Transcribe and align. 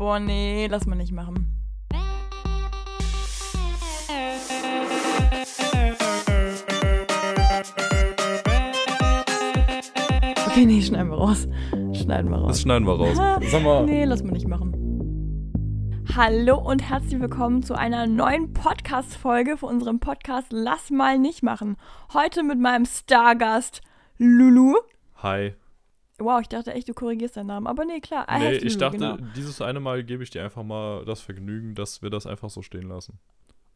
Boah, 0.00 0.18
nee, 0.18 0.66
lass 0.66 0.86
mal 0.86 0.96
nicht 0.96 1.12
machen. 1.12 1.54
Okay, 10.46 10.64
nee, 10.64 10.80
schneiden 10.80 11.10
wir 11.10 11.18
raus. 11.18 11.46
Schneiden 11.92 12.30
wir 12.30 12.38
raus. 12.38 12.48
Das 12.48 12.62
schneiden 12.62 12.86
wir 12.86 12.94
raus. 12.94 13.18
Sag 13.50 13.62
mal. 13.62 13.84
Nee, 13.84 14.06
lass 14.06 14.22
mal 14.22 14.32
nicht 14.32 14.48
machen. 14.48 14.72
Hallo 16.16 16.56
und 16.56 16.80
herzlich 16.88 17.20
willkommen 17.20 17.62
zu 17.62 17.74
einer 17.74 18.06
neuen 18.06 18.54
Podcast-Folge 18.54 19.58
für 19.58 19.66
unseren 19.66 20.00
Podcast 20.00 20.46
Lass 20.50 20.88
mal 20.88 21.18
nicht 21.18 21.42
machen. 21.42 21.76
Heute 22.14 22.42
mit 22.42 22.58
meinem 22.58 22.86
Stargast 22.86 23.82
Lulu. 24.16 24.76
Hi. 25.18 25.52
Wow, 26.20 26.40
ich 26.40 26.48
dachte 26.48 26.72
echt, 26.74 26.88
du 26.88 26.94
korrigierst 26.94 27.36
deinen 27.36 27.46
Namen. 27.46 27.66
Aber 27.66 27.84
nee, 27.84 28.00
klar. 28.00 28.28
er 28.28 28.38
Nee, 28.38 28.56
ich 28.56 28.76
dachte, 28.78 28.98
Genau. 28.98 29.16
dieses 29.36 29.60
eine 29.60 29.80
Mal 29.80 30.04
gebe 30.04 30.22
ich 30.22 30.30
dir 30.30 30.42
einfach 30.44 30.62
mal 30.62 31.04
das 31.04 31.20
Vergnügen, 31.20 31.74
dass 31.74 32.02
wir 32.02 32.10
das 32.10 32.26
einfach 32.26 32.50
so 32.50 32.62
stehen 32.62 32.88
lassen. 32.88 33.18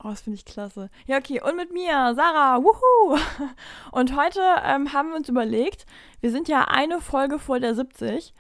Oh, 0.03 0.09
das 0.09 0.21
finde 0.23 0.37
ich 0.37 0.45
klasse. 0.45 0.91
Ja, 1.07 1.17
okay. 1.19 1.41
Und 1.41 1.57
mit 1.57 1.73
mir, 1.73 2.15
Sarah. 2.15 2.63
Wuhu. 2.63 3.19
Und 3.93 4.17
heute 4.17 4.41
ähm, 4.65 4.93
haben 4.93 5.11
wir 5.11 5.17
uns 5.17 5.29
überlegt, 5.29 5.87
wir 6.21 6.31
sind 6.31 6.49
ja 6.49 6.65
eine 6.69 7.01
Folge 7.01 7.39
vor 7.39 7.59
der 7.61 7.75
70. 7.75 8.35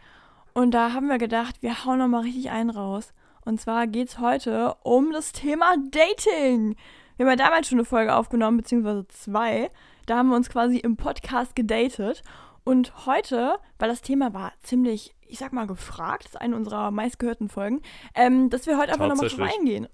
Und 0.52 0.72
da 0.72 0.92
haben 0.92 1.08
wir 1.08 1.18
gedacht, 1.18 1.62
wir 1.62 1.84
hauen 1.84 1.98
nochmal 1.98 2.22
richtig 2.22 2.50
einen 2.50 2.70
raus. 2.70 3.12
Und 3.46 3.60
zwar 3.60 3.86
geht 3.86 4.08
es 4.08 4.18
heute 4.18 4.74
um 4.82 5.12
das 5.12 5.32
Thema 5.32 5.74
Dating. 5.90 6.76
Wir 7.16 7.26
haben 7.26 7.38
ja 7.38 7.44
damals 7.44 7.68
schon 7.68 7.78
eine 7.78 7.84
Folge 7.84 8.14
aufgenommen, 8.14 8.56
beziehungsweise 8.58 9.06
zwei. 9.08 9.70
Da 10.06 10.18
haben 10.18 10.28
wir 10.28 10.36
uns 10.36 10.50
quasi 10.50 10.78
im 10.78 10.96
Podcast 10.96 11.56
gedatet. 11.56 12.22
Und 12.64 13.06
heute, 13.06 13.58
weil 13.78 13.88
das 13.88 14.02
Thema 14.02 14.32
war 14.32 14.52
ziemlich, 14.62 15.14
ich 15.20 15.38
sag 15.38 15.52
mal, 15.52 15.66
gefragt, 15.66 16.24
ist 16.24 16.40
eine 16.40 16.56
unserer 16.56 16.90
meistgehörten 16.90 17.48
Folgen, 17.48 17.82
ähm, 18.14 18.50
dass 18.50 18.66
wir 18.66 18.78
heute 18.78 18.92
einfach 18.92 19.08
nochmal 19.08 19.28
drauf 19.28 19.52
eingehen. 19.58 19.86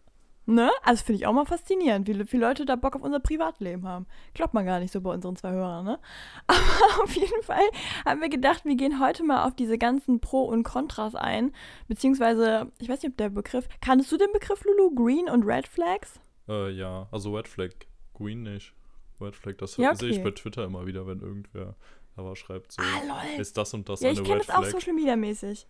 Ne? 0.47 0.71
Also 0.83 1.05
finde 1.05 1.21
ich 1.21 1.27
auch 1.27 1.33
mal 1.33 1.45
faszinierend, 1.45 2.09
wie 2.09 2.25
viele 2.25 2.47
Leute 2.47 2.65
da 2.65 2.75
Bock 2.75 2.97
auf 2.97 3.03
unser 3.03 3.21
Privatleben 3.21 3.87
haben. 3.87 4.07
Glaubt 4.35 4.53
man 4.55 4.67
gar 4.67 4.81
nicht 4.81 4.93
so 4.93 5.01
bei 5.01 5.13
unseren 5.13 5.37
zwei 5.37 5.53
Hörern, 5.53 5.85
ne? 5.85 5.99
Aber 6.49 7.05
auf 7.05 7.15
jeden 7.15 7.43
Fall 7.43 7.63
haben 8.05 8.21
wir 8.21 8.29
gedacht, 8.29 8.65
wir 8.65 8.75
gehen 8.75 8.99
heute 9.01 9.23
mal 9.23 9.47
auf 9.47 9.55
diese 9.55 9.79
ganzen 9.79 10.21
Pro 10.21 10.43
und 10.45 10.65
Kontras 10.65 11.15
ein. 11.15 11.53
Beziehungsweise, 11.87 12.73
ich 12.79 12.89
weiß 12.89 13.03
nicht, 13.03 13.13
ob 13.13 13.19
der 13.19 13.29
Begriff. 13.29 13.69
Kanntest 13.81 14.11
du 14.11 14.17
den 14.17 14.33
Begriff, 14.33 14.65
Lulu? 14.65 14.93
Green 14.95 15.29
und 15.29 15.45
Red 15.45 15.69
Flags? 15.69 16.19
Äh, 16.49 16.71
ja, 16.71 17.07
also 17.13 17.37
Red 17.37 17.47
Flag. 17.47 17.71
Green 18.15 18.43
nicht. 18.43 18.75
Red 19.21 19.37
Flag, 19.37 19.57
das 19.59 19.77
Ja, 19.77 19.95
sehe 19.95 20.09
ich 20.09 20.17
okay. 20.17 20.25
bei 20.25 20.31
Twitter 20.33 20.65
immer 20.65 20.87
wieder, 20.87 21.07
wenn 21.07 21.21
irgendwer 21.21 21.77
was 22.17 22.39
schreibt. 22.39 22.73
So, 22.73 22.83
Ah, 22.83 23.23
ist 23.39 23.57
das 23.57 23.73
und 23.75 23.89
das 23.89 24.01
Ja, 24.01 24.11
eine 24.11 24.21
ich 24.21 24.27
kenne 24.27 24.39
das 24.45 24.51
auch? 24.51 24.65
Social 24.65 24.93
Media 24.95 25.17
mäßig. 25.17 25.67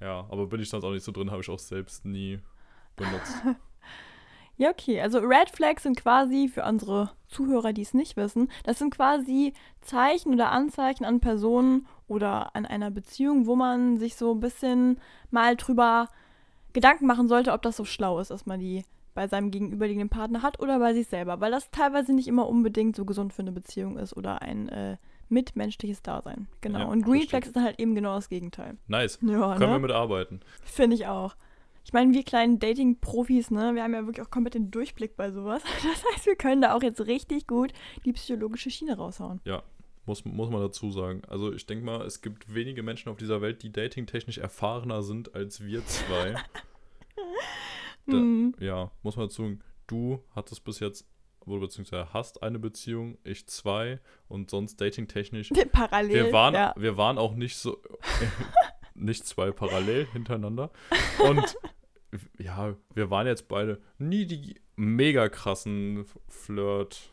Ja, 0.00 0.26
aber 0.30 0.46
bin 0.46 0.60
ich 0.60 0.68
sonst 0.68 0.84
auch 0.84 0.90
nicht 0.92 1.04
so 1.04 1.12
drin, 1.12 1.30
habe 1.30 1.42
ich 1.42 1.48
auch 1.48 1.58
selbst 1.58 2.04
nie 2.04 2.38
benutzt. 2.96 3.36
Ja, 4.58 4.68
okay. 4.70 5.00
Also 5.00 5.18
Red 5.18 5.48
Flags 5.50 5.82
sind 5.82 5.96
quasi 5.96 6.46
für 6.46 6.62
unsere 6.64 7.10
Zuhörer, 7.26 7.72
die 7.72 7.82
es 7.82 7.94
nicht 7.94 8.16
wissen, 8.18 8.48
das 8.64 8.78
sind 8.78 8.94
quasi 8.94 9.54
Zeichen 9.80 10.34
oder 10.34 10.52
Anzeichen 10.52 11.04
an 11.04 11.20
Personen 11.20 11.86
oder 12.06 12.54
an 12.54 12.66
einer 12.66 12.90
Beziehung, 12.90 13.46
wo 13.46 13.56
man 13.56 13.96
sich 13.96 14.14
so 14.14 14.32
ein 14.34 14.40
bisschen 14.40 15.00
mal 15.30 15.56
drüber 15.56 16.08
Gedanken 16.74 17.06
machen 17.06 17.28
sollte, 17.28 17.52
ob 17.52 17.62
das 17.62 17.76
so 17.78 17.84
schlau 17.86 18.20
ist, 18.20 18.30
dass 18.30 18.44
man 18.44 18.60
die 18.60 18.84
bei 19.14 19.26
seinem 19.26 19.50
gegenüberliegenden 19.50 20.10
Partner 20.10 20.42
hat 20.42 20.60
oder 20.60 20.78
bei 20.78 20.92
sich 20.92 21.08
selber, 21.08 21.40
weil 21.40 21.50
das 21.50 21.70
teilweise 21.70 22.12
nicht 22.12 22.28
immer 22.28 22.46
unbedingt 22.46 22.94
so 22.94 23.04
gesund 23.06 23.32
für 23.32 23.42
eine 23.42 23.52
Beziehung 23.52 23.96
ist 23.98 24.16
oder 24.16 24.42
ein 24.42 24.68
äh, 24.68 24.96
mitmenschliches 25.28 26.02
Dasein. 26.02 26.48
Genau. 26.60 26.78
Ja, 26.80 26.84
Und 26.86 27.02
Green 27.02 27.26
Flags 27.28 27.48
ist 27.48 27.56
dann 27.56 27.64
halt 27.64 27.78
eben 27.80 27.94
genau 27.94 28.14
das 28.16 28.28
Gegenteil. 28.28 28.76
Nice. 28.86 29.18
Ja, 29.22 29.52
Können 29.56 29.60
wir 29.60 29.66
ne? 29.68 29.78
mitarbeiten. 29.80 30.40
Finde 30.64 30.96
ich 30.96 31.06
auch. 31.06 31.36
Ich 31.84 31.92
meine, 31.92 32.12
wir 32.14 32.22
kleinen 32.22 32.60
Dating-Profis, 32.60 33.50
ne, 33.50 33.74
wir 33.74 33.82
haben 33.82 33.92
ja 33.92 34.06
wirklich 34.06 34.24
auch 34.24 34.30
komplett 34.30 34.54
den 34.54 34.70
Durchblick 34.70 35.16
bei 35.16 35.30
sowas. 35.32 35.62
Das 35.82 36.04
heißt, 36.14 36.26
wir 36.26 36.36
können 36.36 36.62
da 36.62 36.74
auch 36.76 36.82
jetzt 36.82 37.00
richtig 37.06 37.46
gut 37.46 37.72
die 38.04 38.12
psychologische 38.12 38.70
Schiene 38.70 38.96
raushauen. 38.96 39.40
Ja, 39.44 39.62
muss, 40.06 40.24
muss 40.24 40.48
man 40.50 40.60
dazu 40.60 40.90
sagen. 40.92 41.22
Also 41.28 41.52
ich 41.52 41.66
denke 41.66 41.84
mal, 41.84 42.06
es 42.06 42.22
gibt 42.22 42.54
wenige 42.54 42.82
Menschen 42.84 43.08
auf 43.08 43.16
dieser 43.16 43.40
Welt, 43.40 43.62
die 43.64 43.72
datingtechnisch 43.72 44.38
erfahrener 44.38 45.02
sind 45.02 45.34
als 45.34 45.64
wir 45.64 45.84
zwei. 45.86 46.34
Da- 48.06 48.16
Mhm. 48.16 48.54
Ja, 48.58 48.90
muss 49.02 49.16
man 49.16 49.26
dazu 49.26 49.42
sagen, 49.42 49.60
du 49.86 50.20
hattest 50.34 50.64
bis 50.64 50.80
jetzt, 50.80 51.06
oder 51.46 51.60
beziehungsweise 51.60 52.12
hast 52.12 52.42
eine 52.42 52.58
Beziehung, 52.58 53.18
ich 53.24 53.46
zwei 53.46 54.00
und 54.28 54.50
sonst 54.50 54.80
datingtechnisch. 54.80 55.50
Parallel. 55.72 56.14
Wir 56.26 56.32
waren, 56.32 56.54
ja. 56.54 56.74
wir 56.76 56.96
waren 56.96 57.18
auch 57.18 57.34
nicht 57.34 57.56
so, 57.56 57.80
nicht 58.94 59.26
zwei 59.26 59.50
parallel 59.50 60.06
hintereinander. 60.12 60.70
Und 61.18 61.56
ja, 62.38 62.74
wir 62.94 63.10
waren 63.10 63.26
jetzt 63.26 63.48
beide 63.48 63.80
nie 63.98 64.26
die 64.26 64.60
mega 64.76 65.28
krassen 65.28 66.04
Flirt, 66.28 67.10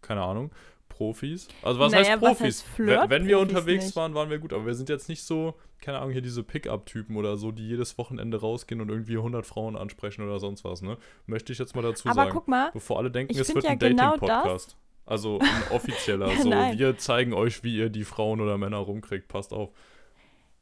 keine 0.00 0.22
Ahnung, 0.22 0.50
Profis. 0.88 1.48
Also 1.62 1.80
was 1.80 1.92
Naja, 1.92 2.12
heißt 2.12 2.22
was 2.22 2.38
Profis? 2.38 2.44
heißt 2.62 2.74
Flirt? 2.74 3.00
wenn, 3.02 3.10
wenn 3.10 3.26
wir 3.28 3.38
unterwegs 3.38 3.86
nicht. 3.86 3.96
waren, 3.96 4.14
waren 4.14 4.30
wir 4.30 4.38
gut, 4.38 4.52
aber 4.52 4.66
wir 4.66 4.74
sind 4.74 4.88
jetzt 4.88 5.08
nicht 5.08 5.22
so, 5.22 5.54
keine 5.82 5.98
Ahnung, 5.98 6.12
hier 6.12 6.22
diese 6.22 6.42
Pickup-Typen 6.42 7.16
oder 7.16 7.36
so, 7.36 7.50
die 7.52 7.68
jedes 7.68 7.98
Wochenende 7.98 8.40
rausgehen 8.40 8.80
und 8.80 8.88
irgendwie 8.88 9.16
100 9.16 9.44
Frauen 9.44 9.76
ansprechen 9.76 10.22
oder 10.22 10.38
sonst 10.38 10.64
was, 10.64 10.80
ne? 10.80 10.96
Möchte 11.26 11.52
ich 11.52 11.58
jetzt 11.58 11.74
mal 11.74 11.82
dazu 11.82 12.08
Aber 12.08 12.14
sagen. 12.22 12.30
guck 12.32 12.48
mal, 12.48 12.70
Bevor 12.72 12.98
alle 12.98 13.10
denken, 13.10 13.36
es 13.36 13.54
wird 13.54 13.64
ja 13.64 13.70
ein 13.70 13.78
genau 13.78 14.16
Dating-Podcast. 14.16 14.76
Also 15.04 15.40
ein 15.40 15.62
offizieller. 15.72 16.30
so, 16.36 16.50
wir 16.50 16.96
zeigen 16.96 17.34
euch, 17.34 17.64
wie 17.64 17.76
ihr 17.76 17.90
die 17.90 18.04
Frauen 18.04 18.40
oder 18.40 18.56
Männer 18.56 18.78
rumkriegt. 18.78 19.26
Passt 19.26 19.52
auf. 19.52 19.70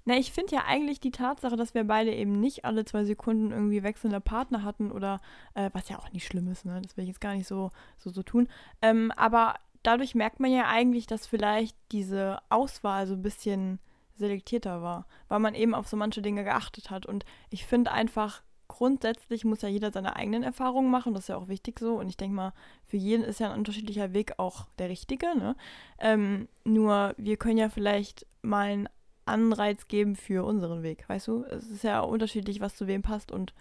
na, 0.07 0.17
ich 0.17 0.33
finde 0.33 0.57
ja 0.57 0.65
eigentlich 0.67 0.99
die 0.99 1.11
Tatsache, 1.11 1.57
dass 1.57 1.75
wir 1.75 1.85
beide 1.85 2.13
eben 2.15 2.41
nicht 2.41 2.65
alle 2.65 2.87
zwei 2.87 3.05
Sekunden 3.05 3.53
irgendwie 3.53 3.83
wechselnde 3.83 4.21
Partner 4.21 4.65
hatten 4.65 4.91
oder, 4.91 5.21
äh, 5.55 5.69
was 5.75 5.91
ja 5.91 5.99
auch 5.99 6.11
nicht 6.13 6.27
schlimm 6.27 6.51
ist, 6.51 6.65
ne, 6.65 6.81
das 6.83 6.97
will 6.97 7.05
ich 7.05 7.09
jetzt 7.09 7.21
gar 7.21 7.35
nicht 7.35 7.47
so, 7.47 7.71
so, 7.99 8.09
so 8.11 8.23
tun. 8.23 8.49
Ähm, 8.81 9.13
aber 9.17 9.57
dadurch 9.83 10.15
merkt 10.15 10.41
man 10.41 10.51
ja 10.51 10.67
eigentlich, 10.67 11.07
dass 11.07 11.27
vielleicht 11.27 11.77
diese 11.93 12.39
Auswahl 12.49 13.07
so 13.07 13.13
ein 13.13 13.23
bisschen 13.23 13.79
selektierter 14.21 14.83
war, 14.83 15.07
weil 15.29 15.41
man 15.41 15.55
eben 15.55 15.75
auf 15.75 15.89
so 15.89 15.97
manche 15.97 16.23
Dinge 16.23 16.45
geachtet 16.45 16.91
hat. 16.91 17.07
Und 17.07 17.25
ich 17.51 17.67
finde 17.67 17.91
einfach, 17.91 18.43
grundsätzlich 18.69 19.45
muss 19.45 19.63
ja 19.63 19.69
jeder 19.69 19.91
seine 19.91 20.15
eigenen 20.15 20.45
Erfahrungen 20.45 20.91
machen, 20.91 21.13
das 21.13 21.25
ist 21.25 21.29
ja 21.29 21.37
auch 21.37 21.49
wichtig 21.49 21.81
so. 21.81 21.97
Und 21.97 22.09
ich 22.09 22.17
denke 22.17 22.37
mal, 22.37 22.53
für 22.87 22.97
jeden 22.97 23.25
ist 23.25 23.41
ja 23.41 23.51
ein 23.51 23.59
unterschiedlicher 23.59 24.13
Weg 24.13 24.35
auch 24.39 24.67
der 24.79 24.89
richtige. 24.89 25.27
Ne? 25.37 25.57
Ähm, 25.99 26.49
nur 26.65 27.15
wir 27.17 27.37
können 27.37 27.59
ja 27.59 27.69
vielleicht 27.69 28.27
mal 28.43 28.69
einen 28.69 28.89
Anreiz 29.25 29.89
geben 29.89 30.15
für 30.15 30.45
unseren 30.45 30.83
Weg, 30.83 31.09
weißt 31.09 31.27
du? 31.29 31.45
Es 31.45 31.69
ist 31.69 31.85
ja 31.85 32.01
unterschiedlich, 32.01 32.61
was 32.61 32.77
zu 32.77 32.87
wem 32.87 33.03
passt. 33.03 33.33
Und 33.33 33.55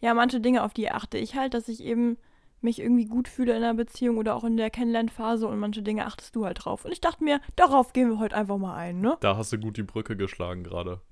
ja, 0.00 0.12
manche 0.14 0.40
Dinge, 0.40 0.64
auf 0.64 0.74
die 0.74 0.90
achte 0.90 1.18
ich 1.18 1.36
halt, 1.36 1.54
dass 1.54 1.68
ich 1.68 1.82
eben 1.82 2.18
mich 2.60 2.80
irgendwie 2.80 3.06
gut 3.06 3.28
fühle 3.28 3.52
in 3.56 3.62
einer 3.62 3.74
Beziehung 3.74 4.16
oder 4.18 4.34
auch 4.34 4.44
in 4.44 4.56
der 4.56 4.70
Kennenlernphase 4.70 5.46
und 5.46 5.58
manche 5.58 5.82
Dinge 5.82 6.06
achtest 6.06 6.34
du 6.36 6.44
halt 6.44 6.64
drauf. 6.64 6.84
Und 6.84 6.92
ich 6.92 7.00
dachte 7.00 7.22
mir, 7.24 7.40
darauf 7.56 7.92
gehen 7.92 8.08
wir 8.10 8.18
heute 8.18 8.36
einfach 8.36 8.58
mal 8.58 8.74
ein, 8.74 9.00
ne? 9.00 9.16
Da 9.20 9.36
hast 9.36 9.52
du 9.52 9.58
gut 9.58 9.76
die 9.76 9.82
Brücke 9.84 10.16
geschlagen 10.16 10.64
gerade. 10.64 11.00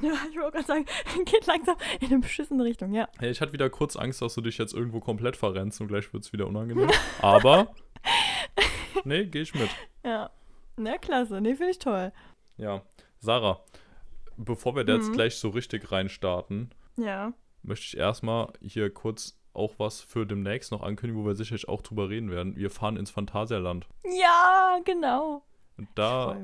Ja, 0.00 0.14
ich 0.28 0.36
wollte 0.36 0.52
gerade 0.56 0.66
sagen, 0.66 0.86
geht 1.26 1.46
langsam 1.46 1.76
in 2.00 2.08
eine 2.08 2.18
beschissene 2.18 2.64
Richtung, 2.64 2.92
ja. 2.92 3.06
Hey, 3.20 3.30
ich 3.30 3.40
hatte 3.40 3.52
wieder 3.52 3.70
kurz 3.70 3.94
Angst, 3.94 4.20
dass 4.20 4.34
du 4.34 4.40
dich 4.40 4.58
jetzt 4.58 4.74
irgendwo 4.74 4.98
komplett 4.98 5.36
verrennst 5.36 5.80
und 5.80 5.86
gleich 5.86 6.12
wird 6.12 6.24
es 6.24 6.32
wieder 6.32 6.48
unangenehm. 6.48 6.90
Aber, 7.22 7.68
nee, 9.04 9.26
gehe 9.26 9.42
ich 9.42 9.54
mit. 9.54 9.68
Ja. 10.04 10.30
Na, 10.76 10.98
klasse. 10.98 11.40
Nee, 11.40 11.54
finde 11.54 11.70
ich 11.70 11.78
toll. 11.78 12.12
Ja. 12.56 12.82
Sarah, 13.20 13.60
bevor 14.36 14.74
wir 14.74 14.82
da 14.84 14.94
jetzt 14.94 15.10
Mhm. 15.10 15.12
gleich 15.12 15.36
so 15.36 15.50
richtig 15.50 15.92
reinstarten, 15.92 16.70
Ja. 16.96 17.32
möchte 17.62 17.86
ich 17.86 17.96
erstmal 17.96 18.52
hier 18.60 18.92
kurz 18.92 19.38
auch 19.54 19.74
was 19.78 20.00
für 20.00 20.26
demnächst 20.26 20.72
noch 20.72 20.82
ankündigen, 20.82 21.22
wo 21.22 21.26
wir 21.26 21.34
sicherlich 21.34 21.68
auch 21.68 21.82
drüber 21.82 22.08
reden 22.08 22.30
werden. 22.30 22.56
Wir 22.56 22.70
fahren 22.70 22.96
ins 22.96 23.10
Phantasialand. 23.10 23.86
Ja, 24.20 24.78
genau. 24.84 25.42
Und 25.78 25.88
da 25.94 26.36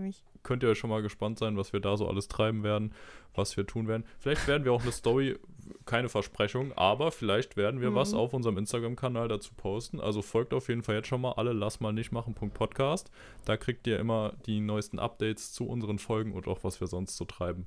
könnt 0.42 0.62
ihr 0.62 0.74
schon 0.74 0.90
mal 0.90 1.02
gespannt 1.02 1.38
sein, 1.38 1.56
was 1.56 1.72
wir 1.72 1.80
da 1.80 1.96
so 1.96 2.08
alles 2.08 2.28
treiben 2.28 2.62
werden, 2.62 2.94
was 3.34 3.56
wir 3.56 3.66
tun 3.66 3.86
werden. 3.88 4.04
Vielleicht 4.18 4.46
werden 4.48 4.64
wir 4.64 4.72
auch 4.72 4.82
eine 4.82 4.92
Story, 4.92 5.38
keine 5.84 6.08
Versprechung, 6.08 6.72
aber 6.76 7.12
vielleicht 7.12 7.56
werden 7.56 7.80
wir 7.82 7.94
was 7.94 8.12
Mhm. 8.12 8.18
auf 8.18 8.32
unserem 8.32 8.56
Instagram-Kanal 8.56 9.28
dazu 9.28 9.52
posten. 9.54 10.00
Also 10.00 10.22
folgt 10.22 10.54
auf 10.54 10.68
jeden 10.68 10.82
Fall 10.82 10.96
jetzt 10.96 11.08
schon 11.08 11.20
mal 11.20 11.32
alle 11.32 11.52
lass 11.52 11.80
mal 11.80 11.92
nicht 11.92 12.10
machen. 12.12 12.34
Podcast. 12.34 13.10
Da 13.44 13.56
kriegt 13.56 13.86
ihr 13.86 13.98
immer 13.98 14.32
die 14.46 14.60
neuesten 14.60 14.98
Updates 14.98 15.52
zu 15.52 15.66
unseren 15.68 15.98
Folgen 15.98 16.32
und 16.32 16.48
auch 16.48 16.64
was 16.64 16.80
wir 16.80 16.86
sonst 16.86 17.16
so 17.16 17.24
treiben. 17.26 17.66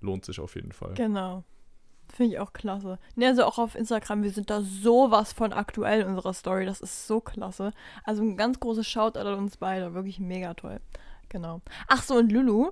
Lohnt 0.00 0.24
sich 0.24 0.40
auf 0.40 0.54
jeden 0.54 0.72
Fall. 0.72 0.94
Genau. 0.94 1.44
Finde 2.12 2.34
ich 2.34 2.40
auch 2.40 2.52
klasse. 2.52 2.98
Ne, 3.16 3.26
also 3.26 3.44
auch 3.44 3.58
auf 3.58 3.74
Instagram, 3.74 4.22
wir 4.22 4.30
sind 4.30 4.50
da 4.50 4.62
sowas 4.62 5.32
von 5.32 5.52
aktuell 5.52 6.02
in 6.02 6.08
unserer 6.08 6.32
Story. 6.32 6.66
Das 6.66 6.80
ist 6.80 7.06
so 7.06 7.20
klasse. 7.20 7.72
Also 8.04 8.22
ein 8.22 8.36
ganz 8.36 8.60
großes 8.60 8.86
Shoutout 8.86 9.20
an 9.20 9.38
uns 9.38 9.56
beide. 9.56 9.94
Wirklich 9.94 10.20
mega 10.20 10.54
toll. 10.54 10.80
Genau. 11.28 11.60
Ach 11.88 12.02
so, 12.02 12.14
und 12.14 12.30
Lulu, 12.30 12.70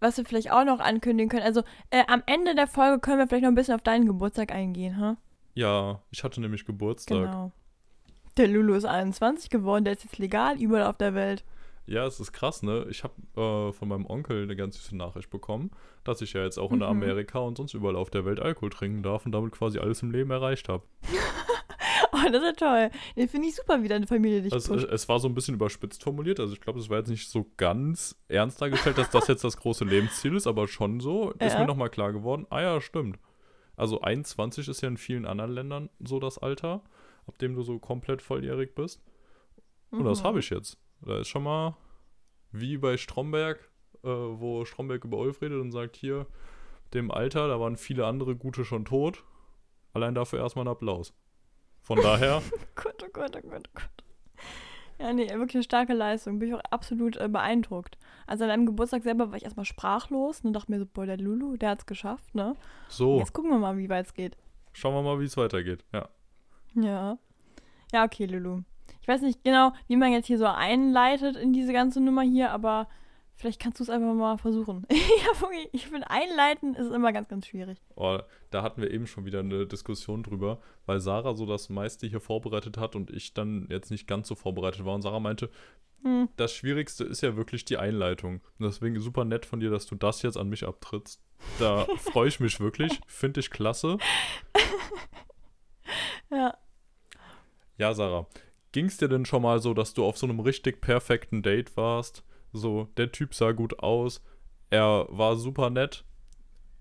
was 0.00 0.16
wir 0.18 0.24
vielleicht 0.24 0.52
auch 0.52 0.64
noch 0.64 0.80
ankündigen 0.80 1.28
können. 1.28 1.42
Also 1.42 1.62
äh, 1.90 2.04
am 2.06 2.22
Ende 2.26 2.54
der 2.54 2.66
Folge 2.66 3.00
können 3.00 3.18
wir 3.18 3.26
vielleicht 3.26 3.42
noch 3.42 3.50
ein 3.50 3.56
bisschen 3.56 3.74
auf 3.74 3.82
deinen 3.82 4.06
Geburtstag 4.06 4.52
eingehen, 4.52 4.98
ha? 4.98 5.16
Ja, 5.54 6.02
ich 6.10 6.22
hatte 6.22 6.40
nämlich 6.40 6.66
Geburtstag. 6.66 7.18
Genau. 7.18 7.52
Der 8.36 8.48
Lulu 8.48 8.74
ist 8.74 8.84
21 8.84 9.48
geworden, 9.48 9.84
der 9.84 9.94
ist 9.94 10.04
jetzt 10.04 10.18
legal 10.18 10.60
überall 10.60 10.84
auf 10.84 10.98
der 10.98 11.14
Welt. 11.14 11.44
Ja, 11.86 12.04
es 12.04 12.18
ist 12.18 12.32
krass, 12.32 12.62
ne? 12.62 12.86
Ich 12.90 13.04
habe 13.04 13.14
äh, 13.36 13.72
von 13.72 13.88
meinem 13.88 14.06
Onkel 14.06 14.42
eine 14.42 14.56
ganz 14.56 14.76
süße 14.76 14.96
Nachricht 14.96 15.30
bekommen, 15.30 15.70
dass 16.04 16.20
ich 16.20 16.32
ja 16.32 16.42
jetzt 16.42 16.58
auch 16.58 16.70
in 16.72 16.78
Mhm. 16.78 16.82
Amerika 16.84 17.38
und 17.38 17.56
sonst 17.56 17.74
überall 17.74 17.94
auf 17.96 18.10
der 18.10 18.24
Welt 18.24 18.40
Alkohol 18.40 18.70
trinken 18.70 19.02
darf 19.04 19.24
und 19.24 19.32
damit 19.32 19.52
quasi 19.52 19.78
alles 19.78 20.02
im 20.02 20.10
Leben 20.10 20.30
erreicht 20.30 20.68
habe. 20.68 20.84
Oh, 22.12 22.30
das 22.30 22.42
ist 22.42 22.44
ja 22.44 22.52
toll. 22.52 22.90
Den 23.16 23.28
finde 23.28 23.48
ich 23.48 23.54
super, 23.54 23.82
wie 23.82 23.88
deine 23.88 24.06
Familie 24.06 24.40
dich 24.40 24.52
Also, 24.52 24.72
pusht. 24.74 24.88
es, 24.90 25.08
war 25.08 25.18
so 25.18 25.28
ein 25.28 25.34
bisschen 25.34 25.54
überspitzt 25.54 26.02
formuliert, 26.02 26.40
also 26.40 26.54
ich 26.54 26.60
glaube, 26.60 26.78
es 26.78 26.88
war 26.88 26.98
jetzt 26.98 27.08
nicht 27.08 27.28
so 27.28 27.50
ganz 27.58 28.16
ernst 28.28 28.60
dargestellt, 28.62 28.96
dass 28.96 29.10
das 29.10 29.28
jetzt 29.28 29.44
das 29.44 29.56
große 29.58 29.84
Lebensziel 29.84 30.34
ist, 30.34 30.46
aber 30.46 30.66
schon 30.66 31.00
so 31.00 31.30
ist 31.32 31.52
Ja. 31.54 31.60
mir 31.60 31.66
nochmal 31.66 31.90
klar 31.90 32.12
geworden, 32.12 32.46
ah 32.48 32.62
ja, 32.62 32.80
stimmt. 32.80 33.18
Also 33.76 34.00
21 34.00 34.66
ist 34.68 34.80
ja 34.80 34.88
in 34.88 34.96
vielen 34.96 35.26
anderen 35.26 35.50
Ländern 35.52 35.90
so 36.00 36.18
das 36.18 36.38
Alter, 36.38 36.82
ab 37.26 37.36
dem 37.38 37.54
du 37.54 37.62
so 37.62 37.78
komplett 37.78 38.22
volljährig 38.22 38.74
bist. 38.74 39.02
Und 39.90 40.04
das 40.04 40.22
Mhm. 40.22 40.26
habe 40.26 40.38
ich 40.40 40.48
jetzt. 40.50 40.78
Da 41.02 41.18
ist 41.18 41.28
schon 41.28 41.42
mal 41.44 41.76
wie 42.52 42.78
bei 42.78 42.96
Stromberg, 42.96 43.58
äh, 44.02 44.08
wo 44.08 44.64
Stromberg 44.64 45.04
über 45.04 45.18
Ulf 45.18 45.42
redet 45.42 45.60
und 45.60 45.72
sagt, 45.72 45.96
hier, 45.96 46.26
dem 46.94 47.10
Alter, 47.10 47.48
da 47.48 47.60
waren 47.60 47.76
viele 47.76 48.06
andere 48.06 48.36
Gute 48.36 48.64
schon 48.64 48.84
tot. 48.84 49.24
Allein 49.92 50.14
dafür 50.14 50.38
erstmal 50.40 50.64
ein 50.64 50.70
Applaus. 50.70 51.12
Von 51.82 52.00
daher, 52.00 52.42
Gott, 52.74 53.02
oh 53.04 53.08
Gott, 53.12 53.36
oh 53.36 53.48
Gott, 53.48 53.68
oh 53.68 53.70
Gott. 53.74 53.90
Ja, 54.98 55.12
nee, 55.12 55.28
wirklich 55.28 55.56
eine 55.56 55.62
starke 55.62 55.92
Leistung. 55.92 56.38
Bin 56.38 56.48
ich 56.48 56.54
auch 56.54 56.62
absolut 56.70 57.16
äh, 57.18 57.28
beeindruckt. 57.28 57.98
Also 58.26 58.44
an 58.44 58.48
deinem 58.50 58.66
Geburtstag 58.66 59.02
selber 59.02 59.30
war 59.30 59.36
ich 59.36 59.44
erstmal 59.44 59.66
sprachlos 59.66 60.40
und 60.40 60.54
dachte 60.54 60.70
mir 60.72 60.78
so, 60.78 60.86
boah, 60.86 61.04
der 61.04 61.18
Lulu, 61.18 61.56
der 61.58 61.70
hat's 61.70 61.84
geschafft, 61.86 62.34
ne? 62.34 62.56
so, 62.88 63.18
Jetzt 63.18 63.34
gucken 63.34 63.50
wir 63.50 63.58
mal, 63.58 63.76
wie 63.76 63.90
weit 63.90 64.06
es 64.06 64.14
geht. 64.14 64.36
schauen 64.72 64.94
wir 64.94 65.02
mal, 65.02 65.20
wie 65.20 65.24
es 65.26 65.36
weitergeht. 65.36 65.84
Ja. 65.92 66.08
Ja. 66.74 67.18
Ja, 67.92 68.04
okay, 68.04 68.24
Lulu. 68.24 68.62
Ich 69.06 69.08
weiß 69.08 69.22
nicht 69.22 69.44
genau, 69.44 69.72
wie 69.86 69.94
man 69.94 70.10
jetzt 70.10 70.26
hier 70.26 70.36
so 70.36 70.46
einleitet 70.46 71.36
in 71.36 71.52
diese 71.52 71.72
ganze 71.72 72.00
Nummer 72.00 72.22
hier, 72.22 72.50
aber 72.50 72.88
vielleicht 73.36 73.62
kannst 73.62 73.78
du 73.78 73.84
es 73.84 73.88
einfach 73.88 74.12
mal 74.14 74.36
versuchen. 74.36 74.84
ja, 74.90 75.48
ich 75.70 75.86
finde, 75.86 76.10
einleiten 76.10 76.74
ist 76.74 76.90
immer 76.90 77.12
ganz, 77.12 77.28
ganz 77.28 77.46
schwierig. 77.46 77.78
Oh, 77.94 78.18
da 78.50 78.62
hatten 78.64 78.82
wir 78.82 78.90
eben 78.90 79.06
schon 79.06 79.24
wieder 79.24 79.38
eine 79.38 79.64
Diskussion 79.64 80.24
drüber, 80.24 80.58
weil 80.86 80.98
Sarah 80.98 81.34
so 81.34 81.46
das 81.46 81.68
meiste 81.68 82.08
hier 82.08 82.18
vorbereitet 82.18 82.78
hat 82.78 82.96
und 82.96 83.12
ich 83.12 83.32
dann 83.32 83.68
jetzt 83.70 83.92
nicht 83.92 84.08
ganz 84.08 84.26
so 84.26 84.34
vorbereitet 84.34 84.84
war. 84.84 84.96
Und 84.96 85.02
Sarah 85.02 85.20
meinte, 85.20 85.50
Hm. 86.02 86.28
das 86.36 86.52
Schwierigste 86.52 87.04
ist 87.04 87.20
ja 87.22 87.36
wirklich 87.36 87.64
die 87.64 87.78
Einleitung. 87.78 88.40
Und 88.58 88.66
deswegen 88.66 88.98
super 88.98 89.24
nett 89.24 89.46
von 89.46 89.60
dir, 89.60 89.70
dass 89.70 89.86
du 89.86 89.94
das 89.94 90.22
jetzt 90.22 90.36
an 90.36 90.48
mich 90.48 90.66
abtrittst. 90.66 91.22
Da 91.60 91.86
freue 91.98 92.26
ich 92.26 92.40
mich 92.40 92.58
wirklich. 92.58 92.98
Finde 93.06 93.38
ich 93.38 93.50
klasse. 93.50 93.98
Ja. 96.28 96.58
Ja, 97.78 97.94
Sarah, 97.94 98.26
ging 98.76 98.86
es 98.88 98.98
dir 98.98 99.08
denn 99.08 99.24
schon 99.24 99.40
mal 99.40 99.58
so, 99.58 99.72
dass 99.72 99.94
du 99.94 100.04
auf 100.04 100.18
so 100.18 100.26
einem 100.26 100.38
richtig 100.38 100.82
perfekten 100.82 101.42
Date 101.42 101.78
warst? 101.78 102.22
So, 102.52 102.88
der 102.98 103.10
Typ 103.10 103.32
sah 103.32 103.52
gut 103.52 103.78
aus, 103.78 104.22
er 104.68 105.06
war 105.08 105.36
super 105.36 105.70
nett, 105.70 106.04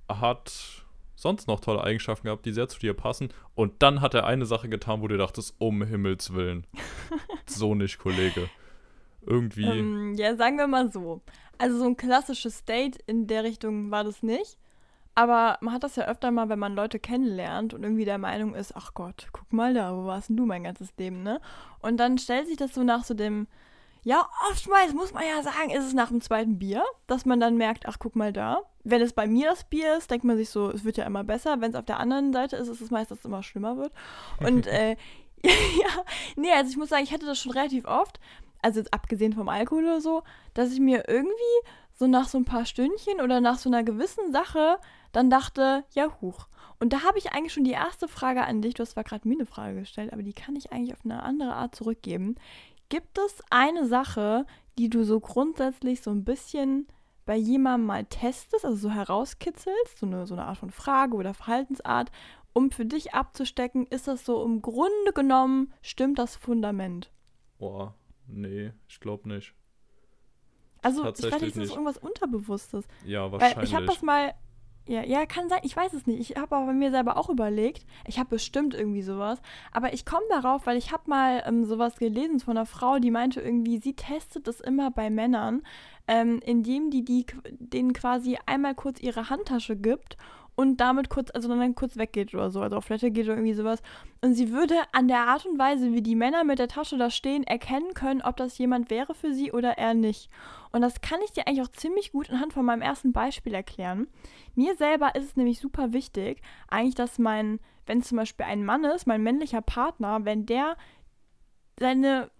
hat 0.09 0.83
sonst 1.15 1.47
noch 1.47 1.61
tolle 1.61 1.81
Eigenschaften 1.81 2.25
gehabt, 2.25 2.45
die 2.45 2.51
sehr 2.51 2.67
zu 2.67 2.79
dir 2.79 2.93
passen. 2.93 3.29
Und 3.53 3.81
dann 3.81 4.01
hat 4.01 4.13
er 4.13 4.25
eine 4.25 4.45
Sache 4.45 4.67
getan, 4.67 5.01
wo 5.01 5.07
du 5.07 5.15
dachtest, 5.15 5.55
um 5.57 5.83
Himmels 5.83 6.33
Willen. 6.33 6.67
so 7.45 7.75
nicht, 7.75 7.97
Kollege. 7.97 8.49
Irgendwie. 9.25 9.63
Ähm, 9.63 10.15
ja, 10.15 10.35
sagen 10.35 10.57
wir 10.57 10.67
mal 10.67 10.91
so. 10.91 11.21
Also 11.57 11.77
so 11.77 11.85
ein 11.85 11.95
klassisches 11.95 12.65
Date 12.65 12.97
in 13.07 13.27
der 13.27 13.45
Richtung 13.45 13.89
war 13.89 14.03
das 14.03 14.21
nicht. 14.21 14.57
Aber 15.15 15.57
man 15.61 15.73
hat 15.73 15.83
das 15.83 15.95
ja 15.95 16.05
öfter 16.05 16.29
mal, 16.29 16.49
wenn 16.49 16.59
man 16.59 16.75
Leute 16.75 16.99
kennenlernt 16.99 17.73
und 17.73 17.83
irgendwie 17.83 18.05
der 18.05 18.17
Meinung 18.17 18.53
ist, 18.53 18.75
ach 18.75 18.93
Gott, 18.93 19.29
guck 19.31 19.51
mal 19.53 19.73
da, 19.73 19.95
wo 19.95 20.05
warst 20.05 20.29
denn 20.29 20.35
du 20.35 20.45
mein 20.45 20.63
ganzes 20.63 20.93
Leben, 20.97 21.23
ne? 21.23 21.39
Und 21.79 21.97
dann 21.97 22.17
stellt 22.17 22.47
sich 22.47 22.57
das 22.57 22.73
so 22.73 22.83
nach 22.83 23.05
so 23.05 23.13
dem, 23.13 23.47
ja, 24.03 24.27
oftmals 24.51 24.93
muss 24.93 25.13
man 25.13 25.23
ja 25.23 25.41
sagen, 25.41 25.71
ist 25.71 25.85
es 25.85 25.93
nach 25.93 26.09
dem 26.09 26.19
zweiten 26.19 26.59
Bier, 26.59 26.83
dass 27.07 27.25
man 27.25 27.39
dann 27.39 27.55
merkt, 27.55 27.87
ach 27.87 27.97
guck 27.97 28.15
mal 28.15 28.33
da. 28.33 28.61
Wenn 28.83 29.01
es 29.01 29.13
bei 29.13 29.25
mir 29.25 29.49
das 29.49 29.63
Bier 29.63 29.97
ist, 29.97 30.11
denkt 30.11 30.25
man 30.25 30.37
sich 30.37 30.49
so, 30.49 30.69
es 30.69 30.83
wird 30.83 30.97
ja 30.97 31.05
immer 31.05 31.23
besser. 31.23 31.59
Wenn 31.61 31.71
es 31.71 31.77
auf 31.77 31.85
der 31.85 31.99
anderen 31.99 32.33
Seite 32.33 32.57
ist, 32.57 32.67
ist 32.67 32.81
es 32.81 32.91
meist, 32.91 33.09
dass 33.09 33.19
es 33.19 33.25
immer 33.25 33.41
schlimmer 33.41 33.77
wird. 33.77 33.93
Und 34.45 34.67
äh, 34.67 34.97
ja, 35.43 36.03
nee, 36.35 36.51
also 36.51 36.69
ich 36.69 36.77
muss 36.77 36.89
sagen, 36.89 37.03
ich 37.03 37.13
hatte 37.13 37.25
das 37.25 37.39
schon 37.39 37.53
relativ 37.53 37.85
oft, 37.85 38.19
also 38.61 38.79
jetzt 38.79 38.93
abgesehen 38.93 39.33
vom 39.33 39.49
Alkohol 39.49 39.83
oder 39.83 40.01
so, 40.01 40.23
dass 40.53 40.71
ich 40.71 40.79
mir 40.79 41.07
irgendwie 41.07 41.33
so 41.93 42.07
nach 42.07 42.27
so 42.27 42.37
ein 42.37 42.45
paar 42.45 42.65
Stündchen 42.65 43.21
oder 43.21 43.39
nach 43.41 43.57
so 43.57 43.69
einer 43.69 43.83
gewissen 43.83 44.31
Sache 44.31 44.79
dann 45.15 45.29
dachte, 45.29 45.85
ja, 45.93 46.09
huch. 46.21 46.47
Und 46.79 46.91
da 46.91 47.03
habe 47.03 47.17
ich 47.17 47.31
eigentlich 47.31 47.53
schon 47.53 47.63
die 47.63 47.71
erste 47.71 48.07
Frage 48.07 48.43
an 48.43 48.61
dich. 48.61 48.73
Du 48.73 48.81
hast 48.81 48.91
zwar 48.91 49.05
gerade 49.05 49.27
mir 49.27 49.35
eine 49.35 49.45
Frage 49.45 49.79
gestellt, 49.79 50.11
aber 50.11 50.23
die 50.23 50.33
kann 50.33 50.55
ich 50.55 50.71
eigentlich 50.71 50.93
auf 50.93 51.05
eine 51.05 51.23
andere 51.23 51.53
Art 51.53 51.73
zurückgeben. 51.73 52.35
Gibt 52.89 53.17
es 53.17 53.41
eine 53.49 53.87
Sache, 53.87 54.45
die 54.77 54.89
du 54.89 55.05
so 55.05 55.21
grundsätzlich 55.21 56.01
so 56.01 56.11
ein 56.11 56.25
bisschen 56.25 56.87
bei 57.25 57.37
jemandem 57.37 57.87
mal 57.87 58.05
testest, 58.05 58.65
also 58.65 58.75
so 58.75 58.91
herauskitzelst, 58.91 59.97
so 59.97 60.05
eine, 60.05 60.27
so 60.27 60.35
eine 60.35 60.45
Art 60.45 60.57
von 60.57 60.69
Frage 60.69 61.15
oder 61.15 61.33
Verhaltensart, 61.33 62.11
um 62.53 62.71
für 62.71 62.85
dich 62.85 63.13
abzustecken, 63.13 63.87
ist 63.87 64.07
das 64.07 64.25
so 64.25 64.43
im 64.43 64.61
Grunde 64.61 65.13
genommen, 65.13 65.73
stimmt 65.81 66.19
das 66.19 66.35
Fundament? 66.35 67.09
Boah, 67.57 67.95
nee, 68.27 68.73
ich 68.87 68.99
glaube 68.99 69.29
nicht. 69.29 69.53
Also 70.81 71.01
ich 71.01 71.23
weiß 71.23 71.41
nicht, 71.41 71.55
ist 71.55 71.57
das 71.57 71.69
irgendwas 71.71 71.97
Unterbewusstes? 71.97 72.85
Ja, 73.05 73.31
Weil 73.31 73.41
wahrscheinlich. 73.41 73.69
ich 73.69 73.75
habe 73.75 73.85
das 73.87 74.03
mal, 74.03 74.35
ja, 74.87 75.03
ja, 75.03 75.25
kann 75.25 75.49
sein, 75.49 75.61
ich 75.63 75.75
weiß 75.75 75.93
es 75.93 76.05
nicht. 76.05 76.19
Ich 76.19 76.37
habe 76.37 76.55
aber 76.55 76.67
bei 76.67 76.73
mir 76.73 76.91
selber 76.91 77.17
auch 77.17 77.29
überlegt, 77.29 77.85
ich 78.05 78.19
habe 78.19 78.29
bestimmt 78.29 78.75
irgendwie 78.75 79.01
sowas, 79.01 79.41
aber 79.71 79.93
ich 79.93 80.05
komme 80.05 80.25
darauf, 80.29 80.67
weil 80.67 80.77
ich 80.77 80.91
habe 80.91 81.09
mal 81.09 81.43
ähm, 81.47 81.65
sowas 81.65 81.97
gelesen 81.97 82.39
von 82.39 82.55
einer 82.55 82.67
Frau, 82.67 82.99
die 82.99 83.09
meinte 83.09 83.41
irgendwie, 83.41 83.79
sie 83.79 83.95
testet 83.95 84.47
das 84.47 84.61
immer 84.61 84.91
bei 84.91 85.09
Männern, 85.09 85.63
ähm, 86.07 86.39
indem 86.45 86.91
die, 86.91 87.03
die 87.03 87.25
denen 87.49 87.93
quasi 87.93 88.37
einmal 88.45 88.75
kurz 88.75 88.99
ihre 88.99 89.29
Handtasche 89.29 89.75
gibt 89.75 90.17
und 90.55 90.77
damit 90.77 91.09
kurz, 91.09 91.31
also 91.31 91.49
dann 91.49 91.75
kurz 91.75 91.97
weggeht 91.97 92.33
oder 92.33 92.49
so, 92.49 92.61
also 92.61 92.77
auf 92.77 92.87
Toilette 92.87 93.11
geht 93.11 93.25
oder 93.25 93.35
irgendwie 93.35 93.53
sowas. 93.53 93.81
Und 94.21 94.33
sie 94.33 94.51
würde 94.51 94.75
an 94.93 95.07
der 95.07 95.27
Art 95.27 95.45
und 95.45 95.59
Weise, 95.59 95.91
wie 95.91 96.01
die 96.01 96.15
Männer 96.15 96.43
mit 96.43 96.59
der 96.59 96.67
Tasche 96.67 96.97
da 96.97 97.09
stehen, 97.09 97.43
erkennen 97.43 97.93
können, 97.93 98.21
ob 98.21 98.37
das 98.37 98.57
jemand 98.57 98.89
wäre 98.89 99.13
für 99.13 99.33
sie 99.33 99.51
oder 99.51 99.77
er 99.77 99.93
nicht. 99.93 100.29
Und 100.71 100.81
das 100.81 101.01
kann 101.01 101.19
ich 101.25 101.31
dir 101.31 101.47
eigentlich 101.47 101.61
auch 101.61 101.71
ziemlich 101.71 102.11
gut 102.13 102.29
anhand 102.29 102.53
von 102.53 102.65
meinem 102.65 102.81
ersten 102.81 103.11
Beispiel 103.11 103.53
erklären. 103.53 104.07
Mir 104.55 104.75
selber 104.75 105.15
ist 105.15 105.25
es 105.25 105.35
nämlich 105.35 105.59
super 105.59 105.93
wichtig, 105.93 106.41
eigentlich, 106.69 106.95
dass 106.95 107.19
mein, 107.19 107.59
wenn 107.85 108.01
zum 108.01 108.17
Beispiel 108.17 108.45
ein 108.45 108.63
Mann 108.63 108.85
ist, 108.85 109.07
mein 109.07 109.23
männlicher 109.23 109.61
Partner, 109.61 110.23
wenn 110.23 110.45
der 110.45 110.77
seine, 111.79 112.31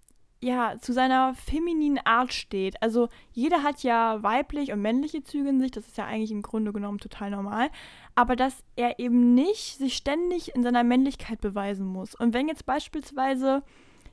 ja, 0.46 0.76
zu 0.80 0.92
seiner 0.92 1.34
femininen 1.34 1.98
Art 2.04 2.32
steht. 2.32 2.80
Also 2.80 3.08
jeder 3.32 3.64
hat 3.64 3.82
ja 3.82 4.22
weiblich 4.22 4.70
und 4.70 4.80
männliche 4.80 5.24
Züge 5.24 5.48
in 5.48 5.60
sich, 5.60 5.72
das 5.72 5.88
ist 5.88 5.98
ja 5.98 6.04
eigentlich 6.04 6.30
im 6.30 6.42
Grunde 6.42 6.72
genommen 6.72 6.98
total 6.98 7.32
normal. 7.32 7.68
Aber 8.14 8.36
dass 8.36 8.62
er 8.76 9.00
eben 9.00 9.34
nicht 9.34 9.76
sich 9.76 9.96
ständig 9.96 10.54
in 10.54 10.62
seiner 10.62 10.84
Männlichkeit 10.84 11.40
beweisen 11.40 11.84
muss. 11.84 12.14
Und 12.14 12.32
wenn 12.32 12.46
jetzt 12.46 12.64
beispielsweise 12.64 13.64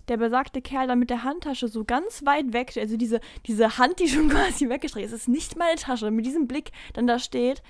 der 0.08 0.18
besagte 0.18 0.64
Kerl 0.64 0.88
dann 0.88 0.98
mit 0.98 1.12
der 1.12 1.24
Handtasche 1.24 1.68
so 1.68 1.84
ganz 1.86 2.26
weit 2.26 2.52
weg, 2.52 2.74
also 2.78 2.98
diese, 2.98 3.20
diese 3.46 3.78
Hand, 3.78 4.00
die 4.00 4.08
schon 4.08 4.30
quasi 4.30 4.68
weggestreckt 4.70 5.06
ist, 5.06 5.14
ist 5.14 5.30
nicht 5.30 5.56
meine 5.56 5.76
Tasche, 5.76 6.10
mit 6.10 6.26
diesem 6.26 6.48
Blick 6.48 6.72
dann 6.94 7.06
da 7.06 7.20
steht, 7.20 7.62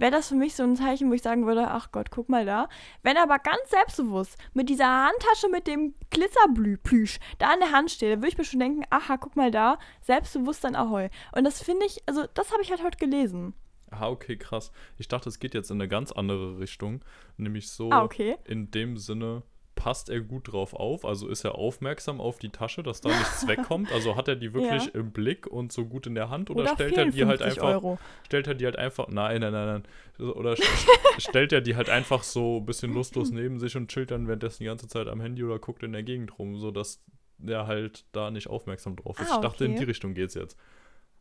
wäre 0.00 0.10
das 0.10 0.28
für 0.28 0.34
mich 0.34 0.54
so 0.56 0.62
ein 0.64 0.74
Zeichen, 0.76 1.10
wo 1.10 1.14
ich 1.14 1.22
sagen 1.22 1.46
würde, 1.46 1.68
ach 1.68 1.92
Gott, 1.92 2.10
guck 2.10 2.28
mal 2.28 2.44
da. 2.44 2.68
Wenn 3.02 3.16
er 3.16 3.22
aber 3.22 3.38
ganz 3.38 3.60
selbstbewusst 3.68 4.36
mit 4.54 4.68
dieser 4.68 5.06
Handtasche 5.06 5.48
mit 5.50 5.66
dem 5.66 5.94
Glitzerplüsch 6.10 7.18
da 7.38 7.50
an 7.50 7.60
der 7.60 7.72
Hand 7.72 7.90
steht, 7.90 8.12
dann 8.12 8.18
würde 8.20 8.28
ich 8.28 8.38
mir 8.38 8.44
schon 8.44 8.60
denken, 8.60 8.82
aha, 8.90 9.16
guck 9.16 9.36
mal 9.36 9.50
da, 9.50 9.78
selbstbewusst 10.02 10.64
dann 10.64 10.74
Ahoi. 10.74 11.08
Und 11.36 11.44
das 11.44 11.62
finde 11.62 11.86
ich, 11.86 12.02
also 12.06 12.26
das 12.34 12.50
habe 12.52 12.62
ich 12.62 12.70
halt 12.70 12.82
heute 12.82 12.98
gelesen. 12.98 13.54
Ah, 13.90 14.08
okay, 14.08 14.36
krass. 14.36 14.70
Ich 14.98 15.08
dachte, 15.08 15.28
es 15.28 15.38
geht 15.40 15.52
jetzt 15.52 15.70
in 15.70 15.76
eine 15.80 15.88
ganz 15.88 16.12
andere 16.12 16.58
Richtung. 16.58 17.04
Nämlich 17.36 17.68
so 17.70 17.90
Ah, 17.90 18.02
okay. 18.04 18.36
in 18.44 18.70
dem 18.70 18.96
Sinne, 18.96 19.42
passt 19.82 20.10
er 20.10 20.20
gut 20.20 20.52
drauf 20.52 20.74
auf? 20.74 21.06
Also 21.06 21.26
ist 21.28 21.42
er 21.44 21.54
aufmerksam 21.54 22.20
auf 22.20 22.38
die 22.38 22.50
Tasche, 22.50 22.82
dass 22.82 23.00
da 23.00 23.08
nichts 23.18 23.48
wegkommt? 23.48 23.90
Also 23.92 24.14
hat 24.14 24.28
er 24.28 24.36
die 24.36 24.52
wirklich 24.52 24.84
Ja. 24.84 24.90
im 25.00 25.10
Blick 25.10 25.46
und 25.46 25.72
so 25.72 25.86
gut 25.86 26.06
in 26.06 26.14
der 26.14 26.28
Hand? 26.28 26.50
Oder, 26.50 26.60
Oder 26.64 26.74
stellt 26.74 26.98
er 26.98 27.06
die 27.06 27.24
halt 27.24 27.40
50 27.40 27.62
einfach. 27.62 27.74
Euro. 27.74 27.98
Stellt 28.26 28.46
er 28.46 28.54
die 28.54 28.66
halt 28.66 28.76
einfach. 28.76 29.08
Nein, 29.08 29.40
nein, 29.40 29.52
nein, 29.52 29.82
nein. 30.18 30.28
Oder 30.32 30.52
st- 30.52 30.62
stellt 31.18 31.52
er 31.54 31.62
die 31.62 31.76
halt 31.76 31.88
einfach 31.88 32.22
so 32.22 32.58
ein 32.58 32.66
bisschen 32.66 32.92
lustlos 32.92 33.30
neben 33.30 33.58
sich 33.58 33.74
und 33.76 33.88
chillt 33.90 34.10
dann 34.10 34.26
währenddessen 34.28 34.62
die 34.62 34.66
ganze 34.66 34.86
Zeit 34.86 35.08
am 35.08 35.20
Handy 35.22 35.42
oder 35.42 35.58
guckt 35.58 35.82
in 35.82 35.92
der 35.92 36.02
Gegend 36.02 36.38
rum, 36.38 36.58
sodass 36.58 37.02
der 37.38 37.66
halt 37.66 38.04
da 38.12 38.30
nicht 38.30 38.48
aufmerksam 38.48 38.96
drauf 38.96 39.18
ist. 39.18 39.30
Ah, 39.32 39.36
ich 39.36 39.40
dachte, 39.40 39.64
in 39.64 39.70
okay. 39.70 39.80
die 39.80 39.86
Richtung 39.86 40.12
geht's 40.12 40.34
jetzt. 40.34 40.58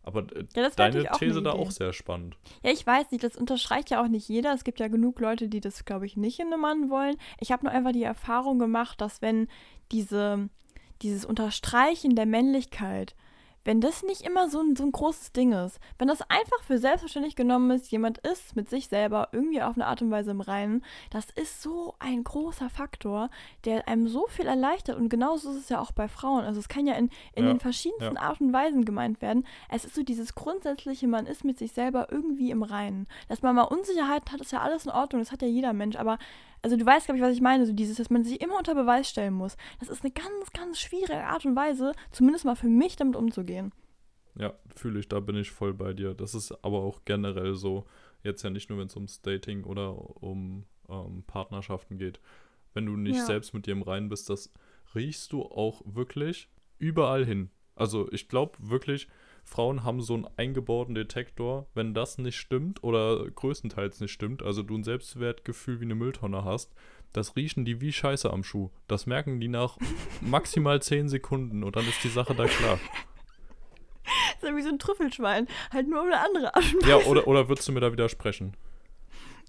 Aber 0.09 0.21
äh, 0.35 0.45
Ja, 0.55 0.69
deine 0.69 1.07
These 1.19 1.43
da 1.43 1.51
auch 1.51 1.69
sehr 1.69 1.93
spannend. 1.93 2.35
Ja, 2.63 2.71
ich 2.71 2.85
weiß 2.85 3.11
nicht, 3.11 3.23
das 3.23 3.37
unterstreicht 3.37 3.91
ja 3.91 4.01
auch 4.01 4.07
nicht 4.07 4.27
jeder. 4.27 4.53
Es 4.53 4.63
gibt 4.63 4.79
ja 4.79 4.87
genug 4.87 5.19
Leute, 5.19 5.49
die 5.49 5.59
das, 5.59 5.85
glaube 5.85 6.07
ich, 6.07 6.17
nicht 6.17 6.39
in 6.39 6.51
einem 6.51 6.61
Mann 6.61 6.89
wollen. 6.89 7.15
Ich 7.39 7.51
habe 7.51 7.65
nur 7.65 7.71
einfach 7.71 7.91
die 7.91 8.03
Erfahrung 8.03 8.57
gemacht, 8.57 8.99
dass 9.01 9.21
wenn 9.21 9.47
diese, 9.91 10.49
dieses 11.03 11.25
Unterstreichen 11.25 12.15
der 12.15 12.25
Männlichkeit, 12.25 13.15
wenn 13.69 13.81
das 13.81 14.01
nicht 14.01 14.21
immer 14.21 14.49
so 14.49 14.61
ein, 14.61 14.75
so 14.75 14.83
ein 14.83 14.91
großes 14.91 15.31
Ding 15.31 15.51
ist, 15.51 15.79
wenn 15.99 16.07
das 16.07 16.23
einfach 16.23 16.63
für 16.63 16.79
selbstverständlich 16.79 17.35
genommen 17.35 17.69
ist, 17.69 17.91
jemand 17.91 18.17
ist 18.17 18.55
mit 18.55 18.67
sich 18.67 18.87
selber 18.87 19.29
irgendwie 19.31 19.61
auf 19.61 19.75
eine 19.75 19.85
Art 19.85 20.01
und 20.01 20.09
Weise 20.09 20.31
im 20.31 20.41
Reinen, 20.41 20.83
das 21.11 21.27
ist 21.29 21.61
so 21.61 21.93
ein 21.99 22.23
großer 22.23 22.71
Faktor, 22.71 23.29
der 23.65 23.87
einem 23.87 24.07
so 24.07 24.25
viel 24.25 24.47
erleichtert. 24.47 24.97
Und 24.97 25.09
genauso 25.09 25.51
ist 25.51 25.57
es 25.57 25.69
ja 25.69 25.79
auch 25.79 25.91
bei 25.91 26.07
Frauen. 26.07 26.45
Also 26.45 26.59
es 26.59 26.67
kann 26.67 26.87
ja 26.87 26.95
in, 26.95 27.11
in 27.35 27.45
Ja, 27.45 27.53
den 27.53 27.59
verschiedensten 27.59 28.15
ja. 28.15 28.21
Arten 28.21 28.45
und 28.45 28.53
Weisen 28.53 28.85
gemeint 28.85 29.21
werden. 29.21 29.45
Es 29.69 29.85
ist 29.85 29.93
so 29.93 30.01
dieses 30.01 30.33
grundsätzliche, 30.33 31.07
man 31.07 31.27
ist 31.27 31.45
mit 31.45 31.59
sich 31.59 31.71
selber 31.71 32.07
irgendwie 32.09 32.49
im 32.49 32.63
Reinen. 32.63 33.05
Dass 33.27 33.43
man 33.43 33.53
mal 33.53 33.65
Unsicherheiten 33.65 34.31
hat, 34.31 34.41
ist 34.41 34.51
ja 34.51 34.61
alles 34.61 34.85
in 34.85 34.91
Ordnung, 34.91 35.21
das 35.21 35.31
hat 35.31 35.43
ja 35.43 35.47
jeder 35.47 35.73
Mensch. 35.73 35.95
Aber, 35.95 36.17
also 36.61 36.75
du 36.77 36.85
weißt, 36.85 37.05
glaube 37.05 37.17
ich, 37.17 37.23
was 37.23 37.33
ich 37.33 37.41
meine, 37.41 37.65
so 37.65 37.73
dieses, 37.73 37.97
dass 37.97 38.09
man 38.09 38.23
sich 38.23 38.41
immer 38.41 38.57
unter 38.57 38.75
Beweis 38.75 39.09
stellen 39.09 39.33
muss. 39.33 39.57
Das 39.79 39.89
ist 39.89 40.03
eine 40.03 40.11
ganz, 40.11 40.51
ganz 40.53 40.79
schwierige 40.79 41.23
Art 41.23 41.45
und 41.45 41.55
Weise, 41.55 41.93
zumindest 42.11 42.45
mal 42.45 42.55
für 42.55 42.67
mich 42.67 42.95
damit 42.95 43.15
umzugehen. 43.15 43.71
Ja, 44.35 44.53
fühle 44.75 44.99
ich, 44.99 45.09
da 45.09 45.19
bin 45.19 45.35
ich 45.35 45.51
voll 45.51 45.73
bei 45.73 45.93
dir. 45.93 46.13
Das 46.13 46.33
ist 46.33 46.51
aber 46.63 46.79
auch 46.79 47.01
generell 47.05 47.55
so, 47.55 47.85
jetzt 48.23 48.43
ja 48.43 48.49
nicht 48.49 48.69
nur, 48.69 48.79
wenn 48.79 48.87
es 48.87 48.95
ums 48.95 49.21
Dating 49.21 49.63
oder 49.63 49.93
um 50.23 50.65
ähm, 50.87 51.23
Partnerschaften 51.27 51.97
geht. 51.97 52.19
Wenn 52.73 52.85
du 52.85 52.95
nicht 52.95 53.17
Ja. 53.17 53.25
selbst 53.25 53.53
mit 53.53 53.65
dir 53.65 53.71
im 53.71 53.81
Reinen 53.81 54.09
bist, 54.09 54.29
das 54.29 54.51
riechst 54.95 55.33
du 55.33 55.43
auch 55.43 55.81
wirklich 55.85 56.49
überall 56.77 57.25
hin. 57.25 57.49
Also 57.75 58.11
ich 58.11 58.27
glaube 58.29 58.57
wirklich, 58.59 59.07
Frauen 59.43 59.83
haben 59.83 60.01
so 60.01 60.13
einen 60.13 60.27
eingebauten 60.37 60.95
Detektor. 60.95 61.67
Wenn 61.73 61.93
das 61.93 62.17
nicht 62.17 62.37
stimmt 62.37 62.83
oder 62.83 63.29
größtenteils 63.29 63.99
nicht 63.99 64.11
stimmt, 64.11 64.43
also 64.43 64.63
du 64.63 64.75
ein 64.75 64.83
Selbstwertgefühl 64.83 65.79
wie 65.79 65.85
eine 65.85 65.95
Mülltonne 65.95 66.43
hast, 66.43 66.73
das 67.13 67.35
riechen 67.35 67.65
die 67.65 67.81
wie 67.81 67.91
Scheiße 67.91 68.31
am 68.31 68.43
Schuh. 68.43 68.69
Das 68.87 69.05
merken 69.05 69.39
die 69.39 69.47
nach 69.47 69.77
maximal 70.21 70.81
10 70.81 71.09
Sekunden 71.09 71.63
und 71.63 71.75
dann 71.75 71.87
ist 71.87 72.03
die 72.03 72.09
Sache 72.09 72.35
da 72.35 72.45
klar. 72.45 72.79
Das 74.03 74.43
ist 74.43 74.49
ja 74.49 74.55
wie 74.55 74.61
so 74.61 74.69
ein 74.69 74.79
Trüffelschwein. 74.79 75.47
Halt 75.71 75.87
nur 75.87 76.01
um 76.01 76.07
eine 76.07 76.19
andere 76.19 76.51
Weise. 76.55 76.89
Ja, 76.89 76.97
oder, 76.97 77.27
oder 77.27 77.49
würdest 77.49 77.67
du 77.67 77.71
mir 77.71 77.81
da 77.81 77.91
widersprechen? 77.91 78.55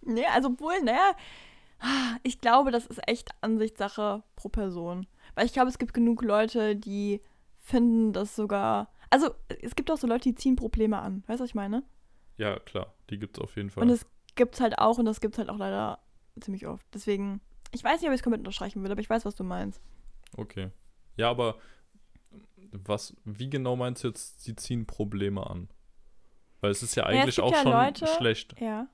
Nee, 0.02 0.26
also 0.34 0.48
obwohl, 0.48 0.80
naja, 0.82 1.12
ich 2.22 2.40
glaube, 2.40 2.70
das 2.70 2.86
ist 2.86 3.00
echt 3.06 3.30
Ansichtssache 3.40 4.22
pro 4.36 4.48
Person. 4.48 5.06
Weil 5.34 5.46
ich 5.46 5.52
glaube, 5.52 5.68
es 5.68 5.78
gibt 5.78 5.94
genug 5.94 6.22
Leute, 6.22 6.76
die 6.76 7.20
finden 7.58 8.12
das 8.12 8.36
sogar. 8.36 8.88
Also, 9.10 9.34
es 9.62 9.74
gibt 9.74 9.90
auch 9.90 9.96
so 9.98 10.06
Leute, 10.06 10.28
die 10.30 10.34
ziehen 10.34 10.56
Probleme 10.56 10.98
an. 11.00 11.24
Weißt 11.26 11.40
du, 11.40 11.42
was 11.44 11.50
ich 11.50 11.54
meine? 11.54 11.82
Ja, 12.36 12.58
klar, 12.60 12.94
die 13.10 13.18
gibt 13.18 13.36
es 13.36 13.42
auf 13.42 13.56
jeden 13.56 13.70
Fall. 13.70 13.82
Und 13.82 13.90
es 13.90 14.06
gibt's 14.36 14.60
halt 14.60 14.78
auch 14.78 14.98
und 14.98 15.04
das 15.04 15.20
gibt's 15.20 15.36
halt 15.38 15.50
auch 15.50 15.58
leider 15.58 15.98
ziemlich 16.40 16.66
oft. 16.66 16.86
Deswegen, 16.94 17.40
ich 17.72 17.82
weiß 17.84 18.00
nicht, 18.00 18.08
ob 18.08 18.14
ich 18.14 18.20
es 18.20 18.22
komplett 18.22 18.40
unterstreichen 18.40 18.80
würde, 18.80 18.92
aber 18.92 19.00
ich 19.00 19.10
weiß, 19.10 19.24
was 19.24 19.34
du 19.34 19.44
meinst. 19.44 19.80
okay. 20.36 20.70
Ja, 21.16 21.28
aber 21.28 21.56
was, 22.72 23.14
wie 23.24 23.50
genau 23.50 23.76
meinst 23.76 24.04
du 24.04 24.08
jetzt, 24.08 24.42
sie 24.42 24.54
ziehen 24.56 24.86
Probleme 24.86 25.48
an? 25.48 25.68
Weil 26.60 26.70
es 26.70 26.82
ist 26.82 26.94
ja 26.94 27.02
Ja, 27.04 27.10
es 27.10 27.22
eigentlich 27.22 27.34
gibt 27.36 27.46
auch 27.46 27.52
ja 27.52 27.62
schon 27.62 27.72
Leute- 27.72 28.06
schlecht. 28.06 28.54
Ja. 28.60 28.86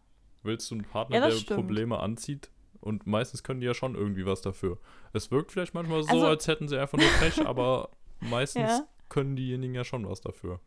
Willst 0.43 0.71
du 0.71 0.77
einen 0.77 0.85
Partner, 0.85 1.17
Ja, 1.17 1.27
der 1.27 1.33
stimmt. 1.37 1.61
Probleme 1.61 1.99
anzieht? 2.01 2.51
Und 2.81 3.07
meistens 3.07 3.43
können 3.43 3.61
die 3.61 3.67
ja 3.67 3.75
schon 3.75 3.95
irgendwie 3.97 4.25
was 4.27 4.41
dafür. 4.41 4.79
Es 5.13 5.31
wirkt 5.31 5.53
vielleicht 5.53 5.75
manchmal 5.75 6.03
so, 6.05 6.09
Also- 6.11 6.27
als 6.27 6.47
hätten 6.49 6.69
sie 6.69 6.79
einfach 6.81 6.99
nur 6.99 7.09
Pech, 7.21 7.45
aber 7.47 7.91
meistens 8.21 8.63
Ja. 8.63 8.87
Können 9.09 9.37
diejenigen 9.37 9.75
ja 9.75 9.85
schon 9.85 10.09
was 10.09 10.21
dafür. 10.21 10.61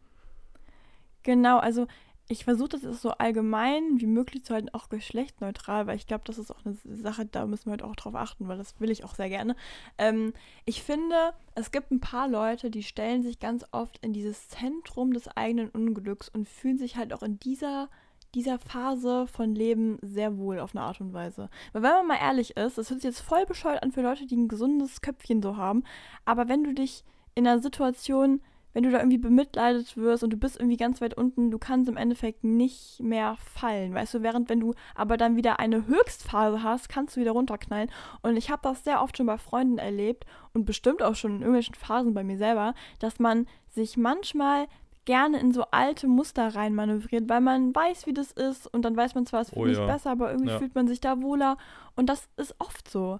Genau, 1.24 1.58
also 1.58 1.88
ich 2.31 2.43
versuche 2.43 2.69
das 2.69 3.01
so 3.01 3.10
allgemein 3.10 4.00
wie 4.00 4.05
möglich 4.05 4.46
zu 4.46 4.53
halten, 4.53 4.69
auch 4.69 4.89
geschlechtsneutral, 4.89 5.88
weil 5.88 5.96
ich 5.96 6.05
glaube, 6.05 6.24
das 6.25 6.38
ist 6.38 6.51
auch 6.51 6.63
eine 6.63 6.75
Sache, 6.75 7.25
da 7.25 7.48
müssen 7.48 7.65
wir 7.65 7.72
halt 7.72 7.81
auch 7.81 7.96
drauf 7.96 8.13
achten, 8.13 8.48
weil 8.48 8.60
das 8.60 8.79
will 8.79 8.91
ich 8.91 9.03
auch 9.03 9.15
sehr 9.15 9.29
gerne. 9.29 9.55
Ähm, 9.98 10.34
ich 10.63 10.84
finde, 10.84 11.34
es 11.55 11.72
gibt 11.72 11.89
ein 11.89 12.00
paar 12.00 12.27
Leute, 12.27 12.69
die 12.69 12.84
stellen 12.84 13.24
sich 13.24 13.39
ganz 13.39 13.65
oft 13.72 13.98
in 14.05 14.13
dieses 14.13 14.48
Zentrum 14.48 15.12
des 15.12 15.27
eigenen 15.27 15.69
Unglücks 15.69 16.29
und 16.29 16.48
fühlen 16.48 16.77
sich 16.77 16.98
halt 16.98 17.13
auch 17.13 17.24
in 17.24 17.39
dieser 17.39 17.89
dieser 18.36 18.60
Phase 18.60 19.25
von 19.25 19.55
Leben 19.55 19.98
sehr 20.03 20.38
wohl 20.38 20.60
auf 20.60 20.75
eine 20.75 20.86
Art 20.86 21.01
und 21.01 21.13
Weise. 21.13 21.50
Weil 21.74 21.81
wenn 21.81 21.89
man 21.89 22.08
mal 22.10 22.19
ehrlich 22.22 22.55
ist, 22.58 22.77
das 22.77 22.91
hört 22.91 23.01
sich 23.01 23.10
jetzt 23.10 23.22
voll 23.22 23.48
bescheuert 23.48 23.81
an 23.81 23.91
für 23.91 24.03
Leute, 24.03 24.27
die 24.27 24.36
ein 24.36 24.48
gesundes 24.48 25.01
Köpfchen 25.01 25.41
so 25.41 25.58
haben, 25.58 25.84
aber 26.25 26.48
wenn 26.48 26.63
du 26.63 26.75
dich 26.75 27.03
in 27.39 27.48
einer 27.48 27.60
Situation 27.60 28.41
wenn 28.74 28.84
du 28.84 28.91
da 28.91 29.00
irgendwie 29.00 29.17
bemitleidet 29.17 29.98
wirst 29.98 30.24
und 30.24 30.29
du 30.31 30.38
bist 30.38 30.58
irgendwie 30.58 30.77
ganz 30.77 31.01
weit 31.01 31.15
unten, 31.15 31.50
du 31.50 31.58
kannst 31.58 31.89
im 31.89 31.98
Endeffekt 31.98 32.43
nicht 32.43 33.00
mehr 33.01 33.36
fallen, 33.38 33.93
weißt 33.93 34.13
du, 34.13 34.22
während 34.22 34.48
wenn 34.50 34.60
du 34.60 34.74
aber 34.93 35.17
dann 35.17 35.36
wieder 35.36 35.60
eine 35.60 35.88
Höchstphase 35.88 36.62
hast, 36.62 36.88
kannst 36.88 37.15
du 37.15 37.22
wieder 37.22 37.31
runterknallen 37.31 37.89
und 38.22 38.38
ich 38.38 38.51
habe 38.51 38.62
das 38.63 38.84
sehr 38.84 39.01
oft 39.01 39.17
schon 39.17 39.25
bei 39.25 39.38
Freunden 39.38 39.79
erlebt 39.79 40.25
und 40.53 40.65
bestimmt 40.65 41.01
auch 41.01 41.15
schon 41.15 41.31
in 41.31 41.41
irgendwelchen 41.41 41.75
Phasen 41.75 42.13
bei 42.13 42.24
mir 42.24 42.38
selber, 42.38 42.75
dass 43.00 43.19
man 43.19 43.48
sich 43.69 43.98
manchmal 43.98 44.67
gerne 45.05 45.39
in 45.39 45.51
so 45.51 45.63
alte 45.72 46.08
Muster 46.08 46.53
rein 46.53 46.75
manövriert, 46.75 47.27
weil 47.27 47.41
man 47.41 47.74
weiß, 47.74 48.05
wie 48.05 48.13
das 48.13 48.31
ist 48.31 48.67
und 48.72 48.84
dann 48.86 48.96
weiß 48.96 49.15
man 49.15 49.25
zwar, 49.25 49.41
es 49.41 49.51
Oh 49.55 49.65
nicht 49.65 49.79
ja. 49.79 49.88
besser, 49.88 50.12
aber 50.12 50.29
irgendwie 50.29 50.51
Ja. 50.51 50.60
fühlt 50.60 50.75
man 50.75 50.88
sich 50.88 51.01
da 51.01 51.19
wohler 51.22 51.58
und 51.96 52.08
das 52.08 52.29
ist 52.38 52.53
oft 52.60 52.88
so. 52.89 53.19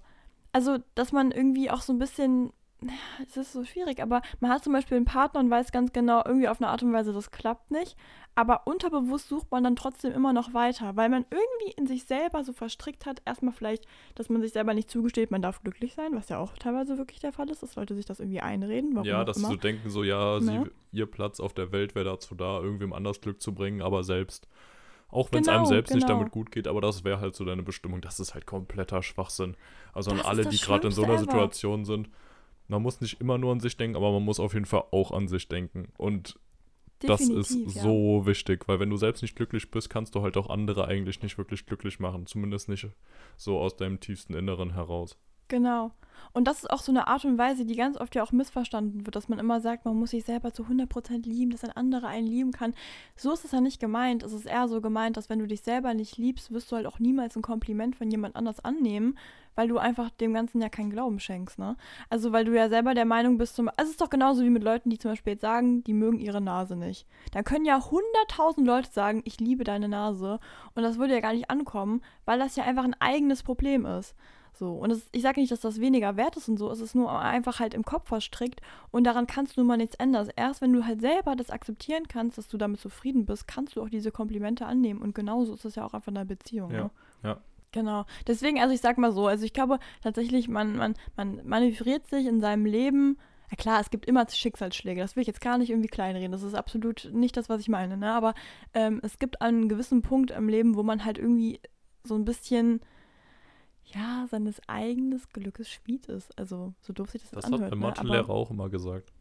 Also, 0.52 0.78
dass 0.96 1.12
man 1.12 1.32
irgendwie 1.32 1.72
auch 1.72 1.82
so 1.82 1.94
ein 1.94 2.00
bisschen 2.00 2.52
es 3.28 3.38
ist 3.38 3.54
so 3.54 3.64
schwierig, 3.66 4.02
aber 4.02 4.22
man 4.40 4.52
hat 4.52 4.64
zum 4.64 4.74
Beispiel 4.74 4.98
einen 4.98 5.06
Partner 5.06 5.40
und 5.42 5.50
weiß 5.50 5.72
ganz 5.72 5.92
genau, 5.94 6.24
irgendwie 6.26 6.48
auf 6.48 6.62
eine 6.62 6.70
Art 6.70 6.82
und 6.84 6.94
Weise, 6.94 7.14
das 7.14 7.32
klappt 7.32 7.72
nicht. 7.72 7.96
Aber 8.36 8.68
unterbewusst 8.68 9.28
sucht 9.28 9.52
man 9.52 9.64
dann 9.66 9.76
trotzdem 9.76 10.14
immer 10.14 10.32
noch 10.32 10.54
weiter, 10.54 10.96
weil 10.96 11.10
man 11.10 11.26
irgendwie 11.30 11.74
in 11.76 11.88
sich 11.88 12.06
selber 12.06 12.44
so 12.44 12.54
verstrickt 12.54 13.06
hat. 13.06 13.22
Erstmal 13.26 13.54
vielleicht, 13.54 13.86
dass 14.16 14.30
man 14.30 14.42
sich 14.42 14.54
selber 14.54 14.74
nicht 14.74 14.90
zugesteht, 14.90 15.30
man 15.30 15.42
darf 15.42 15.62
glücklich 15.62 15.94
sein, 15.94 16.12
was 16.16 16.30
ja 16.30 16.38
auch 16.38 16.54
teilweise 16.58 16.98
wirklich 16.98 17.20
der 17.20 17.34
Fall 17.34 17.50
ist, 17.50 17.64
dass 17.64 17.76
Leute 17.76 17.96
sich 17.96 18.06
das 18.06 18.20
irgendwie 18.22 18.40
einreden. 18.40 18.92
Warum 18.96 19.08
ja, 19.08 19.26
dass 19.26 19.38
immer. 19.38 19.50
sie 19.50 19.54
so 19.56 19.60
denken, 19.60 19.90
so, 19.90 20.04
ja, 20.04 20.40
sie, 20.40 20.54
Ja. 20.54 20.64
ihr 20.94 21.06
Platz 21.06 21.40
auf 21.42 21.54
der 21.54 21.72
Welt 21.74 21.96
wäre 21.96 22.06
dazu 22.06 22.34
da, 22.34 22.60
irgendwem 22.62 22.94
anders 22.94 23.20
Glück 23.20 23.42
zu 23.42 23.54
bringen, 23.54 23.82
aber 23.82 24.04
selbst. 24.04 24.48
Auch 25.12 25.32
wenn 25.32 25.42
es 25.42 25.48
Genau, 25.48 25.58
einem 25.58 25.66
selbst 25.66 25.94
nicht 25.94 26.06
genau. 26.08 26.20
damit 26.20 26.32
gut 26.32 26.52
geht, 26.52 26.68
aber 26.68 26.82
das 26.82 27.04
wäre 27.04 27.20
halt 27.20 27.36
so 27.36 27.44
deine 27.44 27.64
Bestimmung. 27.64 28.00
Das 28.00 28.20
ist 28.20 28.36
halt 28.36 28.46
kompletter 28.46 29.02
Schwachsinn. 29.02 29.58
Also 29.92 30.12
an 30.12 30.18
Das 30.18 30.26
ist 30.26 30.30
alle, 30.30 30.46
die 30.46 30.58
gerade 30.60 30.88
in 30.88 30.94
so 30.94 31.04
einer 31.04 31.14
ever. 31.16 31.22
Situation 31.24 31.84
sind. 31.84 32.10
Man 32.70 32.82
muss 32.82 33.02
nicht 33.02 33.20
immer 33.20 33.38
nur 33.38 33.52
an 33.52 33.60
sich 33.60 33.76
denken, 33.76 33.98
aber 33.98 34.12
man 34.12 34.24
muss 34.24 34.40
auf 34.40 34.54
jeden 34.54 34.66
Fall 34.66 34.84
auch 34.92 35.12
an 35.12 35.28
sich 35.28 35.48
denken. 35.48 35.90
Und 35.98 36.40
das 37.00 37.22
ist 37.22 37.52
Definitiv, 37.52 37.76
ja. 37.76 37.82
so 37.82 38.26
wichtig, 38.26 38.68
weil 38.68 38.80
wenn 38.80 38.90
du 38.90 38.98
selbst 38.98 39.22
nicht 39.22 39.36
glücklich 39.36 39.72
bist, 39.72 39.90
kannst 39.90 40.16
du 40.16 40.22
halt 40.22 40.38
auch 40.38 40.50
andere 40.50 40.88
eigentlich 40.88 41.22
nicht 41.22 41.38
wirklich 41.38 41.66
glücklich 41.66 42.00
machen. 42.00 42.26
Zumindest 42.26 42.70
nicht 42.70 42.88
so 43.38 43.60
aus 43.60 43.76
deinem 43.76 44.00
tiefsten 44.00 44.34
Inneren 44.34 44.74
heraus. 44.74 45.18
Genau. 45.50 45.92
Und 46.32 46.48
das 46.48 46.60
ist 46.60 46.70
auch 46.70 46.82
so 46.82 46.92
eine 46.92 47.08
Art 47.08 47.26
und 47.26 47.38
Weise, 47.38 47.66
die 47.66 47.76
ganz 47.76 47.98
oft 47.98 48.14
ja 48.16 48.24
auch 48.24 48.32
missverstanden 48.32 49.06
wird, 49.06 49.16
dass 49.16 49.30
man 49.30 49.40
immer 49.40 49.62
sagt, 49.62 49.86
man 49.86 49.96
muss 49.96 50.12
sich 50.12 50.24
selber 50.24 50.54
zu 50.54 50.64
100% 50.64 51.28
lieben, 51.28 51.52
dass 51.52 51.64
ein 51.64 51.72
anderer 51.72 52.08
einen 52.08 52.28
lieben 52.28 52.52
kann. 52.52 52.76
So 53.16 53.34
ist 53.34 53.46
es 53.46 53.52
ja 53.52 53.62
nicht 53.62 53.80
gemeint. 53.80 54.24
Es 54.24 54.34
ist 54.34 54.46
eher 54.46 54.68
so 54.68 54.80
gemeint, 54.80 55.18
dass 55.18 55.30
wenn 55.30 55.40
du 55.40 55.48
dich 55.48 55.62
selber 55.62 55.94
nicht 55.94 56.18
liebst, 56.18 56.54
wirst 56.54 56.72
du 56.72 56.76
halt 56.76 56.86
auch 56.86 57.00
niemals 57.00 57.36
ein 57.36 57.42
Kompliment 57.42 57.96
von 57.96 58.12
jemand 58.12 58.36
anders 58.36 58.64
annehmen, 58.64 59.18
weil 59.56 59.68
du 59.68 59.80
einfach 59.80 60.12
dem 60.12 60.34
Ganzen 60.34 60.62
ja 60.62 60.70
keinen 60.70 60.92
Glauben 60.92 61.20
schenkst, 61.20 61.58
ne? 61.58 61.76
Also 62.10 62.32
weil 62.32 62.46
du 62.46 62.56
ja 62.56 62.70
selber 62.70 62.94
der 62.94 63.06
Meinung 63.06 63.38
bist, 63.38 63.56
zum, 63.56 63.68
also 63.70 63.84
es 63.84 63.90
ist 63.92 64.02
doch 64.02 64.10
genauso 64.10 64.44
wie 64.44 64.50
mit 64.50 64.64
Leuten, 64.64 64.90
die 64.90 65.00
zum 65.00 65.12
Beispiel 65.12 65.34
jetzt 65.34 65.42
sagen, 65.42 65.84
die 65.84 65.94
mögen 65.94 66.20
ihre 66.20 66.42
Nase 66.42 66.76
nicht. 66.76 67.08
Da 67.32 67.42
können 67.44 67.66
ja 67.66 67.84
hunderttausend 67.84 68.66
Leute 68.66 68.92
sagen, 68.92 69.22
ich 69.26 69.40
liebe 69.40 69.64
deine 69.64 69.90
Nase 69.90 70.40
und 70.76 70.84
das 70.84 70.98
würde 70.98 71.16
ja 71.16 71.20
gar 71.20 71.34
nicht 71.34 71.50
ankommen, 71.50 72.02
weil 72.26 72.40
das 72.40 72.56
ja 72.56 72.64
einfach 72.64 72.86
ein 72.86 72.96
eigenes 73.02 73.44
Problem 73.44 73.86
ist. 73.86 74.16
So, 74.60 74.74
und 74.74 74.92
es, 74.92 75.08
ich 75.14 75.22
sage 75.22 75.40
nicht, 75.40 75.54
dass 75.54 75.62
das 75.62 75.80
weniger 75.80 76.18
wert 76.18 76.36
ist 76.36 76.50
und 76.50 76.58
so, 76.58 76.70
es 76.70 76.82
ist 76.82 76.94
nur 76.94 77.18
einfach 77.18 77.62
halt 77.62 77.74
im 77.74 77.86
Kopf 77.86 78.10
verstrickt 78.10 78.60
und 78.92 79.06
daran 79.06 79.26
kannst 79.26 79.56
du 79.56 79.62
nun 79.62 79.70
mal 79.70 79.78
nichts 79.78 79.96
ändern. 79.96 80.30
Erst 80.36 80.60
wenn 80.60 80.74
du 80.74 80.86
halt 80.86 81.00
selber 81.00 81.38
das 81.38 81.50
akzeptieren 81.50 82.10
kannst, 82.10 82.38
dass 82.38 82.50
du 82.50 82.58
damit 82.58 82.82
zufrieden 82.82 83.26
bist, 83.26 83.48
kannst 83.48 83.78
du 83.78 83.82
auch 83.82 83.88
diese 83.88 84.12
Komplimente 84.12 84.66
annehmen 84.66 85.02
und 85.02 85.16
genauso 85.16 85.54
ist 85.54 85.64
es 85.64 85.76
ja 85.76 85.86
auch 85.86 85.94
einfach 85.94 86.10
in 86.10 86.18
einer 86.18 86.26
Beziehung. 86.26 86.72
Ja, 86.72 86.84
ne? 86.84 86.92
ja. 87.24 87.38
Genau. 87.72 88.06
Deswegen, 88.28 88.60
also 88.60 88.74
ich 88.74 88.82
sag 88.82 88.98
mal 88.98 89.14
so, 89.14 89.28
also 89.28 89.46
ich 89.46 89.54
glaube 89.54 89.80
tatsächlich, 90.04 90.50
man, 90.50 90.76
man, 90.76 90.96
man 91.16 91.40
manövriert 91.48 92.08
sich 92.08 92.26
in 92.26 92.42
seinem 92.42 92.66
Leben. 92.66 93.18
Ja 93.50 93.56
klar, 93.56 93.80
es 93.80 93.92
gibt 93.92 94.08
immer 94.08 94.28
Schicksalsschläge. 94.28 95.00
Das 95.00 95.16
will 95.16 95.22
ich 95.22 95.28
jetzt 95.28 95.40
gar 95.40 95.58
nicht 95.58 95.70
irgendwie 95.70 95.88
kleinreden. 95.88 96.34
Das 96.34 96.44
ist 96.44 96.56
absolut 96.56 97.10
nicht 97.14 97.38
das, 97.38 97.48
was 97.48 97.62
ich 97.62 97.70
meine. 97.70 97.96
Ne? 97.96 98.12
Aber 98.12 98.34
ähm, 98.74 99.00
es 99.04 99.20
gibt 99.20 99.42
einen 99.42 99.70
gewissen 99.70 100.02
Punkt 100.02 100.32
im 100.32 100.50
Leben, 100.50 100.76
wo 100.76 100.84
man 100.84 101.06
halt 101.06 101.18
irgendwie 101.18 101.62
so 102.04 102.16
ein 102.16 102.26
bisschen, 102.26 102.82
ja, 103.94 104.26
seines 104.30 104.62
eigenen 104.68 105.22
Glückes 105.34 105.70
Schmied 105.72 106.06
ist. 106.08 106.38
Also 106.38 106.74
so 106.82 106.94
doof 106.94 107.10
sich 107.12 107.22
das, 107.22 107.32
Das 107.32 107.44
jetzt 107.46 107.52
hat 107.54 107.54
anhört. 107.54 107.72
mein 107.72 107.80
ne? 107.80 107.86
Mathelehrer 107.88 108.30
auch 108.30 108.50
immer 108.52 108.70
gesagt. 108.70 109.12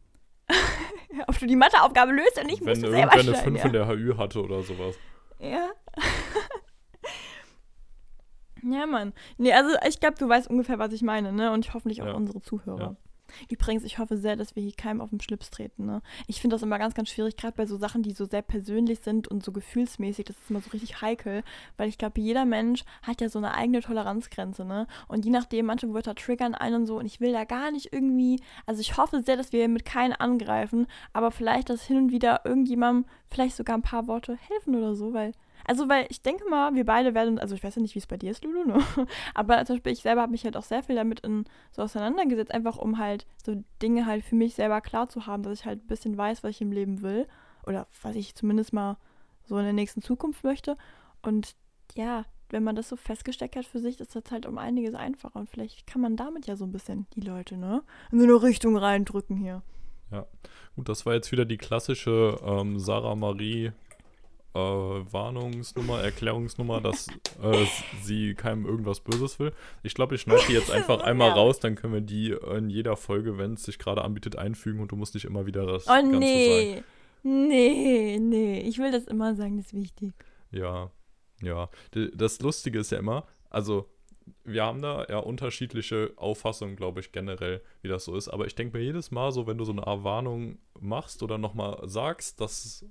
Ob 1.27 1.37
du 1.39 1.45
die 1.47 1.55
Matheaufgabe 1.55 2.11
löst 2.11 2.39
und 2.41 2.49
ich 2.49 2.59
Wenn 2.61 2.67
musst 2.69 2.83
du 2.83 2.89
selber 2.91 3.13
irgendwer 3.15 3.19
eine 3.19 3.35
stellen. 3.35 3.55
5 3.57 3.65
in 3.65 3.73
der 3.73 3.87
HÜ 3.87 4.17
hatte 4.17 4.41
oder 4.43 4.61
sowas. 4.63 4.95
Ja. 5.39 5.47
ja. 5.49 5.69
ja, 8.79 8.85
Mann. 8.85 9.13
Nee, 9.37 9.53
also 9.53 9.69
ich 9.87 9.99
glaube, 9.99 10.15
du 10.17 10.27
weißt 10.27 10.49
ungefähr, 10.49 10.79
was 10.79 10.91
ich 10.93 11.01
meine, 11.01 11.31
ne? 11.31 11.51
Und 11.51 11.73
hoffentlich 11.73 12.01
auch 12.01 12.07
Ja. 12.07 12.13
unsere 12.13 12.41
Zuhörer. 12.41 12.79
Ja. 12.79 12.95
Übrigens, 13.49 13.83
ich 13.83 13.99
hoffe 13.99 14.17
sehr, 14.17 14.35
dass 14.35 14.55
wir 14.55 14.63
hier 14.63 14.73
keinem 14.73 15.01
auf 15.01 15.09
den 15.09 15.21
Schlips 15.21 15.49
treten. 15.49 15.85
Ne? 15.85 16.01
Ich 16.27 16.41
finde 16.41 16.55
das 16.55 16.63
immer 16.63 16.79
ganz, 16.79 16.93
ganz 16.93 17.09
schwierig, 17.09 17.37
gerade 17.37 17.55
bei 17.55 17.65
so 17.65 17.77
Sachen, 17.77 18.03
die 18.03 18.13
so 18.13 18.25
sehr 18.25 18.41
persönlich 18.41 18.99
sind 18.99 19.27
und 19.27 19.43
so 19.43 19.51
gefühlsmäßig. 19.51 20.25
Das 20.25 20.37
ist 20.37 20.49
immer 20.49 20.61
so 20.61 20.69
richtig 20.71 21.01
heikel, 21.01 21.43
weil 21.77 21.89
ich 21.89 21.97
glaube, 21.97 22.21
jeder 22.21 22.45
Mensch 22.45 22.83
hat 23.03 23.21
ja 23.21 23.29
so 23.29 23.39
eine 23.39 23.53
eigene 23.53 23.81
Toleranzgrenze. 23.81 24.65
Ne? 24.65 24.87
Und 25.07 25.25
je 25.25 25.31
nachdem, 25.31 25.67
manche 25.67 25.93
Wörter 25.93 26.15
triggern 26.15 26.55
einen 26.55 26.81
und 26.81 26.85
so. 26.87 26.97
Und 26.97 27.05
ich 27.05 27.19
will 27.19 27.33
da 27.33 27.43
gar 27.43 27.71
nicht 27.71 27.93
irgendwie. 27.93 28.39
Also, 28.65 28.81
ich 28.81 28.97
hoffe 28.97 29.21
sehr, 29.23 29.37
dass 29.37 29.51
wir 29.51 29.67
mit 29.67 29.85
keinen 29.85 30.13
angreifen, 30.13 30.87
aber 31.13 31.31
vielleicht, 31.31 31.69
dass 31.69 31.83
hin 31.83 31.97
und 31.97 32.11
wieder 32.11 32.41
irgendjemandem 32.45 33.05
vielleicht 33.29 33.55
sogar 33.55 33.77
ein 33.77 33.81
paar 33.81 34.07
Worte 34.07 34.37
helfen 34.47 34.75
oder 34.75 34.95
so, 34.95 35.13
weil 35.13 35.33
also, 35.65 35.89
weil 35.89 36.07
ich 36.09 36.21
denke 36.21 36.47
mal, 36.49 36.73
wir 36.75 36.85
beide 36.85 37.13
werden, 37.13 37.39
also 37.39 37.55
ich 37.55 37.63
weiß 37.63 37.75
ja 37.75 37.81
nicht, 37.81 37.95
wie 37.95 37.99
es 37.99 38.07
bei 38.07 38.17
dir 38.17 38.31
ist, 38.31 38.43
Lulu, 38.43 38.65
ne? 38.65 38.83
aber 39.33 39.63
zum 39.65 39.75
Beispiel 39.75 39.93
ich 39.93 40.01
selber 40.01 40.21
habe 40.21 40.31
mich 40.31 40.43
halt 40.45 40.57
auch 40.57 40.63
sehr 40.63 40.83
viel 40.83 40.95
damit 40.95 41.21
in, 41.21 41.45
so 41.71 41.81
auseinandergesetzt, 41.81 42.51
einfach 42.51 42.77
um 42.77 42.97
halt 42.97 43.25
so 43.43 43.63
Dinge 43.81 44.05
halt 44.05 44.23
für 44.23 44.35
mich 44.35 44.55
selber 44.55 44.81
klar 44.81 45.09
zu 45.09 45.25
haben, 45.25 45.43
dass 45.43 45.59
ich 45.59 45.65
halt 45.65 45.83
ein 45.83 45.87
bisschen 45.87 46.17
weiß, 46.17 46.43
was 46.43 46.51
ich 46.51 46.61
im 46.61 46.71
Leben 46.71 47.01
will 47.01 47.27
oder 47.65 47.87
was 48.01 48.15
ich 48.15 48.35
zumindest 48.35 48.73
mal 48.73 48.97
so 49.45 49.57
in 49.57 49.63
der 49.63 49.73
nächsten 49.73 50.01
Zukunft 50.01 50.43
möchte. 50.43 50.77
Und 51.21 51.55
ja, 51.95 52.25
wenn 52.49 52.63
man 52.63 52.75
das 52.75 52.89
so 52.89 52.95
festgesteckt 52.95 53.55
hat 53.55 53.65
für 53.65 53.79
sich, 53.79 53.99
ist 53.99 54.15
das 54.15 54.23
halt 54.31 54.45
um 54.45 54.57
einiges 54.57 54.95
einfacher. 54.95 55.39
Und 55.39 55.49
vielleicht 55.49 55.85
kann 55.87 56.01
man 56.01 56.15
damit 56.15 56.47
ja 56.47 56.55
so 56.55 56.65
ein 56.65 56.71
bisschen 56.71 57.07
die 57.15 57.21
Leute, 57.21 57.57
ne, 57.57 57.83
in 58.11 58.19
so 58.19 58.25
eine 58.25 58.41
Richtung 58.41 58.77
reindrücken 58.77 59.37
hier. 59.37 59.61
Ja, 60.11 60.25
gut, 60.75 60.89
das 60.89 61.05
war 61.05 61.13
jetzt 61.13 61.31
wieder 61.31 61.45
die 61.45 61.57
klassische 61.57 62.39
ähm, 62.43 62.79
Sarah 62.79 63.15
Marie 63.15 63.71
äh, 64.53 64.59
Warnungsnummer, 64.59 66.01
Erklärungsnummer, 66.01 66.81
dass 66.81 67.07
äh, 67.41 67.65
sie 68.01 68.33
keinem 68.33 68.65
irgendwas 68.65 68.99
Böses 68.99 69.39
will. 69.39 69.53
Ich 69.83 69.93
glaube, 69.93 70.15
ich 70.15 70.21
schneide 70.21 70.41
die 70.47 70.53
jetzt 70.53 70.71
einfach 70.73 71.01
einmal 71.01 71.29
ja. 71.29 71.35
raus, 71.35 71.59
dann 71.59 71.75
können 71.75 71.93
wir 71.93 72.01
die 72.01 72.35
in 72.55 72.69
jeder 72.69 72.95
Folge, 72.95 73.37
wenn 73.37 73.53
es 73.53 73.63
sich 73.63 73.79
gerade 73.79 74.03
anbietet, 74.03 74.37
einfügen 74.37 74.79
und 74.79 74.91
du 74.91 74.95
musst 74.95 75.13
nicht 75.13 75.25
immer 75.25 75.45
wieder 75.45 75.65
das 75.65 75.87
oh, 75.87 75.91
Ganze 75.91 76.17
nee. 76.17 76.71
sagen. 76.71 76.83
Nee, 77.21 78.17
nee, 78.19 78.61
ich 78.61 78.77
will 78.79 78.91
das 78.91 79.05
immer 79.05 79.35
sagen, 79.35 79.57
das 79.57 79.67
ist 79.67 79.73
wichtig. 79.73 80.13
Ja, 80.51 80.89
ja. 81.41 81.69
Das 82.13 82.39
Lustige 82.39 82.79
ist 82.79 82.91
ja 82.91 82.97
immer, 82.97 83.27
also 83.49 83.89
wir 84.43 84.63
haben 84.63 84.81
da 84.81 85.05
ja 85.09 85.17
unterschiedliche 85.17 86.13
Auffassungen, 86.15 86.75
glaube 86.75 86.99
ich, 86.99 87.11
generell, 87.11 87.61
wie 87.81 87.87
das 87.87 88.05
so 88.05 88.15
ist. 88.15 88.29
Aber 88.29 88.45
ich 88.45 88.55
denke 88.55 88.77
mir 88.77 88.83
jedes 88.83 89.11
Mal 89.11 89.31
so, 89.31 89.47
wenn 89.47 89.57
du 89.57 89.65
so 89.65 89.71
eine 89.71 89.81
Warnung 90.03 90.59
machst 90.79 91.23
oder 91.23 91.37
nochmal 91.37 91.79
sagst, 91.87 92.39
dass 92.39 92.85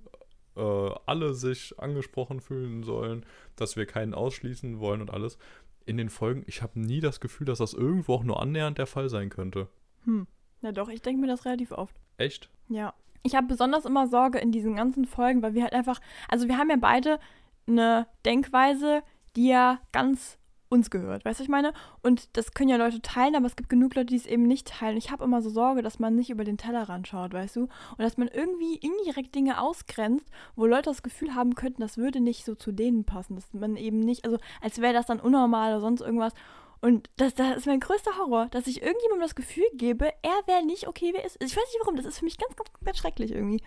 äh, 0.58 0.94
alle 1.06 1.34
sich 1.34 1.78
angesprochen 1.78 2.40
fühlen 2.40 2.82
sollen, 2.82 3.24
dass 3.56 3.76
wir 3.76 3.86
keinen 3.86 4.14
ausschließen 4.14 4.80
wollen 4.80 5.00
und 5.00 5.10
alles. 5.10 5.38
In 5.86 5.96
den 5.96 6.10
Folgen, 6.10 6.42
ich 6.46 6.62
habe 6.62 6.78
nie 6.80 7.00
das 7.00 7.20
Gefühl, 7.20 7.46
dass 7.46 7.58
das 7.58 7.72
irgendwo 7.72 8.14
auch 8.14 8.24
nur 8.24 8.42
annähernd 8.42 8.78
der 8.78 8.86
Fall 8.86 9.08
sein 9.08 9.30
könnte. 9.30 9.68
Hm. 10.04 10.26
Ja 10.60 10.72
doch, 10.72 10.88
ich 10.88 11.02
denke 11.02 11.20
mir 11.20 11.28
das 11.28 11.44
relativ 11.44 11.72
oft. 11.72 11.94
Echt? 12.16 12.50
Ja. 12.68 12.92
Ich 13.22 13.34
habe 13.34 13.46
besonders 13.46 13.84
immer 13.84 14.06
Sorge 14.06 14.38
in 14.38 14.52
diesen 14.52 14.76
ganzen 14.76 15.04
Folgen, 15.04 15.42
weil 15.42 15.54
wir 15.54 15.62
halt 15.62 15.72
einfach, 15.72 16.00
also 16.28 16.48
wir 16.48 16.58
haben 16.58 16.70
ja 16.70 16.76
beide 16.78 17.18
eine 17.66 18.06
Denkweise, 18.24 19.02
die 19.36 19.48
ja 19.48 19.80
ganz 19.92 20.37
uns 20.68 20.90
gehört, 20.90 21.24
weißt 21.24 21.40
du, 21.40 21.44
ich 21.44 21.48
meine? 21.48 21.72
Und 22.02 22.36
das 22.36 22.52
können 22.52 22.68
ja 22.68 22.76
Leute 22.76 23.00
teilen, 23.00 23.34
aber 23.34 23.46
es 23.46 23.56
gibt 23.56 23.68
genug 23.68 23.94
Leute, 23.94 24.06
die 24.06 24.16
es 24.16 24.26
eben 24.26 24.42
nicht 24.42 24.68
teilen. 24.68 24.96
Ich 24.96 25.10
habe 25.10 25.24
immer 25.24 25.42
so 25.42 25.50
Sorge, 25.50 25.82
dass 25.82 25.98
man 25.98 26.14
nicht 26.14 26.30
über 26.30 26.44
den 26.44 26.58
Tellerrand 26.58 27.08
schaut, 27.08 27.32
weißt 27.32 27.56
du? 27.56 27.60
Und 27.62 27.98
dass 27.98 28.16
man 28.16 28.28
irgendwie 28.28 28.76
indirekt 28.76 29.34
Dinge 29.34 29.60
ausgrenzt, 29.60 30.26
wo 30.56 30.66
Leute 30.66 30.90
das 30.90 31.02
Gefühl 31.02 31.34
haben 31.34 31.54
könnten, 31.54 31.80
das 31.80 31.96
würde 31.96 32.20
nicht 32.20 32.44
so 32.44 32.54
zu 32.54 32.72
denen 32.72 33.04
passen. 33.04 33.36
Dass 33.36 33.52
man 33.52 33.76
eben 33.76 34.00
nicht, 34.00 34.24
also 34.24 34.38
als 34.60 34.80
wäre 34.80 34.94
das 34.94 35.06
dann 35.06 35.20
unnormal 35.20 35.72
oder 35.72 35.80
sonst 35.80 36.00
irgendwas. 36.00 36.34
Und 36.80 37.10
das, 37.16 37.34
das 37.34 37.56
ist 37.56 37.66
mein 37.66 37.80
größter 37.80 38.16
Horror, 38.18 38.48
dass 38.50 38.66
ich 38.66 38.82
irgendjemandem 38.82 39.26
das 39.26 39.34
Gefühl 39.34 39.66
gebe, 39.74 40.12
er 40.22 40.40
wäre 40.46 40.64
nicht 40.64 40.86
okay, 40.86 41.12
wie 41.12 41.18
er 41.18 41.24
ist. 41.24 41.36
Ich 41.42 41.56
weiß 41.56 41.56
nicht 41.56 41.80
warum, 41.80 41.96
das 41.96 42.06
ist 42.06 42.18
für 42.18 42.24
mich 42.24 42.38
ganz, 42.38 42.54
ganz, 42.54 42.70
ganz 42.84 42.98
schrecklich 42.98 43.32
irgendwie. 43.32 43.62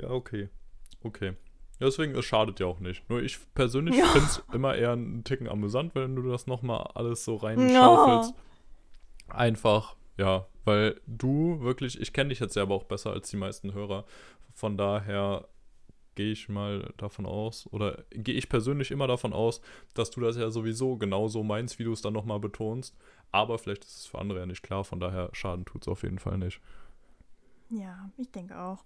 Ja, 0.00 0.10
okay. 0.10 0.50
Okay. 1.02 1.36
Ja, 1.80 1.86
deswegen, 1.86 2.14
es 2.16 2.24
schadet 2.24 2.58
ja 2.58 2.66
auch 2.66 2.80
nicht. 2.80 3.08
Nur 3.08 3.22
ich 3.22 3.38
persönlich 3.54 3.96
ja. 3.96 4.06
finde 4.06 4.26
es 4.26 4.42
immer 4.52 4.74
eher 4.74 4.92
einen 4.92 5.22
Ticken 5.22 5.48
amüsant, 5.48 5.94
wenn 5.94 6.16
du 6.16 6.22
das 6.22 6.46
nochmal 6.46 6.90
alles 6.94 7.24
so 7.24 7.36
reinschaufelst. 7.36 8.34
Ja. 8.34 9.34
Einfach, 9.34 9.96
ja, 10.16 10.46
weil 10.64 11.00
du 11.06 11.60
wirklich, 11.60 12.00
ich 12.00 12.12
kenne 12.12 12.30
dich 12.30 12.40
jetzt 12.40 12.54
selber 12.54 12.74
auch 12.74 12.84
besser 12.84 13.12
als 13.12 13.30
die 13.30 13.36
meisten 13.36 13.74
Hörer. 13.74 14.04
Von 14.54 14.76
daher 14.76 15.46
gehe 16.16 16.32
ich 16.32 16.48
mal 16.48 16.92
davon 16.96 17.26
aus, 17.26 17.68
oder 17.72 18.02
gehe 18.10 18.34
ich 18.34 18.48
persönlich 18.48 18.90
immer 18.90 19.06
davon 19.06 19.32
aus, 19.32 19.60
dass 19.94 20.10
du 20.10 20.20
das 20.20 20.36
ja 20.36 20.50
sowieso 20.50 20.96
genauso 20.96 21.44
meinst, 21.44 21.78
wie 21.78 21.84
du 21.84 21.92
es 21.92 22.02
dann 22.02 22.12
nochmal 22.12 22.40
betonst. 22.40 22.96
Aber 23.30 23.56
vielleicht 23.56 23.84
ist 23.84 23.98
es 23.98 24.06
für 24.06 24.18
andere 24.18 24.40
ja 24.40 24.46
nicht 24.46 24.64
klar, 24.64 24.82
von 24.82 24.98
daher 24.98 25.30
Schaden 25.32 25.64
tut 25.64 25.82
es 25.82 25.88
auf 25.88 26.02
jeden 26.02 26.18
Fall 26.18 26.38
nicht. 26.38 26.60
Ja, 27.70 28.10
ich 28.16 28.32
denke 28.32 28.58
auch. 28.58 28.82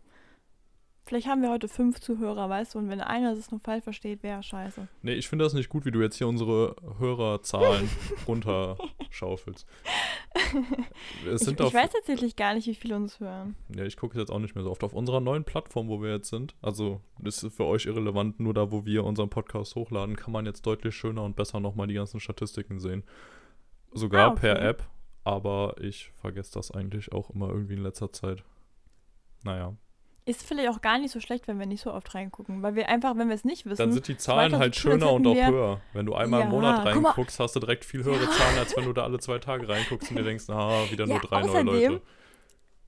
Vielleicht 1.05 1.27
haben 1.27 1.43
wir 1.43 1.51
heute 1.51 1.67
fünf 1.67 2.01
Zuhörer, 2.01 2.49
weißt 2.49 2.75
du, 2.75 2.79
und 2.79 2.89
wenn 2.89 3.01
einer 3.01 3.35
das 3.35 3.51
nur 3.51 3.61
falsch 3.61 3.83
versteht, 3.83 4.23
wäre 4.23 4.43
scheiße. 4.43 4.87
Nee, 5.03 5.15
ich 5.15 5.29
finde 5.29 5.45
das 5.45 5.53
nicht 5.53 5.69
gut, 5.69 5.85
wie 5.85 5.91
du 5.91 6.01
jetzt 6.01 6.17
hier 6.17 6.29
unsere 6.29 6.77
Hörerzahlen 6.99 7.91
runterschaufelst. 8.29 9.67
Es 11.29 11.41
sind 11.43 11.61
ich, 11.61 11.67
ich 11.67 11.75
weiß 11.75 11.91
tatsächlich 11.91 12.37
gar 12.37 12.55
nicht, 12.55 12.69
wie 12.69 12.75
viele 12.75 12.95
uns 12.95 13.19
hören. 13.19 13.57
Ja, 13.75 13.85
ich 13.85 13.97
gucke 13.97 14.19
jetzt 14.19 14.31
auch 14.31 14.39
nicht 14.39 14.55
mehr 14.55 14.63
so 14.63 14.71
oft. 14.71 14.85
Auf 14.85 14.93
unserer 14.93 15.21
neuen 15.21 15.45
Plattform, 15.45 15.89
wo 15.89 16.01
wir 16.01 16.13
jetzt 16.13 16.31
sind, 16.31 16.55
also 16.63 17.01
das 17.19 17.43
ist 17.43 17.57
für 17.57 17.65
euch 17.65 17.87
irrelevant, 17.87 18.39
nur 18.39 18.55
da, 18.55 18.71
wo 18.71 18.85
wir 18.85 19.05
unseren 19.05 19.29
Podcast 19.29 19.75
hochladen, 19.75 20.15
kann 20.17 20.33
man 20.33 20.47
jetzt 20.47 20.65
deutlich 20.65 20.95
schöner 20.95 21.25
und 21.25 21.35
besser 21.35 21.59
nochmal 21.59 21.89
die 21.89 21.95
ganzen 21.95 22.21
Statistiken 22.21 22.79
sehen. 22.79 23.03
Sogar 23.93 24.29
ah, 24.29 24.33
okay. 24.33 24.41
per 24.41 24.63
App, 24.63 24.89
aber 25.25 25.75
ich 25.81 26.13
vergesse 26.21 26.53
das 26.55 26.71
eigentlich 26.71 27.13
auch 27.13 27.31
immer 27.31 27.49
irgendwie 27.49 27.75
in 27.75 27.83
letzter 27.83 28.13
Zeit. 28.13 28.45
Naja. 29.43 29.77
Ist 30.25 30.45
vielleicht 30.45 30.69
auch 30.69 30.81
gar 30.81 30.99
nicht 30.99 31.11
so 31.11 31.19
schlecht, 31.19 31.49
wenn 31.49 31.59
wir 31.59 31.67
nicht 31.67 31.83
so 31.83 31.93
oft 31.93 32.15
reingucken, 32.15 32.63
weil 32.63 32.77
wir 32.77 32.89
einfach, 32.89 33.17
wenn 33.17 33.29
wir 33.29 33.35
es 33.35 33.45
nicht 33.45 33.67
wissen. 33.67 33.79
Dann 33.79 33.93
sind 33.93 34.07
die 34.07 34.17
Zahlen 34.17 34.57
halt 34.57 34.77
schöner 34.77 35.13
und 35.13 35.27
auch 35.27 35.35
höher. 35.35 35.81
Wenn 35.93 36.07
du 36.07 36.15
einmal 36.15 36.41
ja, 36.41 36.47
im 36.47 36.53
Monat 36.53 36.85
reinguckst, 36.85 37.41
hast 37.41 37.57
du 37.57 37.61
direkt 37.61 37.85
viel 37.85 38.05
höhere 38.05 38.23
ja. 38.23 38.31
Zahlen, 38.31 38.59
als 38.59 38.77
wenn 38.77 38.85
du 38.85 38.93
da 38.93 39.03
alle 39.03 39.19
zwei 39.19 39.39
Tage 39.39 39.69
reinguckst 39.69 40.11
und 40.11 40.17
dir 40.17 40.23
denkst, 40.23 40.49
ah, 40.49 40.85
wieder 40.91 41.07
ja, 41.07 41.15
nur 41.15 41.21
drei 41.21 41.41
außerdem, 41.41 41.67
neue 41.67 41.89
Leute. 41.89 42.03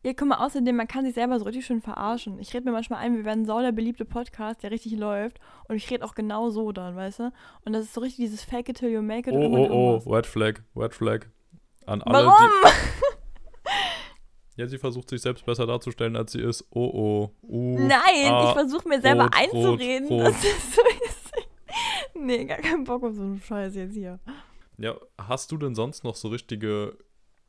Ja, 0.04 0.12
guck 0.12 0.28
mal, 0.28 0.44
außerdem, 0.44 0.76
man 0.76 0.86
kann 0.86 1.06
sich 1.06 1.14
selber 1.14 1.38
so 1.38 1.46
richtig 1.46 1.64
schön 1.64 1.80
verarschen. 1.80 2.38
Ich 2.38 2.52
rede 2.52 2.66
mir 2.66 2.72
manchmal 2.72 2.98
ein, 2.98 3.16
wir 3.16 3.24
werden 3.24 3.46
sau 3.46 3.62
der 3.62 3.72
beliebte 3.72 4.04
Podcast, 4.04 4.62
der 4.62 4.70
richtig 4.70 4.92
läuft. 4.98 5.40
Und 5.66 5.76
ich 5.76 5.90
rede 5.90 6.04
auch 6.04 6.14
genau 6.14 6.50
so 6.50 6.72
dann, 6.72 6.94
weißt 6.94 7.20
du? 7.20 7.32
Und 7.64 7.72
das 7.72 7.84
ist 7.84 7.94
so 7.94 8.02
richtig 8.02 8.26
dieses 8.26 8.44
Fake 8.44 8.68
it 8.68 8.76
till 8.76 8.90
you 8.90 9.00
make 9.00 9.30
it. 9.30 9.34
Oh, 9.34 9.40
oh, 9.40 10.02
oh, 10.06 10.12
Red 10.14 10.26
Flag, 10.26 10.62
Red 10.76 10.92
Flag. 10.94 11.26
An 11.86 12.02
alle, 12.02 12.26
Warum? 12.26 12.50
Die, 12.64 13.23
Ja, 14.56 14.68
sie 14.68 14.78
versucht 14.78 15.10
sich 15.10 15.20
selbst 15.20 15.44
besser 15.44 15.66
darzustellen, 15.66 16.16
als 16.16 16.32
sie 16.32 16.40
ist. 16.40 16.64
Oh, 16.70 16.84
oh, 16.84 17.30
uh, 17.48 17.78
Nein, 17.78 18.30
ah, 18.30 18.48
ich 18.48 18.52
versuche 18.52 18.88
mir 18.88 19.00
selber 19.00 19.24
rot, 19.24 19.36
einzureden. 19.36 20.08
Rot, 20.08 20.26
rot. 20.26 20.34
Das 20.34 20.44
ist 20.44 20.74
so 20.74 20.82
nee, 22.14 22.44
gar 22.44 22.58
keinen 22.58 22.84
Bock 22.84 23.02
auf 23.02 23.14
so 23.14 23.22
einen 23.22 23.40
Scheiß 23.40 23.74
jetzt 23.74 23.94
hier. 23.94 24.18
Ja, 24.78 24.96
hast 25.18 25.52
du 25.52 25.56
denn 25.56 25.74
sonst 25.74 26.04
noch 26.04 26.14
so 26.14 26.28
richtige. 26.28 26.96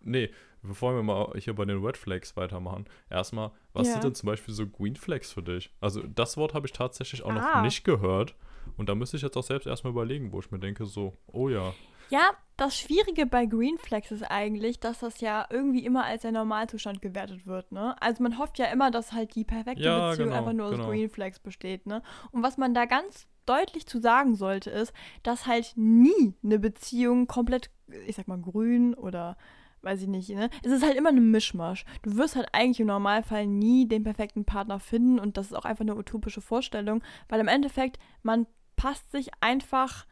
Nee, 0.02 0.30
bevor 0.62 0.96
wir 0.96 1.04
mal 1.04 1.34
hier 1.38 1.56
bei 1.56 1.66
den 1.66 1.84
Red 1.84 1.98
Flags 1.98 2.36
weitermachen. 2.38 2.86
Erstmal, 3.10 3.52
was 3.74 3.88
ja. 3.88 3.94
sind 3.94 4.04
denn 4.04 4.16
zum 4.16 4.28
Beispiel 4.28 4.54
so 4.54 4.68
Green 4.68 4.96
Flags 4.96 5.32
für 5.32 5.42
dich? 5.42 5.72
Also, 5.82 6.02
das 6.04 6.38
Wort 6.38 6.54
habe 6.54 6.68
ich 6.68 6.74
tatsächlich 6.74 7.24
auch 7.24 7.32
ah. 7.32 7.58
noch 7.58 7.62
nicht 7.64 7.84
gehört. 7.84 8.36
Und 8.78 8.90
da 8.90 8.96
müsste 8.96 9.18
ich 9.18 9.24
jetzt 9.24 9.38
auch 9.38 9.44
selbst 9.44 9.68
erstmal 9.68 9.92
überlegen, 9.92 10.32
wo 10.32 10.40
ich 10.40 10.52
mir 10.52 10.60
denke, 10.60 10.86
so, 10.86 11.18
oh 11.28 11.50
ja. 11.50 11.74
Ja, 12.10 12.32
das 12.58 12.78
Schwierige 12.80 13.26
bei 13.26 13.46
Green 13.46 13.78
Flags 13.78 14.12
ist 14.12 14.24
eigentlich, 14.24 14.80
dass 14.80 15.00
das 15.00 15.20
ja 15.20 15.46
irgendwie 15.50 15.86
immer 15.86 16.06
als 16.06 16.22
der 16.22 16.32
Normalzustand 16.32 17.02
gewertet 17.02 17.46
wird, 17.46 17.72
ne? 17.72 17.96
Also 18.02 18.24
man 18.24 18.38
hofft 18.38 18.60
ja 18.60 18.68
immer, 18.68 18.92
dass 18.92 19.12
halt 19.12 19.36
die 19.36 19.44
perfekte 19.44 19.84
ja, 19.84 20.10
Beziehung 20.10 20.30
genau, 20.30 20.40
einfach 20.40 20.54
nur 20.54 20.68
aus 20.68 20.76
genau. 20.76 20.88
Green 20.88 21.10
Flags 21.10 21.40
besteht, 21.40 21.86
ne? 21.86 22.02
Und 22.32 22.44
was 22.44 22.58
man 22.58 22.74
da 22.74 22.86
ganz 22.86 23.28
deutlich 23.46 23.86
zu 23.88 24.00
sagen 24.00 24.36
sollte, 24.36 24.70
ist, 24.70 24.94
dass 25.24 25.48
halt 25.48 25.74
nie 25.76 26.34
eine 26.44 26.60
Beziehung 26.60 27.28
komplett, 27.28 27.70
ich 28.08 28.16
sag 28.16 28.28
mal, 28.28 28.40
grün 28.40 28.94
oder 28.94 29.38
weiß 29.82 30.02
ich 30.02 30.08
nicht, 30.08 30.30
ne? 30.30 30.50
Es 30.64 30.72
ist 30.72 30.84
halt 30.84 30.96
immer 30.96 31.10
ein 31.10 31.32
Mischmasch. 31.32 31.86
Du 32.04 32.16
wirst 32.16 32.38
halt 32.38 32.48
eigentlich 32.54 32.80
im 32.80 32.88
Normalfall 32.88 33.48
nie 33.48 33.88
den 33.88 34.04
perfekten 34.04 34.46
Partner 34.46 34.80
finden 34.80 35.20
und 35.20 35.38
das 35.38 35.48
ist 35.48 35.54
auch 35.54 35.66
einfach 35.66 35.84
eine 35.84 35.96
utopische 35.96 36.42
Vorstellung, 36.42 37.04
weil 37.28 37.42
im 37.42 37.50
Endeffekt 37.50 38.00
man 38.24 38.48
passt 38.78 39.12
sich 39.12 39.30
einfach 39.42 40.06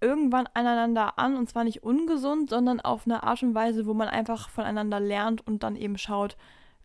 irgendwann 0.00 0.48
aneinander 0.54 1.18
an 1.18 1.36
und 1.36 1.48
zwar 1.48 1.64
nicht 1.64 1.82
ungesund, 1.82 2.50
sondern 2.50 2.80
auf 2.80 3.06
eine 3.06 3.22
Art 3.22 3.42
und 3.42 3.54
Weise, 3.54 3.86
wo 3.86 3.94
man 3.94 4.08
einfach 4.08 4.48
voneinander 4.50 5.00
lernt 5.00 5.46
und 5.46 5.62
dann 5.62 5.76
eben 5.76 5.98
schaut, 5.98 6.36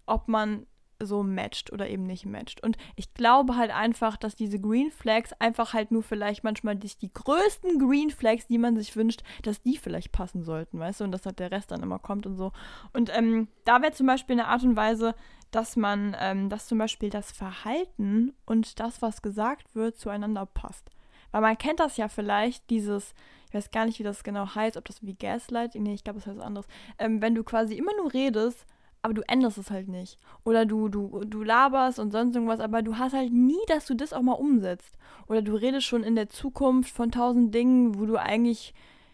ob 0.06 0.28
man 0.28 0.66
so 1.06 1.24
matcht 1.24 1.72
oder 1.72 1.90
eben 1.90 2.04
nicht 2.04 2.26
matcht. 2.26 2.62
Und 2.64 2.78
ich 2.96 3.14
glaube 3.14 3.58
halt 3.58 3.72
einfach, 3.72 4.18
dass 4.18 4.36
diese 4.36 4.60
Green 4.60 4.92
Flags 4.92 5.34
einfach 5.40 5.74
halt 5.74 5.92
nur 5.92 6.04
vielleicht 6.04 6.44
manchmal 6.44 6.76
die, 6.76 6.92
die 7.02 7.12
größten 7.12 7.80
Green 7.80 8.12
Flags, 8.12 8.48
die 8.48 8.58
man 8.58 8.76
sich 8.76 8.96
wünscht, 8.96 9.24
dass 9.44 9.62
die 9.62 9.78
vielleicht 9.78 10.12
passen 10.12 10.44
sollten, 10.44 10.80
weißt 10.80 11.00
du, 11.00 11.04
und 11.06 11.12
dass 11.12 11.26
halt 11.26 11.40
der 11.40 11.52
Rest 11.52 11.72
dann 11.72 11.84
immer 11.84 12.00
kommt 12.00 12.26
und 12.26 12.36
so. 12.36 12.52
Und 12.94 13.16
ähm, 13.16 13.48
da 13.66 13.82
wäre 13.82 13.94
zum 13.94 14.08
Beispiel 14.08 14.34
eine 14.34 14.48
Art 14.48 14.64
und 14.64 14.76
Weise, 14.76 15.16
dass 15.52 15.76
man, 15.76 16.16
ähm, 16.20 16.50
dass 16.50 16.68
zum 16.68 16.78
Beispiel 16.78 17.10
das 17.10 17.32
Verhalten 17.32 18.34
und 18.46 18.80
das, 18.80 19.02
was 19.02 19.22
gesagt 19.22 19.76
wird, 19.76 19.98
zueinander 19.98 20.46
passt. 20.46 20.90
Weil 21.32 21.42
man 21.42 21.58
kennt 21.58 21.80
das 21.80 21.98
ja 21.98 22.08
vielleicht, 22.08 22.70
dieses, 22.70 23.14
ich 23.48 23.54
weiß 23.54 23.72
gar 23.72 23.86
nicht, 23.86 24.00
wie 24.00 24.04
das 24.04 24.24
genau 24.24 24.54
heißt, 24.54 24.78
ob 24.78 24.86
das 24.86 25.06
wie 25.06 25.16
Gaslight, 25.16 25.76
nee, 25.76 25.94
ich 25.94 26.04
glaube, 26.04 26.20
das 26.20 26.28
heißt 26.28 26.38
was 26.38 26.46
anderes. 26.46 26.68
Ähm, 27.00 27.22
wenn 27.22 27.36
du 27.36 27.44
quasi 27.44 27.76
immer 27.76 27.96
nur 27.98 28.14
redest, 28.14 28.66
aber 29.02 29.14
du 29.14 29.28
änderst 29.28 29.58
es 29.58 29.72
halt 29.72 29.88
nicht. 29.88 30.20
Oder 30.44 30.66
du, 30.66 30.88
du, 30.88 31.24
du 31.26 31.44
laberst 31.44 32.00
und 32.00 32.12
sonst 32.12 32.36
irgendwas, 32.36 32.60
aber 32.60 32.82
du 32.82 32.98
hast 32.98 33.14
halt 33.14 33.34
nie, 33.34 33.60
dass 33.68 33.86
du 33.88 33.96
das 33.96 34.14
auch 34.14 34.22
mal 34.22 34.34
umsetzt. 34.34 34.98
Oder 35.28 35.42
du 35.42 35.56
redest 35.56 35.88
schon 35.88 36.04
in 36.04 36.16
der 36.16 36.30
Zukunft 36.30 36.94
von 36.94 37.12
tausend 37.12 37.54
Dingen, 37.54 38.00
wo 38.00 38.06
du 38.06 38.18
eigentlich 38.18 38.74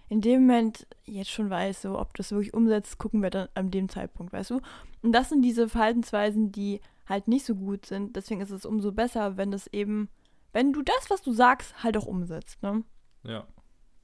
in 0.10 0.22
dem 0.22 0.42
Moment 0.42 0.88
jetzt 1.06 1.32
schon 1.32 1.50
weißt, 1.50 1.82
so, 1.82 2.00
ob 2.00 2.14
du 2.14 2.18
das 2.18 2.32
wirklich 2.32 2.54
umsetzt, 2.54 2.98
gucken 2.98 3.22
wir 3.22 3.30
dann 3.30 3.50
an 3.56 3.72
dem 3.72 3.90
Zeitpunkt, 3.90 4.34
weißt 4.34 4.52
du? 4.52 4.62
Und 5.02 5.12
das 5.12 5.30
sind 5.30 5.42
diese 5.42 5.70
Verhaltensweisen, 5.70 6.52
die 6.52 6.82
halt 7.08 7.28
nicht 7.28 7.46
so 7.46 7.56
gut 7.56 7.86
sind. 7.86 8.16
Deswegen 8.16 8.42
ist 8.42 8.52
es 8.52 8.66
umso 8.66 8.92
besser, 8.92 9.38
wenn 9.38 9.52
das 9.52 9.68
eben, 9.68 10.10
wenn 10.58 10.74
du 10.74 10.82
das, 10.82 11.12
was 11.12 11.22
du 11.22 11.34
sagst, 11.34 11.84
halt 11.84 11.96
auch 11.98 12.08
umsetzt, 12.08 12.64
ne? 12.64 12.84
Ja. 13.22 13.46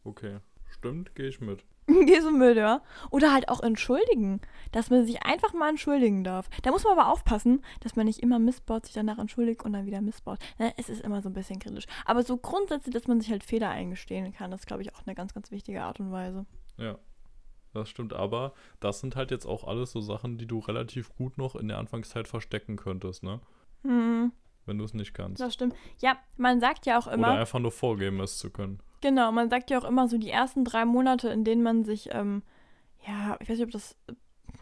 Okay. 0.03 0.37
Stimmt, 0.69 1.15
gehe 1.15 1.27
ich 1.27 1.41
mit. 1.41 1.65
Gehst 1.87 2.27
du 2.27 2.31
mit, 2.31 2.57
ja? 2.57 2.83
Oder 3.09 3.33
halt 3.33 3.49
auch 3.49 3.61
entschuldigen, 3.61 4.39
dass 4.71 4.91
man 4.91 5.03
sich 5.03 5.23
einfach 5.23 5.53
mal 5.53 5.69
entschuldigen 5.69 6.23
darf. 6.23 6.51
Da 6.61 6.69
muss 6.69 6.83
man 6.83 6.93
aber 6.95 7.11
aufpassen, 7.11 7.65
dass 7.79 7.95
man 7.95 8.05
nicht 8.05 8.19
immer 8.19 8.37
missbaut, 8.37 8.85
sich 8.85 8.93
danach 8.93 9.17
entschuldigt 9.17 9.65
und 9.65 9.73
dann 9.73 9.87
wieder 9.87 9.99
missbaut. 10.01 10.37
Ne? 10.59 10.71
Es 10.77 10.89
ist 10.89 11.01
immer 11.01 11.23
so 11.23 11.29
ein 11.29 11.33
bisschen 11.33 11.57
kritisch. 11.57 11.87
Aber 12.05 12.21
so 12.21 12.37
grundsätzlich, 12.37 12.93
dass 12.93 13.07
man 13.07 13.19
sich 13.19 13.31
halt 13.31 13.43
Fehler 13.43 13.69
eingestehen 13.71 14.31
kann, 14.31 14.51
das 14.51 14.67
glaube 14.67 14.83
ich 14.83 14.93
auch 14.93 15.07
eine 15.07 15.15
ganz, 15.15 15.33
ganz 15.33 15.49
wichtige 15.49 15.81
Art 15.81 15.99
und 15.99 16.11
Weise. 16.11 16.45
Ja. 16.77 16.99
Das 17.73 17.89
stimmt, 17.89 18.13
aber 18.13 18.53
das 18.79 18.99
sind 18.99 19.15
halt 19.15 19.31
jetzt 19.31 19.47
auch 19.47 19.63
alles 19.63 19.91
so 19.91 20.01
Sachen, 20.01 20.37
die 20.37 20.45
du 20.45 20.59
relativ 20.59 21.15
gut 21.15 21.39
noch 21.39 21.55
in 21.55 21.67
der 21.67 21.79
Anfangszeit 21.79 22.27
verstecken 22.27 22.75
könntest, 22.75 23.23
ne? 23.23 23.39
Hm, 23.81 24.31
Wenn 24.65 24.77
du 24.77 24.85
es 24.85 24.93
nicht 24.93 25.13
kannst. 25.13 25.41
das 25.41 25.53
stimmt. 25.53 25.75
Ja, 25.99 26.17
man 26.37 26.59
sagt 26.59 26.85
ja 26.85 26.97
auch 26.97 27.07
immer. 27.07 27.29
Oder 27.29 27.39
einfach 27.39 27.59
nur 27.59 27.71
vorgeben, 27.71 28.19
es 28.21 28.37
zu 28.37 28.49
können. 28.49 28.79
Genau, 29.01 29.31
man 29.31 29.49
sagt 29.49 29.69
ja 29.69 29.79
auch 29.79 29.83
immer 29.83 30.07
so 30.07 30.17
die 30.17 30.29
ersten 30.29 30.63
drei 30.63 30.85
Monate, 30.85 31.29
in 31.29 31.43
denen 31.43 31.61
man 31.61 31.83
sich, 31.83 32.09
ähm, 32.13 32.41
ja, 33.05 33.35
ich 33.41 33.49
weiß 33.49 33.57
nicht, 33.57 33.65
ob 33.65 33.71
das, 33.71 33.97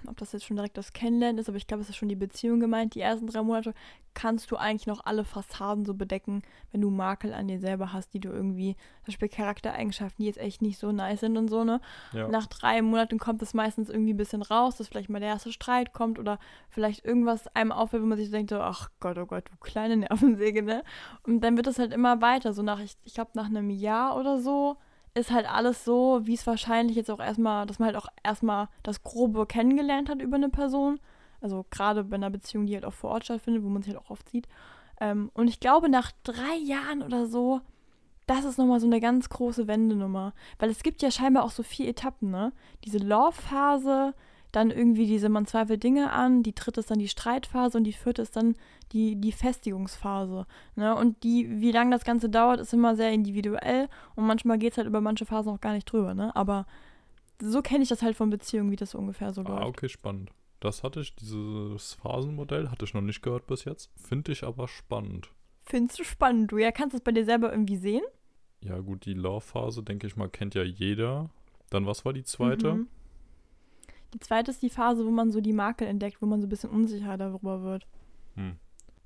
ob 0.08 0.18
das 0.18 0.32
jetzt 0.32 0.46
schon 0.46 0.58
direkt 0.58 0.78
das 0.78 0.94
Kennenlernen 0.94 1.40
ist, 1.40 1.48
aber 1.48 1.58
ich 1.58 1.68
glaube, 1.68 1.82
es 1.82 1.90
ist 1.90 1.96
schon 1.96 2.10
die 2.10 2.16
Beziehung 2.16 2.60
gemeint. 2.60 2.96
Die 2.96 3.02
ersten 3.02 3.28
drei 3.28 3.42
Monate 3.42 3.74
kannst 4.14 4.52
du 4.52 4.58
eigentlich 4.58 4.88
noch 4.88 5.06
alle 5.06 5.24
Fassaden 5.24 5.86
so 5.86 5.94
bedecken, 5.94 6.42
wenn 6.72 6.82
du 6.82 6.90
Makel 6.90 7.34
an 7.34 7.48
dir 7.48 7.60
selber 7.60 7.94
hast, 7.94 8.14
die 8.14 8.20
du 8.20 8.30
irgendwie, 8.30 8.76
zum 8.76 9.08
Beispiel 9.08 9.30
Charaktereigenschaften, 9.30 10.24
die 10.24 10.28
jetzt 10.28 10.40
echt 10.40 10.62
nicht 10.62 10.78
so 10.78 10.92
nice 10.92 11.22
sind 11.22 11.38
und 11.38 11.50
so, 11.50 11.64
ne? 11.64 11.80
Ja. 12.14 12.28
Nach 12.28 12.48
drei 12.48 12.82
Monaten 12.82 13.20
kommt 13.20 13.42
es 13.42 13.54
meistens 13.54 13.90
irgendwie 13.90 14.14
ein 14.14 14.18
bisschen 14.18 14.42
raus, 14.42 14.76
dass 14.76 14.88
vielleicht 14.88 15.10
mal 15.10 15.20
der 15.20 15.30
erste 15.30 15.52
Streit 15.52 15.94
kommt 15.94 16.20
oder 16.20 16.40
vielleicht 16.70 17.06
irgendwas 17.06 17.48
einem 17.56 17.72
auffällt, 17.72 18.04
wo 18.04 18.08
man 18.08 18.18
sich 18.18 18.28
so 18.28 18.34
denkt, 18.34 18.50
so, 18.50 18.60
ach 18.60 18.90
Gott, 19.00 19.18
oh 19.18 19.26
Gott, 19.26 19.46
du 19.50 19.58
kleine 19.60 19.98
Nervensäge, 19.98 20.62
ne? 20.62 20.84
Und 21.24 21.42
dann 21.42 21.56
wird 21.56 21.68
es 21.68 21.80
halt 21.80 21.94
immer 21.94 22.22
weiter, 22.22 22.54
so 22.54 22.64
nach, 22.64 22.80
ich, 22.80 22.98
ich 23.04 23.14
glaube, 23.14 23.32
nach 23.34 23.46
einem 23.46 23.70
Jahr 23.70 24.18
oder 24.18 24.40
so 24.40 24.78
ist 25.14 25.32
halt 25.32 25.50
alles 25.50 25.84
so, 25.84 26.22
wie 26.24 26.34
es 26.34 26.48
wahrscheinlich 26.48 26.96
jetzt 26.96 27.12
auch 27.12 27.20
erstmal, 27.20 27.66
dass 27.66 27.80
man 27.80 27.88
halt 27.88 27.98
auch 27.98 28.08
erstmal 28.24 28.70
das 28.84 29.04
Grobe 29.04 29.46
kennengelernt 29.46 30.10
hat 30.10 30.22
über 30.22 30.38
eine 30.38 30.50
Person. 30.50 31.00
Also 31.42 31.66
gerade 31.70 32.04
bei 32.04 32.16
einer 32.16 32.30
Beziehung, 32.30 32.66
die 32.66 32.76
halt 32.76 32.86
auch 32.86 32.94
vor 32.94 33.12
Ort 33.12 33.26
stattfindet, 33.26 33.64
wo 33.64 33.70
man 33.70 33.82
sich 33.82 33.94
halt 33.94 34.04
auch 34.04 34.12
oft 34.12 34.30
sieht. 34.30 34.48
Ähm, 35.00 35.32
und 35.34 35.48
ich 35.48 35.60
glaube, 35.60 35.90
nach 35.90 36.12
drei 36.24 36.56
Jahren 36.64 37.02
oder 37.02 37.26
so, 37.26 37.62
das 38.28 38.46
ist 38.46 38.58
nochmal 38.58 38.80
so 38.80 38.86
eine 38.86 39.02
ganz 39.02 39.28
große 39.30 39.68
Wendenummer. 39.68 40.34
Weil 40.60 40.70
es 40.70 40.84
gibt 40.84 41.02
ja 41.02 41.12
scheinbar 41.12 41.44
auch 41.44 41.52
so 41.52 41.64
vier 41.64 41.90
Etappen, 41.90 42.30
ne? 42.30 42.54
Diese 42.86 43.00
Love-Phase, 43.00 44.14
dann 44.52 44.70
irgendwie 44.72 45.06
diese 45.08 45.30
man 45.30 45.46
zweifelt 45.46 45.82
Dinge 45.84 46.12
an, 46.12 46.44
die 46.44 46.54
dritte 46.54 46.82
ist 46.82 46.92
dann 46.92 47.00
die 47.00 47.08
Streitphase 47.08 47.78
und 47.78 47.86
die 47.86 47.94
vierte 47.94 48.22
ist 48.22 48.36
dann 48.36 48.56
die, 48.92 49.16
die 49.16 49.32
Festigungsphase. 49.32 50.46
Ne? 50.76 50.96
Und 50.96 51.24
die, 51.24 51.62
wie 51.62 51.72
lange 51.72 51.92
das 51.92 52.04
Ganze 52.04 52.30
dauert, 52.30 52.60
ist 52.60 52.74
immer 52.74 52.96
sehr 52.96 53.12
individuell 53.12 53.88
und 54.16 54.26
manchmal 54.26 54.58
geht 54.58 54.74
es 54.74 54.78
halt 54.78 54.88
über 54.88 55.00
manche 55.02 55.26
Phasen 55.26 55.54
auch 55.54 55.62
gar 55.62 55.74
nicht 55.74 55.86
drüber, 55.92 56.14
ne? 56.14 56.36
Aber 56.36 56.66
so 57.42 57.62
kenne 57.62 57.84
ich 57.84 57.90
das 57.90 58.02
halt 58.02 58.16
von 58.16 58.30
Beziehungen, 58.30 58.72
wie 58.72 58.76
das 58.76 58.94
ungefähr 58.94 59.34
so 59.34 59.42
Ah, 59.42 59.48
läuft. 59.50 59.68
okay, 59.68 59.90
spannend. 59.90 60.30
Das 60.60 60.84
hatte 60.84 61.00
ich, 61.00 61.16
dieses 61.16 61.94
Phasenmodell, 61.96 62.70
hatte 62.70 62.86
ich 62.86 62.94
noch 62.94 63.02
nicht 63.02 63.24
gehört 63.24 63.48
bis 63.48 63.66
jetzt. 63.66 63.90
Finde 63.96 64.32
ich 64.32 64.44
aber 64.44 64.68
spannend. 64.68 65.32
Findest 65.64 66.00
du 66.00 66.04
spannend, 66.04 66.52
du? 66.52 66.58
Ja, 66.60 66.72
kannst 66.72 66.94
du 66.94 66.98
es 66.98 67.04
bei 67.04 67.12
dir 67.12 67.26
selber 67.26 67.52
irgendwie 67.52 67.78
sehen? 67.78 68.04
Ja, 68.62 68.78
gut, 68.80 69.06
die 69.06 69.14
Love-Phase, 69.16 69.82
denke 69.82 70.06
ich 70.06 70.16
mal, 70.18 70.30
kennt 70.30 70.54
ja 70.54 70.62
jeder. 70.62 71.30
Dann, 71.72 71.88
was 71.88 72.06
war 72.06 72.14
die 72.14 72.24
zweite? 72.26 72.76
Mhm. 72.76 72.88
Die 74.14 74.20
zweite 74.20 74.52
ist 74.52 74.62
die 74.62 74.70
Phase, 74.70 75.06
wo 75.06 75.10
man 75.12 75.32
so 75.32 75.42
die 75.42 75.54
Makel 75.54 75.88
entdeckt, 75.88 76.22
wo 76.22 76.26
man 76.26 76.42
so 76.42 76.48
ein 76.48 76.50
bisschen 76.50 76.70
unsicher 76.70 77.18
darüber 77.18 77.64
wird. 77.64 77.88
Hm. 78.36 78.58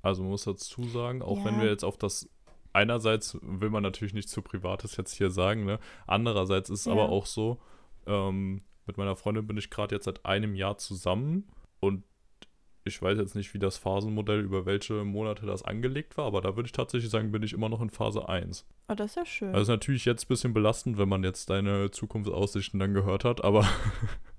Also, 0.02 0.22
man 0.22 0.30
muss 0.32 0.44
dazu 0.44 0.84
sagen, 0.84 1.22
auch 1.22 1.44
wenn 1.44 1.54
Ja. 1.56 1.62
wir 1.62 1.68
jetzt 1.70 1.84
auf 1.84 1.96
das. 1.96 2.28
Einerseits 2.72 3.38
will 3.40 3.70
man 3.70 3.82
natürlich 3.82 4.12
nicht 4.14 4.28
zu 4.28 4.42
Privates 4.42 4.96
jetzt 4.96 5.14
hier 5.14 5.30
sagen, 5.30 5.64
ne? 5.64 5.78
Andererseits 6.06 6.68
ist 6.70 6.80
es 6.80 6.86
Ja. 6.86 6.92
aber 6.92 7.08
auch 7.08 7.24
so, 7.26 7.58
ähm, 8.06 8.62
mit 8.86 8.98
meiner 8.98 9.16
Freundin 9.16 9.46
bin 9.46 9.56
ich 9.56 9.70
gerade 9.70 9.94
jetzt 9.94 10.04
seit 10.04 10.24
einem 10.26 10.54
Jahr 10.54 10.76
zusammen 10.76 11.48
und 11.80 12.04
ich 12.84 13.00
weiß 13.02 13.18
jetzt 13.18 13.34
nicht, 13.34 13.52
wie 13.54 13.58
das 13.58 13.78
Phasenmodell, 13.78 14.40
über 14.40 14.64
welche 14.66 15.02
Monate 15.04 15.44
das 15.46 15.64
angelegt 15.64 16.16
war, 16.18 16.26
aber 16.26 16.40
da 16.40 16.54
würde 16.54 16.66
ich 16.66 16.72
tatsächlich 16.72 17.10
sagen, 17.10 17.32
bin 17.32 17.42
ich 17.42 17.52
immer 17.54 17.68
noch 17.68 17.80
in 17.80 17.90
Phase 17.90 18.28
1. 18.28 18.64
Oh, 18.88 18.94
das 18.94 19.10
ist 19.12 19.16
ja 19.16 19.26
schön. 19.26 19.48
Also 19.48 19.62
ist 19.62 19.68
natürlich 19.68 20.04
jetzt 20.04 20.26
ein 20.26 20.28
bisschen 20.28 20.52
belastend, 20.54 20.98
wenn 20.98 21.08
man 21.08 21.24
jetzt 21.24 21.50
deine 21.50 21.90
Zukunftsaussichten 21.90 22.78
dann 22.78 22.94
gehört 22.94 23.24
hat, 23.24 23.42
aber 23.42 23.66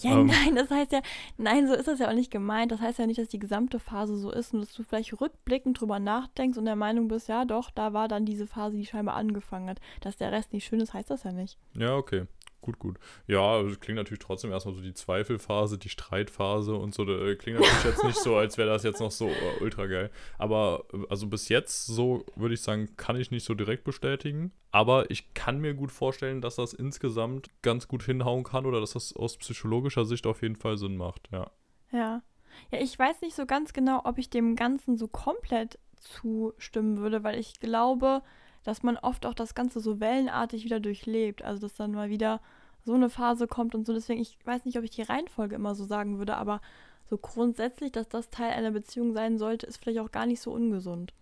Ja, 0.00 0.12
Ähm. 0.12 0.26
nein, 0.26 0.54
das 0.54 0.70
heißt 0.70 0.92
ja, 0.92 1.00
nein, 1.38 1.66
so 1.66 1.74
ist 1.74 1.88
das 1.88 1.98
ja 1.98 2.08
auch 2.08 2.14
nicht 2.14 2.30
gemeint. 2.30 2.72
Das 2.72 2.80
heißt 2.80 2.98
ja 2.98 3.06
nicht, 3.06 3.18
dass 3.18 3.28
die 3.28 3.38
gesamte 3.38 3.78
Phase 3.78 4.16
so 4.16 4.30
ist 4.30 4.52
und 4.52 4.60
dass 4.60 4.72
du 4.72 4.82
vielleicht 4.82 5.18
rückblickend 5.20 5.80
drüber 5.80 5.98
nachdenkst 5.98 6.58
und 6.58 6.64
der 6.66 6.76
Meinung 6.76 7.08
bist, 7.08 7.28
ja 7.28 7.44
doch, 7.44 7.70
da 7.70 7.92
war 7.92 8.08
dann 8.08 8.24
diese 8.26 8.46
Phase, 8.46 8.76
die 8.76 8.86
scheinbar 8.86 9.14
angefangen 9.16 9.70
hat. 9.70 9.80
Dass 10.00 10.16
der 10.16 10.32
Rest 10.32 10.52
nicht 10.52 10.66
schön 10.66 10.80
ist, 10.80 10.94
heißt 10.94 11.10
das 11.10 11.22
ja 11.24 11.32
nicht. 11.32 11.58
ja, 11.74 11.96
okay. 11.96 12.26
Gut, 12.62 12.78
gut. 12.78 12.96
Ja, 13.26 13.60
es 13.60 13.80
klingt 13.80 13.96
natürlich 13.96 14.20
trotzdem 14.20 14.52
erstmal 14.52 14.76
so 14.76 14.80
die 14.80 14.94
Zweifelphase, 14.94 15.78
die 15.78 15.88
Streitphase 15.88 16.76
und 16.76 16.94
so. 16.94 17.04
Da 17.04 17.34
klingt 17.34 17.58
natürlich 17.58 17.84
jetzt 17.84 18.04
nicht 18.04 18.18
so, 18.18 18.36
als 18.36 18.56
wäre 18.56 18.68
das 18.68 18.84
jetzt 18.84 19.00
noch 19.00 19.10
so 19.10 19.28
äh, 19.28 19.60
ultra 19.60 19.86
geil. 19.86 20.10
Aber 20.38 20.84
äh, 20.92 20.98
also 21.10 21.26
bis 21.26 21.48
jetzt, 21.48 21.86
so 21.86 22.24
würde 22.36 22.54
ich 22.54 22.62
sagen, 22.62 22.96
kann 22.96 23.16
ich 23.16 23.32
nicht 23.32 23.44
so 23.44 23.54
direkt 23.54 23.82
bestätigen. 23.82 24.52
Aber 24.70 25.10
ich 25.10 25.34
kann 25.34 25.60
mir 25.60 25.74
gut 25.74 25.90
vorstellen, 25.90 26.40
dass 26.40 26.54
das 26.54 26.72
insgesamt 26.72 27.50
ganz 27.62 27.88
gut 27.88 28.04
hinhauen 28.04 28.44
kann 28.44 28.64
oder 28.64 28.80
dass 28.80 28.92
das 28.92 29.14
aus 29.14 29.36
psychologischer 29.38 30.04
Sicht 30.04 30.24
auf 30.24 30.40
jeden 30.42 30.56
Fall 30.56 30.78
Sinn 30.78 30.96
macht, 30.96 31.28
ja. 31.32 31.50
Ja. 31.90 32.22
Ja, 32.70 32.80
ich 32.80 32.96
weiß 32.96 33.22
nicht 33.22 33.34
so 33.34 33.44
ganz 33.44 33.72
genau, 33.72 34.02
ob 34.04 34.18
ich 34.18 34.30
dem 34.30 34.54
Ganzen 34.54 34.96
so 34.96 35.08
komplett 35.08 35.78
zustimmen 35.96 36.98
würde, 36.98 37.24
weil 37.24 37.38
ich 37.40 37.58
glaube, 37.58 38.22
dass 38.64 38.82
man 38.82 38.96
oft 38.96 39.26
auch 39.26 39.34
das 39.34 39.54
Ganze 39.54 39.80
so 39.80 40.00
wellenartig 40.00 40.64
wieder 40.64 40.80
durchlebt. 40.80 41.42
Also, 41.42 41.60
dass 41.60 41.74
dann 41.74 41.92
mal 41.92 42.10
wieder 42.10 42.40
so 42.84 42.94
eine 42.94 43.10
Phase 43.10 43.46
kommt 43.46 43.74
und 43.74 43.86
so. 43.86 43.92
Deswegen, 43.92 44.20
ich 44.20 44.38
weiß 44.44 44.64
nicht, 44.64 44.76
ob 44.78 44.84
ich 44.84 44.90
die 44.90 45.02
Reihenfolge 45.02 45.54
immer 45.54 45.74
so 45.74 45.84
sagen 45.84 46.18
würde, 46.18 46.36
aber 46.36 46.60
so 47.08 47.18
grundsätzlich, 47.18 47.92
dass 47.92 48.08
das 48.08 48.30
Teil 48.30 48.52
einer 48.52 48.70
Beziehung 48.70 49.12
sein 49.12 49.38
sollte, 49.38 49.66
ist 49.66 49.76
vielleicht 49.78 50.00
auch 50.00 50.10
gar 50.10 50.26
nicht 50.26 50.40
so 50.40 50.52
ungesund. 50.52 51.12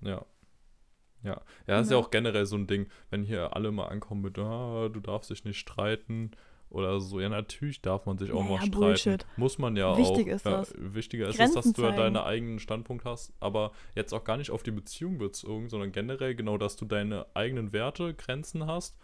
Ja. 0.00 0.24
Ja. 1.22 1.40
Ja, 1.66 1.80
ist 1.80 1.90
ja 1.90 1.96
Ja. 1.96 2.02
auch 2.02 2.10
generell 2.10 2.46
so 2.46 2.56
ein 2.56 2.66
Ding, 2.66 2.88
wenn 3.10 3.24
hier 3.24 3.56
alle 3.56 3.72
mal 3.72 3.86
ankommen 3.88 4.20
mit, 4.22 4.38
ah, 4.38 4.88
du 4.88 5.00
darfst 5.00 5.30
dich 5.30 5.44
nicht 5.44 5.58
streiten 5.58 6.30
oder 6.70 7.00
so. 7.00 7.20
Ja, 7.20 7.28
natürlich 7.28 7.80
darf 7.80 8.06
man 8.06 8.18
sich 8.18 8.32
auch 8.32 8.42
Naja, 8.42 8.50
mal 8.50 8.56
streiten. 8.58 8.80
Bullshit. 8.80 9.26
Muss 9.36 9.58
man 9.58 9.76
ja 9.76 9.96
Wichtig 9.96 10.28
auch. 10.28 10.36
ist 10.36 10.44
ja, 10.44 10.50
das. 10.58 10.74
Wichtiger 10.76 11.28
ist 11.28 11.36
Grenzen 11.36 11.58
es, 11.58 11.64
dass 11.64 11.72
du 11.74 11.82
ja 11.82 11.92
deinen 11.92 12.16
eigenen 12.16 12.58
Standpunkt 12.58 13.04
hast, 13.04 13.32
aber 13.40 13.72
jetzt 13.94 14.12
auch 14.12 14.24
gar 14.24 14.36
nicht 14.36 14.50
auf 14.50 14.62
die 14.62 14.72
Beziehung 14.72 15.18
bezogen, 15.18 15.68
sondern 15.68 15.92
generell 15.92 16.34
genau, 16.34 16.58
dass 16.58 16.76
du 16.76 16.84
deine 16.84 17.26
eigenen 17.34 17.72
Werte, 17.72 18.14
Grenzen 18.14 18.66
hast, 18.66 18.98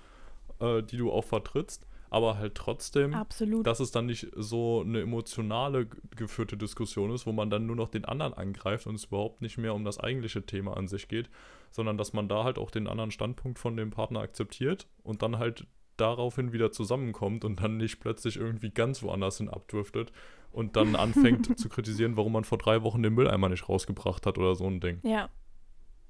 äh, 0.61 0.83
die 0.83 0.97
du 0.97 1.11
auch 1.13 1.25
vertrittst, 1.25 1.87
aber 2.11 2.37
halt 2.37 2.55
trotzdem 2.55 3.15
Absolut. 3.15 3.67
dass 3.67 3.81
es 3.81 3.91
dann 3.91 4.07
nicht 4.07 4.27
so 4.37 4.83
eine 4.83 5.01
emotionale 5.01 5.87
geführte 6.15 6.59
Diskussion 6.59 7.11
ist, 7.11 7.27
wo 7.27 7.33
man 7.33 7.49
dann 7.49 7.67
nur 7.67 7.77
noch 7.77 7.89
den 7.89 8.05
anderen 8.05 8.35
angreift 8.35 8.87
und 8.87 8.97
es 8.97 9.05
überhaupt 9.05 9.41
nicht 9.41 9.57
mehr 9.57 9.75
um 9.75 9.85
das 9.85 9.99
eigentliche 9.99 10.45
Thema 10.45 10.77
an 10.77 10.89
sich 10.89 11.09
geht, 11.09 11.31
sondern 11.71 11.97
dass 11.97 12.13
man 12.13 12.29
da 12.29 12.45
halt 12.45 12.59
auch 12.59 12.71
den 12.71 12.87
anderen 12.87 13.11
Standpunkt 13.13 13.59
von 13.59 13.77
dem 13.77 13.91
Partner 13.91 14.21
akzeptiert 14.21 14.87
und 15.03 15.23
dann 15.23 15.39
halt 15.39 15.67
daraufhin 16.03 16.53
wieder 16.53 16.73
zusammenkommt 16.73 17.45
und 17.45 17.63
dann 17.63 17.77
nicht 17.77 18.01
plötzlich 18.01 18.37
irgendwie 18.37 18.71
ganz 18.71 19.03
woanders 19.03 19.39
hin 19.39 19.49
abdriftet 19.49 20.13
und 20.51 20.77
dann 20.77 20.97
anfängt 20.97 21.59
zu 21.59 21.69
kritisieren, 21.69 22.17
warum 22.17 22.33
man 22.33 22.45
vor 22.45 22.59
drei 22.59 22.83
Wochen 22.83 23.03
den 23.03 23.15
Mülleimer 23.15 23.49
nicht 23.49 23.69
rausgebracht 23.69 24.27
hat 24.27 24.37
oder 24.37 24.55
so 24.55 24.67
ein 24.67 24.81
Ding. 24.81 24.99
Ja, 25.05 25.31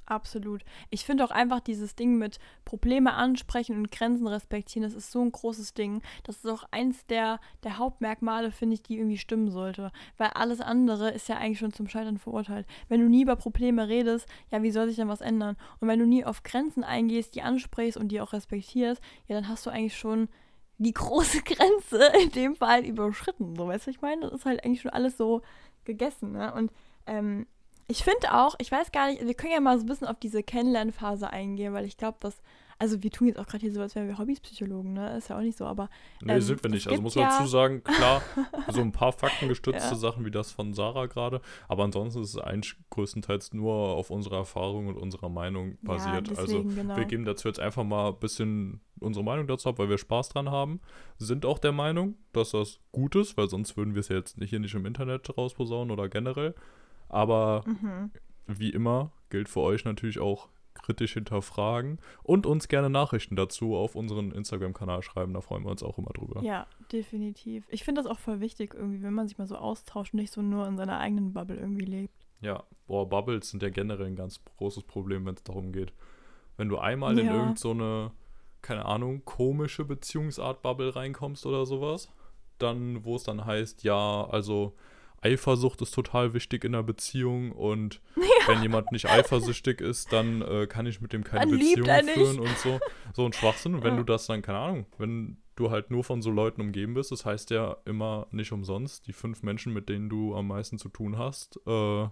absolut. 0.07 0.65
Ich 0.91 1.05
finde 1.05 1.25
auch 1.25 1.31
einfach 1.31 1.61
dieses 1.61 1.95
Ding 1.95 2.19
mit 2.19 2.38
Probleme 2.65 3.15
ansprechen 3.15 3.77
und 3.77 3.91
Grenzen 3.91 4.27
respektieren, 4.27 4.83
das 4.88 4.95
ist 4.95 5.11
so 5.11 5.21
ein 5.21 5.33
großes 5.33 5.75
Ding. 5.75 6.03
Das 6.25 6.37
ist 6.37 6.47
auch 6.47 6.65
eins 6.71 7.07
der, 7.07 7.41
der 7.65 7.79
Hauptmerkmale, 7.79 8.53
finde 8.53 8.75
ich, 8.75 8.83
die 8.83 8.99
irgendwie 8.99 9.19
stimmen 9.19 9.51
sollte. 9.51 9.93
Weil 10.19 10.31
alles 10.35 10.61
andere 10.61 11.11
ist 11.11 11.29
ja 11.29 11.37
eigentlich 11.37 11.59
schon 11.59 11.73
zum 11.73 11.88
Scheitern 11.88 12.19
verurteilt. 12.19 12.67
Wenn 12.88 13.01
du 13.01 13.09
nie 13.09 13.23
über 13.23 13.37
Probleme 13.37 13.88
redest, 13.88 14.29
ja, 14.51 14.62
wie 14.62 14.71
soll 14.71 14.88
sich 14.88 14.97
denn 14.97 15.09
was 15.09 15.21
ändern? 15.21 15.57
Und 15.81 15.88
wenn 15.88 15.99
du 15.99 16.07
nie 16.07 16.25
auf 16.25 16.43
Grenzen 16.43 16.85
eingehst, 16.85 17.35
die 17.35 17.43
ansprichst 17.43 17.97
und 17.99 18.09
die 18.09 18.21
auch 18.21 18.33
respektierst, 18.33 19.01
ja, 19.29 19.35
dann 19.35 19.49
hast 19.49 19.67
du 19.67 19.71
eigentlich 19.71 19.97
schon 19.97 20.29
die 20.79 20.93
große 20.93 21.43
Grenze 21.45 22.11
in 22.23 22.31
dem 22.31 22.57
Fall 22.57 22.85
überschritten. 22.85 23.57
So, 23.57 23.67
weißt 23.67 23.87
du, 23.87 23.91
ich 23.91 24.01
meine? 24.01 24.23
Das 24.23 24.33
ist 24.33 24.45
halt 24.45 24.65
eigentlich 24.65 24.83
schon 24.83 24.91
alles 24.91 25.17
so 25.17 25.43
gegessen, 25.85 26.33
ne? 26.33 26.53
Und 26.55 26.71
ähm, 27.07 27.47
ich 27.88 28.05
finde 28.05 28.33
auch, 28.33 28.55
ich 28.59 28.71
weiß 28.71 28.92
gar 28.92 29.11
nicht, 29.11 29.25
wir 29.25 29.35
können 29.35 29.53
ja 29.53 29.61
mal 29.61 29.79
so 29.79 29.85
ein 29.85 29.88
bisschen 29.88 30.07
auf 30.07 30.18
diese 30.18 30.42
Kennenlernphase 30.42 31.29
eingehen, 31.31 31.73
weil 31.75 31.85
ich 31.85 31.97
glaube, 31.97 32.18
dass, 32.21 32.40
also 32.79 33.03
wir 33.03 33.11
tun 33.11 33.29
jetzt 33.29 33.38
auch 33.38 33.47
gerade 33.47 33.59
hier 33.61 33.73
so, 33.73 33.81
als 33.81 33.95
wären 33.95 34.09
wir 34.09 34.18
Hobbypsychologen, 34.18 34.92
ne? 34.92 35.16
Ist 35.16 35.29
ja 35.29 35.37
auch 35.37 35.42
nicht 35.42 35.57
so, 35.57 35.66
aber. 35.66 35.88
Nee, 36.21 36.35
ähm, 36.35 36.40
sind 36.40 36.62
wir 36.62 36.71
nicht. 36.71 36.88
Also 36.88 37.03
muss 37.03 37.14
man 37.14 37.25
ja- 37.25 37.31
dazu 37.31 37.47
sagen, 37.47 37.83
klar, 37.85 38.23
so 38.71 38.81
ein 38.81 38.92
paar 38.92 39.12
faktengestützte 39.12 39.90
Ja. 39.90 39.95
Sachen 39.95 40.25
wie 40.25 40.31
das 40.31 40.53
von 40.53 40.73
Sarah 40.75 41.07
gerade, 41.07 41.40
aber 41.68 41.85
ansonsten 41.85 42.23
ist 42.23 42.31
es 42.31 42.38
eigentlich 42.38 42.77
größtenteils 42.90 43.53
nur 43.53 43.73
auf 43.75 44.11
unserer 44.11 44.38
Erfahrung 44.38 44.87
und 44.87 44.97
unserer 44.97 45.29
Meinung 45.29 45.79
basiert. 45.83 46.29
Ja, 46.29 46.37
also 46.37 46.62
deswegen, 46.62 46.75
genau. 46.75 46.97
wir 46.97 47.05
geben 47.05 47.25
dazu 47.25 47.49
jetzt 47.49 47.61
einfach 47.61 47.85
mal 47.85 48.09
ein 48.09 48.18
bisschen 48.18 48.81
unsere 49.01 49.25
Meinung 49.25 49.47
dazu 49.47 49.68
ab, 49.68 49.79
weil 49.79 49.88
wir 49.88 49.99
Spaß 49.99 50.31
dran 50.31 50.51
haben. 50.51 50.81
Sind 51.18 51.45
auch 51.45 51.59
der 51.59 51.73
Meinung, 51.73 52.16
dass 52.33 52.51
das 52.53 52.79
gut 52.92 53.16
ist, 53.16 53.37
weil 53.37 53.49
sonst 53.49 53.77
würden 53.77 53.95
wir 53.95 54.01
es 54.01 54.09
ja 54.09 54.16
jetzt 54.16 54.38
nicht 54.38 54.51
hier 54.51 54.61
nicht 54.61 54.75
im 54.75 54.87
Internet 54.87 55.37
rausposaunen 55.37 55.90
oder 55.90 56.09
generell. 56.09 56.55
Aber 57.12 57.62
Mhm. 57.66 58.11
wie 58.48 58.70
immer 58.70 59.12
gilt 59.31 59.48
für 59.48 59.61
euch 59.61 59.85
natürlich 59.85 60.18
auch 60.18 60.48
kritisch 60.75 61.12
hinterfragen 61.12 61.98
und 62.25 62.46
uns 62.46 62.66
gerne 62.66 62.90
Nachrichten 62.90 63.37
dazu 63.37 63.77
auf 63.77 63.94
unseren 63.94 64.33
Instagram-Kanal 64.33 65.03
schreiben. 65.03 65.33
Da 65.35 65.40
freuen 65.40 65.62
wir 65.64 65.70
uns 65.70 65.83
auch 65.83 65.98
immer 65.98 66.11
drüber. 66.12 66.42
Ja, 66.42 66.66
definitiv. 66.90 67.64
Ich 67.68 67.85
finde 67.85 68.03
das 68.03 68.11
auch 68.11 68.18
voll 68.18 68.40
wichtig, 68.40 68.75
irgendwie, 68.75 69.03
wenn 69.03 69.14
man 69.14 69.29
sich 69.29 69.38
mal 69.38 69.46
so 69.46 69.57
austauscht 69.57 70.14
und 70.14 70.20
nicht 70.20 70.33
so 70.33 70.42
nur 70.42 70.66
in 70.66 70.77
seiner 70.77 70.98
eigenen 70.98 71.33
Bubble 71.35 71.57
irgendwie 71.57 71.85
lebt. 71.85 72.27
Ja, 72.40 72.64
boah, 72.88 73.09
Bubbles 73.09 73.51
sind 73.51 73.62
ja 73.62 73.68
generell 73.68 74.07
ein 74.07 74.16
ganz 74.16 74.40
großes 74.57 74.83
Problem, 74.85 75.25
wenn 75.27 75.35
es 75.35 75.44
darum 75.44 75.70
geht. 75.72 75.92
Wenn 76.57 76.68
du 76.68 76.79
einmal 76.79 77.16
in 77.18 77.27
Ja. 77.27 77.35
irgend 77.35 77.59
so 77.59 77.70
eine, 77.70 78.11
keine 78.62 78.85
Ahnung, 78.87 79.25
komische 79.25 79.85
Beziehungsart-Bubble 79.85 80.96
reinkommst 80.96 81.46
oder 81.46 81.64
sowas, 81.66 82.11
dann, 82.59 83.05
wo 83.05 83.14
es 83.16 83.22
dann 83.22 83.44
heißt, 83.44 83.85
ja, 83.85 84.25
also 84.29 84.75
Eifersucht 85.23 85.81
ist 85.83 85.93
total 85.95 86.35
wichtig 86.35 86.65
in 86.65 86.75
einer 86.75 86.83
Beziehung 86.83 87.53
und 87.53 88.01
wenn 88.47 88.63
jemand 88.63 88.93
nicht 88.93 89.07
eifersüchtig 89.09 89.81
ist, 89.81 90.13
dann 90.13 90.43
äh, 90.43 90.67
kann 90.67 90.87
ich 90.87 91.01
mit 91.01 91.13
dem 91.13 91.25
keine 91.25 91.47
Dann 91.51 91.59
Beziehung 91.59 91.87
führen 92.15 92.41
und 92.41 92.59
so. 92.59 92.81
So 93.15 93.25
ein 93.27 93.33
Schwachsinn. 93.33 93.75
Und 93.75 93.83
wenn 93.85 93.95
Ja. 93.95 93.99
du 94.01 94.05
das 94.05 94.27
dann, 94.27 94.43
keine 94.43 94.59
Ahnung, 94.59 94.87
wenn 94.99 95.37
du 95.57 95.71
halt 95.71 95.91
nur 95.91 96.03
von 96.03 96.23
so 96.23 96.31
Leuten 96.31 96.61
umgeben 96.61 96.95
bist, 96.95 97.13
das 97.13 97.25
heißt 97.25 97.51
ja 97.51 97.77
immer 97.85 98.27
nicht 98.31 98.53
umsonst, 98.53 99.07
die 99.07 99.13
fünf 99.13 99.43
Menschen, 99.43 99.73
mit 99.73 99.89
denen 99.89 100.09
du 100.09 100.35
am 100.35 100.49
meisten 100.49 100.79
zu 100.79 100.89
tun 100.89 101.19
hast, 101.19 101.61
äh, 101.67 102.09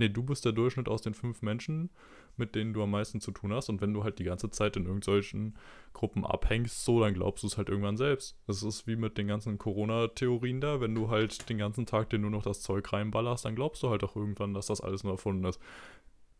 nee, 0.00 0.08
du 0.08 0.24
bist 0.24 0.44
der 0.44 0.52
Durchschnitt 0.52 0.88
aus 0.88 1.02
den 1.02 1.14
fünf 1.14 1.42
Menschen, 1.42 1.90
mit 2.36 2.54
denen 2.56 2.72
du 2.72 2.82
am 2.82 2.90
meisten 2.90 3.20
zu 3.20 3.30
tun 3.30 3.52
hast. 3.52 3.68
Und 3.68 3.80
wenn 3.80 3.94
du 3.94 4.02
halt 4.02 4.18
die 4.18 4.24
ganze 4.24 4.50
Zeit 4.50 4.76
in 4.76 4.86
irgendwelchen 4.86 5.56
Gruppen 5.92 6.24
abhängst, 6.26 6.84
so, 6.84 6.98
dann 7.00 7.14
glaubst 7.14 7.44
du 7.44 7.46
es 7.46 7.56
halt 7.56 7.68
irgendwann 7.68 7.96
selbst. 7.96 8.36
Das 8.46 8.62
ist 8.62 8.86
wie 8.86 8.96
mit 8.96 9.16
den 9.18 9.28
ganzen 9.28 9.58
Corona-Theorien 9.58 10.60
da. 10.60 10.80
Wenn 10.80 10.94
du 10.94 11.08
halt 11.10 11.48
den 11.48 11.58
ganzen 11.58 11.86
Tag 11.86 12.10
dir 12.10 12.18
nur 12.18 12.30
noch 12.30 12.42
das 12.42 12.62
Zeug 12.62 12.92
reinballerst, 12.92 13.44
dann 13.44 13.54
glaubst 13.54 13.82
du 13.82 13.90
halt 13.90 14.02
auch 14.02 14.16
irgendwann, 14.16 14.54
dass 14.54 14.66
das 14.66 14.80
alles 14.80 15.04
nur 15.04 15.12
erfunden 15.12 15.44
ist. 15.44 15.60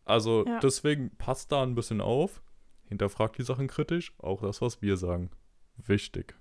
Also 0.03 0.45
Ja. 0.45 0.59
deswegen 0.59 1.15
passt 1.17 1.51
da 1.51 1.63
ein 1.63 1.75
bisschen 1.75 2.01
auf, 2.01 2.41
hinterfragt 2.89 3.37
die 3.37 3.43
Sachen 3.43 3.67
kritisch, 3.67 4.13
auch 4.17 4.41
das, 4.41 4.61
was 4.61 4.81
wir 4.81 4.97
sagen. 4.97 5.29
Wichtig. 5.77 6.35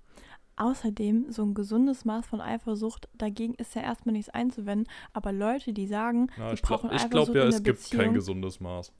Außerdem, 0.61 1.33
so 1.33 1.43
ein 1.43 1.55
gesundes 1.55 2.05
Maß 2.05 2.27
von 2.27 2.43
Eifersucht, 2.43 3.09
dagegen 3.15 3.55
ist 3.55 3.75
ja 3.75 3.81
erstmal 3.81 4.13
nichts 4.13 4.29
einzuwenden, 4.29 4.93
aber 5.15 5.33
Leute, 5.33 5.73
die 5.73 5.87
sagen, 5.87 6.27
die 6.37 6.53
ich 6.53 6.61
glaube 6.61 6.89
brauchen 6.89 6.97
ich 6.97 7.09
glaub 7.09 7.23
Eifersucht 7.31 7.35
ja, 7.37 7.43
in 7.45 7.49
es 7.49 7.55
der 7.55 7.73
gibt 7.73 7.91
kein 7.91 7.97
Beziehung. 7.99 8.15
gesundes 8.15 8.61
Maß. 8.61 8.93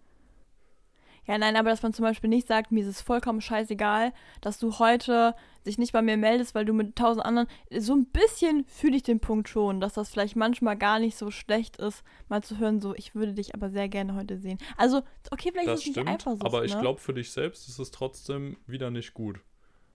Ja, 1.27 1.37
nein, 1.37 1.57
aber 1.57 1.69
dass 1.69 1.83
man 1.83 1.93
zum 1.93 2.05
Beispiel 2.05 2.31
nicht 2.31 2.49
sagt, 2.49 2.73
mir 2.73 2.81
ist 2.81 2.87
es 2.87 3.03
vollkommen 3.03 3.43
scheißegal, 3.43 4.15
dass 4.41 4.59
du 4.59 4.79
heute 4.79 5.35
sich 5.63 5.77
nicht 5.77 5.93
bei 5.93 6.01
mir 6.01 6.17
meldest, 6.17 6.55
weil 6.55 6.65
du 6.65 6.73
mit 6.73 6.97
tausend 6.97 7.27
anderen. 7.27 7.47
So 7.79 7.95
ein 7.95 8.07
bisschen 8.07 8.65
fühle 8.65 8.97
ich 8.97 9.03
den 9.03 9.21
Punkt 9.21 9.51
schon, 9.51 9.83
dass 9.83 9.93
das 9.93 10.09
vielleicht 10.09 10.37
manchmal 10.37 10.79
gar 10.79 10.99
nicht 10.99 11.19
so 11.19 11.31
schlecht 11.31 11.77
ist, 11.77 12.05
mal 12.31 12.43
zu 12.43 12.57
hören, 12.57 12.81
so, 12.81 12.95
ich 12.95 13.15
würde 13.15 13.35
dich 13.35 13.55
aber 13.55 13.69
sehr 13.69 13.91
gerne 13.91 14.15
heute 14.15 14.39
sehen. 14.39 14.57
Also, 14.79 15.03
okay, 15.31 15.51
vielleicht 15.53 15.69
Das 15.69 15.81
ist 15.81 15.81
es 15.81 15.87
nicht 15.89 15.97
stimmt, 15.97 16.09
Eifersucht. 16.09 16.47
aber 16.47 16.65
ich 16.65 16.75
ne? 16.75 16.81
glaube, 16.81 17.01
für 17.01 17.13
dich 17.13 17.31
selbst 17.31 17.69
ist 17.69 17.79
es 17.79 17.91
trotzdem 17.91 18.57
wieder 18.67 18.91
nicht 18.91 19.13
gut. 19.13 19.41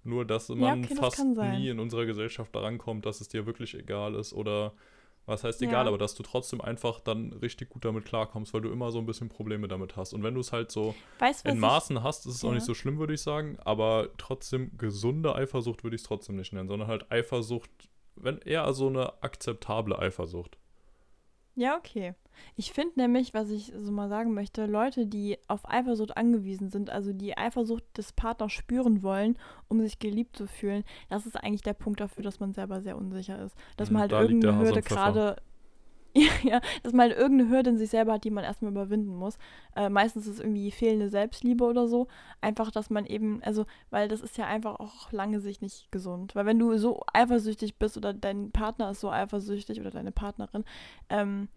Nur, 0.05 0.23
dass 0.25 0.49
man 0.49 0.79
okay, 0.85 0.89
das 0.95 0.99
fast 0.99 1.17
sein. 1.35 1.59
nie 1.59 1.69
in 1.69 1.79
unserer 1.79 2.05
Gesellschaft 2.05 2.55
daran 2.55 2.77
kommt, 2.77 3.05
dass 3.05 3.19
es 3.21 3.27
dir 3.27 3.45
wirklich 3.45 3.73
egal 3.77 4.15
ist 4.15 4.33
oder 4.33 4.73
was 5.25 5.43
heißt 5.43 5.59
Ja. 5.61 5.67
egal, 5.69 5.87
aber 5.87 5.97
dass 5.97 6.13
du 6.13 6.21
trotzdem 6.21 6.61
einfach 6.61 6.99
dann 6.99 7.33
richtig 7.33 7.69
gut 7.69 7.83
damit 7.83 8.05
klarkommst, 8.05 8.53
weil 8.53 8.61
du 8.61 8.69
immer 8.69 8.91
so 8.91 8.99
ein 8.99 9.07
bisschen 9.07 9.27
Probleme 9.27 9.67
damit 9.67 9.95
hast. 9.95 10.13
Und 10.13 10.21
wenn 10.21 10.35
du 10.35 10.39
es 10.41 10.51
halt 10.53 10.69
so 10.71 10.93
weißt, 11.17 11.45
in 11.47 11.55
ich- 11.55 11.59
Maßen 11.59 12.03
hast, 12.03 12.27
ist 12.27 12.35
es 12.35 12.43
auch 12.43 12.49
Ja. 12.49 12.53
nicht 12.55 12.65
so 12.65 12.75
schlimm, 12.75 12.99
würde 12.99 13.15
ich 13.15 13.21
sagen, 13.21 13.57
aber 13.65 14.09
trotzdem 14.19 14.77
gesunde 14.77 15.33
Eifersucht 15.35 15.83
würde 15.83 15.95
ich 15.95 16.03
es 16.03 16.07
trotzdem 16.07 16.35
nicht 16.35 16.53
nennen, 16.53 16.67
sondern 16.67 16.87
halt 16.87 17.11
Eifersucht, 17.11 17.71
wenn 18.15 18.37
eher 18.37 18.71
so 18.73 18.85
eine 18.87 19.23
akzeptable 19.23 19.97
Eifersucht. 19.97 20.57
Ja, 21.55 21.77
okay. 21.77 22.13
Ich 22.57 22.73
finde 22.73 22.99
nämlich, 22.99 23.33
was 23.33 23.49
ich 23.49 23.71
so 23.77 23.91
mal 23.91 24.09
sagen 24.09 24.33
möchte, 24.33 24.65
Leute, 24.65 25.07
die 25.07 25.37
auf 25.47 25.61
Eifersucht 25.69 26.17
angewiesen 26.17 26.69
sind, 26.69 26.89
also 26.89 27.13
die 27.13 27.37
Eifersucht 27.37 27.83
des 27.97 28.11
Partners 28.11 28.51
spüren 28.51 29.03
wollen, 29.03 29.37
um 29.69 29.79
sich 29.81 29.99
geliebt 29.99 30.35
zu 30.35 30.45
fühlen, 30.47 30.83
das 31.09 31.25
ist 31.25 31.37
eigentlich 31.37 31.61
der 31.63 31.73
Punkt 31.73 32.01
dafür, 32.01 32.23
dass 32.23 32.41
man 32.41 32.53
selber 32.53 32.81
sehr 32.81 32.97
unsicher 32.97 33.41
ist. 33.41 33.55
Dass 33.77 33.89
Mhm, 33.89 33.93
man 33.93 34.01
halt 34.01 34.11
da 34.11 34.21
irgendeine 34.21 34.57
Hürde 34.57 34.81
gerade. 34.81 35.37
Ja, 36.43 36.61
dass 36.83 36.93
man 36.93 37.09
halt 37.09 37.17
irgendeine 37.17 37.49
Hürde 37.49 37.71
in 37.71 37.77
sich 37.77 37.89
selber 37.89 38.13
hat, 38.13 38.23
die 38.23 38.29
man 38.29 38.43
erstmal 38.43 38.71
überwinden 38.71 39.15
muss. 39.15 39.37
Äh, 39.75 39.89
meistens 39.89 40.27
ist 40.27 40.35
es 40.35 40.39
irgendwie 40.39 40.71
fehlende 40.71 41.09
Selbstliebe 41.09 41.63
oder 41.63 41.87
so. 41.87 42.07
Einfach, 42.41 42.71
dass 42.71 42.89
man 42.89 43.05
eben, 43.05 43.41
also, 43.43 43.65
weil 43.89 44.07
das 44.07 44.21
ist 44.21 44.37
ja 44.37 44.45
einfach 44.47 44.79
auch 44.79 45.11
lange 45.11 45.39
Sicht 45.39 45.61
nicht 45.61 45.91
gesund. 45.91 46.35
Weil 46.35 46.45
wenn 46.45 46.59
du 46.59 46.77
so 46.77 47.01
eifersüchtig 47.13 47.77
bist 47.77 47.97
oder 47.97 48.13
dein 48.13 48.51
Partner 48.51 48.91
ist 48.91 49.01
so 49.01 49.11
eifersüchtig 49.11 49.79
oder 49.79 49.91
deine 49.91 50.11
Partnerin, 50.11 50.63
ähm, 51.09 51.49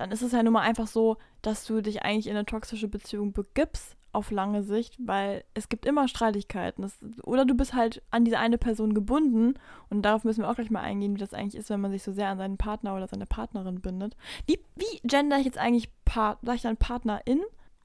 dann 0.00 0.10
ist 0.12 0.22
es 0.22 0.32
ja 0.32 0.42
nun 0.42 0.54
mal 0.54 0.62
einfach 0.62 0.86
so, 0.86 1.18
dass 1.42 1.66
du 1.66 1.80
dich 1.82 2.02
eigentlich 2.02 2.26
in 2.26 2.36
eine 2.36 2.46
toxische 2.46 2.88
Beziehung 2.88 3.32
begibst 3.32 3.96
auf 4.12 4.30
lange 4.32 4.62
Sicht, 4.64 4.96
weil 4.98 5.44
es 5.54 5.68
gibt 5.68 5.86
immer 5.86 6.08
Streitigkeiten. 6.08 6.82
Das, 6.82 6.98
oder 7.22 7.44
du 7.44 7.54
bist 7.54 7.74
halt 7.74 8.02
an 8.10 8.24
diese 8.24 8.38
eine 8.38 8.58
Person 8.58 8.92
gebunden 8.94 9.54
und 9.88 10.02
darauf 10.02 10.24
müssen 10.24 10.42
wir 10.42 10.50
auch 10.50 10.56
gleich 10.56 10.70
mal 10.70 10.80
eingehen, 10.80 11.14
wie 11.14 11.20
das 11.20 11.32
eigentlich 11.34 11.54
ist, 11.54 11.70
wenn 11.70 11.80
man 11.80 11.92
sich 11.92 12.02
so 12.02 12.12
sehr 12.12 12.28
an 12.28 12.38
seinen 12.38 12.56
Partner 12.56 12.96
oder 12.96 13.06
seine 13.06 13.26
Partnerin 13.26 13.80
bindet. 13.80 14.16
Wie, 14.46 14.58
wie 14.74 15.00
gender 15.06 15.38
ich 15.38 15.44
jetzt 15.44 15.58
eigentlich, 15.58 15.90
Part, 16.04 16.38
sag 16.42 16.56
ich 16.56 16.62
dann 16.62 16.76
Partnerin? 16.76 17.40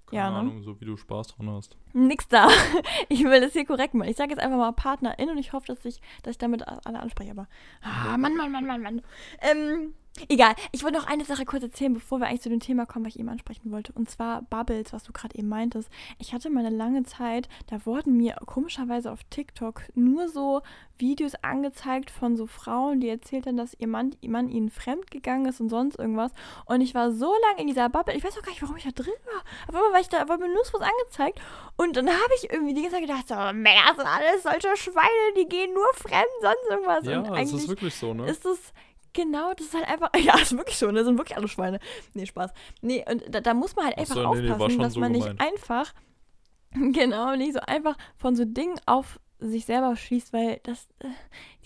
Keine 0.07 0.17
Ja, 0.21 0.31
ne? 0.31 0.37
Ahnung, 0.37 0.63
so 0.63 0.79
wie 0.79 0.85
du 0.85 0.97
Spaß 0.97 1.27
dran 1.27 1.49
hast. 1.49 1.77
Nix 1.93 2.27
da. 2.27 2.47
Ich 3.09 3.23
will 3.23 3.41
das 3.41 3.53
hier 3.53 3.65
korrekt 3.65 3.93
machen. 3.93 4.09
Ich 4.09 4.17
sage 4.17 4.31
jetzt 4.31 4.39
einfach 4.41 4.57
mal 4.57 4.71
Partnerin 4.71 5.29
und 5.29 5.37
ich 5.37 5.53
hoffe, 5.53 5.67
dass 5.67 5.83
ich, 5.85 5.99
dass 6.23 6.31
ich 6.31 6.37
damit 6.37 6.67
alle 6.67 6.99
anspreche. 6.99 7.31
Aber, 7.31 7.47
ah, 7.81 8.17
Mann, 8.17 8.35
Mann, 8.35 8.51
Mann, 8.51 8.65
Mann, 8.65 8.81
Mann. 8.81 9.01
Ähm, 9.41 9.93
egal. 10.29 10.55
Ich 10.71 10.83
wollte 10.83 10.97
noch 10.97 11.07
eine 11.07 11.25
Sache 11.25 11.45
kurz 11.45 11.63
erzählen, 11.63 11.93
bevor 11.93 12.19
wir 12.19 12.27
eigentlich 12.27 12.41
zu 12.41 12.49
dem 12.49 12.59
Thema 12.59 12.85
kommen, 12.85 13.05
was 13.05 13.15
ich 13.15 13.19
eben 13.19 13.29
ansprechen 13.29 13.71
wollte. 13.71 13.91
Und 13.93 14.09
zwar 14.09 14.41
Bubbles, 14.43 14.93
was 14.93 15.03
du 15.03 15.11
gerade 15.11 15.37
eben 15.37 15.49
meintest. 15.49 15.89
Ich 16.19 16.33
hatte 16.33 16.49
mal 16.49 16.65
eine 16.65 16.75
lange 16.75 17.03
Zeit, 17.03 17.49
da 17.67 17.85
wurden 17.85 18.17
mir 18.17 18.35
komischerweise 18.45 19.11
auf 19.11 19.23
TikTok 19.29 19.83
nur 19.95 20.29
so 20.29 20.61
Videos 20.97 21.35
angezeigt 21.35 22.09
von 22.09 22.37
so 22.37 22.47
Frauen, 22.47 23.01
die 23.01 23.09
erzählten, 23.09 23.57
dass 23.57 23.75
ihr 23.77 23.87
Mann, 23.87 24.15
ihr 24.21 24.29
Mann 24.29 24.49
ihnen 24.49 24.69
fremd 24.69 25.11
gegangen 25.11 25.45
ist 25.45 25.59
und 25.59 25.69
sonst 25.69 25.99
irgendwas. 25.99 26.31
Und 26.65 26.81
ich 26.81 26.95
war 26.95 27.11
so 27.11 27.33
lange 27.47 27.61
in 27.61 27.67
dieser 27.67 27.89
Bubble, 27.89 28.15
ich 28.15 28.23
weiß 28.23 28.37
auch 28.37 28.41
gar 28.41 28.51
nicht, 28.51 28.61
warum 28.61 28.77
ich 28.77 28.83
da 28.83 28.91
drin 28.91 29.13
war. 29.25 29.41
Auf 29.67 29.75
einmal 29.75 29.93
war 29.93 29.99
ich 29.99 30.09
da, 30.09 30.27
war 30.29 30.37
mir 30.37 30.47
nur 30.47 30.63
was 30.71 30.81
angezeigt. 30.81 31.41
Und 31.75 31.97
dann 31.97 32.07
habe 32.07 32.33
ich 32.37 32.49
irgendwie 32.49 32.73
die 32.73 32.81
ganze 32.81 32.97
Zeit 32.97 33.07
gedacht, 33.07 33.27
so, 33.27 33.35
Männer 33.35 33.93
sind 33.95 34.07
alles 34.07 34.43
solche 34.43 34.77
Schweine, 34.77 35.33
die 35.37 35.47
gehen 35.47 35.73
nur 35.73 35.87
fremd, 35.95 36.25
sonst 36.41 36.69
irgendwas. 36.69 37.05
Ja, 37.05 37.19
und 37.19 37.53
ist 37.53 37.67
wirklich 37.67 37.95
so, 37.95 38.13
ne? 38.13 38.29
ist 38.29 38.45
es 38.45 38.73
genau, 39.15 39.53
das 39.53 39.67
ist 39.67 39.73
halt 39.73 39.87
einfach, 39.87 40.09
ja, 40.19 40.37
ist 40.37 40.55
wirklich 40.55 40.77
so, 40.77 40.91
ne, 40.91 41.03
sind 41.03 41.17
wirklich 41.17 41.37
alle 41.37 41.47
Schweine. 41.47 41.79
Nee, 42.13 42.25
Spaß. 42.27 42.51
Nee, 42.81 43.03
und 43.09 43.23
da, 43.33 43.41
da 43.41 43.53
muss 43.53 43.75
man 43.75 43.85
halt 43.85 43.95
Ach 43.97 44.01
einfach 44.01 44.15
so, 44.15 44.33
nee, 44.33 44.41
nee, 44.41 44.51
aufpassen, 44.51 44.71
schon 44.71 44.81
dass 44.81 44.93
so 44.93 44.99
man 44.99 45.11
nicht 45.11 45.27
gemeint. 45.27 45.41
einfach, 45.41 45.93
genau, 46.73 47.35
nicht 47.35 47.53
so 47.53 47.59
einfach 47.61 47.97
von 48.17 48.35
so 48.35 48.45
Dingen 48.45 48.79
auf 48.85 49.19
sich 49.39 49.65
selber 49.65 49.95
schließt, 49.95 50.33
weil 50.33 50.59
das, 50.63 50.87
äh, 50.99 51.07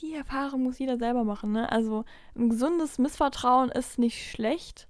die 0.02 0.14
Erfahrung 0.14 0.64
muss 0.64 0.80
jeder 0.80 0.98
selber 0.98 1.24
machen, 1.24 1.52
ne? 1.52 1.72
Also 1.72 2.06
ein 2.36 2.50
gesundes 2.50 2.98
Missvertrauen 2.98 3.70
ist 3.70 4.00
nicht 4.00 4.30
schlecht. 4.32 4.88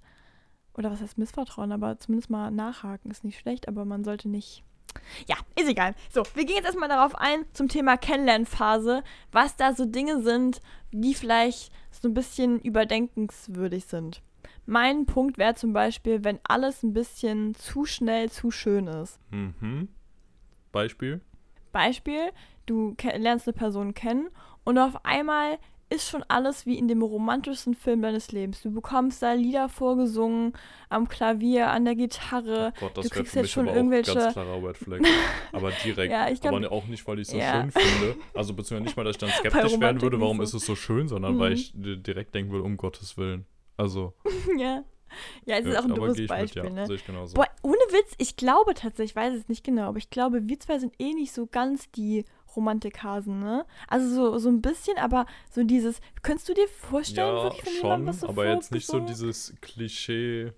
Oder 0.74 0.90
was 0.90 1.00
heißt 1.02 1.18
Missvertrauen, 1.18 1.72
aber 1.72 1.98
zumindest 1.98 2.30
mal 2.30 2.50
nachhaken 2.50 3.10
ist 3.10 3.24
nicht 3.24 3.38
schlecht, 3.38 3.68
aber 3.68 3.84
man 3.84 4.04
sollte 4.04 4.28
nicht. 4.28 4.62
Ja, 5.26 5.36
ist 5.56 5.68
egal. 5.68 5.94
So, 6.12 6.22
wir 6.34 6.44
gehen 6.44 6.56
jetzt 6.56 6.64
erstmal 6.64 6.88
darauf 6.88 7.14
ein 7.16 7.44
zum 7.52 7.68
Thema 7.68 7.96
Kennenlernphase, 7.96 9.02
was 9.30 9.56
da 9.56 9.74
so 9.74 9.84
Dinge 9.84 10.22
sind, 10.22 10.62
die 10.90 11.14
vielleicht 11.14 11.72
so 12.00 12.08
ein 12.08 12.14
bisschen 12.14 12.60
überdenkenswürdig 12.60 13.84
sind. 13.84 14.22
Mein 14.66 15.06
Punkt 15.06 15.36
wäre 15.36 15.54
zum 15.54 15.72
Beispiel, 15.72 16.24
wenn 16.24 16.38
alles 16.44 16.82
ein 16.82 16.92
bisschen 16.92 17.54
zu 17.54 17.84
schnell 17.84 18.30
zu 18.30 18.50
schön 18.50 18.86
ist. 18.86 19.18
Mhm. 19.30 19.88
Beispiel? 20.72 21.20
Beispiel, 21.72 22.30
du 22.66 22.96
lernst 23.16 23.46
eine 23.46 23.56
Person 23.56 23.94
kennen 23.94 24.28
und 24.64 24.78
auf 24.78 25.04
einmal 25.04 25.58
ist 25.90 26.08
schon 26.08 26.24
alles 26.28 26.66
wie 26.66 26.78
in 26.78 26.88
dem 26.88 27.02
romantischsten 27.02 27.74
Film 27.74 28.00
deines 28.02 28.30
Lebens. 28.32 28.62
Du 28.62 28.70
bekommst 28.70 29.22
da 29.22 29.32
Lieder 29.32 29.68
vorgesungen, 29.68 30.52
am 30.88 31.08
Klavier, 31.08 31.70
an 31.70 31.84
der 31.84 31.96
Gitarre. 31.96 32.72
Gott, 32.80 32.96
du 32.96 33.02
das 33.02 33.04
wäre 33.10 33.14
kriegst 33.20 33.32
für 33.32 33.38
jetzt 33.40 33.44
mich 33.44 33.52
schon 33.52 33.66
irgendwelche- 33.66 34.14
ganz 34.14 34.32
klarer 34.32 34.62
Red 34.66 34.76
Flag. 34.78 35.00
Aber 35.52 35.70
direkt. 35.84 36.12
Ja, 36.12 36.28
ich 36.30 36.40
glaub- 36.40 36.54
aber 36.54 36.70
auch 36.72 36.86
nicht, 36.86 37.06
weil 37.06 37.18
ich 37.18 37.26
es 37.28 37.32
so 37.32 37.38
Ja. 37.38 37.60
schön 37.60 37.70
finde. 37.72 38.16
Also 38.34 38.54
beziehungsweise 38.54 38.84
nicht 38.84 38.96
mal, 38.96 39.04
dass 39.04 39.16
ich 39.16 39.18
dann 39.18 39.30
skeptisch 39.38 39.80
werden 39.80 40.00
würde, 40.00 40.20
warum 40.20 40.36
so. 40.38 40.42
ist 40.44 40.54
es 40.54 40.64
so 40.66 40.74
schön, 40.76 41.08
sondern 41.08 41.38
weil 41.38 41.50
Mhm. 41.50 41.56
ich 41.56 41.72
di- 41.74 42.02
direkt 42.02 42.34
denken 42.34 42.52
würde, 42.52 42.64
um 42.64 42.76
Gottes 42.76 43.16
Willen. 43.18 43.44
Also, 43.76 44.14
ja. 44.58 44.84
Ja, 45.44 45.56
es 45.56 45.66
ist 45.66 45.72
Ja, 45.74 45.80
auch 45.80 45.84
ein 45.86 45.94
geh 45.96 46.10
ich 46.12 46.18
mit, 46.18 46.28
Beispiel, 46.28 46.62
ja, 46.64 46.70
ne? 46.70 46.94
Ich. 46.94 47.04
Boah, 47.34 47.46
ohne 47.62 47.74
Witz, 47.90 48.14
ich 48.18 48.36
glaube 48.36 48.74
tatsächlich, 48.74 49.10
ich 49.10 49.16
weiß 49.16 49.34
es 49.34 49.48
nicht 49.48 49.64
genau, 49.64 49.88
aber 49.88 49.98
ich 49.98 50.08
glaube, 50.08 50.48
wir 50.48 50.60
zwei 50.60 50.78
sind 50.78 50.94
eh 51.00 51.12
nicht 51.14 51.32
so 51.32 51.48
ganz 51.48 51.90
die 51.90 52.24
Romantikhasen, 52.56 53.40
ne? 53.40 53.66
Also 53.88 54.08
so, 54.14 54.38
so 54.38 54.48
ein 54.48 54.60
bisschen, 54.60 54.96
aber 54.98 55.26
so 55.50 55.62
dieses, 55.64 56.00
könntest 56.22 56.48
du 56.48 56.54
dir 56.54 56.68
vorstellen, 56.68 57.36
ja, 57.36 57.44
wirklich 57.44 57.62
von 57.62 57.72
schon, 57.72 57.82
jemandem 57.82 58.08
was 58.08 58.20
so 58.20 58.28
aber 58.28 58.48
jetzt 58.48 58.72
nicht 58.72 58.86
so 58.86 59.00
dieses 59.00 59.54
Klischee 59.60 60.52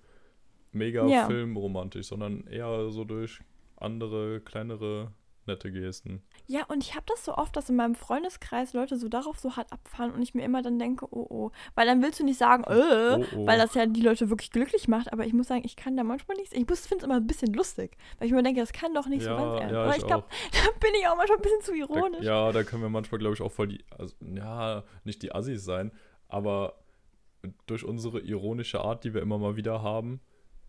Mega-Film 0.73 1.57
romantisch, 1.57 2.07
sondern 2.07 2.47
eher 2.47 2.91
so 2.91 3.05
durch 3.05 3.41
andere, 3.77 4.41
kleinere, 4.41 5.13
nette 5.47 5.71
Gesten. 5.73 6.23
Ja, 6.47 6.65
und 6.67 6.83
ich 6.83 6.95
habe 6.95 7.05
das 7.09 7.25
so 7.25 7.35
oft, 7.35 7.57
dass 7.57 7.69
in 7.71 7.77
meinem 7.77 7.95
Freundeskreis 7.95 8.73
Leute 8.73 8.97
so 8.97 9.09
darauf 9.09 9.39
so 9.39 9.57
hart 9.57 9.73
abfahren 9.73 10.13
und 10.13 10.23
ich 10.23 10.35
mir 10.35 10.45
immer 10.45 10.63
dann 10.63 10.79
denke, 10.79 11.07
oh 11.11 11.27
oh. 11.29 11.51
Weil 11.75 11.87
dann 11.87 12.03
willst 12.03 12.21
du 12.21 12.25
nicht 12.25 12.39
sagen, 12.39 12.65
äh, 12.65 13.17
Oh, 13.19 13.25
oh. 13.37 13.47
weil 13.47 13.59
das 13.59 13.75
ja 13.75 13.87
die 13.87 14.01
Leute 14.03 14.31
wirklich 14.31 14.51
glücklich 14.51 14.89
macht, 14.89 15.13
aber 15.13 15.27
ich 15.27 15.33
muss 15.33 15.49
sagen, 15.49 15.63
ich 15.65 15.77
kann 15.77 15.97
da 15.97 16.05
manchmal 16.05 16.37
nichts. 16.37 16.53
Ich 16.53 16.59
finde 16.67 16.75
es 16.75 16.91
immer 17.03 17.17
ein 17.17 17.27
bisschen 17.27 17.53
lustig, 17.55 17.97
weil 18.19 18.27
ich 18.29 18.33
mir 18.33 18.43
denke, 18.43 18.61
das 18.61 18.73
kann 18.73 18.95
doch 18.95 19.07
nicht 19.07 19.23
so 19.23 19.31
ja, 19.31 19.37
ganz 19.37 19.61
ernst. 19.61 19.73
ja, 19.75 19.83
aber 19.83 19.91
ich 19.93 19.99
ich 19.99 20.07
glaube, 20.07 20.27
da 20.53 20.71
bin 20.81 20.91
ich 21.01 21.07
auch 21.09 21.17
manchmal 21.17 21.39
ein 21.39 21.43
bisschen 21.43 21.61
zu 21.63 21.73
Da, 21.73 21.79
ironisch. 21.79 22.23
ja, 22.25 22.53
da 22.53 22.63
können 22.65 22.83
wir 22.83 22.89
manchmal, 22.91 23.19
glaube 23.19 23.35
ich, 23.35 23.43
auch 23.43 23.53
voll 23.53 23.69
die, 23.69 23.85
also, 23.97 24.15
ja, 24.21 24.85
nicht 25.05 25.23
die 25.23 25.35
Assis 25.35 25.65
sein, 25.65 25.93
aber 26.29 26.75
durch 27.67 27.85
unsere 27.85 28.21
ironische 28.21 28.81
Art, 28.81 29.05
die 29.05 29.15
wir 29.15 29.23
immer 29.23 29.39
mal 29.39 29.57
wieder 29.57 29.83
haben, 29.83 30.21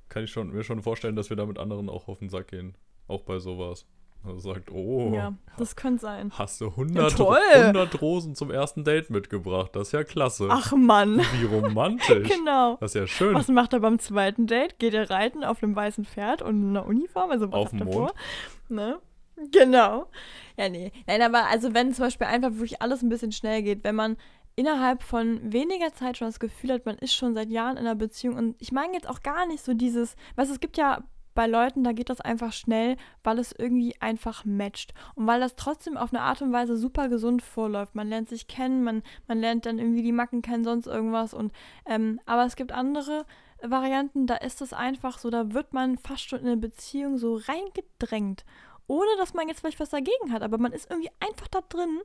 kann 0.09 0.23
ich 0.23 0.31
schon, 0.31 0.49
mir 0.51 0.63
schon 0.63 0.81
vorstellen, 0.81 1.15
dass 1.15 1.29
wir 1.29 1.37
da 1.37 1.45
mit 1.45 1.57
anderen 1.59 1.89
auch 1.89 2.07
auf 2.07 2.19
den 2.19 2.29
Sack 2.29 2.47
gehen. 2.49 2.75
Auch 3.07 3.21
bei 3.23 3.39
sowas. 3.39 3.85
Also 4.25 4.53
sagt, 4.53 4.71
oh, 4.71 5.11
Ja, 5.13 5.33
das 5.57 5.75
könnte 5.75 6.01
sein. 6.01 6.31
hast 6.37 6.61
du 6.61 6.67
100, 6.67 7.17
toll. 7.17 7.37
100 7.55 8.01
Rosen 8.01 8.35
zum 8.35 8.51
ersten 8.51 8.83
Date 8.85 9.09
mitgebracht. 9.09 9.71
Das 9.75 9.87
ist 9.87 9.91
ja 9.91 10.03
klasse. 10.05 10.47
Ach 10.49 10.71
Mann. 10.71 11.19
Wie 11.39 11.45
romantisch. 11.45 12.29
Genau. 12.37 12.77
Das 12.79 12.91
ist 12.95 13.01
ja 13.01 13.07
schön. 13.07 13.35
Was 13.35 13.49
macht 13.49 13.73
er 13.73 13.81
beim 13.81 13.99
zweiten 13.99 14.47
Date? 14.47 14.79
Geht 14.79 14.93
er 14.93 15.09
reiten 15.09 15.43
auf 15.43 15.61
einem 15.61 15.75
weißen 15.75 16.05
Pferd 16.05 16.41
und 16.41 16.61
in 16.61 16.69
einer 16.69 16.85
Uniform? 16.85 17.31
Also 17.31 17.47
was 17.51 17.53
Auf 17.53 17.69
dem 17.71 17.79
Mond. 17.79 17.93
vor? 17.93 18.13
Ne? 18.69 18.97
Genau. 19.51 20.05
Ja, 20.57 20.69
nee. 20.69 20.91
Nein, 21.07 21.21
aber 21.21 21.47
also 21.47 21.73
wenn 21.73 21.93
zum 21.93 22.05
Beispiel 22.05 22.27
einfach 22.27 22.51
wirklich 22.53 22.81
alles 22.81 23.01
ein 23.01 23.09
bisschen 23.09 23.31
schnell 23.31 23.61
geht, 23.63 23.83
wenn 23.83 23.95
man 23.95 24.15
innerhalb 24.55 25.01
von 25.03 25.51
weniger 25.51 25.91
Zeit 25.93 26.17
schon 26.17 26.27
das 26.27 26.39
Gefühl 26.39 26.71
hat, 26.73 26.85
man 26.85 26.97
ist 26.99 27.15
schon 27.15 27.33
seit 27.33 27.49
Jahren 27.49 27.75
in 27.75 27.85
einer 27.85 27.95
Beziehung 27.95 28.35
und 28.37 28.55
ich 28.59 28.71
meine 28.71 28.93
jetzt 28.93 29.09
auch 29.09 29.21
gar 29.21 29.47
nicht 29.47 29.63
so 29.65 29.73
dieses, 29.73 30.15
was 30.35 30.49
es 30.49 30.59
gibt 30.59 30.77
ja 30.77 31.03
bei 31.33 31.47
Leuten, 31.47 31.83
da 31.83 31.91
geht 31.91 32.09
das 32.09 32.21
einfach 32.21 32.53
schnell, 32.53 32.97
weil 33.23 33.39
es 33.39 33.51
irgendwie 33.51 33.95
einfach 33.99 34.45
matcht. 34.45 34.93
Und 35.15 35.27
weil 35.27 35.39
das 35.39 35.55
trotzdem 35.55 35.97
auf 35.97 36.13
eine 36.13 36.21
Art 36.21 36.41
und 36.41 36.53
Weise 36.53 36.77
super 36.77 37.09
gesund 37.09 37.41
vorläuft. 37.41 37.95
Man 37.95 38.09
lernt 38.09 38.29
sich 38.29 38.47
kennen, 38.47 38.83
man, 38.83 39.03
man 39.27 39.39
lernt 39.39 39.65
dann 39.65 39.79
irgendwie 39.79 40.03
die 40.03 40.11
Macken 40.11 40.41
kennen, 40.41 40.63
sonst 40.63 40.87
irgendwas. 40.87 41.33
Und 41.33 41.51
ähm, 41.85 42.19
aber 42.25 42.45
es 42.45 42.55
gibt 42.55 42.71
andere 42.71 43.25
Varianten, 43.61 44.27
da 44.27 44.35
ist 44.35 44.61
es 44.61 44.73
einfach 44.73 45.17
so, 45.17 45.29
da 45.29 45.53
wird 45.53 45.73
man 45.73 45.97
fast 45.97 46.29
schon 46.29 46.39
in 46.39 46.47
eine 46.47 46.57
Beziehung 46.57 47.17
so 47.17 47.35
reingedrängt. 47.35 48.45
Ohne 48.87 49.09
dass 49.17 49.33
man 49.33 49.47
jetzt 49.47 49.61
vielleicht 49.61 49.79
was 49.79 49.91
dagegen 49.91 50.31
hat, 50.31 50.41
aber 50.41 50.57
man 50.57 50.73
ist 50.73 50.89
irgendwie 50.89 51.11
einfach 51.19 51.47
da 51.47 51.61
drin 51.61 52.01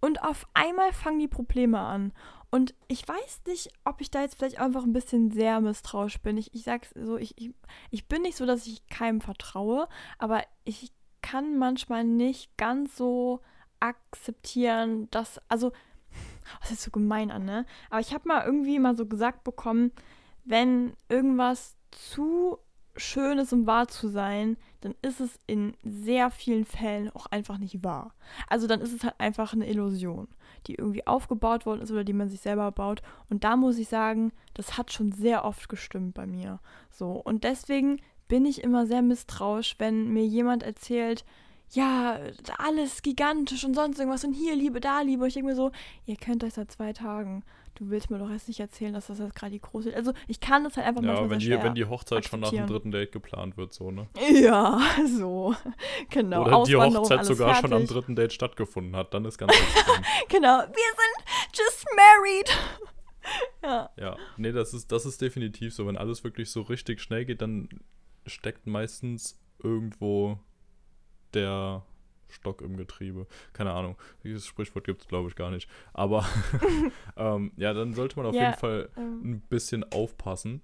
und 0.00 0.22
auf 0.22 0.46
einmal 0.54 0.92
fangen 0.92 1.18
die 1.18 1.28
Probleme 1.28 1.80
an. 1.80 2.12
Und 2.50 2.74
ich 2.88 3.06
weiß 3.06 3.42
nicht, 3.46 3.70
ob 3.84 4.00
ich 4.00 4.10
da 4.10 4.22
jetzt 4.22 4.36
vielleicht 4.36 4.58
einfach 4.58 4.84
ein 4.84 4.92
bisschen 4.92 5.30
sehr 5.30 5.60
misstrauisch 5.60 6.20
bin. 6.20 6.36
Ich, 6.36 6.54
ich 6.54 6.62
sag's 6.62 6.90
so, 6.94 7.16
ich, 7.16 7.34
ich, 7.38 7.52
ich 7.90 8.06
bin 8.06 8.22
nicht 8.22 8.36
so, 8.36 8.46
dass 8.46 8.66
ich 8.66 8.86
keinem 8.88 9.20
vertraue, 9.20 9.88
aber 10.18 10.42
ich 10.64 10.92
kann 11.22 11.58
manchmal 11.58 12.04
nicht 12.04 12.56
ganz 12.56 12.96
so 12.96 13.40
akzeptieren, 13.80 15.10
dass, 15.10 15.40
also, 15.48 15.72
das 16.60 16.70
ist 16.70 16.82
so 16.82 16.90
gemein 16.90 17.30
an, 17.30 17.44
ne? 17.44 17.66
Aber 17.90 18.00
ich 18.00 18.14
habe 18.14 18.28
mal 18.28 18.44
irgendwie 18.44 18.78
mal 18.78 18.96
so 18.96 19.06
gesagt 19.06 19.44
bekommen, 19.44 19.92
wenn 20.44 20.94
irgendwas 21.08 21.76
zu 21.90 22.58
schön 22.96 23.38
ist, 23.38 23.52
um 23.52 23.66
wahr 23.66 23.88
zu 23.88 24.08
sein, 24.08 24.56
dann 24.80 24.94
ist 25.02 25.20
es 25.20 25.38
in 25.46 25.74
sehr 25.82 26.30
vielen 26.30 26.64
Fällen 26.64 27.10
auch 27.10 27.26
einfach 27.26 27.58
nicht 27.58 27.82
wahr. 27.84 28.14
Also 28.48 28.66
dann 28.66 28.80
ist 28.80 28.92
es 28.92 29.04
halt 29.04 29.14
einfach 29.18 29.52
eine 29.52 29.68
Illusion, 29.68 30.28
die 30.66 30.74
irgendwie 30.74 31.06
aufgebaut 31.06 31.66
worden 31.66 31.82
ist 31.82 31.90
oder 31.90 32.04
die 32.04 32.12
man 32.12 32.28
sich 32.28 32.40
selber 32.40 32.70
baut. 32.72 33.02
Und 33.28 33.44
da 33.44 33.56
muss 33.56 33.78
ich 33.78 33.88
sagen, 33.88 34.32
das 34.54 34.78
hat 34.78 34.92
schon 34.92 35.12
sehr 35.12 35.44
oft 35.44 35.68
gestimmt 35.68 36.14
bei 36.14 36.26
mir. 36.26 36.60
So. 36.90 37.12
Und 37.12 37.44
deswegen 37.44 38.00
bin 38.28 38.44
ich 38.44 38.62
immer 38.62 38.86
sehr 38.86 39.02
misstrauisch, 39.02 39.76
wenn 39.78 40.12
mir 40.12 40.26
jemand 40.26 40.62
erzählt, 40.62 41.24
ja, 41.70 42.18
alles 42.58 43.02
gigantisch 43.02 43.64
und 43.64 43.74
sonst 43.74 43.98
irgendwas 43.98 44.24
und 44.24 44.32
hier 44.32 44.54
Liebe, 44.54 44.80
da 44.80 45.00
Liebe. 45.00 45.22
Und 45.22 45.28
ich 45.28 45.34
denke 45.34 45.50
mir 45.50 45.56
so, 45.56 45.72
ihr 46.04 46.16
kennt 46.16 46.44
euch 46.44 46.54
seit 46.54 46.70
zwei 46.70 46.92
Tagen. 46.92 47.44
Du 47.74 47.90
willst 47.90 48.10
mir 48.10 48.18
doch 48.18 48.30
jetzt 48.30 48.48
nicht 48.48 48.60
erzählen, 48.60 48.94
dass 48.94 49.08
das 49.08 49.18
jetzt 49.18 49.34
gerade 49.34 49.52
die 49.52 49.60
große. 49.60 49.94
Also 49.94 50.14
ich 50.28 50.40
kann 50.40 50.64
das 50.64 50.78
halt 50.78 50.86
einfach 50.86 51.02
ja, 51.02 51.08
manchmal 51.08 51.30
wenn 51.30 51.38
die, 51.40 51.50
wenn 51.50 51.74
die 51.74 51.84
Hochzeit 51.84 52.24
schon 52.24 52.40
nach 52.40 52.50
dem 52.50 52.66
dritten 52.66 52.90
Date 52.90 53.12
geplant 53.12 53.58
wird, 53.58 53.74
so, 53.74 53.90
ne? 53.90 54.08
Ja, 54.32 54.80
so. 55.06 55.54
Genau. 56.08 56.46
Oder 56.46 56.64
die 56.64 56.76
Hochzeit 56.76 57.26
sogar 57.26 57.54
schon 57.56 57.72
am 57.72 57.80
fertig. 57.80 57.88
dritten 57.90 58.16
Date 58.16 58.32
stattgefunden 58.32 58.96
hat, 58.96 59.12
dann 59.12 59.26
ist 59.26 59.36
ganz. 59.36 59.52
Genau. 60.28 60.58
Wir 60.58 60.66
sind 60.66 61.54
just 61.54 61.86
married. 61.94 62.58
ja. 63.62 63.90
Ja, 63.98 64.16
nee, 64.38 64.52
das 64.52 64.72
ist, 64.72 64.90
das 64.90 65.04
ist 65.04 65.20
definitiv 65.20 65.74
so. 65.74 65.86
Wenn 65.86 65.98
alles 65.98 66.24
wirklich 66.24 66.50
so 66.50 66.62
richtig 66.62 67.02
schnell 67.02 67.26
geht, 67.26 67.42
dann 67.42 67.68
steckt 68.24 68.66
meistens 68.66 69.38
irgendwo 69.62 70.38
der 71.36 71.84
Stock 72.28 72.60
im 72.62 72.76
Getriebe. 72.76 73.26
Keine 73.52 73.72
Ahnung. 73.72 73.96
Dieses 74.24 74.44
Sprichwort 74.46 74.84
gibt 74.84 75.02
es, 75.02 75.08
glaube 75.08 75.28
ich, 75.28 75.36
gar 75.36 75.50
nicht. 75.52 75.68
Aber 75.92 76.26
ähm, 77.16 77.52
ja, 77.56 77.72
dann 77.72 77.94
sollte 77.94 78.16
man 78.16 78.26
auf 78.26 78.34
Ja, 78.34 78.46
jeden 78.46 78.58
Fall 78.58 78.88
Ähm, 78.96 79.20
ein 79.24 79.40
bisschen 79.42 79.84
aufpassen, 79.92 80.62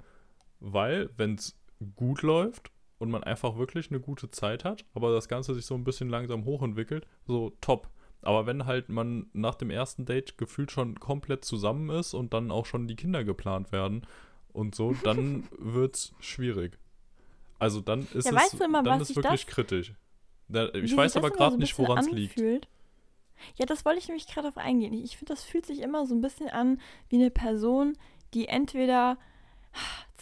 weil 0.58 1.11
wenn 1.16 1.37
es 1.37 1.56
gut 1.96 2.22
läuft 2.22 2.70
und 2.98 3.11
man 3.11 3.22
einfach 3.24 3.56
wirklich 3.56 3.90
eine 3.90 4.00
gute 4.00 4.30
Zeit 4.30 4.64
hat, 4.64 4.85
aber 4.94 5.12
das 5.12 5.28
Ganze 5.28 5.54
sich 5.54 5.66
so 5.66 5.74
ein 5.74 5.85
bisschen 5.85 6.08
langsam 6.08 6.44
hochentwickelt, 6.44 7.06
so 7.26 7.50
top. 7.61 7.88
Aber 8.22 8.46
wenn 8.46 8.66
halt 8.66 8.88
man 8.88 9.26
nach 9.32 9.56
dem 9.56 9.70
ersten 9.70 10.04
Date 10.04 10.38
gefühlt 10.38 10.70
schon 10.70 11.00
komplett 11.00 11.44
zusammen 11.44 11.90
ist 11.90 12.14
und 12.14 12.32
dann 12.35 12.50
auch 12.52 12.66
schon 12.66 12.87
die 12.87 12.94
Kinder 12.96 13.24
geplant 13.24 13.72
werden 13.72 14.06
und 14.52 14.74
so, 14.76 14.94
dann 15.02 15.44
wird's 15.58 16.12
schwierig. 16.20 16.78
Also 17.58 17.80
dann 17.80 18.00
ist 18.14 18.26
Ja, 18.26 18.30
es 18.30 18.37
weißt 18.37 18.61
du 18.61 18.64
immer, 18.64 18.82
dann 18.82 19.00
ist 19.00 19.14
wirklich 19.16 19.46
das- 19.46 19.54
kritisch. 19.54 19.94
Wie 20.52 20.78
ich 20.78 20.90
sich 20.90 20.96
weiß 20.96 21.16
aber 21.16 21.30
gerade 21.30 21.52
so 21.52 21.58
nicht, 21.58 21.78
woran 21.78 21.98
es 21.98 22.10
liegt. 22.10 22.38
Ja, 23.56 23.66
das 23.66 23.84
wollte 23.84 23.98
ich 23.98 24.08
nämlich 24.08 24.26
gerade 24.26 24.48
auf 24.48 24.56
eingehen. 24.56 24.92
Ich 24.92 25.16
finde, 25.16 25.32
das 25.34 25.42
fühlt 25.42 25.66
sich 25.66 25.80
immer 25.80 26.06
so 26.06 26.14
ein 26.14 26.20
bisschen 26.20 26.48
an 26.48 26.80
wie 27.08 27.16
eine 27.16 27.30
Person, 27.30 27.96
die 28.34 28.48
entweder 28.48 29.18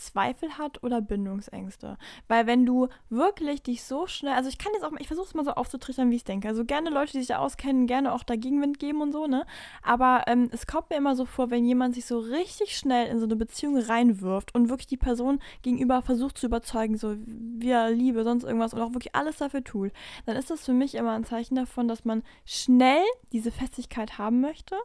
Zweifel 0.01 0.57
hat 0.59 0.83
oder 0.83 1.01
Bindungsängste. 1.01 1.99
Weil 2.27 2.47
wenn 2.47 2.65
du 2.67 2.89
wirklich 3.11 3.63
dich 3.63 3.85
so 3.85 4.07
schnell, 4.07 4.33
also 4.33 4.49
ich 4.49 4.59
kann 4.59 4.73
jetzt 4.75 4.85
auch 4.85 4.91
mal, 4.91 5.01
ich 5.01 5.07
versuche 5.07 5.27
es 5.27 5.35
mal 5.35 5.45
so 5.45 5.53
aufzutrichtern, 5.53 6.11
wie 6.11 6.17
ich 6.17 6.25
denke. 6.25 6.49
Also 6.49 6.65
gerne 6.65 6.91
Leute, 6.91 7.13
die 7.13 7.19
sich 7.19 7.29
da 7.29 7.39
auskennen, 7.39 7.87
gerne 7.87 8.13
auch 8.13 8.25
da 8.25 8.37
Gegenwind 8.37 8.79
geben 8.79 9.03
und 9.03 9.13
so, 9.13 9.27
ne? 9.27 9.45
Aber 9.83 10.25
ähm, 10.27 10.49
es 10.53 10.67
kommt 10.67 10.91
mir 10.91 10.97
immer 10.97 11.15
so 11.15 11.27
vor, 11.27 11.51
wenn 11.51 11.65
jemand 11.65 11.95
sich 11.95 12.07
so 12.07 12.19
richtig 12.19 12.77
schnell 12.77 13.09
in 13.09 13.19
so 13.19 13.27
eine 13.27 13.37
Beziehung 13.37 13.77
reinwirft 13.79 14.55
und 14.55 14.69
wirklich 14.69 14.87
die 14.87 14.97
Person 14.97 15.41
gegenüber 15.63 16.03
versucht 16.03 16.39
zu 16.39 16.47
überzeugen, 16.47 16.97
so 16.97 17.17
wir 17.27 17.91
Liebe, 17.91 18.25
sonst 18.25 18.45
irgendwas 18.45 18.75
und 18.75 18.81
auch 18.81 18.95
wirklich 18.95 19.15
alles 19.15 19.39
dafür 19.39 19.63
tut, 19.63 19.93
dann 20.27 20.37
ist 20.37 20.51
das 20.51 20.65
für 20.65 20.73
mich 20.73 20.95
immer 20.95 21.13
ein 21.13 21.25
Zeichen 21.25 21.55
davon, 21.55 21.89
dass 21.89 22.05
man 22.05 22.23
schnell 22.47 23.05
diese 23.33 23.51
Festigkeit 23.51 24.19
haben 24.19 24.41
möchte. 24.41 24.77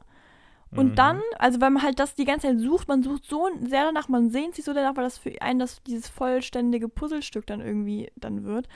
Und 0.75 0.91
Mhm. 0.91 0.95
dann, 0.95 1.17
also 1.39 1.61
wenn 1.61 1.73
man 1.73 1.83
halt 1.83 1.99
das 1.99 2.15
die 2.15 2.25
ganze 2.25 2.47
Zeit 2.47 2.59
sucht, 2.59 2.87
man 2.87 3.01
sucht 3.03 3.25
so 3.25 3.49
sehr 3.61 3.85
danach, 3.85 4.09
man 4.09 4.29
sehnt 4.29 4.55
sich 4.55 4.65
so 4.65 4.73
danach, 4.73 4.95
weil 4.95 5.03
das 5.03 5.17
für 5.17 5.41
einen 5.41 5.59
das 5.59 5.81
dieses 5.83 6.07
vollständige 6.09 6.89
Puzzlestück 6.89 7.45
dann 7.47 7.61
irgendwie 7.61 8.11
dann 8.15 8.43
wird. 8.43 8.67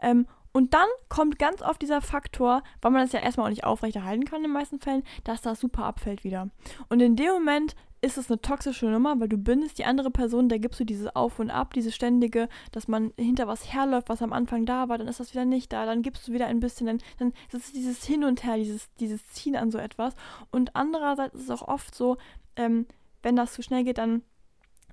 Ähm, 0.00 0.26
und 0.52 0.72
dann 0.74 0.88
kommt 1.08 1.38
ganz 1.38 1.62
oft 1.62 1.80
dieser 1.82 2.00
Faktor, 2.00 2.62
weil 2.80 2.90
man 2.90 3.02
das 3.02 3.12
ja 3.12 3.20
erstmal 3.20 3.46
auch 3.46 3.50
nicht 3.50 3.64
aufrechterhalten 3.64 4.24
kann 4.24 4.38
in 4.38 4.44
den 4.44 4.52
meisten 4.52 4.80
Fällen, 4.80 5.02
dass 5.24 5.42
das 5.42 5.60
super 5.60 5.84
abfällt 5.84 6.24
wieder. 6.24 6.48
Und 6.88 7.00
in 7.00 7.16
dem 7.16 7.32
Moment 7.32 7.76
ist 8.00 8.16
es 8.16 8.30
eine 8.30 8.40
toxische 8.40 8.86
Nummer, 8.86 9.18
weil 9.18 9.28
du 9.28 9.38
bindest 9.38 9.78
die 9.78 9.84
andere 9.84 10.10
Person, 10.10 10.48
der 10.48 10.58
gibst 10.58 10.78
du 10.78 10.84
dieses 10.84 11.14
Auf 11.16 11.38
und 11.38 11.50
Ab, 11.50 11.74
dieses 11.74 11.94
ständige, 11.94 12.48
dass 12.70 12.86
man 12.86 13.12
hinter 13.18 13.46
was 13.48 13.72
herläuft, 13.72 14.08
was 14.08 14.22
am 14.22 14.32
Anfang 14.32 14.66
da 14.66 14.88
war, 14.88 14.98
dann 14.98 15.08
ist 15.08 15.20
das 15.20 15.32
wieder 15.32 15.44
nicht 15.44 15.72
da, 15.72 15.84
dann 15.84 16.02
gibst 16.02 16.28
du 16.28 16.32
wieder 16.32 16.46
ein 16.46 16.60
bisschen, 16.60 16.86
dann, 16.86 16.98
dann 17.18 17.32
ist 17.52 17.74
dieses 17.74 18.04
Hin 18.04 18.24
und 18.24 18.44
Her, 18.44 18.56
dieses, 18.56 18.92
dieses 18.96 19.26
Ziehen 19.28 19.56
an 19.56 19.70
so 19.70 19.78
etwas. 19.78 20.14
Und 20.50 20.76
andererseits 20.76 21.34
ist 21.34 21.44
es 21.44 21.50
auch 21.50 21.66
oft 21.66 21.94
so, 21.94 22.16
ähm, 22.56 22.86
wenn 23.22 23.36
das 23.36 23.52
zu 23.52 23.62
schnell 23.62 23.84
geht, 23.84 23.98
dann, 23.98 24.22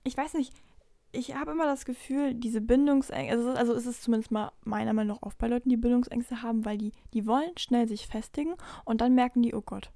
ich 0.03 0.17
weiß 0.17 0.33
nicht, 0.33 0.53
ich 1.11 1.35
habe 1.35 1.51
immer 1.51 1.65
das 1.65 1.85
Gefühl, 1.85 2.33
diese 2.33 2.59
Bindungsängste, 2.59 3.31
also, 3.31 3.51
also 3.51 3.73
ist 3.73 3.85
es 3.85 4.01
zumindest 4.01 4.31
mal 4.31 4.51
meiner 4.63 4.93
Meinung 4.93 5.15
nach 5.15 5.23
oft 5.23 5.37
bei 5.37 5.47
Leuten, 5.47 5.69
die 5.69 5.77
Bindungsängste 5.77 6.41
haben, 6.41 6.65
weil 6.65 6.77
die, 6.77 6.91
die 7.13 7.25
wollen 7.25 7.57
schnell 7.57 7.87
sich 7.87 8.07
festigen 8.07 8.55
und 8.83 9.01
dann 9.01 9.15
merken 9.15 9.41
die, 9.41 9.53
oh 9.53 9.61
Gott, 9.61 9.91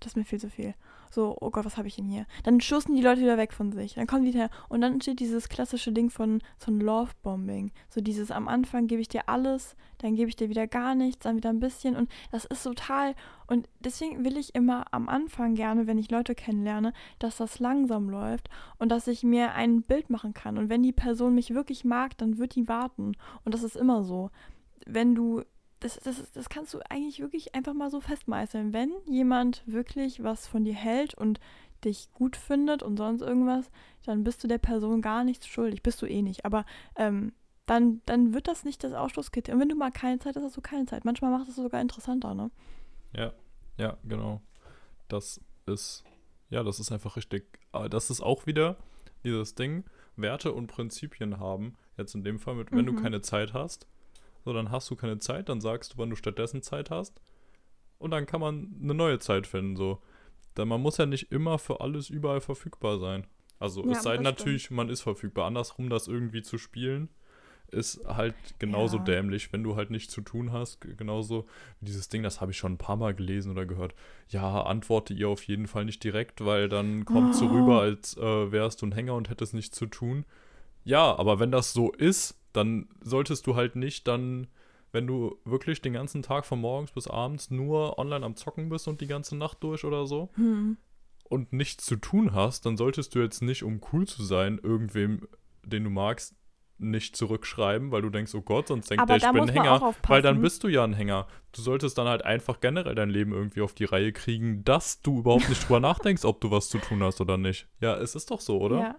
das 0.00 0.12
ist 0.12 0.16
mir 0.16 0.24
viel 0.24 0.40
zu 0.40 0.50
viel. 0.50 0.74
So, 1.10 1.36
oh 1.40 1.50
Gott, 1.50 1.64
was 1.64 1.76
habe 1.76 1.88
ich 1.88 1.96
denn 1.96 2.06
hier? 2.06 2.24
Dann 2.44 2.60
stoßen 2.60 2.94
die 2.94 3.02
Leute 3.02 3.20
wieder 3.20 3.36
weg 3.36 3.52
von 3.52 3.72
sich. 3.72 3.94
Dann 3.94 4.06
kommen 4.06 4.24
die 4.24 4.30
her. 4.30 4.48
Und 4.68 4.80
dann 4.80 5.00
steht 5.00 5.18
dieses 5.18 5.48
klassische 5.48 5.92
Ding 5.92 6.08
von 6.08 6.40
so 6.58 6.70
ein 6.70 6.80
Love-Bombing. 6.80 7.72
So 7.88 8.00
dieses 8.00 8.30
am 8.30 8.46
Anfang 8.46 8.86
gebe 8.86 9.00
ich 9.00 9.08
dir 9.08 9.28
alles, 9.28 9.76
dann 9.98 10.14
gebe 10.14 10.28
ich 10.28 10.36
dir 10.36 10.48
wieder 10.48 10.68
gar 10.68 10.94
nichts, 10.94 11.24
dann 11.24 11.36
wieder 11.36 11.50
ein 11.50 11.58
bisschen. 11.58 11.96
Und 11.96 12.08
das 12.30 12.44
ist 12.44 12.62
total. 12.62 13.16
Und 13.48 13.68
deswegen 13.80 14.24
will 14.24 14.36
ich 14.36 14.54
immer 14.54 14.84
am 14.92 15.08
Anfang 15.08 15.56
gerne, 15.56 15.88
wenn 15.88 15.98
ich 15.98 16.10
Leute 16.12 16.36
kennenlerne, 16.36 16.92
dass 17.18 17.36
das 17.38 17.58
langsam 17.58 18.08
läuft 18.08 18.48
und 18.78 18.90
dass 18.90 19.08
ich 19.08 19.24
mir 19.24 19.52
ein 19.54 19.82
Bild 19.82 20.10
machen 20.10 20.32
kann. 20.32 20.58
Und 20.58 20.68
wenn 20.68 20.82
die 20.82 20.92
Person 20.92 21.34
mich 21.34 21.54
wirklich 21.54 21.84
mag, 21.84 22.16
dann 22.18 22.38
wird 22.38 22.54
die 22.54 22.68
warten. 22.68 23.16
Und 23.44 23.52
das 23.52 23.64
ist 23.64 23.76
immer 23.76 24.04
so. 24.04 24.30
Wenn 24.86 25.16
du 25.16 25.42
das, 25.80 25.98
das, 25.98 26.30
das 26.32 26.48
kannst 26.48 26.74
du 26.74 26.80
eigentlich 26.88 27.20
wirklich 27.20 27.54
einfach 27.54 27.74
mal 27.74 27.90
so 27.90 28.00
festmeißeln. 28.00 28.72
Wenn 28.72 28.92
jemand 29.06 29.62
wirklich 29.66 30.22
was 30.22 30.46
von 30.46 30.64
dir 30.64 30.74
hält 30.74 31.14
und 31.14 31.40
dich 31.84 32.12
gut 32.12 32.36
findet 32.36 32.82
und 32.82 32.98
sonst 32.98 33.22
irgendwas, 33.22 33.70
dann 34.04 34.22
bist 34.22 34.44
du 34.44 34.48
der 34.48 34.58
Person 34.58 35.00
gar 35.00 35.24
nichts 35.24 35.46
schuldig. 35.46 35.82
Bist 35.82 36.00
du 36.02 36.06
eh 36.06 36.22
nicht. 36.22 36.44
Aber 36.44 36.66
ähm, 36.96 37.32
dann, 37.66 38.02
dann 38.04 38.34
wird 38.34 38.48
das 38.48 38.64
nicht 38.64 38.84
das 38.84 38.92
Ausschlusskriterium. 38.92 39.56
Und 39.56 39.62
wenn 39.62 39.68
du 39.70 39.76
mal 39.76 39.90
keine 39.90 40.18
Zeit 40.18 40.36
hast, 40.36 40.44
hast 40.44 40.56
du 40.56 40.60
keine 40.60 40.86
Zeit. 40.86 41.04
Manchmal 41.04 41.30
macht 41.30 41.48
es 41.48 41.56
sogar 41.56 41.80
interessanter, 41.80 42.34
ne? 42.34 42.50
Ja, 43.14 43.32
ja, 43.78 43.96
genau. 44.04 44.42
Das 45.08 45.40
ist, 45.66 46.04
ja, 46.50 46.62
das 46.62 46.78
ist 46.78 46.92
einfach 46.92 47.16
richtig. 47.16 47.58
Aber 47.72 47.88
das 47.88 48.10
ist 48.10 48.20
auch 48.20 48.46
wieder 48.46 48.76
dieses 49.24 49.54
Ding, 49.54 49.84
Werte 50.16 50.52
und 50.52 50.66
Prinzipien 50.66 51.38
haben. 51.38 51.76
Jetzt 51.96 52.14
in 52.14 52.24
dem 52.24 52.38
Fall 52.38 52.54
mit, 52.54 52.70
wenn 52.70 52.84
mhm. 52.84 52.96
du 52.96 53.02
keine 53.02 53.22
Zeit 53.22 53.54
hast, 53.54 53.86
so, 54.44 54.52
dann 54.52 54.70
hast 54.70 54.90
du 54.90 54.96
keine 54.96 55.18
Zeit, 55.18 55.48
dann 55.48 55.60
sagst 55.60 55.94
du, 55.94 55.98
wann 55.98 56.10
du 56.10 56.16
stattdessen 56.16 56.62
Zeit 56.62 56.90
hast. 56.90 57.20
Und 57.98 58.12
dann 58.12 58.26
kann 58.26 58.40
man 58.40 58.74
eine 58.82 58.94
neue 58.94 59.18
Zeit 59.18 59.46
finden, 59.46 59.76
so. 59.76 60.00
Denn 60.56 60.68
man 60.68 60.80
muss 60.80 60.96
ja 60.96 61.06
nicht 61.06 61.30
immer 61.30 61.58
für 61.58 61.80
alles 61.80 62.10
überall 62.10 62.40
verfügbar 62.40 62.98
sein. 62.98 63.26
Also 63.58 63.84
ja, 63.84 63.92
es 63.92 64.02
sei 64.02 64.14
denn 64.14 64.24
natürlich, 64.24 64.64
stimmt. 64.64 64.78
man 64.78 64.88
ist 64.88 65.02
verfügbar. 65.02 65.46
Andersrum 65.46 65.90
das 65.90 66.08
irgendwie 66.08 66.42
zu 66.42 66.56
spielen, 66.56 67.10
ist 67.68 68.04
halt 68.06 68.34
genauso 68.58 68.96
ja. 68.96 69.04
dämlich, 69.04 69.52
wenn 69.52 69.62
du 69.62 69.76
halt 69.76 69.90
nichts 69.90 70.12
zu 70.12 70.22
tun 70.22 70.50
hast. 70.50 70.80
Genauso 70.80 71.46
wie 71.78 71.86
dieses 71.86 72.08
Ding, 72.08 72.22
das 72.22 72.40
habe 72.40 72.52
ich 72.52 72.58
schon 72.58 72.72
ein 72.72 72.78
paar 72.78 72.96
Mal 72.96 73.14
gelesen 73.14 73.52
oder 73.52 73.66
gehört. 73.66 73.94
Ja, 74.28 74.62
antworte 74.62 75.14
ihr 75.14 75.28
auf 75.28 75.44
jeden 75.44 75.66
Fall 75.66 75.84
nicht 75.84 76.02
direkt, 76.02 76.44
weil 76.44 76.68
dann 76.68 77.04
kommt 77.04 77.34
oh. 77.34 77.38
so 77.38 77.46
rüber, 77.46 77.82
als 77.82 78.16
äh, 78.16 78.50
wärst 78.50 78.82
du 78.82 78.86
ein 78.86 78.92
Hänger 78.92 79.14
und 79.14 79.28
hättest 79.28 79.54
nichts 79.54 79.76
zu 79.76 79.86
tun. 79.86 80.24
Ja, 80.82 81.16
aber 81.16 81.38
wenn 81.38 81.52
das 81.52 81.72
so 81.74 81.92
ist, 81.92 82.39
dann 82.52 82.88
solltest 83.00 83.46
du 83.46 83.56
halt 83.56 83.76
nicht 83.76 84.06
dann, 84.08 84.48
wenn 84.92 85.06
du 85.06 85.38
wirklich 85.44 85.82
den 85.82 85.92
ganzen 85.92 86.22
Tag 86.22 86.46
von 86.46 86.60
morgens 86.60 86.92
bis 86.92 87.06
abends 87.06 87.50
nur 87.50 87.98
online 87.98 88.24
am 88.24 88.36
Zocken 88.36 88.68
bist 88.68 88.88
und 88.88 89.00
die 89.00 89.06
ganze 89.06 89.36
Nacht 89.36 89.62
durch 89.62 89.84
oder 89.84 90.06
so 90.06 90.30
hm. 90.34 90.76
und 91.28 91.52
nichts 91.52 91.84
zu 91.84 91.96
tun 91.96 92.34
hast, 92.34 92.66
dann 92.66 92.76
solltest 92.76 93.14
du 93.14 93.20
jetzt 93.20 93.42
nicht, 93.42 93.62
um 93.62 93.80
cool 93.92 94.06
zu 94.06 94.24
sein, 94.24 94.58
irgendwem, 94.62 95.28
den 95.64 95.84
du 95.84 95.90
magst, 95.90 96.34
nicht 96.80 97.14
zurückschreiben, 97.14 97.92
weil 97.92 98.02
du 98.02 98.10
denkst, 98.10 98.34
oh 98.34 98.40
Gott, 98.40 98.68
sonst 98.68 98.90
denkt 98.90 99.02
Aber 99.02 99.18
der, 99.18 99.28
ich 99.28 99.32
bin 99.32 99.42
ein 99.42 99.48
Hänger. 99.48 99.94
Weil 100.06 100.22
dann 100.22 100.40
bist 100.40 100.64
du 100.64 100.68
ja 100.68 100.82
ein 100.82 100.94
Hänger. 100.94 101.26
Du 101.52 101.60
solltest 101.60 101.98
dann 101.98 102.08
halt 102.08 102.24
einfach 102.24 102.60
generell 102.60 102.94
dein 102.94 103.10
Leben 103.10 103.32
irgendwie 103.32 103.60
auf 103.60 103.74
die 103.74 103.84
Reihe 103.84 104.12
kriegen, 104.12 104.64
dass 104.64 105.02
du 105.02 105.18
überhaupt 105.18 105.48
nicht 105.48 105.62
drüber 105.62 105.80
nachdenkst, 105.80 106.24
ob 106.24 106.40
du 106.40 106.50
was 106.50 106.68
zu 106.68 106.78
tun 106.78 107.02
hast 107.02 107.20
oder 107.20 107.36
nicht. 107.36 107.68
Ja, 107.80 107.96
es 107.96 108.14
ist 108.14 108.30
doch 108.30 108.40
so, 108.40 108.58
oder? 108.60 108.80
Ja. 108.80 108.96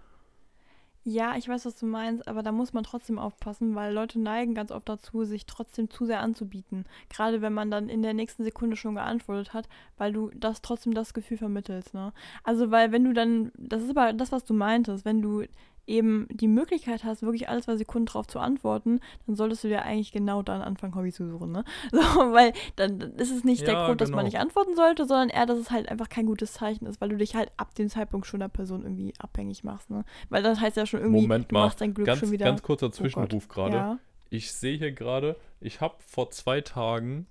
Ja, 1.04 1.36
ich 1.36 1.48
weiß, 1.48 1.64
was 1.66 1.74
du 1.74 1.86
meinst, 1.86 2.28
aber 2.28 2.44
da 2.44 2.52
muss 2.52 2.72
man 2.72 2.84
trotzdem 2.84 3.18
aufpassen, 3.18 3.74
weil 3.74 3.92
Leute 3.92 4.20
neigen 4.20 4.54
ganz 4.54 4.70
oft 4.70 4.88
dazu, 4.88 5.24
sich 5.24 5.46
trotzdem 5.46 5.90
zu 5.90 6.06
sehr 6.06 6.20
anzubieten. 6.20 6.84
Gerade 7.08 7.42
wenn 7.42 7.52
man 7.52 7.72
dann 7.72 7.88
in 7.88 8.02
der 8.02 8.14
nächsten 8.14 8.44
Sekunde 8.44 8.76
schon 8.76 8.94
geantwortet 8.94 9.52
hat, 9.52 9.68
weil 9.98 10.12
du 10.12 10.30
das 10.34 10.62
trotzdem 10.62 10.94
das 10.94 11.12
Gefühl 11.12 11.38
vermittelst, 11.38 11.92
ne? 11.92 12.12
Also, 12.44 12.70
weil 12.70 12.92
wenn 12.92 13.02
du 13.04 13.12
dann, 13.12 13.50
das 13.58 13.82
ist 13.82 13.90
aber 13.90 14.12
das, 14.12 14.30
was 14.30 14.44
du 14.44 14.54
meintest, 14.54 15.04
wenn 15.04 15.22
du 15.22 15.42
eben 15.86 16.28
die 16.30 16.48
Möglichkeit 16.48 17.02
hast, 17.04 17.22
wirklich 17.22 17.48
alles 17.48 17.64
zwei 17.64 17.76
Sekunden 17.76 18.06
drauf 18.06 18.26
zu 18.26 18.38
antworten, 18.38 19.00
dann 19.26 19.34
solltest 19.34 19.64
du 19.64 19.68
dir 19.68 19.82
eigentlich 19.82 20.12
genau 20.12 20.42
dann 20.42 20.62
anfangen, 20.62 20.94
Hobby 20.94 21.12
zu 21.12 21.28
suchen, 21.28 21.50
ne? 21.50 21.64
So, 21.92 22.00
weil 22.00 22.52
dann 22.76 23.00
ist 23.00 23.30
es 23.30 23.44
nicht 23.44 23.62
ja, 23.62 23.66
der 23.66 23.74
Grund, 23.74 23.86
genau. 23.86 23.94
dass 23.96 24.10
man 24.10 24.18
genau. 24.18 24.26
nicht 24.26 24.38
antworten 24.38 24.76
sollte, 24.76 25.06
sondern 25.06 25.28
eher, 25.28 25.46
dass 25.46 25.58
es 25.58 25.70
halt 25.70 25.88
einfach 25.88 26.08
kein 26.08 26.26
gutes 26.26 26.52
Zeichen 26.52 26.86
ist, 26.86 27.00
weil 27.00 27.08
du 27.08 27.16
dich 27.16 27.34
halt 27.34 27.50
ab 27.56 27.74
dem 27.74 27.88
Zeitpunkt 27.88 28.26
schon 28.26 28.40
der 28.40 28.48
Person 28.48 28.82
irgendwie 28.82 29.12
abhängig 29.18 29.64
machst, 29.64 29.90
ne? 29.90 30.04
Weil 30.28 30.42
das 30.42 30.60
heißt 30.60 30.76
ja 30.76 30.86
schon 30.86 31.00
irgendwie, 31.00 31.22
Moment 31.22 31.50
du 31.50 31.54
machst 31.54 31.80
dein 31.80 31.94
Glück 31.94 32.06
ganz, 32.06 32.20
schon 32.20 32.30
wieder. 32.30 32.46
Ganz 32.46 32.62
kurzer 32.62 32.86
oh 32.86 32.90
Zwischenruf 32.90 33.46
oh 33.48 33.52
gerade. 33.52 33.76
Ja. 33.76 33.98
Ich 34.30 34.52
sehe 34.52 34.78
hier 34.78 34.92
gerade, 34.92 35.36
ich 35.60 35.80
habe 35.80 35.96
vor 35.98 36.30
zwei 36.30 36.60
Tagen 36.60 37.26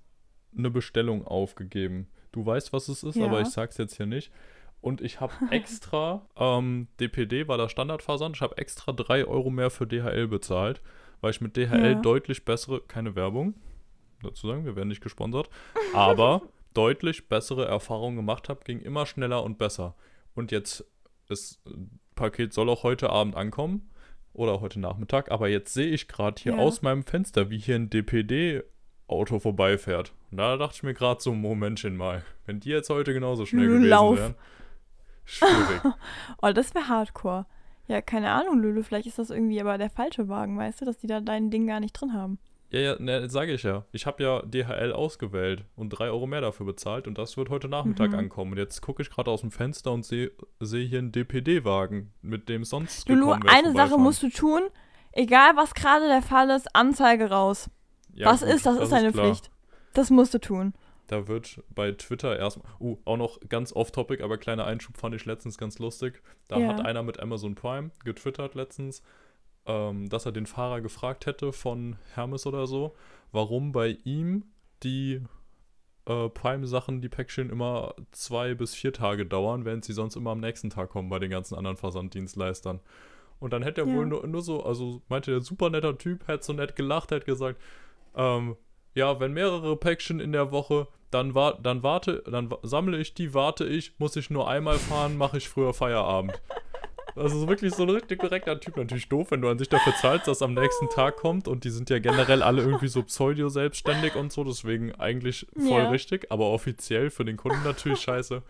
eine 0.56 0.70
Bestellung 0.70 1.26
aufgegeben. 1.26 2.08
Du 2.32 2.44
weißt, 2.44 2.72
was 2.72 2.88
es 2.88 3.02
ist, 3.02 3.16
ja. 3.16 3.26
aber 3.26 3.40
ich 3.40 3.48
sag's 3.48 3.78
jetzt 3.78 3.96
hier 3.96 4.06
nicht. 4.06 4.30
Und 4.82 5.00
ich 5.00 5.20
habe 5.20 5.32
extra, 5.50 6.26
ähm, 6.36 6.88
DPD 7.00 7.48
war 7.48 7.56
der 7.56 7.70
Standardversand, 7.70 8.36
ich 8.36 8.42
habe 8.42 8.58
extra 8.58 8.92
3 8.92 9.24
Euro 9.24 9.48
mehr 9.48 9.70
für 9.70 9.86
DHL 9.86 10.28
bezahlt, 10.28 10.82
weil 11.22 11.30
ich 11.30 11.40
mit 11.40 11.56
DHL 11.56 11.92
ja. 11.92 11.94
deutlich 11.94 12.44
bessere, 12.44 12.82
keine 12.82 13.14
Werbung, 13.16 13.54
dazu 14.22 14.48
sagen, 14.48 14.66
wir 14.66 14.76
werden 14.76 14.88
nicht 14.88 15.02
gesponsert, 15.02 15.48
aber 15.94 16.42
deutlich 16.74 17.28
bessere 17.28 17.64
Erfahrungen 17.64 18.16
gemacht 18.16 18.48
habe, 18.48 18.64
ging 18.64 18.80
immer 18.80 19.06
schneller 19.06 19.42
und 19.44 19.56
besser. 19.56 19.94
Und 20.34 20.50
jetzt, 20.50 20.84
das 21.28 21.62
Paket 22.16 22.52
soll 22.52 22.68
auch 22.68 22.82
heute 22.82 23.10
Abend 23.10 23.36
ankommen 23.36 23.88
oder 24.32 24.60
heute 24.60 24.80
Nachmittag, 24.80 25.30
aber 25.30 25.48
jetzt 25.48 25.72
sehe 25.72 25.90
ich 25.90 26.08
gerade 26.08 26.42
hier 26.42 26.54
ja. 26.54 26.58
aus 26.58 26.82
meinem 26.82 27.04
Fenster, 27.04 27.50
wie 27.50 27.58
hier 27.58 27.76
ein 27.76 27.88
DPD 27.88 28.64
Auto 29.06 29.38
vorbeifährt. 29.38 30.12
Und 30.30 30.38
da 30.38 30.56
dachte 30.56 30.76
ich 30.76 30.82
mir 30.82 30.94
gerade 30.94 31.20
so, 31.20 31.34
Momentchen 31.34 31.96
mal, 31.96 32.24
wenn 32.46 32.60
die 32.60 32.70
jetzt 32.70 32.88
heute 32.88 33.12
genauso 33.12 33.46
schnell 33.46 33.66
gewesen 33.66 33.88
Lauf. 33.88 34.16
wären. 34.16 34.34
Schwierig. 35.24 35.80
oh, 36.42 36.52
das 36.52 36.74
wäre 36.74 36.88
hardcore. 36.88 37.46
Ja, 37.88 38.00
keine 38.00 38.30
Ahnung, 38.30 38.60
Lulu, 38.60 38.82
vielleicht 38.82 39.06
ist 39.06 39.18
das 39.18 39.30
irgendwie 39.30 39.60
aber 39.60 39.76
der 39.76 39.90
falsche 39.90 40.28
Wagen, 40.28 40.56
weißt 40.56 40.80
du, 40.80 40.84
dass 40.84 40.98
die 40.98 41.06
da 41.06 41.20
dein 41.20 41.50
Ding 41.50 41.66
gar 41.66 41.80
nicht 41.80 41.92
drin 41.92 42.12
haben. 42.12 42.38
Ja, 42.70 42.80
ja, 42.80 42.96
ne, 42.98 43.28
sage 43.28 43.52
ich 43.52 43.64
ja. 43.64 43.84
Ich 43.92 44.06
habe 44.06 44.22
ja 44.22 44.40
DHL 44.42 44.92
ausgewählt 44.92 45.66
und 45.76 45.90
drei 45.90 46.06
Euro 46.06 46.26
mehr 46.26 46.40
dafür 46.40 46.64
bezahlt 46.64 47.06
und 47.06 47.18
das 47.18 47.36
wird 47.36 47.50
heute 47.50 47.68
Nachmittag 47.68 48.12
mhm. 48.12 48.18
ankommen. 48.18 48.52
Und 48.52 48.58
jetzt 48.58 48.80
gucke 48.80 49.02
ich 49.02 49.10
gerade 49.10 49.30
aus 49.30 49.42
dem 49.42 49.50
Fenster 49.50 49.92
und 49.92 50.06
sehe 50.06 50.30
seh 50.58 50.86
hier 50.86 51.00
einen 51.00 51.12
DPD-Wagen, 51.12 52.12
mit 52.22 52.48
dem 52.48 52.64
sonst 52.64 53.06
Lulu, 53.10 53.32
eine 53.46 53.72
Sache 53.72 53.98
musst 53.98 54.22
du 54.22 54.30
tun, 54.30 54.62
egal 55.12 55.54
was 55.54 55.74
gerade 55.74 56.06
der 56.06 56.22
Fall 56.22 56.48
ist, 56.48 56.74
Anzeige 56.74 57.28
raus. 57.28 57.68
Ja, 58.14 58.28
was 58.28 58.40
gut, 58.40 58.48
ist, 58.48 58.64
das, 58.64 58.76
das 58.76 58.84
ist 58.84 58.92
deine 58.92 59.12
Pflicht. 59.12 59.50
Das 59.92 60.08
musst 60.08 60.32
du 60.32 60.38
tun. 60.38 60.72
Da 61.12 61.28
wird 61.28 61.62
bei 61.68 61.92
Twitter 61.92 62.38
erstmal, 62.38 62.72
uh, 62.80 62.96
auch 63.04 63.18
noch 63.18 63.38
ganz 63.50 63.74
off-topic, 63.74 64.24
aber 64.24 64.38
kleiner 64.38 64.64
Einschub 64.64 64.96
fand 64.96 65.14
ich 65.14 65.26
letztens 65.26 65.58
ganz 65.58 65.78
lustig. 65.78 66.22
Da 66.48 66.58
ja. 66.58 66.68
hat 66.68 66.80
einer 66.80 67.02
mit 67.02 67.20
Amazon 67.20 67.54
Prime 67.54 67.90
getwittert 68.02 68.54
letztens, 68.54 69.02
ähm, 69.66 70.08
dass 70.08 70.24
er 70.24 70.32
den 70.32 70.46
Fahrer 70.46 70.80
gefragt 70.80 71.26
hätte 71.26 71.52
von 71.52 71.96
Hermes 72.14 72.46
oder 72.46 72.66
so, 72.66 72.96
warum 73.30 73.72
bei 73.72 73.98
ihm 74.04 74.46
die 74.84 75.20
äh, 76.06 76.30
Prime-Sachen, 76.30 77.02
die 77.02 77.10
Päckchen 77.10 77.50
immer 77.50 77.94
zwei 78.12 78.54
bis 78.54 78.74
vier 78.74 78.94
Tage 78.94 79.26
dauern, 79.26 79.66
während 79.66 79.84
sie 79.84 79.92
sonst 79.92 80.16
immer 80.16 80.30
am 80.30 80.40
nächsten 80.40 80.70
Tag 80.70 80.88
kommen 80.88 81.10
bei 81.10 81.18
den 81.18 81.30
ganzen 81.30 81.56
anderen 81.56 81.76
Versanddienstleistern. 81.76 82.80
Und 83.38 83.52
dann 83.52 83.62
hätte 83.62 83.82
er 83.82 83.86
ja. 83.86 83.94
wohl 83.94 84.06
nur, 84.06 84.26
nur, 84.26 84.40
so, 84.40 84.64
also 84.64 85.02
meinte 85.10 85.30
der 85.30 85.42
super 85.42 85.68
netter 85.68 85.98
Typ, 85.98 86.26
hätte 86.26 86.42
so 86.42 86.54
nett 86.54 86.74
gelacht, 86.74 87.10
hätte 87.10 87.26
gesagt, 87.26 87.60
ähm, 88.14 88.56
ja, 88.94 89.20
wenn 89.20 89.32
mehrere 89.32 89.76
Päckchen 89.76 90.20
in 90.20 90.32
der 90.32 90.52
Woche 90.52 90.88
dann, 91.10 91.34
war, 91.34 91.58
dann 91.60 91.82
warte, 91.82 92.22
dann 92.26 92.52
sammle 92.62 92.98
ich 92.98 93.14
die, 93.14 93.34
warte 93.34 93.64
ich, 93.64 93.92
muss 93.98 94.16
ich 94.16 94.30
nur 94.30 94.48
einmal 94.48 94.78
fahren, 94.78 95.16
mache 95.16 95.38
ich 95.38 95.48
früher 95.48 95.74
Feierabend. 95.74 96.40
Also 97.14 97.40
so 97.40 97.48
wirklich 97.48 97.74
so 97.74 97.82
ein 97.82 97.90
richtig 97.90 98.20
korrekter 98.20 98.58
Typ. 98.58 98.76
Natürlich 98.78 99.08
doof, 99.08 99.30
wenn 99.30 99.42
du 99.42 99.48
an 99.48 99.58
sich 99.58 99.68
dafür 99.68 99.94
zahlst, 99.96 100.28
dass 100.28 100.40
am 100.40 100.54
nächsten 100.54 100.88
Tag 100.88 101.16
kommt 101.16 101.46
und 101.46 101.64
die 101.64 101.70
sind 101.70 101.90
ja 101.90 101.98
generell 101.98 102.42
alle 102.42 102.62
irgendwie 102.62 102.88
so 102.88 103.02
pseudo-selbstständig 103.02 104.14
und 104.16 104.32
so, 104.32 104.44
deswegen 104.44 104.94
eigentlich 104.94 105.46
voll 105.54 105.82
ja. 105.82 105.90
richtig, 105.90 106.32
aber 106.32 106.46
offiziell 106.46 107.10
für 107.10 107.26
den 107.26 107.36
Kunden 107.36 107.62
natürlich 107.64 108.00
scheiße. 108.00 108.42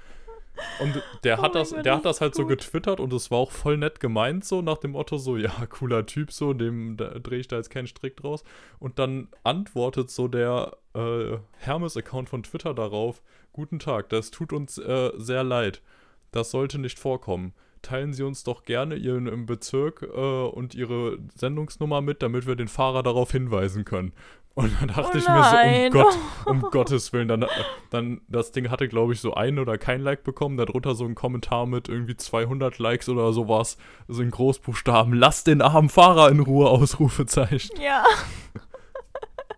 Und 0.81 1.03
der 1.25 1.39
oh 1.39 1.43
hat 1.43 1.55
das, 1.55 1.71
Gott, 1.71 1.85
der 1.85 1.97
hat 1.97 2.05
das 2.05 2.21
halt 2.21 2.33
gut. 2.33 2.43
so 2.43 2.47
getwittert 2.47 3.01
und 3.01 3.13
es 3.13 3.31
war 3.31 3.39
auch 3.39 3.51
voll 3.51 3.77
nett 3.77 4.01
gemeint, 4.01 4.45
so 4.45 4.63
nach 4.63 4.79
dem 4.79 4.93
Motto, 4.93 5.17
so, 5.17 5.37
ja, 5.39 5.53
cooler 5.69 6.07
Typ, 6.07 6.33
so, 6.33 6.53
dem 6.53 6.97
drehe 6.97 7.41
ich 7.41 7.49
da 7.49 7.57
jetzt 7.57 7.71
keinen 7.71 7.87
Strick 7.87 8.17
draus. 8.17 8.45
Und 8.79 8.99
dann 8.99 9.29
antwortet 9.45 10.11
so 10.11 10.29
der 10.29 10.77
äh, 10.95 11.39
Hermes-Account 11.59 12.29
von 12.29 12.43
Twitter 12.43 12.75
darauf: 12.75 13.23
Guten 13.53 13.79
Tag, 13.79 14.09
das 14.09 14.31
tut 14.31 14.53
uns 14.53 14.79
äh, 14.79 15.13
sehr 15.17 15.45
leid. 15.45 15.83
Das 16.31 16.51
sollte 16.51 16.79
nicht 16.79 16.99
vorkommen. 16.99 17.53
Teilen 17.83 18.13
Sie 18.13 18.23
uns 18.23 18.45
doch 18.45 18.65
gerne 18.65 18.95
Ihren 18.95 19.45
Bezirk 19.45 20.03
äh, 20.03 20.07
und 20.07 20.75
Ihre 20.75 21.19
Sendungsnummer 21.35 22.01
mit, 22.01 22.23
damit 22.23 22.47
wir 22.47 22.55
den 22.55 22.69
Fahrer 22.69 23.03
darauf 23.03 23.33
hinweisen 23.33 23.85
können. 23.85 24.13
Und 24.55 24.73
dann 24.81 24.89
dachte 24.89 25.13
oh 25.15 25.19
ich 25.19 25.29
mir 25.29 25.45
so, 25.45 25.57
um, 25.57 25.91
Gott, 25.91 26.19
um 26.47 26.61
Gottes 26.71 27.13
Willen, 27.13 27.29
dann, 27.29 27.47
dann 27.91 28.21
das 28.29 28.53
Ding 28.53 28.71
hatte, 28.71 28.87
glaube 28.87 29.15
ich, 29.15 29.21
so 29.21 29.33
ein 29.35 29.59
oder 29.59 29.79
kein 29.79 30.03
Like 30.03 30.25
bekommen, 30.25 30.59
darunter 30.59 30.95
so 30.95 31.05
ein 31.07 31.15
Kommentar 31.15 31.67
mit 31.67 31.89
irgendwie 31.89 32.17
200 32.17 32.79
Likes 32.79 33.09
oder 33.09 33.33
sowas, 33.33 33.79
so 34.09 34.21
in 34.21 34.31
Großbuchstaben, 34.31 35.15
lass 35.15 35.45
den 35.45 35.63
armen 35.63 35.89
Fahrer 35.89 36.29
in 36.31 36.41
Ruhe, 36.41 36.69
Ausrufezeichen. 36.69 37.81
Ja. 37.81 38.05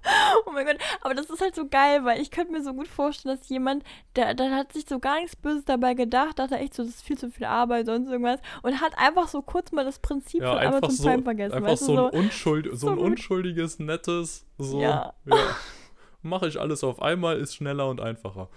Oh 0.46 0.50
mein 0.52 0.66
Gott, 0.66 0.76
aber 1.00 1.14
das 1.14 1.30
ist 1.30 1.40
halt 1.40 1.54
so 1.54 1.66
geil, 1.68 2.04
weil 2.04 2.20
ich 2.20 2.30
könnte 2.30 2.52
mir 2.52 2.62
so 2.62 2.72
gut 2.74 2.88
vorstellen, 2.88 3.36
dass 3.38 3.48
jemand, 3.48 3.84
der, 4.16 4.34
der 4.34 4.50
hat 4.54 4.72
sich 4.72 4.84
so 4.86 4.98
gar 4.98 5.16
nichts 5.20 5.36
Böses 5.36 5.64
dabei 5.64 5.94
gedacht, 5.94 6.38
dachte 6.38 6.56
echt 6.56 6.74
so, 6.74 6.82
das 6.82 6.96
ist 6.96 7.02
viel 7.02 7.16
zu 7.18 7.30
viel 7.30 7.46
Arbeit, 7.46 7.86
sonst 7.86 8.10
irgendwas 8.10 8.40
und 8.62 8.80
hat 8.80 8.98
einfach 8.98 9.28
so 9.28 9.42
kurz 9.42 9.72
mal 9.72 9.84
das 9.84 9.98
Prinzip 9.98 10.42
Ja, 10.42 10.50
von 10.50 10.58
einfach 10.58 10.78
Amazon 10.78 10.96
so, 10.96 11.04
Prime 11.08 11.22
vergessen. 11.22 11.54
einfach 11.54 11.70
weißt 11.70 11.82
du, 11.82 11.86
so 11.86 12.06
ein, 12.10 12.18
Unschuld, 12.18 12.66
so 12.70 12.76
so 12.76 12.90
ein 12.90 12.98
unschuldiges, 12.98 13.78
nettes, 13.78 14.46
so, 14.58 14.80
Ja. 14.80 15.14
ja. 15.26 15.36
Mache 16.22 16.48
ich 16.48 16.58
alles 16.60 16.82
auf 16.84 17.02
einmal, 17.02 17.38
ist 17.38 17.54
schneller 17.54 17.88
und 17.88 18.00
einfacher. 18.00 18.48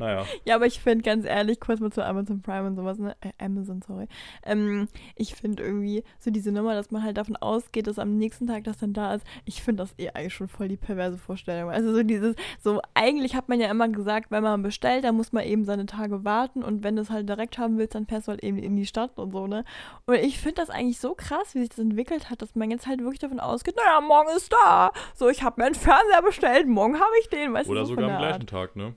Naja, 0.00 0.24
Ja, 0.44 0.56
aber 0.56 0.66
ich 0.66 0.80
finde 0.80 1.02
ganz 1.02 1.24
ehrlich, 1.24 1.60
kurz 1.60 1.80
mal 1.80 1.92
zu 1.92 2.04
Amazon 2.04 2.42
Prime 2.42 2.66
und 2.66 2.76
sowas, 2.76 2.98
ne? 2.98 3.16
Äh, 3.20 3.30
Amazon, 3.44 3.82
sorry. 3.86 4.06
Ähm, 4.44 4.88
ich 5.14 5.34
finde 5.34 5.62
irgendwie 5.62 6.02
so 6.18 6.30
diese 6.30 6.52
Nummer, 6.52 6.74
dass 6.74 6.90
man 6.90 7.02
halt 7.02 7.16
davon 7.16 7.36
ausgeht, 7.36 7.86
dass 7.86 7.98
am 7.98 8.16
nächsten 8.16 8.46
Tag 8.46 8.64
das 8.64 8.78
dann 8.78 8.92
da 8.92 9.14
ist. 9.14 9.26
Ich 9.44 9.62
finde 9.62 9.82
das 9.82 9.94
eh 9.98 10.08
eigentlich 10.10 10.34
schon 10.34 10.48
voll 10.48 10.68
die 10.68 10.76
perverse 10.76 11.18
Vorstellung. 11.18 11.70
Also 11.70 11.92
so 11.92 12.02
dieses, 12.02 12.34
so 12.60 12.80
eigentlich 12.94 13.34
hat 13.34 13.48
man 13.48 13.60
ja 13.60 13.70
immer 13.70 13.88
gesagt, 13.88 14.30
wenn 14.30 14.42
man 14.42 14.62
bestellt, 14.62 15.04
dann 15.04 15.16
muss 15.16 15.32
man 15.32 15.44
eben 15.44 15.64
seine 15.64 15.86
Tage 15.86 16.24
warten 16.24 16.62
und 16.62 16.82
wenn 16.82 16.96
du 16.96 17.02
es 17.02 17.10
halt 17.10 17.28
direkt 17.28 17.58
haben 17.58 17.78
willst, 17.78 17.94
dann 17.94 18.06
fährst 18.06 18.28
du 18.28 18.32
halt 18.32 18.42
eben 18.42 18.58
in 18.58 18.76
die 18.76 18.86
Stadt 18.86 19.18
und 19.18 19.32
so, 19.32 19.46
ne? 19.46 19.64
Und 20.06 20.16
ich 20.16 20.38
finde 20.38 20.56
das 20.56 20.70
eigentlich 20.70 20.98
so 20.98 21.14
krass, 21.14 21.54
wie 21.54 21.60
sich 21.60 21.68
das 21.68 21.78
entwickelt 21.78 22.30
hat, 22.30 22.42
dass 22.42 22.54
man 22.54 22.70
jetzt 22.70 22.86
halt 22.86 23.00
wirklich 23.00 23.18
davon 23.18 23.40
ausgeht, 23.40 23.76
naja, 23.76 24.00
morgen 24.00 24.28
ist 24.36 24.52
da. 24.52 24.90
So, 25.14 25.28
ich 25.28 25.42
habe 25.42 25.60
mir 25.60 25.66
einen 25.66 25.74
Fernseher 25.74 26.22
bestellt, 26.22 26.68
morgen 26.68 26.94
habe 26.94 27.12
ich 27.20 27.28
den, 27.28 27.52
weißt 27.52 27.68
oder 27.68 27.80
du, 27.80 27.86
so 27.86 27.94
sogar 27.94 28.10
am 28.10 28.18
gleichen 28.18 28.46
Tag, 28.46 28.76
ne? 28.76 28.94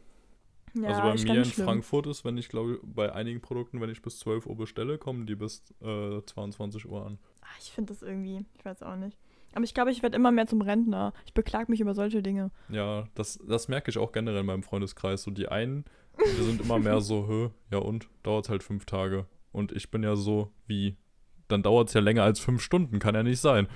Also 0.76 0.88
Ja, 0.88 1.02
bei 1.02 1.14
ist 1.14 1.24
mir 1.28 1.38
in 1.38 1.46
schlimm. 1.46 1.66
Frankfurt 1.66 2.08
ist, 2.08 2.26
wenn 2.26 2.38
ich 2.38 2.50
glaube, 2.50 2.80
bei 2.84 3.14
einigen 3.14 3.42
Produkten, 3.42 3.80
wenn 3.80 3.90
ich 3.90 4.02
bis 4.02 4.20
12 4.20 4.48
Uhr 4.48 4.58
bestelle, 4.58 4.98
kommen 4.98 5.26
die 5.26 5.36
bis 5.36 5.64
äh, 5.82 6.22
22 6.26 6.88
Uhr 6.88 7.06
an. 7.06 7.20
Ach, 7.42 7.60
ich 7.60 7.72
finde 7.72 7.94
das 7.94 8.02
irgendwie, 8.02 8.46
ich 8.58 8.66
weiß 8.66 8.82
auch 8.84 8.96
nicht. 8.96 9.18
Aber 9.54 9.64
ich 9.64 9.74
glaube, 9.74 9.92
ich 9.92 10.02
werde 10.02 10.16
immer 10.16 10.32
mehr 10.32 10.48
zum 10.48 10.62
Rentner. 10.62 11.14
Ich 11.26 11.34
beklag 11.34 11.70
mich 11.70 11.80
über 11.80 11.94
solche 11.94 12.24
Dinge. 12.24 12.50
Ja, 12.70 13.08
das, 13.14 13.40
das 13.48 13.68
merke 13.68 13.92
ich 13.92 14.00
auch 14.00 14.12
generell 14.12 14.40
in 14.40 14.46
meinem 14.48 14.64
Freundeskreis. 14.64 15.22
So 15.24 15.32
die 15.32 15.48
einen, 15.48 15.86
die 16.18 16.44
sind 16.44 16.62
immer 16.62 16.80
mehr 16.80 17.02
so, 17.02 17.28
hö, 17.28 17.50
ja 17.72 17.78
und, 17.78 18.08
dauert 18.24 18.50
halt 18.50 18.64
fünf 18.64 18.86
Tage. 18.86 19.28
Und 19.52 19.72
ich 19.72 19.92
bin 19.92 20.02
ja 20.02 20.16
so, 20.16 20.52
wie, 20.66 20.98
dann 21.48 21.62
dauert 21.62 21.90
es 21.90 21.94
ja 21.94 22.02
länger 22.02 22.24
als 22.24 22.40
fünf 22.40 22.64
Stunden, 22.64 22.98
kann 22.98 23.14
ja 23.14 23.22
nicht 23.22 23.40
sein. 23.40 23.68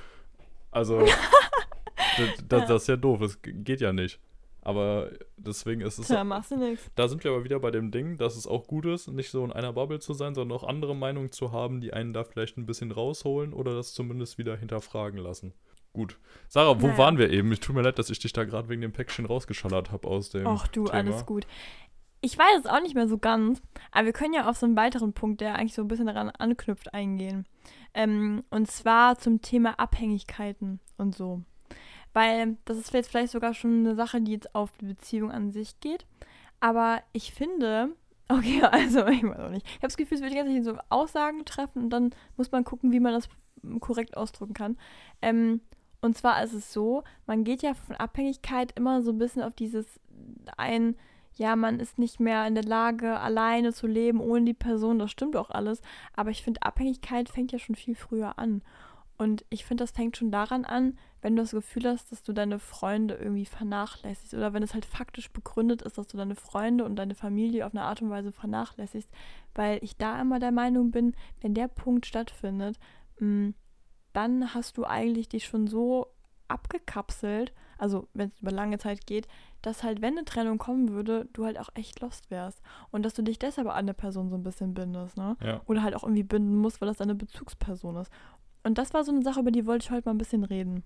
Also, 0.72 1.02
das, 2.18 2.48
das, 2.48 2.68
das 2.68 2.82
ist 2.84 2.88
ja 2.88 2.98
doof, 2.98 3.20
das 3.20 3.40
geht 3.44 3.82
ja 3.82 3.94
nicht. 3.94 4.20
Aber 4.68 5.12
deswegen 5.38 5.80
ist 5.80 5.98
es, 5.98 6.08
Tja, 6.08 6.26
machst 6.26 6.52
du 6.52 6.58
nichts. 6.58 6.92
da 6.96 7.08
sind 7.08 7.24
wir 7.24 7.32
aber 7.32 7.46
wieder 7.46 7.58
bei 7.58 7.72
dem 7.72 7.90
Ding, 7.90 8.18
dass 8.18 8.36
es 8.36 8.46
auch 8.46 8.68
gut 8.68 8.86
ist, 8.86 9.08
nicht 9.08 9.30
so 9.30 9.46
in 9.46 9.54
einer 9.54 9.72
Bubble 9.72 10.00
zu 10.00 10.14
sein, 10.14 10.36
sondern 10.36 10.58
auch 10.58 10.66
andere 10.66 10.94
Meinungen 10.94 11.32
zu 11.32 11.54
haben, 11.54 11.80
die 11.80 11.94
einen 11.94 12.12
da 12.12 12.26
vielleicht 12.26 12.58
ein 12.58 12.66
bisschen 12.66 12.92
rausholen 12.92 13.54
oder 13.54 13.74
das 13.74 13.94
zumindest 13.94 14.38
wieder 14.38 14.58
hinterfragen 14.58 15.20
lassen. 15.20 15.54
Gut. 15.94 16.20
Sarah, 16.50 16.82
wo 16.82 16.88
Naja. 16.88 16.98
waren 16.98 17.18
wir 17.18 17.30
eben? 17.32 17.50
Ich 17.54 17.62
tut 17.62 17.78
mir 17.78 17.82
leid, 17.82 17.98
dass 17.98 18.10
ich 18.10 18.20
dich 18.20 18.34
da 18.34 18.44
gerade 18.44 18.68
wegen 18.68 18.82
dem 18.82 18.92
Päckchen 18.92 19.26
rausgeschallert 19.26 19.94
habe 19.94 20.06
aus 20.10 20.32
dem. 20.32 20.46
Ach 20.46 20.68
du, 20.68 20.84
Thema. 20.84 20.98
alles 20.98 21.26
gut. 21.26 21.48
Ich 22.20 22.38
weiß 22.38 22.60
es 22.60 22.66
auch 22.66 22.82
nicht 22.82 22.94
mehr 22.94 23.08
so 23.08 23.18
ganz, 23.20 23.62
aber 23.94 24.08
wir 24.08 24.12
können 24.14 24.34
ja 24.34 24.50
auf 24.50 24.58
so 24.58 24.66
einen 24.66 24.76
weiteren 24.76 25.14
Punkt, 25.14 25.40
der 25.40 25.56
eigentlich 25.56 25.76
so 25.76 25.82
ein 25.82 25.88
bisschen 25.88 26.08
daran 26.08 26.30
anknüpft, 26.30 26.94
eingehen. 26.94 27.48
Ähm, 27.94 28.44
und 28.50 28.70
zwar 28.70 29.18
zum 29.18 29.42
Thema 29.42 29.80
Abhängigkeiten 29.80 30.82
und 30.98 31.16
so. 31.16 31.44
Weil 32.18 32.58
das 32.66 32.80
ist 32.80 32.92
jetzt 32.96 33.12
vielleicht 33.12 33.32
sogar 33.32 33.54
schon 33.54 33.86
eine 33.86 33.94
Sache, 33.94 34.20
die 34.20 34.32
jetzt 34.32 34.56
auf 34.56 34.72
die 34.82 34.88
Beziehung 34.88 35.32
an 35.32 35.52
sich 35.52 35.80
geht. 35.82 36.08
Aber 36.60 37.04
ich 37.14 37.32
finde, 37.32 37.90
okay, 38.28 38.64
also 38.64 39.06
ich 39.06 39.22
weiß 39.22 39.38
auch 39.38 39.52
nicht. 39.52 39.68
Ich 39.68 39.76
habe 39.76 39.90
das 39.90 39.98
Gefühl, 39.98 40.18
es 40.18 40.24
wird 40.24 40.34
die 40.34 40.38
ganze 40.38 40.56
Zeit 40.56 40.64
so 40.64 40.82
Aussagen 40.90 41.46
treffen 41.46 41.84
und 41.84 41.92
dann 41.92 42.10
muss 42.36 42.52
man 42.52 42.64
gucken, 42.64 42.92
wie 42.92 43.00
man 43.00 43.14
das 43.14 43.30
korrekt 43.82 44.18
ausdrücken 44.18 44.56
kann. 44.56 44.80
Ähm, 45.22 45.62
und 46.02 46.18
zwar 46.18 46.44
ist 46.44 46.54
es 46.54 46.74
so, 46.74 47.04
man 47.28 47.44
geht 47.44 47.62
ja 47.62 47.76
von 47.76 47.96
Abhängigkeit 47.96 48.72
immer 48.72 49.04
so 49.04 49.12
ein 49.12 49.20
bisschen 49.20 49.44
auf 49.44 49.54
dieses 49.54 50.00
ein, 50.58 50.96
ja, 51.36 51.56
man 51.56 51.80
ist 51.80 52.00
nicht 52.00 52.20
mehr 52.20 52.48
in 52.48 52.56
der 52.56 52.64
Lage, 52.64 53.20
alleine 53.20 53.74
zu 53.74 53.86
leben 53.86 54.22
ohne 54.22 54.44
die 54.44 54.56
Person. 54.56 54.98
Das 54.98 55.12
stimmt 55.12 55.36
auch 55.36 55.52
alles. 55.52 55.84
Aber 56.16 56.32
ich 56.32 56.42
finde, 56.42 56.64
Abhängigkeit 56.64 57.30
fängt 57.30 57.52
ja 57.52 57.60
schon 57.60 57.76
viel 57.76 57.94
früher 57.94 58.40
an. 58.40 58.64
Und 59.18 59.46
ich 59.50 59.66
finde, 59.66 59.84
das 59.84 59.92
fängt 59.92 60.16
schon 60.16 60.32
daran 60.32 60.64
an, 60.64 60.98
wenn 61.22 61.36
du 61.36 61.42
das 61.42 61.52
Gefühl 61.52 61.86
hast, 61.86 62.12
dass 62.12 62.22
du 62.22 62.34
deine 62.34 62.60
Freunde 62.60 63.16
irgendwie 63.16 63.46
vernachlässigst. 63.46 64.34
Oder 64.36 64.54
wenn 64.54 64.62
es 64.62 64.76
halt 64.76 64.86
faktisch 64.86 65.32
begründet 65.32 65.82
ist, 65.82 65.98
dass 65.98 66.08
du 66.08 66.18
deine 66.18 66.36
Freunde 66.36 66.86
und 66.86 66.96
deine 66.96 67.16
Familie 67.16 67.66
auf 67.66 67.74
eine 67.74 67.84
Art 67.84 68.02
und 68.02 68.12
Weise 68.12 68.32
vernachlässigst. 68.32 69.10
Weil 69.56 69.80
ich 69.84 69.98
da 69.98 70.22
immer 70.22 70.40
der 70.40 70.52
Meinung 70.52 70.92
bin, 70.92 71.16
wenn 71.42 71.56
der 71.56 71.68
Punkt 71.68 72.06
stattfindet, 72.06 72.78
mh, 73.20 73.54
dann 74.14 74.54
hast 74.54 74.78
du 74.78 74.86
eigentlich 74.86 75.30
dich 75.30 75.46
schon 75.46 75.68
so 75.68 76.08
abgekapselt, 76.48 77.54
also 77.78 78.08
wenn 78.14 78.30
es 78.30 78.40
über 78.40 78.52
lange 78.52 78.78
Zeit 78.78 79.06
geht, 79.06 79.28
dass 79.62 79.84
halt, 79.84 80.02
wenn 80.02 80.18
eine 80.18 80.26
Trennung 80.26 80.58
kommen 80.58 80.90
würde, 80.90 81.28
du 81.34 81.46
halt 81.46 81.60
auch 81.60 81.70
echt 81.74 82.00
lost 82.00 82.32
wärst. 82.32 82.62
Und 82.92 83.04
dass 83.04 83.14
du 83.14 83.22
dich 83.22 83.38
deshalb 83.38 83.68
an 83.68 83.76
eine 83.76 83.94
Person 83.94 84.30
so 84.30 84.36
ein 84.36 84.44
bisschen 84.44 84.74
bindest, 84.74 85.18
ne? 85.18 85.36
Ja. 85.44 85.62
Oder 85.66 85.84
halt 85.84 85.96
auch 85.96 86.04
irgendwie 86.04 86.24
binden 86.24 86.56
musst, 86.56 86.80
weil 86.80 86.88
das 86.88 86.98
deine 86.98 87.16
Bezugsperson 87.16 87.98
ist. 87.98 88.12
Und 88.68 88.78
das 88.78 88.94
war 88.94 89.06
so 89.06 89.14
eine 89.14 89.22
Sache, 89.22 89.40
über 89.40 89.52
die 89.52 89.66
wollte 89.66 89.86
ich 89.86 89.92
heute 89.92 90.10
mal 90.10 90.14
ein 90.14 90.18
bisschen 90.18 90.44
reden. 90.44 90.84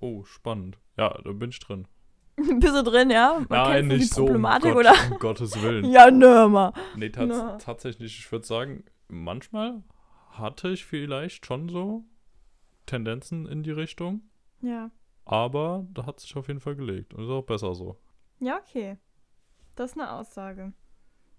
Oh, 0.00 0.24
spannend. 0.24 0.76
Ja, 0.96 1.16
da 1.22 1.30
bin 1.30 1.50
ich 1.50 1.60
drin. 1.60 1.86
Bist 2.36 2.74
du 2.74 2.82
drin, 2.82 3.10
ja? 3.10 3.38
Man 3.48 3.62
Nein, 3.62 3.86
nicht 3.86 4.12
so. 4.12 4.22
Um, 4.22 4.26
Problematik, 4.26 4.72
Gott, 4.72 4.80
oder? 4.86 4.94
um 5.12 5.18
Gottes 5.20 5.62
Willen. 5.62 5.84
Ja, 5.92 6.10
nö, 6.10 6.48
mal. 6.48 6.72
Nee, 6.96 7.10
tats 7.10 7.28
Na. 7.28 7.58
tatsächlich, 7.58 8.18
ich 8.18 8.32
würde 8.32 8.44
sagen, 8.44 8.82
manchmal 9.06 9.84
hatte 10.30 10.70
ich 10.70 10.84
vielleicht 10.84 11.46
schon 11.46 11.68
so 11.68 12.02
Tendenzen 12.86 13.46
in 13.46 13.62
die 13.62 13.70
Richtung, 13.70 14.22
Ja. 14.60 14.90
aber 15.24 15.86
da 15.94 16.06
hat 16.06 16.18
sich 16.18 16.34
auf 16.36 16.48
jeden 16.48 16.60
Fall 16.60 16.74
gelegt. 16.74 17.14
Und 17.14 17.22
ist 17.22 17.30
auch 17.30 17.42
besser 17.42 17.72
so. 17.76 17.96
Ja, 18.40 18.58
okay. 18.58 18.98
Das 19.76 19.92
ist 19.92 19.96
eine 20.00 20.10
Aussage. 20.10 20.72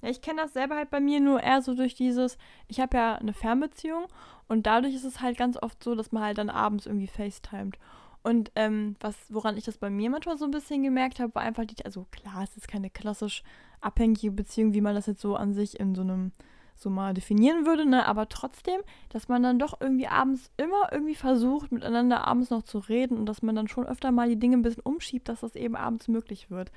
Ja, 0.02 0.10
ich 0.10 0.22
kenne 0.22 0.42
das 0.42 0.54
selber 0.54 0.76
halt 0.76 0.90
bei 0.90 1.00
mir 1.00 1.20
nur 1.20 1.42
eher 1.42 1.62
so 1.62 1.74
durch 1.74 1.96
dieses, 1.96 2.38
ich 2.68 2.80
habe 2.80 2.98
ja 2.98 3.16
eine 3.16 3.34
Fernbeziehung 3.34 4.08
und 4.48 4.68
dadurch 4.68 4.94
ist 4.94 5.06
es 5.06 5.22
halt 5.22 5.38
ganz 5.38 5.58
oft 5.62 5.84
so, 5.84 5.96
dass 5.96 6.12
man 6.12 6.24
halt 6.24 6.38
dann 6.38 6.50
abends 6.50 6.86
irgendwie 6.86 7.08
FaceTimet. 7.08 7.78
Und 8.24 8.52
ähm, 8.56 8.96
was, 9.00 9.16
woran 9.30 9.58
ich 9.58 9.64
das 9.64 9.78
bei 9.78 9.90
mir 9.90 10.10
manchmal 10.10 10.38
so 10.38 10.46
ein 10.46 10.52
bisschen 10.52 10.84
gemerkt 10.84 11.20
habe, 11.20 11.34
war 11.34 11.44
einfach 11.44 11.66
die, 11.66 11.86
also 11.86 12.06
klar, 12.12 12.44
es 12.44 12.58
ist 12.58 12.68
keine 12.68 12.90
klassisch 12.90 13.44
abhängige 13.80 14.32
Beziehung, 14.32 14.74
wie 14.74 14.82
man 14.82 14.96
das 14.96 15.06
jetzt 15.06 15.22
so 15.22 15.36
an 15.36 15.54
sich 15.54 15.80
in 15.80 15.96
so 15.96 16.02
einem 16.02 16.32
so 16.76 16.90
mal 16.90 17.14
definieren 17.14 17.66
würde, 17.66 17.86
ne? 17.86 18.06
Aber 18.06 18.30
trotzdem, 18.30 18.82
dass 19.10 19.28
man 19.28 19.42
dann 19.44 19.60
doch 19.60 19.80
irgendwie 19.80 20.08
abends 20.08 20.52
immer 20.58 20.92
irgendwie 20.92 21.16
versucht, 21.16 21.72
miteinander 21.72 22.28
abends 22.28 22.50
noch 22.50 22.64
zu 22.64 22.80
reden 22.80 23.18
und 23.18 23.26
dass 23.26 23.42
man 23.42 23.56
dann 23.56 23.68
schon 23.68 23.88
öfter 23.88 24.12
mal 24.12 24.30
die 24.30 24.38
Dinge 24.38 24.58
ein 24.58 24.62
bisschen 24.62 24.84
umschiebt, 24.84 25.28
dass 25.28 25.40
das 25.40 25.56
eben 25.56 25.76
abends 25.76 26.08
möglich 26.08 26.52
wird. 26.52 26.72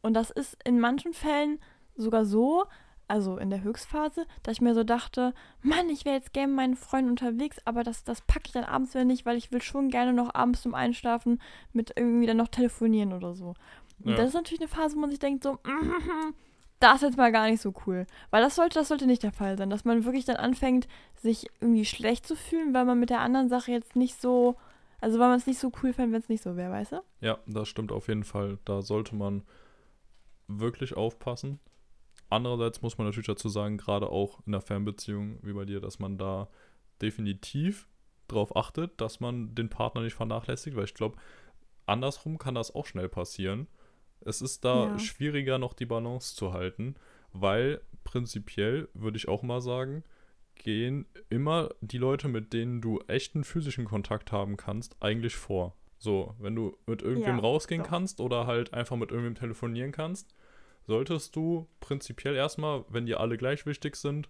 Und 0.00 0.14
das 0.14 0.30
ist 0.30 0.56
in 0.64 0.78
manchen 0.78 1.12
Fällen 1.12 1.58
sogar 1.96 2.24
so, 2.24 2.64
also 3.08 3.36
in 3.36 3.50
der 3.50 3.62
Höchstphase, 3.62 4.26
dass 4.42 4.54
ich 4.54 4.60
mir 4.60 4.74
so 4.74 4.84
dachte, 4.84 5.34
Mann, 5.60 5.88
ich 5.90 6.04
wäre 6.04 6.16
jetzt 6.16 6.32
gerne 6.32 6.48
mit 6.48 6.56
meinen 6.56 6.76
Freunden 6.76 7.10
unterwegs, 7.10 7.58
aber 7.64 7.82
das, 7.82 8.04
das 8.04 8.22
packe 8.22 8.44
ich 8.46 8.52
dann 8.52 8.64
abends 8.64 8.94
wieder 8.94 9.04
nicht, 9.04 9.26
weil 9.26 9.36
ich 9.36 9.52
will 9.52 9.60
schon 9.60 9.90
gerne 9.90 10.12
noch 10.12 10.34
abends 10.34 10.62
zum 10.62 10.74
Einschlafen 10.74 11.40
mit 11.72 11.92
irgendwie 11.96 12.26
dann 12.26 12.38
noch 12.38 12.48
telefonieren 12.48 13.12
oder 13.12 13.34
so. 13.34 13.54
Und 14.02 14.10
Ja. 14.12 14.16
das 14.16 14.28
ist 14.28 14.34
natürlich 14.34 14.60
eine 14.60 14.68
Phase, 14.68 14.96
wo 14.96 15.00
man 15.00 15.10
sich 15.10 15.18
denkt, 15.18 15.44
so, 15.44 15.58
das 16.80 16.96
ist 16.96 17.02
jetzt 17.02 17.16
mal 17.16 17.32
gar 17.32 17.48
nicht 17.48 17.60
so 17.60 17.74
cool. 17.86 18.06
Weil 18.30 18.42
das 18.42 18.54
sollte, 18.56 18.78
das 18.78 18.88
sollte 18.88 19.06
nicht 19.06 19.22
der 19.22 19.32
Fall 19.32 19.58
sein, 19.58 19.70
dass 19.70 19.84
man 19.84 20.04
wirklich 20.04 20.24
dann 20.24 20.36
anfängt, 20.36 20.88
sich 21.14 21.46
irgendwie 21.60 21.84
schlecht 21.84 22.26
zu 22.26 22.34
fühlen, 22.34 22.72
weil 22.74 22.84
man 22.84 22.98
mit 22.98 23.10
der 23.10 23.20
anderen 23.20 23.48
Sache 23.48 23.72
jetzt 23.72 23.94
nicht 23.94 24.20
so, 24.20 24.56
also 25.00 25.18
weil 25.18 25.28
man 25.28 25.36
es 25.36 25.46
nicht 25.46 25.58
so 25.60 25.70
cool 25.82 25.92
fände, 25.92 26.12
wenn 26.12 26.22
es 26.22 26.28
nicht 26.28 26.42
so 26.42 26.56
wäre, 26.56 26.72
weißt 26.72 26.92
du? 26.92 27.02
Ja, 27.20 27.38
das 27.46 27.68
stimmt 27.68 27.92
auf 27.92 28.08
jeden 28.08 28.24
Fall. 28.24 28.58
Da 28.64 28.82
sollte 28.82 29.14
man 29.14 29.42
wirklich 30.48 30.96
aufpassen. 30.96 31.60
Andererseits 32.32 32.80
muss 32.80 32.96
man 32.96 33.06
natürlich 33.06 33.26
dazu 33.26 33.50
sagen, 33.50 33.76
gerade 33.76 34.08
auch 34.08 34.40
in 34.46 34.54
einer 34.54 34.62
Fernbeziehung 34.62 35.38
wie 35.42 35.52
bei 35.52 35.66
dir, 35.66 35.80
dass 35.80 35.98
man 35.98 36.16
da 36.16 36.48
definitiv 37.02 37.88
darauf 38.26 38.56
achtet, 38.56 38.98
dass 39.00 39.20
man 39.20 39.54
den 39.54 39.68
Partner 39.68 40.00
nicht 40.00 40.14
vernachlässigt, 40.14 40.74
weil 40.74 40.84
ich 40.84 40.94
glaube, 40.94 41.16
andersrum 41.84 42.38
kann 42.38 42.54
das 42.54 42.74
auch 42.74 42.86
schnell 42.86 43.08
passieren. 43.10 43.66
Es 44.20 44.40
ist 44.40 44.64
da 44.64 44.88
Ja. 44.92 44.98
schwieriger, 44.98 45.58
noch 45.58 45.74
die 45.74 45.84
Balance 45.84 46.34
zu 46.34 46.54
halten, 46.54 46.94
weil 47.32 47.82
prinzipiell 48.04 48.88
würde 48.94 49.18
ich 49.18 49.28
auch 49.28 49.42
mal 49.42 49.60
sagen, 49.60 50.02
gehen 50.54 51.06
immer 51.28 51.70
die 51.80 51.98
Leute, 51.98 52.28
mit 52.28 52.52
denen 52.54 52.80
du 52.80 53.00
echten 53.08 53.44
physischen 53.44 53.84
Kontakt 53.84 54.32
haben 54.32 54.56
kannst, 54.56 54.96
eigentlich 55.00 55.34
vor. 55.36 55.74
So, 55.98 56.34
wenn 56.38 56.54
du 56.54 56.76
mit 56.86 57.02
irgendwem 57.02 57.36
Ja, 57.36 57.40
rausgehen 57.40 57.82
doch. 57.82 57.88
kannst 57.90 58.20
oder 58.20 58.46
halt 58.46 58.72
einfach 58.72 58.96
mit 58.96 59.10
irgendwem 59.10 59.34
telefonieren 59.34 59.92
kannst, 59.92 60.34
solltest 60.86 61.36
du 61.36 61.68
prinzipiell 61.80 62.34
erstmal, 62.34 62.84
wenn 62.88 63.06
dir 63.06 63.20
alle 63.20 63.36
gleich 63.36 63.66
wichtig 63.66 63.96
sind, 63.96 64.28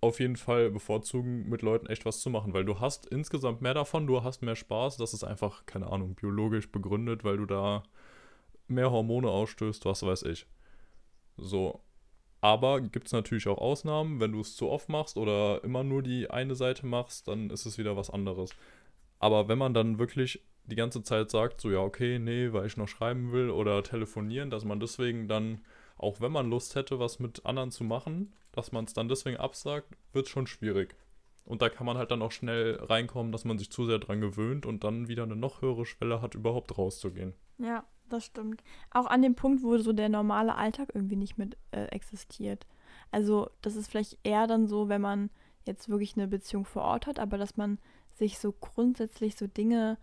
auf 0.00 0.20
jeden 0.20 0.36
Fall 0.36 0.70
bevorzugen, 0.70 1.48
mit 1.48 1.62
Leuten 1.62 1.86
echt 1.86 2.04
was 2.04 2.20
zu 2.20 2.30
machen, 2.30 2.54
weil 2.54 2.64
du 2.64 2.80
hast 2.80 3.06
insgesamt 3.06 3.62
mehr 3.62 3.74
davon, 3.74 4.06
du 4.06 4.22
hast 4.22 4.42
mehr 4.42 4.56
Spaß, 4.56 4.96
das 4.96 5.12
ist 5.12 5.24
einfach, 5.24 5.66
keine 5.66 5.90
Ahnung, 5.90 6.14
biologisch 6.14 6.70
begründet, 6.70 7.24
weil 7.24 7.36
du 7.36 7.46
da 7.46 7.82
mehr 8.68 8.90
Hormone 8.90 9.28
ausstößt, 9.28 9.84
was 9.84 10.04
weiß 10.04 10.22
ich. 10.22 10.46
So. 11.36 11.80
Aber 12.40 12.80
gibt 12.80 13.08
es 13.08 13.12
natürlich 13.12 13.48
auch 13.48 13.58
Ausnahmen, 13.58 14.20
wenn 14.20 14.30
du 14.32 14.40
es 14.40 14.54
zu 14.54 14.68
oft 14.70 14.88
machst 14.88 15.16
oder 15.16 15.64
immer 15.64 15.82
nur 15.82 16.02
die 16.04 16.30
eine 16.30 16.54
Seite 16.54 16.86
machst, 16.86 17.26
dann 17.26 17.50
ist 17.50 17.66
es 17.66 17.78
wieder 17.78 17.96
was 17.96 18.10
anderes. 18.10 18.50
Aber 19.18 19.48
wenn 19.48 19.58
man 19.58 19.74
dann 19.74 19.98
wirklich 19.98 20.44
die 20.68 20.76
ganze 20.76 21.02
Zeit 21.02 21.30
sagt, 21.30 21.60
so 21.60 21.70
ja, 21.70 21.80
okay, 21.80 22.18
nee, 22.18 22.52
weil 22.52 22.66
ich 22.66 22.76
noch 22.76 22.88
schreiben 22.88 23.32
will 23.32 23.50
oder 23.50 23.82
telefonieren, 23.82 24.50
dass 24.50 24.64
man 24.64 24.80
deswegen 24.80 25.26
dann, 25.26 25.62
auch 25.96 26.20
wenn 26.20 26.32
man 26.32 26.50
Lust 26.50 26.74
hätte, 26.74 26.98
was 26.98 27.18
mit 27.18 27.44
anderen 27.46 27.70
zu 27.70 27.84
machen, 27.84 28.34
dass 28.52 28.72
man 28.72 28.84
es 28.84 28.92
dann 28.92 29.08
deswegen 29.08 29.38
absagt, 29.38 29.96
wird 30.12 30.28
schon 30.28 30.46
schwierig. 30.46 30.94
Und 31.44 31.62
da 31.62 31.70
kann 31.70 31.86
man 31.86 31.96
halt 31.96 32.10
dann 32.10 32.20
auch 32.20 32.32
schnell 32.32 32.76
reinkommen, 32.76 33.32
dass 33.32 33.46
man 33.46 33.58
sich 33.58 33.70
zu 33.70 33.86
sehr 33.86 33.98
dran 33.98 34.20
gewöhnt 34.20 34.66
und 34.66 34.84
dann 34.84 35.08
wieder 35.08 35.22
eine 35.22 35.36
noch 35.36 35.62
höhere 35.62 35.86
Schwelle 35.86 36.20
hat, 36.20 36.34
überhaupt 36.34 36.76
rauszugehen. 36.76 37.32
Ja, 37.56 37.84
das 38.10 38.26
stimmt. 38.26 38.62
Auch 38.90 39.06
an 39.06 39.22
dem 39.22 39.34
Punkt, 39.34 39.62
wo 39.62 39.78
so 39.78 39.94
der 39.94 40.10
normale 40.10 40.56
Alltag 40.56 40.90
irgendwie 40.92 41.16
nicht 41.16 41.38
mit 41.38 41.56
äh, 41.70 41.84
existiert. 41.86 42.66
Also, 43.10 43.48
das 43.62 43.76
ist 43.76 43.88
vielleicht 43.88 44.18
eher 44.24 44.46
dann 44.46 44.66
so, 44.66 44.90
wenn 44.90 45.00
man 45.00 45.30
jetzt 45.64 45.88
wirklich 45.88 46.16
eine 46.16 46.28
Beziehung 46.28 46.66
vor 46.66 46.82
Ort 46.82 47.06
hat, 47.06 47.18
aber 47.18 47.38
dass 47.38 47.56
man 47.56 47.78
sich 48.12 48.38
so 48.38 48.52
grundsätzlich 48.52 49.36
so 49.36 49.46
Dinge 49.46 49.96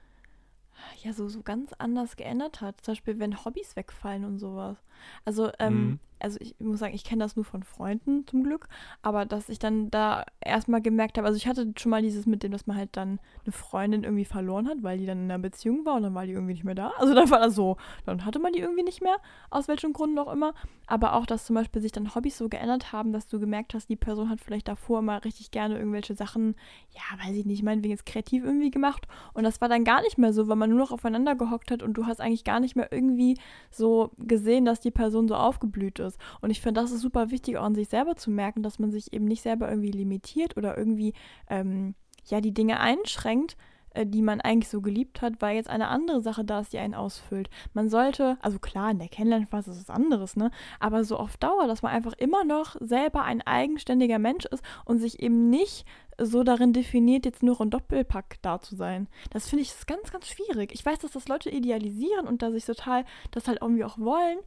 ja 1.03 1.13
so, 1.13 1.27
so 1.27 1.41
ganz 1.41 1.73
anders 1.77 2.15
geändert 2.15 2.61
hat. 2.61 2.81
Zum 2.81 2.93
Beispiel, 2.93 3.19
wenn 3.19 3.43
Hobbys 3.45 3.75
wegfallen 3.75 4.25
und 4.25 4.39
sowas. 4.39 4.77
Also, 5.25 5.51
ähm, 5.59 5.87
mhm 5.87 5.99
also 6.25 6.39
ich 6.41 6.55
muss 6.59 6.79
sagen, 6.79 6.95
ich 6.95 7.03
kenne 7.03 7.23
das 7.23 7.35
nur 7.35 7.45
von 7.45 7.61
Freunden 7.61 8.25
zum 8.25 8.43
Glück, 8.43 8.67
aber 9.03 9.27
dass 9.27 9.47
ich 9.47 9.59
dann 9.59 9.91
da 9.91 10.25
erstmal 10.41 10.81
gemerkt 10.81 11.19
habe, 11.19 11.27
also 11.27 11.37
ich 11.37 11.45
hatte 11.45 11.71
schon 11.77 11.91
mal 11.91 12.01
dieses 12.01 12.25
mit 12.25 12.41
dem, 12.41 12.51
dass 12.51 12.65
man 12.65 12.77
halt 12.77 12.89
dann 12.93 13.19
eine 13.43 13.51
Freundin 13.51 14.03
irgendwie 14.03 14.25
verloren 14.25 14.67
hat, 14.67 14.77
weil 14.81 14.97
die 14.97 15.05
dann 15.05 15.19
in 15.19 15.31
einer 15.31 15.37
Beziehung 15.37 15.85
war 15.85 15.93
und 15.93 16.01
dann 16.01 16.15
war 16.15 16.25
die 16.25 16.31
irgendwie 16.31 16.53
nicht 16.53 16.63
mehr 16.63 16.73
da. 16.73 16.93
Also 16.97 17.13
dann 17.13 17.29
war 17.29 17.39
das 17.39 17.53
so, 17.53 17.77
dann 18.07 18.25
hatte 18.25 18.39
man 18.39 18.53
die 18.53 18.59
irgendwie 18.59 18.81
nicht 18.81 19.03
mehr, 19.03 19.17
aus 19.51 19.67
welchem 19.67 19.93
Grund 19.93 20.17
auch 20.17 20.33
immer. 20.33 20.55
Aber 20.87 21.13
auch, 21.13 21.27
dass 21.27 21.45
zum 21.45 21.55
Beispiel 21.55 21.79
sich 21.79 21.91
dann 21.91 22.15
Hobbys 22.15 22.39
so 22.39 22.49
geändert 22.49 22.91
haben, 22.91 23.13
dass 23.13 23.27
du 23.27 23.39
gemerkt 23.39 23.75
hast, 23.75 23.87
die 23.87 23.95
Person 23.95 24.29
hat 24.29 24.41
vielleicht 24.41 24.67
davor 24.67 25.03
mal 25.03 25.19
richtig 25.19 25.51
gerne 25.51 25.77
irgendwelche 25.77 26.15
Sachen, 26.15 26.55
ja, 26.89 27.23
weiß 27.23 27.35
ich 27.35 27.45
nicht, 27.45 27.61
meinetwegen 27.61 27.91
jetzt 27.91 28.07
kreativ 28.07 28.43
irgendwie 28.43 28.71
gemacht 28.71 29.07
und 29.33 29.43
das 29.43 29.61
war 29.61 29.69
dann 29.69 29.83
gar 29.83 30.01
nicht 30.01 30.17
mehr 30.17 30.33
so, 30.33 30.47
weil 30.47 30.55
man 30.55 30.71
nur 30.71 30.79
noch 30.79 30.91
aufeinander 30.91 31.35
gehockt 31.35 31.69
hat 31.69 31.83
und 31.83 31.93
du 31.93 32.07
hast 32.07 32.19
eigentlich 32.19 32.43
gar 32.43 32.59
nicht 32.59 32.75
mehr 32.75 32.91
irgendwie 32.91 33.37
so 33.69 34.09
gesehen, 34.17 34.65
dass 34.65 34.79
die 34.79 34.91
Person 34.91 35.27
so 35.27 35.35
aufgeblüht 35.35 35.99
ist 35.99 36.14
ist. 36.15 36.41
Und 36.41 36.49
ich 36.49 36.61
finde, 36.61 36.81
das 36.81 36.91
ist 36.91 37.01
super 37.01 37.31
wichtig, 37.31 37.57
auch 37.57 37.63
an 37.63 37.75
sich 37.75 37.89
selber 37.89 38.15
zu 38.15 38.31
merken, 38.31 38.63
dass 38.63 38.79
man 38.79 38.91
sich 38.91 39.13
eben 39.13 39.25
nicht 39.25 39.41
selber 39.41 39.69
irgendwie 39.69 39.91
limitiert 39.91 40.57
oder 40.57 40.77
irgendwie 40.77 41.13
ähm, 41.49 41.95
ja 42.25 42.41
die 42.41 42.53
Dinge 42.53 42.79
einschränkt, 42.79 43.55
äh, 43.91 44.05
die 44.05 44.21
man 44.21 44.41
eigentlich 44.41 44.69
so 44.69 44.81
geliebt 44.81 45.21
hat, 45.21 45.33
weil 45.39 45.55
jetzt 45.55 45.69
eine 45.69 45.87
andere 45.87 46.21
Sache 46.21 46.43
da 46.43 46.59
ist, 46.59 46.73
die 46.73 46.79
einen 46.79 46.95
ausfüllt. 46.95 47.49
Man 47.73 47.89
sollte, 47.89 48.37
also 48.41 48.59
klar, 48.59 48.91
in 48.91 48.99
der 48.99 49.09
Kennenlernphase 49.09 49.71
ist 49.71 49.81
es 49.81 49.89
anderes, 49.89 50.35
ne? 50.35 50.51
Aber 50.79 51.03
so 51.03 51.17
auf 51.17 51.37
Dauer, 51.37 51.67
dass 51.67 51.81
man 51.81 51.91
einfach 51.91 52.13
immer 52.13 52.43
noch 52.43 52.75
selber 52.79 53.23
ein 53.23 53.41
eigenständiger 53.41 54.19
Mensch 54.19 54.45
ist 54.45 54.63
und 54.85 54.99
sich 54.99 55.21
eben 55.21 55.49
nicht 55.49 55.85
so 56.17 56.43
darin 56.43 56.71
definiert, 56.71 57.25
jetzt 57.25 57.43
nur 57.43 57.59
ein 57.59 57.69
Doppelpack 57.69 58.37
da 58.41 58.61
zu 58.61 58.75
sein. 58.75 59.07
Das 59.31 59.49
finde 59.49 59.63
ich 59.63 59.73
ganz, 59.85 60.11
ganz 60.11 60.27
schwierig. 60.27 60.71
Ich 60.73 60.85
weiß, 60.85 60.99
dass 60.99 61.11
das 61.11 61.27
Leute 61.27 61.49
idealisieren 61.49 62.25
und 62.25 62.41
da 62.41 62.51
sich 62.51 62.63
total 62.63 63.03
das 63.31 63.49
halt 63.49 63.59
irgendwie 63.61 63.83
auch 63.83 63.97
wollen, 63.97 64.39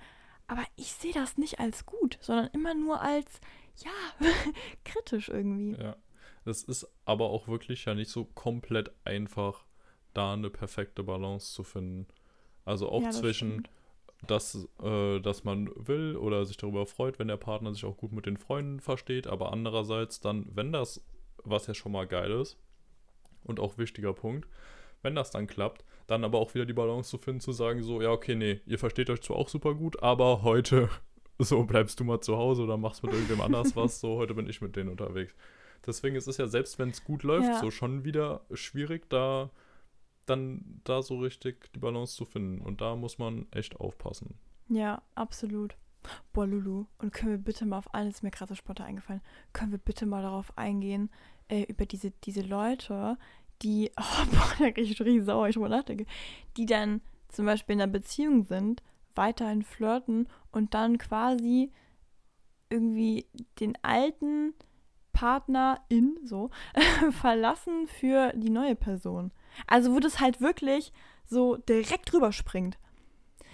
aber 0.48 0.64
ich 0.76 0.92
sehe 0.92 1.12
das 1.12 1.38
nicht 1.38 1.60
als 1.60 1.86
gut, 1.86 2.18
sondern 2.20 2.48
immer 2.52 2.74
nur 2.74 3.00
als, 3.00 3.40
ja, 3.76 3.90
kritisch 4.84 5.28
irgendwie. 5.28 5.80
Ja. 5.80 5.96
Das 6.44 6.64
ist 6.64 6.88
aber 7.04 7.26
auch 7.26 7.46
wirklich 7.46 7.84
ja 7.84 7.94
nicht 7.94 8.10
so 8.10 8.24
komplett 8.24 8.90
einfach, 9.04 9.66
da 10.14 10.32
eine 10.32 10.50
perfekte 10.50 11.04
Balance 11.04 11.52
zu 11.52 11.62
finden. 11.62 12.06
Also 12.64 12.88
auch 12.88 13.02
ja, 13.02 13.10
zwischen, 13.10 13.68
dass, 14.26 14.66
äh, 14.82 15.20
dass 15.20 15.44
man 15.44 15.70
will 15.76 16.16
oder 16.16 16.44
sich 16.46 16.56
darüber 16.56 16.86
freut, 16.86 17.18
wenn 17.18 17.28
der 17.28 17.36
Partner 17.36 17.72
sich 17.72 17.84
auch 17.84 17.98
gut 17.98 18.12
mit 18.12 18.26
den 18.26 18.38
Freunden 18.38 18.80
versteht, 18.80 19.26
aber 19.26 19.52
andererseits 19.52 20.20
dann, 20.20 20.46
wenn 20.54 20.72
das, 20.72 21.04
was 21.44 21.66
ja 21.66 21.74
schon 21.74 21.92
mal 21.92 22.06
geil 22.06 22.30
ist 22.32 22.56
und 23.44 23.60
auch 23.60 23.76
wichtiger 23.76 24.14
Punkt, 24.14 24.48
wenn 25.02 25.14
das 25.14 25.30
dann 25.30 25.46
klappt, 25.46 25.84
dann 26.06 26.24
aber 26.24 26.38
auch 26.38 26.54
wieder 26.54 26.66
die 26.66 26.72
Balance 26.72 27.10
zu 27.10 27.18
finden, 27.18 27.40
zu 27.40 27.52
sagen, 27.52 27.82
so, 27.82 28.00
ja, 28.00 28.10
okay, 28.10 28.34
nee, 28.34 28.60
ihr 28.66 28.78
versteht 28.78 29.10
euch 29.10 29.22
zwar 29.22 29.36
auch 29.36 29.48
super 29.48 29.74
gut, 29.74 30.02
aber 30.02 30.42
heute, 30.42 30.88
so, 31.38 31.64
bleibst 31.64 32.00
du 32.00 32.04
mal 32.04 32.20
zu 32.20 32.36
Hause 32.36 32.62
oder 32.62 32.76
machst 32.76 33.02
mit 33.02 33.12
irgendwem 33.12 33.40
anders 33.40 33.76
was, 33.76 34.00
so, 34.00 34.16
heute 34.16 34.34
bin 34.34 34.48
ich 34.48 34.60
mit 34.60 34.76
denen 34.76 34.90
unterwegs. 34.90 35.34
Deswegen 35.86 36.16
ist 36.16 36.26
es 36.26 36.38
ja, 36.38 36.48
selbst 36.48 36.78
wenn 36.78 36.90
es 36.90 37.04
gut 37.04 37.22
läuft, 37.22 37.48
ja. 37.48 37.60
so 37.60 37.70
schon 37.70 38.04
wieder 38.04 38.42
schwierig, 38.52 39.08
da 39.08 39.50
dann 40.28 40.80
da 40.84 41.02
so 41.02 41.18
richtig 41.18 41.72
die 41.72 41.78
Balance 41.78 42.14
zu 42.14 42.24
finden. 42.24 42.60
Und 42.60 42.80
da 42.80 42.96
muss 42.96 43.18
man 43.18 43.46
echt 43.50 43.80
aufpassen. 43.80 44.38
Ja, 44.68 45.02
absolut. 45.14 45.76
Boah, 46.32 46.46
Lulu, 46.46 46.86
und 46.98 47.12
können 47.12 47.32
wir 47.32 47.38
bitte 47.38 47.66
mal 47.66 47.78
auf 47.78 47.92
alles, 47.94 48.22
mir 48.22 48.30
gerade 48.30 48.50
so 48.50 48.54
spontan 48.54 48.86
eingefallen, 48.86 49.20
können 49.52 49.72
wir 49.72 49.78
bitte 49.78 50.06
mal 50.06 50.22
darauf 50.22 50.56
eingehen, 50.56 51.10
äh, 51.48 51.62
über 51.62 51.86
diese, 51.86 52.12
diese 52.24 52.42
Leute, 52.42 53.18
die, 53.62 53.90
oh, 54.00 54.24
boah, 54.30 54.52
da 54.58 54.70
kriege 54.70 54.82
ich 54.82 55.00
richtig 55.00 55.24
sauer, 55.24 55.48
ich 55.48 55.56
nachdenke, 55.56 56.06
die 56.56 56.66
dann 56.66 57.00
zum 57.28 57.46
Beispiel 57.46 57.74
in 57.74 57.82
einer 57.82 57.92
Beziehung 57.92 58.44
sind, 58.44 58.82
weiterhin 59.14 59.62
flirten 59.62 60.28
und 60.52 60.74
dann 60.74 60.98
quasi 60.98 61.72
irgendwie 62.70 63.26
den 63.60 63.76
alten 63.82 64.54
Partner 65.12 65.80
in 65.88 66.16
so 66.24 66.50
verlassen 67.10 67.88
für 67.88 68.32
die 68.36 68.50
neue 68.50 68.76
Person. 68.76 69.32
Also 69.66 69.92
wo 69.92 69.98
das 69.98 70.20
halt 70.20 70.40
wirklich 70.40 70.92
so 71.26 71.56
direkt 71.56 72.12
drüber 72.12 72.32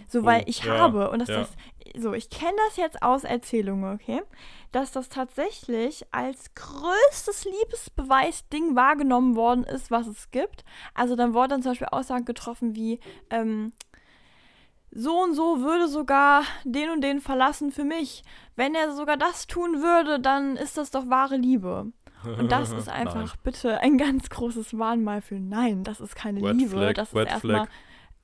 So, 0.09 0.21
oh, 0.21 0.25
weil 0.25 0.45
ich 0.47 0.65
ja, 0.65 0.79
habe, 0.79 1.11
und 1.11 1.21
das 1.21 1.29
ja. 1.29 1.43
ist, 1.43 1.55
so, 1.97 2.13
ich 2.13 2.31
kenne 2.31 2.57
das 2.67 2.77
jetzt 2.77 3.03
aus 3.03 3.25
Erzählungen, 3.25 3.95
okay, 3.95 4.23
dass 4.73 4.91
das 4.91 5.09
tatsächlich 5.09 6.05
als 6.11 6.55
größtes 6.55 7.45
Liebesbeweis-Ding 7.45 8.75
wahrgenommen 8.75 9.37
worden 9.37 9.65
ist, 9.65 9.91
was 9.91 10.07
es 10.07 10.31
gibt. 10.31 10.65
Also 10.95 11.15
dann 11.15 11.35
wurden 11.35 11.51
dann 11.51 11.63
zum 11.63 11.73
Beispiel 11.73 11.89
Aussagen 11.91 12.25
getroffen 12.25 12.75
wie, 12.75 12.99
ähm, 13.31 13.73
so 14.95 15.23
und 15.23 15.35
so 15.35 15.61
würde 15.61 15.89
sogar 15.89 16.45
den 16.65 16.91
und 16.91 17.01
den 17.03 17.21
verlassen 17.21 17.73
für 17.73 17.85
mich. 17.85 18.23
Wenn 18.57 18.75
er 18.75 18.93
sogar 18.93 19.17
das 19.17 19.47
tun 19.47 19.83
würde, 19.83 20.21
dann 20.21 20.57
ist 20.57 20.77
das 20.77 20.91
doch 20.91 21.11
wahre 21.11 21.37
Liebe. 21.37 21.93
Und 22.39 22.53
das 22.53 22.73
ist 22.73 22.89
einfach 22.89 23.37
bitte 23.37 23.81
ein 23.81 23.99
ganz 23.99 24.31
großes 24.31 24.73
Mahnmal 24.73 25.21
für 25.21 25.39
Nein, 25.39 25.83
das 25.83 26.01
ist 26.01 26.15
keine 26.15 26.43
Red 26.43 26.57
Liebe. 26.57 26.71
Flag, 26.71 26.95
das 26.95 27.13
ist 27.13 27.27
erstmal 27.27 27.69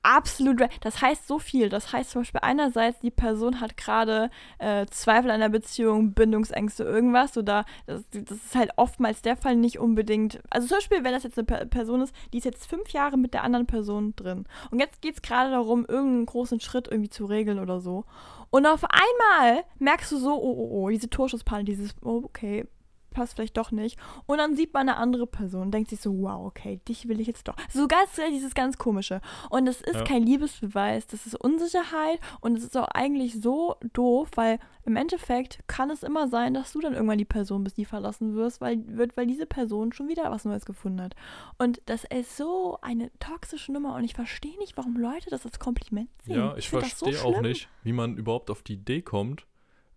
absolut. 0.03 0.61
Das 0.81 1.01
heißt 1.01 1.27
so 1.27 1.39
viel. 1.39 1.69
Das 1.69 1.93
heißt 1.93 2.11
zum 2.11 2.21
Beispiel 2.21 2.41
einerseits, 2.43 2.99
die 2.99 3.11
Person 3.11 3.59
hat 3.61 3.77
gerade 3.77 4.29
äh, 4.59 4.85
Zweifel 4.87 5.31
an 5.31 5.39
der 5.39 5.49
Beziehung, 5.49 6.13
Bindungsängste, 6.13 6.83
irgendwas. 6.83 7.37
Oder 7.37 7.65
das, 7.85 8.03
das, 8.09 8.37
ist 8.37 8.55
halt 8.55 8.71
oftmals 8.75 9.21
der 9.21 9.37
Fall 9.37 9.55
nicht 9.55 9.79
unbedingt. 9.79 10.41
Also 10.49 10.67
zum 10.67 10.77
Beispiel, 10.77 11.03
wenn 11.03 11.13
das 11.13 11.23
jetzt 11.23 11.37
eine 11.37 11.65
Person 11.67 12.01
ist, 12.01 12.13
die 12.33 12.39
ist 12.39 12.45
jetzt 12.45 12.65
fünf 12.65 12.89
Jahre 12.89 13.17
mit 13.17 13.33
der 13.33 13.43
anderen 13.43 13.67
Person 13.67 14.13
drin. 14.15 14.45
Und 14.71 14.79
jetzt 14.79 15.01
geht 15.01 15.15
es 15.15 15.21
gerade 15.21 15.51
darum, 15.51 15.85
irgendeinen 15.87 16.25
großen 16.25 16.59
Schritt 16.59 16.87
irgendwie 16.87 17.09
zu 17.09 17.25
regeln 17.25 17.59
oder 17.59 17.79
so. 17.79 18.05
Und 18.49 18.65
auf 18.65 18.83
einmal 18.83 19.63
merkst 19.79 20.11
du 20.11 20.17
so, 20.17 20.33
oh, 20.33 20.55
oh, 20.57 20.83
oh, 20.83 20.89
diese 20.89 21.09
Torschusspanik, 21.09 21.67
dieses, 21.67 21.95
oh, 22.01 22.21
okay, 22.23 22.65
passt 23.11 23.35
vielleicht 23.35 23.57
doch 23.57 23.71
nicht. 23.71 23.99
Und 24.25 24.39
dann 24.39 24.55
sieht 24.55 24.73
man 24.73 24.89
eine 24.89 24.97
andere 24.97 25.27
Person 25.27 25.63
und 25.63 25.71
denkt 25.71 25.89
sich 25.89 26.01
so, 26.01 26.11
wow, 26.21 26.45
okay, 26.45 26.79
dich 26.87 27.07
will 27.07 27.19
ich 27.19 27.27
jetzt 27.27 27.47
doch. 27.47 27.55
So 27.69 27.87
ganz, 27.87 28.19
dieses 28.31 28.53
ganz 28.53 28.77
komische. 28.77 29.21
Und 29.49 29.67
es 29.67 29.81
ist 29.81 29.95
ja. 29.95 30.03
kein 30.03 30.23
Liebesbeweis, 30.23 31.07
das 31.07 31.25
ist 31.25 31.35
Unsicherheit 31.35 32.19
und 32.39 32.57
es 32.57 32.63
ist 32.63 32.77
auch 32.77 32.87
eigentlich 32.87 33.39
so 33.41 33.75
doof, 33.93 34.29
weil 34.35 34.59
im 34.83 34.95
Endeffekt 34.95 35.59
kann 35.67 35.91
es 35.91 36.03
immer 36.03 36.27
sein, 36.27 36.53
dass 36.53 36.73
du 36.73 36.79
dann 36.79 36.93
irgendwann 36.93 37.17
die 37.17 37.25
Person 37.25 37.63
bist, 37.63 37.77
die 37.77 37.85
verlassen 37.85 38.35
wirst, 38.35 38.61
weil, 38.61 38.83
wird, 38.87 39.15
weil 39.15 39.27
diese 39.27 39.45
Person 39.45 39.93
schon 39.93 40.07
wieder 40.07 40.31
was 40.31 40.45
Neues 40.45 40.65
gefunden 40.65 41.01
hat. 41.01 41.15
Und 41.57 41.81
das 41.85 42.03
ist 42.05 42.35
so 42.35 42.79
eine 42.81 43.11
toxische 43.19 43.71
Nummer 43.71 43.95
und 43.95 44.03
ich 44.03 44.13
verstehe 44.13 44.57
nicht, 44.57 44.77
warum 44.77 44.97
Leute 44.97 45.29
das 45.29 45.45
als 45.45 45.59
Kompliment 45.59 46.09
sehen. 46.23 46.37
Ja, 46.37 46.51
ich, 46.53 46.59
ich 46.59 46.69
verstehe 46.69 47.13
so 47.13 47.27
auch 47.27 47.41
nicht, 47.41 47.69
wie 47.83 47.93
man 47.93 48.17
überhaupt 48.17 48.49
auf 48.49 48.63
die 48.63 48.73
Idee 48.73 49.01
kommt, 49.01 49.45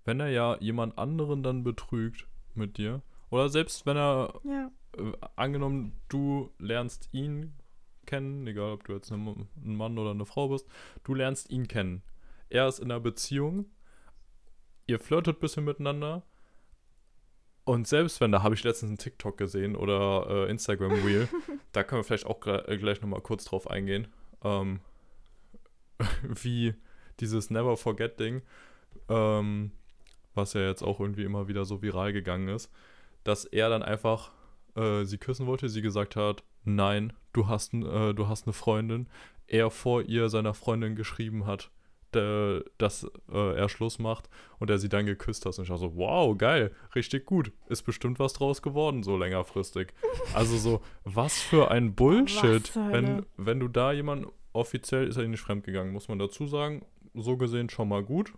wenn 0.04 0.20
er 0.20 0.28
ja 0.28 0.56
jemand 0.60 0.98
anderen 0.98 1.42
dann 1.42 1.64
betrügt 1.64 2.26
mit 2.56 2.78
dir. 2.78 3.02
Oder 3.30 3.48
selbst 3.48 3.86
wenn 3.86 3.96
er, 3.96 4.40
ja. 4.44 4.70
äh, 4.96 5.12
angenommen, 5.36 6.00
du 6.08 6.50
lernst 6.58 7.08
ihn 7.12 7.54
kennen, 8.06 8.46
egal 8.46 8.72
ob 8.72 8.84
du 8.84 8.92
jetzt 8.92 9.10
ein 9.10 9.48
Mann 9.56 9.98
oder 9.98 10.10
eine 10.10 10.26
Frau 10.26 10.48
bist, 10.48 10.68
du 11.04 11.14
lernst 11.14 11.50
ihn 11.50 11.68
kennen. 11.68 12.02
Er 12.50 12.68
ist 12.68 12.78
in 12.78 12.90
einer 12.90 13.00
Beziehung, 13.00 13.66
ihr 14.86 14.98
flirtet 14.98 15.38
ein 15.38 15.40
bisschen 15.40 15.64
miteinander. 15.64 16.22
Und 17.64 17.88
selbst 17.88 18.20
wenn, 18.20 18.30
da 18.30 18.42
habe 18.42 18.54
ich 18.54 18.62
letztens 18.62 18.90
einen 18.90 18.98
TikTok 18.98 19.38
gesehen 19.38 19.74
oder 19.74 20.26
äh, 20.28 20.50
Instagram 20.50 20.92
Reel, 20.92 21.28
da 21.72 21.82
können 21.82 22.00
wir 22.00 22.04
vielleicht 22.04 22.26
auch 22.26 22.46
äh, 22.46 22.76
gleich 22.76 23.00
nochmal 23.00 23.22
kurz 23.22 23.46
drauf 23.46 23.70
eingehen, 23.70 24.08
ähm, 24.42 24.80
wie 26.22 26.74
dieses 27.20 27.50
Never 27.50 27.76
Forget 27.76 28.20
Ding, 28.20 28.42
ähm, 29.08 29.72
was 30.34 30.52
ja 30.52 30.62
jetzt 30.62 30.82
auch 30.82 31.00
irgendwie 31.00 31.24
immer 31.24 31.48
wieder 31.48 31.64
so 31.64 31.82
viral 31.82 32.12
gegangen 32.12 32.48
ist, 32.48 32.70
dass 33.22 33.44
er 33.44 33.68
dann 33.68 33.82
einfach 33.82 34.32
äh, 34.76 35.04
sie 35.04 35.18
küssen 35.18 35.46
wollte, 35.46 35.68
sie 35.68 35.82
gesagt 35.82 36.16
hat, 36.16 36.42
nein, 36.64 37.12
du 37.32 37.48
hast, 37.48 37.74
äh, 37.74 38.12
du 38.12 38.28
hast 38.28 38.46
eine 38.46 38.52
Freundin, 38.52 39.08
er 39.46 39.70
vor 39.70 40.02
ihr 40.02 40.28
seiner 40.28 40.54
Freundin 40.54 40.96
geschrieben 40.96 41.46
hat, 41.46 41.70
dass 42.78 43.10
äh, 43.32 43.56
er 43.56 43.68
Schluss 43.68 43.98
macht 43.98 44.28
und 44.60 44.70
er 44.70 44.78
sie 44.78 44.88
dann 44.88 45.04
geküsst 45.04 45.46
hat. 45.46 45.58
Und 45.58 45.64
ich 45.64 45.70
war 45.70 45.78
so, 45.78 45.96
wow, 45.96 46.36
geil, 46.38 46.70
richtig 46.94 47.26
gut. 47.26 47.50
Ist 47.68 47.82
bestimmt 47.82 48.20
was 48.20 48.34
draus 48.34 48.62
geworden, 48.62 49.02
so 49.02 49.16
längerfristig. 49.16 49.92
Also 50.34 50.56
so, 50.56 50.80
was 51.04 51.40
für 51.40 51.70
ein 51.70 51.94
Bullshit. 51.94 52.74
Wenn, 52.74 53.26
wenn 53.36 53.60
du 53.60 53.68
da 53.68 53.92
jemanden, 53.92 54.26
offiziell 54.52 55.06
ist 55.06 55.16
er 55.16 55.28
nicht 55.28 55.40
fremdgegangen, 55.40 55.92
muss 55.92 56.08
man 56.08 56.18
dazu 56.18 56.46
sagen. 56.46 56.84
So 57.14 57.36
gesehen 57.36 57.68
schon 57.68 57.88
mal 57.88 58.02
gut. 58.02 58.32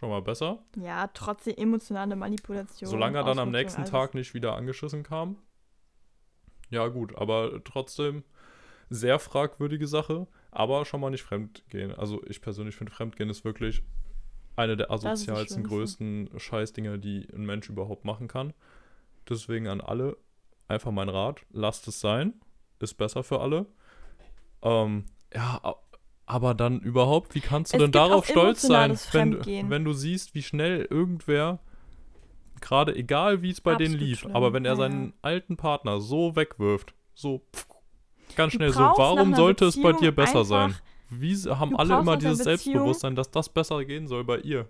Schon 0.00 0.08
mal 0.08 0.22
besser. 0.22 0.62
Ja, 0.82 1.08
trotzdem 1.08 1.56
emotionale 1.58 2.16
Manipulation. 2.16 2.88
Solange 2.88 3.18
er 3.18 3.24
dann 3.24 3.38
am 3.38 3.50
nächsten. 3.50 3.84
Tag 3.84 4.14
nicht 4.14 4.32
wieder 4.32 4.56
angeschissen 4.56 5.02
kam. 5.02 5.36
Ja, 6.70 6.88
gut, 6.88 7.14
aber 7.16 7.62
trotzdem 7.64 8.24
sehr 8.88 9.18
fragwürdige 9.18 9.86
Sache, 9.86 10.26
aber 10.50 10.86
schon 10.86 11.02
mal 11.02 11.10
nicht 11.10 11.22
fremdgehen. 11.22 11.94
Also 11.94 12.22
ich 12.24 12.40
persönlich 12.40 12.76
finde 12.76 12.92
Fremdgehen 12.92 13.28
ist 13.28 13.44
wirklich 13.44 13.82
eine 14.56 14.78
der 14.78 14.90
asozialsten, 14.90 15.64
größten 15.64 16.30
Scheißdinger, 16.34 16.96
die 16.96 17.28
ein 17.34 17.44
Mensch 17.44 17.68
überhaupt 17.68 18.06
machen 18.06 18.26
kann. 18.26 18.54
Deswegen 19.28 19.68
an 19.68 19.82
alle 19.82 20.16
einfach 20.66 20.92
mein 20.92 21.10
Rat, 21.10 21.44
lasst 21.50 21.86
es 21.88 22.00
sein, 22.00 22.40
ist 22.78 22.94
besser 22.94 23.22
für 23.22 23.42
alle. 23.42 23.66
Ähm, 24.62 25.04
ja, 25.34 25.76
aber 26.30 26.54
dann 26.54 26.78
überhaupt, 26.78 27.34
wie 27.34 27.40
kannst 27.40 27.72
du 27.72 27.76
es 27.76 27.82
denn 27.82 27.90
darauf 27.90 28.24
stolz 28.24 28.62
sein, 28.62 28.96
wenn, 29.10 29.68
wenn 29.68 29.84
du 29.84 29.92
siehst, 29.92 30.32
wie 30.36 30.42
schnell 30.42 30.86
irgendwer, 30.88 31.58
gerade 32.60 32.94
egal 32.94 33.42
wie 33.42 33.50
es 33.50 33.60
bei 33.60 33.72
Absolut 33.72 33.92
denen 33.92 34.00
lief, 34.00 34.20
schlimm. 34.20 34.36
aber 34.36 34.52
wenn 34.52 34.64
er 34.64 34.72
ja. 34.72 34.76
seinen 34.76 35.12
alten 35.22 35.56
Partner 35.56 36.00
so 36.00 36.36
wegwirft, 36.36 36.94
so 37.14 37.42
pff, 37.52 37.66
ganz 38.36 38.52
schnell 38.52 38.72
so, 38.72 38.78
warum 38.78 39.34
sollte 39.34 39.64
es 39.64 39.82
bei 39.82 39.92
dir 39.92 40.14
besser 40.14 40.44
sein? 40.44 40.76
Wie 41.08 41.34
haben 41.34 41.76
alle 41.76 41.98
immer 41.98 42.16
dieses 42.16 42.38
Selbstbewusstsein, 42.38 43.16
dass 43.16 43.32
das 43.32 43.48
besser 43.48 43.84
gehen 43.84 44.06
soll 44.06 44.22
bei 44.22 44.38
ihr? 44.38 44.68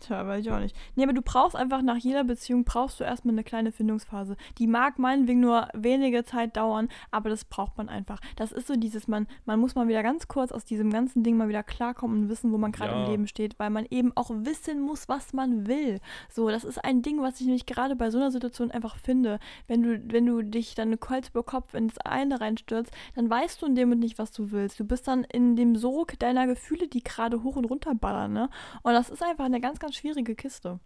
Tja, 0.00 0.26
weiß 0.26 0.44
ich 0.44 0.52
auch 0.52 0.60
nicht. 0.60 0.76
Nee, 0.94 1.04
aber 1.04 1.14
du 1.14 1.22
brauchst 1.22 1.56
einfach 1.56 1.80
nach 1.82 1.96
jeder 1.96 2.22
Beziehung 2.22 2.64
brauchst 2.64 3.00
du 3.00 3.04
erstmal 3.04 3.34
eine 3.34 3.44
kleine 3.44 3.72
Findungsphase. 3.72 4.36
Die 4.58 4.66
mag 4.66 4.98
meinetwegen 4.98 5.40
nur 5.40 5.68
wenige 5.72 6.24
Zeit 6.24 6.56
dauern, 6.56 6.88
aber 7.10 7.30
das 7.30 7.44
braucht 7.44 7.78
man 7.78 7.88
einfach. 7.88 8.20
Das 8.36 8.52
ist 8.52 8.66
so 8.66 8.76
dieses, 8.76 9.08
man, 9.08 9.26
man 9.46 9.58
muss 9.58 9.74
mal 9.74 9.88
wieder 9.88 10.02
ganz 10.02 10.28
kurz 10.28 10.52
aus 10.52 10.64
diesem 10.64 10.90
ganzen 10.90 11.22
Ding 11.22 11.36
mal 11.36 11.48
wieder 11.48 11.62
klarkommen 11.62 12.22
und 12.22 12.28
wissen, 12.28 12.52
wo 12.52 12.58
man 12.58 12.72
gerade 12.72 12.92
ja. 12.92 13.04
im 13.04 13.10
Leben 13.10 13.26
steht, 13.26 13.58
weil 13.58 13.70
man 13.70 13.86
eben 13.90 14.12
auch 14.16 14.30
wissen 14.30 14.80
muss, 14.80 15.08
was 15.08 15.32
man 15.32 15.66
will. 15.66 16.00
So, 16.30 16.50
das 16.50 16.64
ist 16.64 16.84
ein 16.84 17.02
Ding, 17.02 17.22
was 17.22 17.40
ich 17.40 17.46
nämlich 17.46 17.66
gerade 17.66 17.96
bei 17.96 18.10
so 18.10 18.18
einer 18.18 18.30
Situation 18.30 18.70
einfach 18.70 18.96
finde. 18.96 19.38
Wenn 19.66 19.82
du, 19.82 20.00
wenn 20.12 20.26
du 20.26 20.42
dich 20.42 20.74
dann 20.74 21.00
Kreuz 21.00 21.28
über 21.28 21.42
Kopf 21.42 21.74
ins 21.74 21.98
eine 21.98 22.40
reinstürzt, 22.40 22.92
dann 23.14 23.30
weißt 23.30 23.62
du 23.62 23.66
in 23.66 23.74
dem 23.74 23.88
Moment 23.88 24.02
nicht, 24.02 24.18
was 24.18 24.30
du 24.30 24.50
willst. 24.50 24.78
Du 24.78 24.84
bist 24.84 25.08
dann 25.08 25.24
in 25.24 25.56
dem 25.56 25.74
Sog 25.74 26.18
deiner 26.18 26.46
Gefühle, 26.46 26.86
die 26.86 27.02
gerade 27.02 27.42
hoch 27.42 27.56
und 27.56 27.64
runter 27.64 27.94
ballern, 27.94 28.32
ne? 28.32 28.50
Und 28.82 28.92
das 28.92 29.08
ist 29.08 29.22
einfach 29.22 29.44
eine 29.44 29.60
ganz, 29.60 29.78
ganz 29.78 29.85
ganz 29.86 29.96
schwierige 29.96 30.34
Kiste. 30.34 30.80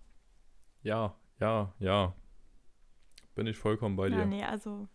Ja, 0.83 1.15
ja, 1.41 1.73
ja. 1.79 2.15
Bin 3.35 3.47
ich 3.47 3.57
vollkommen 3.57 3.97
bei 3.97 4.11
dir. 4.11 4.19
Ja, 4.19 4.27
nee, 4.27 4.45
also. 4.45 4.89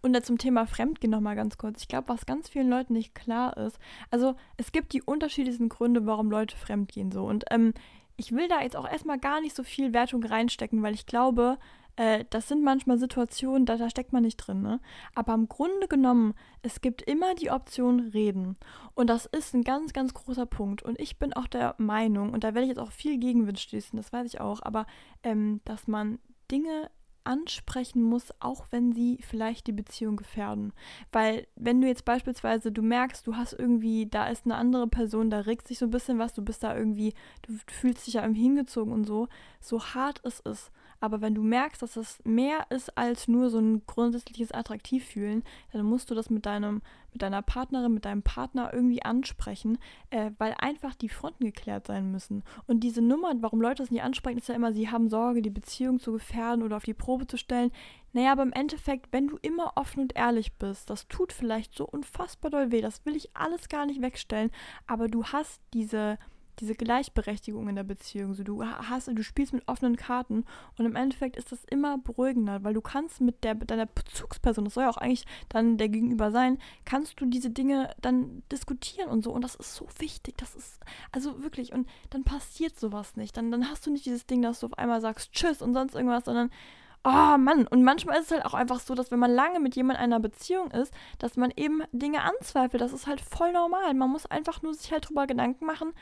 Und 0.00 0.24
zum 0.24 0.38
Thema 0.38 0.66
Fremdgehen 0.66 1.10
nochmal 1.10 1.34
ganz 1.34 1.58
kurz. 1.58 1.82
Ich 1.82 1.88
glaube, 1.88 2.08
was 2.08 2.24
ganz 2.24 2.48
vielen 2.48 2.70
Leuten 2.70 2.92
nicht 2.92 3.16
klar 3.16 3.56
ist, 3.56 3.78
also 4.10 4.36
es 4.56 4.70
gibt 4.70 4.92
die 4.92 5.02
unterschiedlichsten 5.02 5.68
Gründe, 5.68 6.06
warum 6.06 6.30
Leute 6.30 6.56
fremdgehen 6.56 7.10
so. 7.10 7.24
Und 7.24 7.46
ähm, 7.50 7.74
ich 8.16 8.30
will 8.30 8.46
da 8.46 8.62
jetzt 8.62 8.76
auch 8.76 8.88
erstmal 8.88 9.18
gar 9.18 9.40
nicht 9.40 9.56
so 9.56 9.64
viel 9.64 9.92
Wertung 9.92 10.22
reinstecken, 10.22 10.82
weil 10.82 10.94
ich 10.94 11.06
glaube, 11.06 11.58
äh, 11.98 12.24
das 12.30 12.46
sind 12.46 12.62
manchmal 12.62 12.96
Situationen, 12.96 13.66
da, 13.66 13.76
da 13.76 13.90
steckt 13.90 14.12
man 14.12 14.22
nicht 14.22 14.36
drin. 14.36 14.62
Ne? 14.62 14.80
Aber 15.14 15.34
im 15.34 15.48
Grunde 15.48 15.88
genommen, 15.88 16.34
es 16.62 16.80
gibt 16.80 17.02
immer 17.02 17.34
die 17.34 17.50
Option 17.50 18.00
reden. 18.12 18.56
Und 18.94 19.10
das 19.10 19.26
ist 19.26 19.52
ein 19.52 19.64
ganz, 19.64 19.92
ganz 19.92 20.14
großer 20.14 20.46
Punkt. 20.46 20.82
Und 20.82 20.98
ich 21.00 21.18
bin 21.18 21.32
auch 21.32 21.48
der 21.48 21.74
Meinung, 21.78 22.32
und 22.32 22.44
da 22.44 22.54
werde 22.54 22.62
ich 22.62 22.68
jetzt 22.68 22.78
auch 22.78 22.92
viel 22.92 23.18
Gegenwind 23.18 23.58
schließen, 23.58 23.96
das 23.96 24.12
weiß 24.12 24.26
ich 24.32 24.40
auch, 24.40 24.62
aber 24.62 24.86
ähm, 25.24 25.60
dass 25.64 25.88
man 25.88 26.20
Dinge 26.52 26.88
ansprechen 27.24 28.00
muss, 28.00 28.32
auch 28.40 28.66
wenn 28.70 28.92
sie 28.92 29.18
vielleicht 29.20 29.66
die 29.66 29.72
Beziehung 29.72 30.16
gefährden. 30.16 30.72
Weil 31.12 31.46
wenn 31.56 31.80
du 31.80 31.88
jetzt 31.88 32.04
beispielsweise, 32.04 32.72
du 32.72 32.80
merkst, 32.80 33.26
du 33.26 33.36
hast 33.36 33.52
irgendwie, 33.52 34.06
da 34.06 34.28
ist 34.28 34.46
eine 34.46 34.54
andere 34.54 34.86
Person, 34.86 35.28
da 35.28 35.40
regt 35.40 35.68
sich 35.68 35.78
so 35.78 35.86
ein 35.86 35.90
bisschen 35.90 36.18
was, 36.18 36.32
du 36.32 36.42
bist 36.42 36.62
da 36.62 36.74
irgendwie, 36.74 37.12
du 37.42 37.52
fühlst 37.66 38.06
dich 38.06 38.14
ja 38.14 38.22
irgendwie 38.22 38.42
hingezogen 38.42 38.92
und 38.94 39.04
so, 39.04 39.28
so 39.60 39.84
hart 39.84 40.20
es 40.24 40.40
ist, 40.40 40.70
aber 41.00 41.20
wenn 41.20 41.34
du 41.34 41.42
merkst, 41.42 41.80
dass 41.82 41.94
das 41.94 42.20
mehr 42.24 42.66
ist 42.70 42.96
als 42.98 43.28
nur 43.28 43.50
so 43.50 43.58
ein 43.58 43.82
grundsätzliches 43.86 44.52
Attraktivfühlen, 44.52 45.44
dann 45.72 45.84
musst 45.84 46.10
du 46.10 46.14
das 46.14 46.28
mit 46.30 46.46
deinem, 46.46 46.82
mit 47.12 47.22
deiner 47.22 47.42
Partnerin, 47.42 47.94
mit 47.94 48.04
deinem 48.04 48.22
Partner 48.22 48.72
irgendwie 48.72 49.02
ansprechen, 49.02 49.78
äh, 50.10 50.32
weil 50.38 50.54
einfach 50.58 50.94
die 50.94 51.08
Fronten 51.08 51.44
geklärt 51.44 51.86
sein 51.86 52.10
müssen. 52.10 52.42
Und 52.66 52.80
diese 52.80 53.00
Nummer, 53.00 53.32
warum 53.40 53.60
Leute 53.60 53.82
das 53.82 53.90
nicht 53.90 54.02
ansprechen, 54.02 54.38
ist 54.38 54.48
ja 54.48 54.54
immer, 54.54 54.72
sie 54.72 54.90
haben 54.90 55.08
Sorge, 55.08 55.42
die 55.42 55.50
Beziehung 55.50 56.00
zu 56.00 56.12
gefährden 56.12 56.62
oder 56.62 56.76
auf 56.76 56.84
die 56.84 56.94
Probe 56.94 57.26
zu 57.26 57.36
stellen. 57.36 57.70
Naja, 58.12 58.32
aber 58.32 58.42
im 58.42 58.52
Endeffekt, 58.52 59.12
wenn 59.12 59.28
du 59.28 59.36
immer 59.40 59.72
offen 59.76 60.00
und 60.00 60.16
ehrlich 60.16 60.54
bist, 60.54 60.90
das 60.90 61.06
tut 61.08 61.32
vielleicht 61.32 61.76
so 61.76 61.86
unfassbar 61.86 62.50
doll 62.50 62.72
weh, 62.72 62.80
das 62.80 63.04
will 63.04 63.14
ich 63.14 63.36
alles 63.36 63.68
gar 63.68 63.86
nicht 63.86 64.02
wegstellen, 64.02 64.50
aber 64.86 65.08
du 65.08 65.24
hast 65.24 65.60
diese 65.74 66.18
diese 66.60 66.74
Gleichberechtigung 66.74 67.68
in 67.68 67.76
der 67.76 67.84
Beziehung. 67.84 68.34
So, 68.34 68.42
du 68.42 68.64
hast, 68.64 69.08
du 69.08 69.22
spielst 69.22 69.52
mit 69.52 69.66
offenen 69.66 69.96
Karten 69.96 70.44
und 70.76 70.86
im 70.86 70.96
Endeffekt 70.96 71.36
ist 71.36 71.52
das 71.52 71.64
immer 71.64 71.98
beruhigender, 71.98 72.64
weil 72.64 72.74
du 72.74 72.80
kannst 72.80 73.20
mit 73.20 73.44
der 73.44 73.54
deiner 73.54 73.86
Bezugsperson, 73.86 74.64
das 74.64 74.74
soll 74.74 74.84
ja 74.84 74.90
auch 74.90 74.96
eigentlich 74.96 75.24
dann 75.48 75.78
der 75.78 75.88
Gegenüber 75.88 76.30
sein, 76.30 76.58
kannst 76.84 77.20
du 77.20 77.26
diese 77.26 77.50
Dinge 77.50 77.94
dann 78.00 78.42
diskutieren 78.50 79.08
und 79.08 79.22
so. 79.22 79.32
Und 79.32 79.42
das 79.42 79.54
ist 79.54 79.74
so 79.74 79.86
wichtig. 79.98 80.36
Das 80.38 80.54
ist, 80.54 80.80
also 81.12 81.42
wirklich, 81.42 81.72
und 81.72 81.88
dann 82.10 82.24
passiert 82.24 82.78
sowas 82.78 83.16
nicht. 83.16 83.36
Dann, 83.36 83.50
dann 83.50 83.68
hast 83.68 83.86
du 83.86 83.90
nicht 83.90 84.06
dieses 84.06 84.26
Ding, 84.26 84.42
dass 84.42 84.60
du 84.60 84.66
auf 84.66 84.78
einmal 84.78 85.00
sagst 85.00 85.32
Tschüss 85.32 85.62
und 85.62 85.74
sonst 85.74 85.94
irgendwas, 85.94 86.24
sondern 86.24 86.50
Oh 87.04 87.38
Mann, 87.38 87.66
und 87.68 87.84
manchmal 87.84 88.18
ist 88.18 88.26
es 88.26 88.32
halt 88.32 88.44
auch 88.44 88.54
einfach 88.54 88.80
so, 88.80 88.94
dass 88.94 89.10
wenn 89.10 89.20
man 89.20 89.30
lange 89.30 89.60
mit 89.60 89.76
jemandem 89.76 90.04
in 90.04 90.12
einer 90.12 90.20
Beziehung 90.20 90.70
ist, 90.72 90.92
dass 91.18 91.36
man 91.36 91.52
eben 91.56 91.82
Dinge 91.92 92.22
anzweifelt. 92.22 92.82
Das 92.82 92.92
ist 92.92 93.06
halt 93.06 93.20
voll 93.20 93.52
normal. 93.52 93.94
Man 93.94 94.10
muss 94.10 94.26
einfach 94.26 94.62
nur 94.62 94.74
sich 94.74 94.92
halt 94.92 95.08
drüber 95.08 95.26
Gedanken 95.26 95.64
machen, 95.64 95.92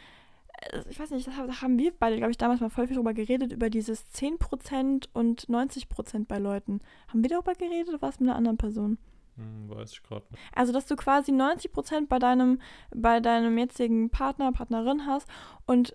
ich 0.89 0.99
weiß 0.99 1.11
nicht, 1.11 1.27
da 1.27 1.61
haben 1.61 1.79
wir 1.79 1.93
beide, 1.99 2.17
glaube 2.17 2.31
ich, 2.31 2.39
damals 2.39 2.61
mal 2.61 2.71
voll 2.71 2.87
viel 2.87 2.97
drüber 2.97 3.15
geredet, 3.15 3.53
über 3.53 3.71
dieses 3.71 4.05
10% 4.15 5.09
und 5.13 5.47
90% 5.49 6.27
bei 6.27 6.39
Leuten. 6.39 6.81
Haben 7.09 7.23
wir 7.23 7.31
darüber 7.31 7.55
geredet 7.55 7.89
oder 7.89 8.03
war 8.03 8.11
es 8.11 8.21
mit 8.21 8.29
einer 8.29 8.37
anderen 8.37 8.57
Person? 8.57 8.99
Hm, 9.37 9.69
weiß 9.69 9.93
ich 9.93 10.03
gerade 10.03 10.25
nicht. 10.31 10.43
Also, 10.55 10.73
dass 10.73 10.87
du 10.87 10.97
quasi 10.97 11.33
90% 11.33 12.07
bei 12.09 12.19
deinem, 12.19 12.61
bei 12.95 13.21
deinem 13.21 13.59
jetzigen 13.59 14.11
Partner, 14.11 14.53
Partnerin 14.53 15.07
hast 15.07 15.29
und 15.67 15.95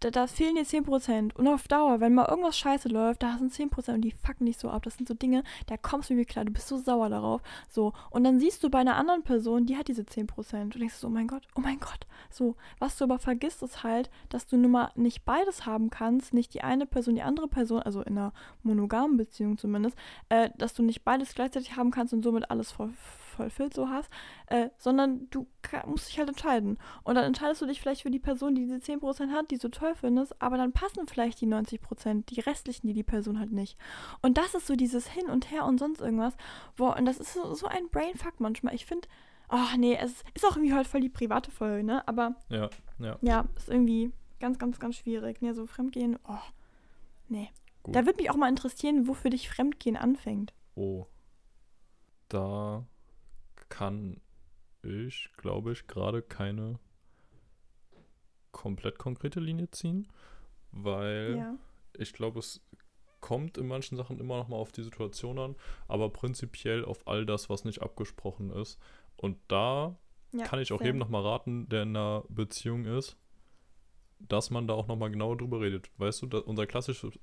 da, 0.00 0.10
da, 0.10 0.26
fehlen 0.26 0.56
dir 0.56 0.64
10%. 0.64 1.34
Und 1.34 1.46
auf 1.46 1.68
Dauer, 1.68 2.00
wenn 2.00 2.14
mal 2.14 2.26
irgendwas 2.26 2.58
scheiße 2.58 2.88
läuft, 2.88 3.22
da 3.22 3.38
sind 3.38 3.52
10% 3.52 3.94
und 3.94 4.00
die 4.02 4.10
fucken 4.10 4.46
dich 4.46 4.58
so 4.58 4.68
ab. 4.68 4.82
Das 4.82 4.96
sind 4.96 5.06
so 5.06 5.14
Dinge, 5.14 5.44
da 5.66 5.76
kommst 5.76 6.10
du 6.10 6.14
mir 6.14 6.24
klar, 6.24 6.44
du 6.44 6.52
bist 6.52 6.66
so 6.66 6.78
sauer 6.78 7.08
darauf. 7.08 7.42
So. 7.68 7.92
Und 8.10 8.24
dann 8.24 8.40
siehst 8.40 8.64
du 8.64 8.70
bei 8.70 8.80
einer 8.80 8.96
anderen 8.96 9.22
Person, 9.22 9.66
die 9.66 9.76
hat 9.76 9.86
diese 9.86 10.02
10%. 10.02 10.70
Du 10.70 10.78
denkst 10.78 10.94
so, 10.94 11.06
oh 11.06 11.10
mein 11.10 11.28
Gott, 11.28 11.46
oh 11.54 11.60
mein 11.60 11.78
Gott. 11.78 12.06
So. 12.30 12.56
Was 12.80 12.98
du 12.98 13.04
aber 13.04 13.20
vergisst, 13.20 13.62
ist 13.62 13.84
halt, 13.84 14.10
dass 14.30 14.46
du 14.46 14.56
nun 14.56 14.72
mal 14.72 14.90
nicht 14.96 15.24
beides 15.24 15.64
haben 15.64 15.90
kannst, 15.90 16.34
nicht 16.34 16.54
die 16.54 16.62
eine 16.62 16.86
Person, 16.86 17.14
die 17.14 17.22
andere 17.22 17.46
Person, 17.46 17.82
also 17.82 18.02
in 18.02 18.18
einer 18.18 18.32
monogamen 18.64 19.16
Beziehung 19.16 19.58
zumindest, 19.58 19.96
äh, 20.28 20.50
dass 20.58 20.74
du 20.74 20.82
nicht 20.82 21.04
beides 21.04 21.34
gleichzeitig 21.34 21.76
haben 21.76 21.92
kannst 21.92 22.12
und 22.12 22.22
somit 22.22 22.50
alles 22.50 22.72
voll 22.72 22.92
vollfüllt 23.42 23.74
so 23.74 23.88
hast, 23.88 24.08
äh, 24.46 24.68
sondern 24.78 25.28
du 25.30 25.46
musst 25.86 26.08
dich 26.08 26.18
halt 26.18 26.28
entscheiden. 26.28 26.78
Und 27.02 27.16
dann 27.16 27.24
entscheidest 27.24 27.60
du 27.60 27.66
dich 27.66 27.80
vielleicht 27.80 28.02
für 28.02 28.10
die 28.10 28.18
Person, 28.18 28.54
die 28.54 28.66
diese 28.66 28.76
10% 28.76 29.32
hat, 29.32 29.50
die 29.50 29.58
du 29.58 29.68
toll 29.68 29.94
findest, 29.94 30.40
aber 30.40 30.56
dann 30.56 30.72
passen 30.72 31.06
vielleicht 31.06 31.40
die 31.40 31.46
90%, 31.46 32.26
die 32.26 32.40
restlichen, 32.40 32.86
die 32.86 32.94
die 32.94 33.02
Person 33.02 33.38
halt 33.38 33.52
nicht. 33.52 33.76
Und 34.20 34.38
das 34.38 34.54
ist 34.54 34.66
so 34.66 34.76
dieses 34.76 35.08
Hin 35.08 35.26
und 35.26 35.50
Her 35.50 35.64
und 35.64 35.78
sonst 35.78 36.00
irgendwas, 36.00 36.36
wo, 36.76 36.92
und 36.92 37.04
das 37.04 37.18
ist 37.18 37.34
so, 37.34 37.54
so 37.54 37.66
ein 37.66 37.88
Brainfuck 37.90 38.38
manchmal. 38.38 38.74
Ich 38.74 38.86
finde, 38.86 39.08
ach 39.48 39.76
nee, 39.76 39.98
es 40.00 40.22
ist 40.34 40.46
auch 40.46 40.56
irgendwie 40.56 40.74
halt 40.74 40.86
voll 40.86 41.00
die 41.00 41.08
private 41.08 41.50
Folge, 41.50 41.84
ne? 41.84 42.06
Aber 42.06 42.36
ja, 42.48 42.70
ja. 42.98 43.18
Ja, 43.22 43.44
ist 43.56 43.68
irgendwie 43.68 44.12
ganz, 44.38 44.58
ganz, 44.58 44.78
ganz 44.78 44.96
schwierig. 44.96 45.42
Ne, 45.42 45.54
so 45.54 45.66
Fremdgehen, 45.66 46.18
oh, 46.28 46.38
nee. 47.28 47.50
Gut. 47.82 47.96
Da 47.96 48.06
würde 48.06 48.18
mich 48.18 48.30
auch 48.30 48.36
mal 48.36 48.48
interessieren, 48.48 49.08
wofür 49.08 49.30
dich 49.30 49.50
Fremdgehen 49.50 49.96
anfängt. 49.96 50.54
Oh. 50.76 51.06
Da 52.28 52.86
kann 53.72 54.20
ich, 54.82 55.30
glaube 55.38 55.72
ich, 55.72 55.86
gerade 55.86 56.20
keine 56.20 56.78
komplett 58.50 58.98
konkrete 58.98 59.40
Linie 59.40 59.70
ziehen, 59.70 60.08
weil 60.72 61.36
ja. 61.38 61.54
ich 61.94 62.12
glaube, 62.12 62.40
es 62.40 62.60
kommt 63.20 63.56
in 63.56 63.66
manchen 63.66 63.96
Sachen 63.96 64.20
immer 64.20 64.36
noch 64.36 64.48
mal 64.48 64.56
auf 64.56 64.72
die 64.72 64.82
Situation 64.82 65.38
an, 65.38 65.56
aber 65.88 66.10
prinzipiell 66.10 66.84
auf 66.84 67.08
all 67.08 67.24
das, 67.24 67.48
was 67.48 67.64
nicht 67.64 67.80
abgesprochen 67.80 68.50
ist. 68.50 68.78
Und 69.16 69.38
da 69.48 69.96
ja, 70.32 70.44
kann 70.44 70.60
ich 70.60 70.70
auch 70.72 70.82
jedem 70.82 70.98
noch 70.98 71.08
mal 71.08 71.22
raten, 71.22 71.66
der 71.70 71.84
in 71.84 71.96
einer 71.96 72.24
Beziehung 72.28 72.84
ist, 72.84 73.16
dass 74.18 74.50
man 74.50 74.66
da 74.66 74.74
auch 74.74 74.86
noch 74.86 74.96
mal 74.96 75.10
genauer 75.10 75.38
drüber 75.38 75.62
redet. 75.62 75.90
Weißt 75.96 76.20
du, 76.22 76.42
unser 76.42 76.66
klassisches, 76.66 77.18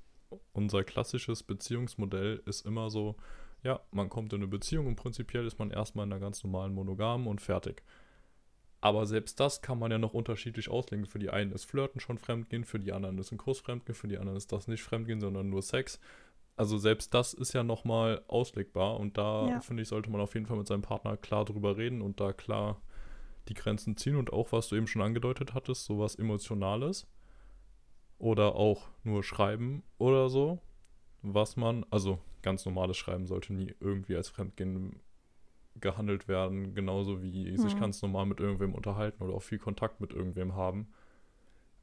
unser 0.52 0.82
klassisches 0.82 1.44
Beziehungsmodell 1.44 2.42
ist 2.44 2.66
immer 2.66 2.90
so, 2.90 3.14
ja, 3.62 3.80
man 3.90 4.08
kommt 4.08 4.32
in 4.32 4.40
eine 4.40 4.48
Beziehung 4.48 4.86
und 4.86 4.96
prinzipiell 4.96 5.46
ist 5.46 5.58
man 5.58 5.70
erstmal 5.70 6.06
in 6.06 6.12
einer 6.12 6.20
ganz 6.20 6.42
normalen 6.42 6.74
Monogamen 6.74 7.26
und 7.26 7.40
fertig. 7.40 7.82
Aber 8.80 9.04
selbst 9.06 9.38
das 9.40 9.60
kann 9.60 9.78
man 9.78 9.90
ja 9.90 9.98
noch 9.98 10.14
unterschiedlich 10.14 10.70
auslegen. 10.70 11.04
Für 11.04 11.18
die 11.18 11.28
einen 11.28 11.52
ist 11.52 11.64
Flirten 11.64 12.00
schon 12.00 12.16
Fremdgehen, 12.16 12.64
für 12.64 12.78
die 12.78 12.92
anderen 12.92 13.18
ist 13.18 13.30
ein 13.30 13.38
Kuss 13.38 13.60
Fremdgehen, 13.60 13.94
für 13.94 14.08
die 14.08 14.16
anderen 14.16 14.38
ist 14.38 14.52
das 14.52 14.68
nicht 14.68 14.82
Fremdgehen, 14.82 15.20
sondern 15.20 15.50
nur 15.50 15.60
Sex. 15.60 16.00
Also 16.56 16.78
selbst 16.78 17.12
das 17.12 17.34
ist 17.34 17.52
ja 17.52 17.62
nochmal 17.62 18.22
auslegbar 18.28 18.98
und 18.98 19.18
da 19.18 19.48
Ja. 19.48 19.60
finde 19.60 19.82
ich, 19.82 19.88
sollte 19.88 20.10
man 20.10 20.20
auf 20.20 20.34
jeden 20.34 20.46
Fall 20.46 20.56
mit 20.56 20.66
seinem 20.66 20.82
Partner 20.82 21.16
klar 21.16 21.44
drüber 21.44 21.76
reden 21.76 22.00
und 22.00 22.20
da 22.20 22.32
klar 22.32 22.80
die 23.48 23.54
Grenzen 23.54 23.96
ziehen 23.96 24.16
und 24.16 24.32
auch, 24.32 24.52
was 24.52 24.68
du 24.68 24.76
eben 24.76 24.86
schon 24.86 25.02
angedeutet 25.02 25.54
hattest, 25.54 25.84
sowas 25.84 26.14
Emotionales 26.14 27.06
oder 28.18 28.54
auch 28.54 28.88
nur 29.02 29.22
Schreiben 29.24 29.82
oder 29.98 30.28
so, 30.28 30.58
was 31.22 31.56
man, 31.56 31.84
also 31.90 32.18
ganz 32.42 32.64
normales 32.64 32.96
Schreiben 32.96 33.26
sollte 33.26 33.52
nie 33.52 33.74
irgendwie 33.80 34.16
als 34.16 34.28
Fremdgehen 34.28 35.00
gehandelt 35.80 36.28
werden, 36.28 36.74
genauso 36.74 37.22
wie 37.22 37.56
sich 37.56 37.74
Hm. 37.74 37.80
ganz 37.80 38.02
normal 38.02 38.26
mit 38.26 38.40
irgendwem 38.40 38.74
unterhalten 38.74 39.22
oder 39.22 39.34
auch 39.34 39.42
viel 39.42 39.58
Kontakt 39.58 40.00
mit 40.00 40.12
irgendwem 40.12 40.54
haben. 40.54 40.88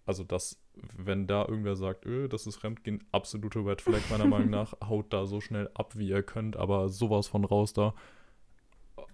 Also 0.06 0.24
das, 0.24 0.62
wenn 0.96 1.28
da 1.28 1.46
irgendwer 1.46 1.76
sagt, 1.76 2.06
öh, 2.06 2.28
das 2.30 2.48
ist 2.48 2.56
Fremdgehen, 2.58 3.04
absolute 3.12 3.60
Red 3.60 3.82
Flag 3.82 4.02
meiner 4.10 4.26
Meinung 4.26 4.50
nach, 4.52 4.74
haut 4.88 5.12
da 5.12 5.26
so 5.26 5.42
schnell 5.42 5.70
ab, 5.74 5.98
wie 5.98 6.08
ihr 6.10 6.24
könnt, 6.24 6.56
aber 6.58 6.90
sowas 6.90 7.28
von 7.28 7.44
raus 7.46 7.74
da. 7.74 7.94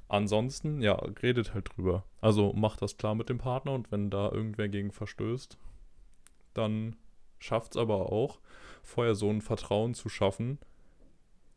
Ansonsten, 0.08 0.82
ja, 0.82 0.94
redet 1.24 1.54
halt 1.54 1.70
drüber. 1.76 2.06
Also 2.22 2.54
macht 2.54 2.82
das 2.82 2.98
klar 2.98 3.16
mit 3.16 3.30
dem 3.30 3.38
Partner 3.40 3.72
und 3.74 3.92
wenn 3.92 4.10
da 4.10 4.32
irgendwer 4.32 4.70
gegen 4.70 4.92
verstößt, 4.92 5.58
dann 6.54 6.96
schafft 7.40 7.72
es 7.72 7.78
aber 7.78 8.12
auch, 8.12 8.40
vorher 8.84 9.16
so 9.16 9.30
ein 9.30 9.42
Vertrauen 9.42 9.94
zu 9.96 10.10
schaffen, 10.10 10.60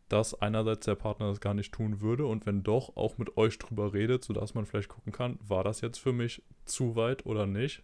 dass 0.08 0.40
einerseits 0.40 0.86
der 0.86 0.94
Partner 0.94 1.28
das 1.28 1.40
gar 1.40 1.54
nicht 1.54 1.72
tun 1.72 2.00
würde 2.00 2.26
und 2.26 2.46
wenn 2.46 2.62
doch, 2.62 2.96
auch 2.96 3.18
mit 3.18 3.36
euch 3.36 3.58
drüber 3.58 3.92
redet, 3.92 4.24
sodass 4.24 4.54
man 4.54 4.66
vielleicht 4.66 4.88
gucken 4.88 5.12
kann, 5.12 5.38
war 5.46 5.64
das 5.64 5.80
jetzt 5.80 5.98
für 5.98 6.12
mich 6.12 6.42
zu 6.64 6.94
weit 6.94 7.26
oder 7.26 7.46
nicht? 7.46 7.82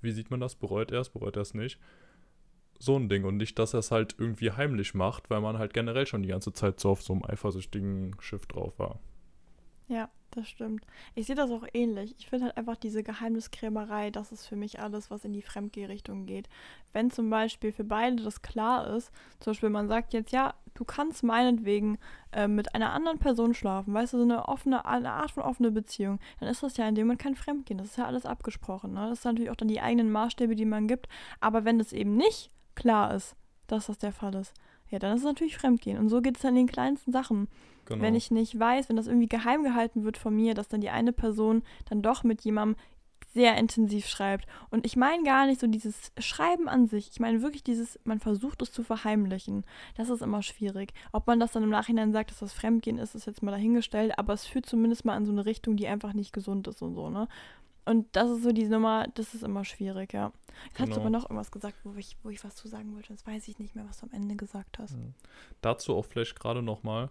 Wie 0.00 0.12
sieht 0.12 0.30
man 0.30 0.40
das? 0.40 0.54
Bereut 0.54 0.90
er 0.92 1.00
es, 1.00 1.08
bereut 1.08 1.36
er 1.36 1.42
es 1.42 1.54
nicht? 1.54 1.78
So 2.78 2.96
ein 2.96 3.08
Ding 3.08 3.24
und 3.24 3.38
nicht, 3.38 3.58
dass 3.58 3.74
er 3.74 3.80
es 3.80 3.90
halt 3.90 4.14
irgendwie 4.18 4.52
heimlich 4.52 4.94
macht, 4.94 5.30
weil 5.30 5.40
man 5.40 5.58
halt 5.58 5.74
generell 5.74 6.06
schon 6.06 6.22
die 6.22 6.28
ganze 6.28 6.52
Zeit 6.52 6.78
so 6.78 6.90
auf 6.90 7.02
so 7.02 7.12
einem 7.12 7.24
eifersüchtigen 7.24 8.14
Schiff 8.20 8.46
drauf 8.46 8.78
war. 8.78 9.00
Ja, 9.88 10.10
das 10.32 10.48
stimmt. 10.48 10.84
Ich 11.14 11.26
sehe 11.26 11.34
das 11.34 11.50
auch 11.50 11.64
ähnlich. 11.72 12.14
Ich 12.18 12.28
finde 12.28 12.46
halt 12.46 12.58
einfach 12.58 12.76
diese 12.76 13.02
Geheimniskrämerei, 13.02 14.10
das 14.10 14.32
ist 14.32 14.46
für 14.46 14.56
mich 14.56 14.80
alles, 14.80 15.10
was 15.10 15.24
in 15.24 15.32
die 15.32 15.40
Fremdgehrichtung 15.40 16.26
geht. 16.26 16.48
Wenn 16.92 17.10
zum 17.10 17.30
Beispiel 17.30 17.72
für 17.72 17.84
beide 17.84 18.22
das 18.22 18.42
klar 18.42 18.86
ist, 18.94 19.10
zum 19.40 19.52
Beispiel 19.52 19.70
man 19.70 19.88
sagt 19.88 20.12
jetzt, 20.12 20.30
ja, 20.30 20.54
du 20.74 20.84
kannst 20.84 21.24
meinetwegen 21.24 21.98
äh, 22.32 22.48
mit 22.48 22.74
einer 22.74 22.92
anderen 22.92 23.18
Person 23.18 23.54
schlafen, 23.54 23.94
weißt 23.94 24.12
du, 24.12 24.18
so 24.18 24.24
eine 24.24 24.46
offene, 24.46 24.84
eine 24.84 25.12
Art 25.12 25.30
von 25.30 25.42
offene 25.42 25.70
Beziehung, 25.70 26.20
dann 26.38 26.50
ist 26.50 26.62
das 26.62 26.76
ja 26.76 26.86
in 26.86 26.94
dem 26.94 27.06
Moment 27.06 27.22
kein 27.22 27.34
Fremdgehen. 27.34 27.78
Das 27.78 27.88
ist 27.88 27.96
ja 27.96 28.04
alles 28.04 28.26
abgesprochen. 28.26 28.92
Ne? 28.92 29.08
Das 29.08 29.22
sind 29.22 29.32
natürlich 29.32 29.50
auch 29.50 29.56
dann 29.56 29.68
die 29.68 29.80
eigenen 29.80 30.12
Maßstäbe, 30.12 30.54
die 30.54 30.66
man 30.66 30.86
gibt. 30.86 31.08
Aber 31.40 31.64
wenn 31.64 31.78
das 31.78 31.94
eben 31.94 32.14
nicht 32.14 32.50
klar 32.74 33.14
ist, 33.14 33.34
dass 33.66 33.86
das 33.86 33.98
der 33.98 34.12
Fall 34.12 34.34
ist, 34.34 34.52
ja, 34.90 34.98
dann 34.98 35.14
ist 35.14 35.22
es 35.22 35.26
natürlich 35.26 35.56
Fremdgehen. 35.56 35.98
Und 35.98 36.08
so 36.08 36.20
geht 36.20 36.36
es 36.36 36.42
dann 36.42 36.56
in 36.56 36.66
den 36.66 36.72
kleinsten 36.72 37.12
Sachen. 37.12 37.48
Genau. 37.88 38.02
Wenn 38.02 38.14
ich 38.14 38.30
nicht 38.30 38.58
weiß, 38.58 38.88
wenn 38.88 38.96
das 38.96 39.06
irgendwie 39.06 39.28
geheim 39.28 39.62
gehalten 39.64 40.04
wird 40.04 40.18
von 40.18 40.34
mir, 40.34 40.54
dass 40.54 40.68
dann 40.68 40.80
die 40.80 40.90
eine 40.90 41.12
Person 41.12 41.62
dann 41.88 42.02
doch 42.02 42.22
mit 42.22 42.42
jemandem 42.42 42.76
sehr 43.34 43.56
intensiv 43.56 44.06
schreibt. 44.06 44.46
Und 44.70 44.86
ich 44.86 44.96
meine 44.96 45.22
gar 45.22 45.46
nicht 45.46 45.60
so 45.60 45.66
dieses 45.66 46.12
Schreiben 46.18 46.68
an 46.68 46.86
sich. 46.86 47.10
Ich 47.10 47.20
meine 47.20 47.42
wirklich 47.42 47.62
dieses, 47.62 47.98
man 48.04 48.20
versucht 48.20 48.62
es 48.62 48.72
zu 48.72 48.82
verheimlichen. 48.82 49.64
Das 49.96 50.08
ist 50.08 50.22
immer 50.22 50.42
schwierig. 50.42 50.92
Ob 51.12 51.26
man 51.26 51.38
das 51.38 51.52
dann 51.52 51.62
im 51.62 51.68
Nachhinein 51.70 52.12
sagt, 52.12 52.30
dass 52.30 52.38
das 52.38 52.52
Fremdgehen 52.52 52.98
ist, 52.98 53.14
ist 53.14 53.26
jetzt 53.26 53.42
mal 53.42 53.50
dahingestellt, 53.50 54.18
aber 54.18 54.32
es 54.32 54.46
führt 54.46 54.66
zumindest 54.66 55.04
mal 55.04 55.16
in 55.16 55.26
so 55.26 55.32
eine 55.32 55.44
Richtung, 55.46 55.76
die 55.76 55.88
einfach 55.88 56.14
nicht 56.14 56.32
gesund 56.32 56.68
ist 56.68 56.82
und 56.82 56.94
so, 56.94 57.10
ne? 57.10 57.28
Und 57.84 58.06
das 58.12 58.28
ist 58.28 58.42
so 58.42 58.52
die 58.52 58.66
Nummer, 58.66 59.06
das 59.14 59.32
ist 59.34 59.42
immer 59.42 59.64
schwierig, 59.64 60.12
ja. 60.12 60.30
Jetzt 60.66 60.78
hast 60.78 60.88
du 60.88 60.94
Genau. 60.94 61.00
aber 61.00 61.10
noch 61.10 61.24
irgendwas 61.24 61.50
gesagt, 61.50 61.76
wo 61.84 61.94
ich, 61.96 62.18
wo 62.22 62.28
ich 62.28 62.44
was 62.44 62.54
zu 62.54 62.68
sagen 62.68 62.94
wollte. 62.94 63.14
Das 63.14 63.26
weiß 63.26 63.48
ich 63.48 63.58
nicht 63.58 63.74
mehr, 63.74 63.86
was 63.88 64.00
du 64.00 64.06
am 64.06 64.12
Ende 64.12 64.36
gesagt 64.36 64.78
hast. 64.78 64.96
Mhm. 64.96 65.14
Dazu 65.62 65.94
auch 65.96 66.04
vielleicht 66.04 66.38
gerade 66.38 66.60
nochmal, 66.60 67.08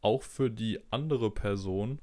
auch 0.00 0.22
für 0.22 0.50
die 0.50 0.80
andere 0.90 1.30
Person, 1.30 2.00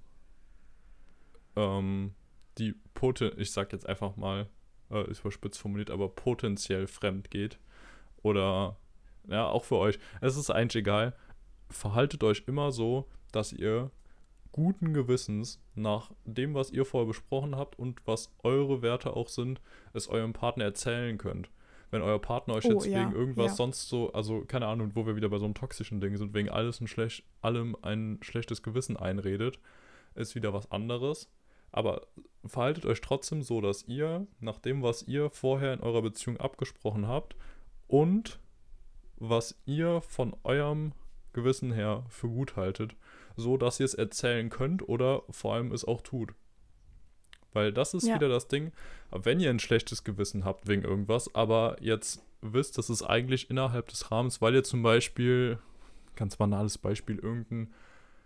ähm, 1.56 2.14
die 2.58 2.76
poten, 2.94 3.32
ich 3.38 3.52
sag 3.52 3.72
jetzt 3.74 3.88
einfach 3.88 4.16
mal, 4.16 4.48
äh, 4.92 5.10
ist 5.10 5.22
überspitzt 5.22 5.60
formuliert, 5.60 5.92
aber 5.92 6.10
potenziell 6.10 6.88
fremd 6.88 7.32
geht. 7.32 7.60
Oder, 8.22 8.78
ja, 9.28 9.48
auch 9.48 9.64
für 9.64 9.78
euch. 9.78 10.00
Es 10.22 10.38
ist 10.38 10.50
eigentlich 10.50 10.82
egal. 10.82 11.16
Verhaltet 11.70 12.24
euch 12.24 12.44
immer 12.48 12.72
so, 12.72 13.10
dass 13.32 13.52
ihr 13.52 13.92
guten 14.52 14.94
Gewissens 14.94 15.60
nach 15.74 16.12
dem, 16.26 16.54
was 16.54 16.72
ihr 16.72 16.86
vorher 16.86 17.08
besprochen 17.08 17.56
habt 17.56 17.78
und 17.78 18.06
was 18.06 18.32
eure 18.44 18.82
Werte 18.82 19.16
auch 19.16 19.28
sind, 19.28 19.60
es 19.94 20.08
eurem 20.08 20.34
Partner 20.34 20.66
erzählen 20.66 21.18
könnt. 21.18 21.50
Wenn 21.94 22.02
euer 22.02 22.20
Partner 22.20 22.56
euch 22.56 22.66
Oh, 22.66 22.72
jetzt 22.72 22.88
ja, 22.88 23.02
wegen 23.02 23.16
irgendwas 23.16 23.52
ja. 23.52 23.56
sonst 23.56 23.88
so, 23.88 24.12
also 24.14 24.42
keine 24.46 24.66
Ahnung, 24.66 24.92
wo 24.96 25.06
wir 25.06 25.16
wieder 25.16 25.30
bei 25.30 25.38
so 25.38 25.46
einem 25.46 25.54
toxischen 25.54 26.02
Ding 26.02 26.18
sind, 26.18 26.34
wegen 26.34 26.50
alles 26.50 26.82
ein 26.82 26.88
schlecht, 26.88 27.24
allem 27.42 27.78
ein 27.84 28.18
schlechtes 28.22 28.64
Gewissen 28.64 28.98
einredet, 28.98 29.60
ist 30.16 30.34
wieder 30.34 30.54
was 30.54 30.72
anderes. 30.72 31.30
Aber 31.72 32.08
verhaltet 32.46 32.86
euch 32.86 33.00
trotzdem 33.02 33.44
so, 33.44 33.62
dass 33.62 33.84
ihr, 33.88 34.26
nach 34.40 34.58
dem, 34.58 34.82
was 34.82 35.04
ihr 35.04 35.30
vorher 35.30 35.74
in 35.74 35.82
eurer 35.82 36.02
Beziehung 36.02 36.38
abgesprochen 36.38 37.08
habt 37.08 37.36
und 37.88 38.40
was 39.18 39.56
ihr 39.66 40.02
von 40.02 40.36
eurem 40.44 40.94
Gewissen 41.32 41.72
her 41.72 42.06
für 42.10 42.28
gut 42.28 42.56
haltet, 42.56 42.96
so 43.36 43.58
dass 43.58 43.80
ihr 43.80 43.86
es 43.86 43.94
erzählen 43.94 44.50
könnt 44.50 44.88
oder 44.88 45.24
vor 45.30 45.54
allem 45.54 45.72
es 45.72 45.86
auch 45.86 46.02
tut. 46.02 46.34
Weil 47.54 47.72
das 47.72 47.94
ist 47.94 48.08
Ja. 48.08 48.16
wieder 48.16 48.30
das 48.30 48.48
Ding, 48.48 48.72
wenn 49.12 49.40
ihr 49.40 49.50
ein 49.50 49.60
schlechtes 49.60 50.04
Gewissen 50.04 50.44
habt 50.46 50.68
wegen 50.68 50.84
irgendwas, 50.84 51.34
aber 51.36 51.78
jetzt 51.80 52.22
wisst, 52.42 52.78
das 52.78 52.90
ist 52.90 53.04
eigentlich 53.04 53.50
innerhalb 53.50 53.88
des 53.88 54.12
Rahmens, 54.12 54.42
weil 54.42 54.56
ihr 54.56 54.64
zum 54.64 54.84
Beispiel, 54.84 55.60
ganz 56.16 56.36
banales 56.36 56.78
Beispiel, 56.78 57.18
irgendein 57.18 57.74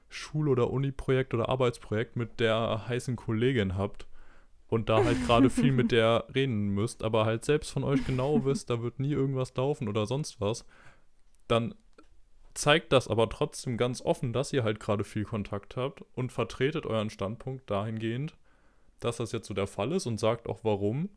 Schul- 0.09 0.47
oder 0.49 0.71
Uni-Projekt 0.71 1.33
oder 1.33 1.49
Arbeitsprojekt 1.49 2.15
mit 2.15 2.39
der 2.39 2.87
heißen 2.87 3.15
Kollegin 3.15 3.77
habt 3.77 4.07
und 4.69 4.89
da 4.89 5.03
halt 5.03 5.25
gerade 5.25 5.49
viel 5.49 5.71
mit 5.71 5.91
der 5.91 6.25
reden 6.33 6.69
müsst, 6.69 7.03
aber 7.03 7.25
halt 7.25 7.45
selbst 7.45 7.71
von 7.71 7.83
euch 7.83 8.05
genau 8.05 8.43
wisst, 8.45 8.69
da 8.69 8.81
wird 8.81 8.99
nie 8.99 9.11
irgendwas 9.11 9.53
laufen 9.55 9.87
oder 9.87 10.05
sonst 10.05 10.39
was, 10.41 10.65
dann 11.47 11.75
zeigt 12.53 12.91
das 12.91 13.07
aber 13.07 13.29
trotzdem 13.29 13.77
ganz 13.77 14.01
offen, 14.01 14.33
dass 14.33 14.51
ihr 14.51 14.63
halt 14.63 14.79
gerade 14.79 15.03
viel 15.03 15.23
Kontakt 15.25 15.77
habt 15.77 16.03
und 16.15 16.31
vertretet 16.31 16.85
euren 16.87 17.09
Standpunkt 17.11 17.69
dahingehend, 17.69 18.35
dass 18.99 19.17
das 19.17 19.31
jetzt 19.31 19.47
so 19.47 19.53
der 19.53 19.67
Fall 19.67 19.91
ist 19.91 20.05
und 20.05 20.19
sagt 20.19 20.47
auch 20.47 20.63
warum, 20.63 21.09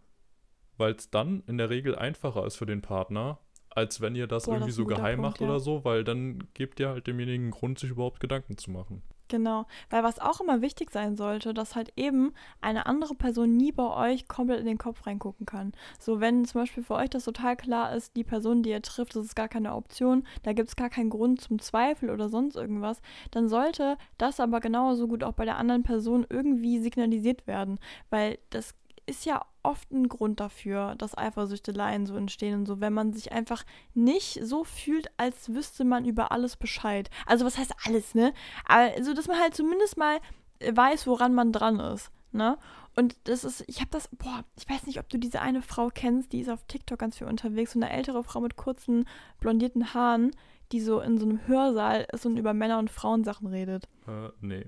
weil 0.77 0.95
es 0.95 1.11
dann 1.11 1.43
in 1.47 1.59
der 1.59 1.71
Regel 1.71 1.95
einfacher 1.97 2.45
ist 2.47 2.57
für 2.57 2.67
den 2.67 2.83
Partner, 2.83 3.39
als 3.69 4.01
wenn 4.01 4.15
ihr 4.15 4.27
das 4.27 4.45
Boah, 4.45 4.53
das 4.53 4.57
irgendwie 4.59 4.71
ist 4.71 4.77
so 4.77 4.87
geheim 4.87 5.21
Punkt, 5.21 5.31
macht 5.31 5.41
ja. 5.41 5.49
oder 5.49 5.61
so, 5.61 5.85
weil 5.85 6.05
dann 6.05 6.49
gebt 6.55 6.81
ihr 6.81 6.89
halt 6.89 7.07
demjenigen 7.07 7.51
Grund, 7.51 7.79
sich 7.79 7.91
überhaupt 7.91 8.21
Gedanken 8.21 8.57
zu 8.59 8.71
machen. 8.71 9.03
Genau, 9.31 9.67
weil 9.91 10.03
was 10.03 10.19
auch 10.19 10.41
immer 10.41 10.61
wichtig 10.61 10.91
sein 10.91 11.15
sollte, 11.15 11.55
dass 11.55 11.77
halt 11.77 11.93
eben 11.95 12.33
eine 12.61 12.87
andere 12.87 13.15
Person 13.15 13.57
nie 13.57 13.71
bei 13.71 14.11
euch 14.13 14.27
komplett 14.27 14.59
in 14.59 14.67
den 14.67 14.77
Kopf 14.77 15.07
reingucken 15.07 15.47
kann. 15.47 15.71
So, 16.01 16.19
wenn 16.21 16.45
zum 16.45 16.63
Beispiel 16.63 16.83
für 16.83 16.95
euch 16.97 17.11
das 17.11 17.25
total 17.27 17.57
klar 17.57 17.95
ist, 17.95 18.17
die 18.17 18.25
Person, 18.25 18.65
die 18.65 18.71
ihr 18.71 18.83
trifft, 18.83 19.15
das 19.15 19.25
ist 19.27 19.37
gar 19.37 19.47
keine 19.47 19.77
Option, 19.77 20.25
da 20.43 20.53
gibt 20.53 20.69
es 20.69 20.75
gar 20.75 20.91
keinen 20.91 21.11
Grund 21.11 21.41
zum 21.41 21.61
Zweifel 21.61 22.11
oder 22.11 22.29
sonst 22.29 22.57
irgendwas, 22.57 23.01
dann 23.31 23.49
sollte 23.49 23.99
das 24.19 24.41
aber 24.41 24.59
genauso 24.59 25.07
gut 25.07 25.23
auch 25.23 25.35
bei 25.35 25.45
der 25.45 25.59
anderen 25.59 25.85
Person 25.85 26.27
irgendwie 26.29 26.81
signalisiert 26.81 27.47
werden, 27.47 27.79
weil 28.11 28.39
das 28.51 28.75
ist 29.07 29.25
ja 29.25 29.45
oft 29.63 29.91
ein 29.91 30.09
Grund 30.09 30.41
dafür, 30.41 30.95
dass 30.97 31.17
Eifersüchteleien 31.19 32.07
so 32.07 32.17
entstehen 32.17 32.55
und 32.61 32.67
so, 32.67 32.81
wenn 32.81 32.93
man 32.93 33.13
sich 33.13 33.33
einfach 33.33 33.65
nicht 33.95 34.41
so 34.45 34.65
fühlt, 34.65 35.09
als 35.17 35.53
wüsste 35.55 35.85
man 35.85 36.05
über 36.05 36.33
alles 36.33 36.57
Bescheid. 36.57 37.11
Also 37.27 37.45
was 37.45 37.59
heißt 37.59 37.75
alles, 37.87 38.15
ne? 38.15 38.33
Aber 38.67 38.91
so, 39.03 39.13
dass 39.15 39.27
man 39.29 39.39
halt 39.41 39.55
zumindest 39.55 39.97
mal 39.97 40.19
weiß, 40.67 41.07
woran 41.07 41.35
man 41.35 41.53
dran 41.53 41.81
ist, 41.81 42.11
ne? 42.33 42.59
Und 42.97 43.17
das 43.25 43.45
ist, 43.45 43.63
ich 43.69 43.81
habe 43.81 43.91
das, 43.93 44.09
boah, 44.19 44.45
ich 44.59 44.69
weiß 44.69 44.87
nicht, 44.87 44.99
ob 44.99 45.09
du 45.09 45.17
diese 45.19 45.41
eine 45.41 45.63
Frau 45.63 45.91
kennst, 45.95 46.33
die 46.33 46.41
ist 46.41 46.49
auf 46.51 46.65
TikTok 46.65 46.99
ganz 46.99 47.17
viel 47.19 47.27
unterwegs, 47.29 47.73
so 47.73 47.79
eine 47.79 47.91
ältere 47.91 48.23
Frau 48.25 48.41
mit 48.41 48.57
kurzen, 48.57 49.07
blondierten 49.39 49.95
Haaren, 49.95 50.33
die 50.73 50.81
so 50.81 51.01
in 51.01 51.17
so 51.19 51.25
einem 51.27 51.47
Hörsaal 51.47 52.07
ist 52.13 52.27
und 52.27 52.37
über 52.37 52.53
Männer- 52.53 52.79
und 52.79 52.91
Frauensachen 52.91 53.47
redet. 53.47 53.89
Äh, 54.09 54.29
nee. 54.41 54.67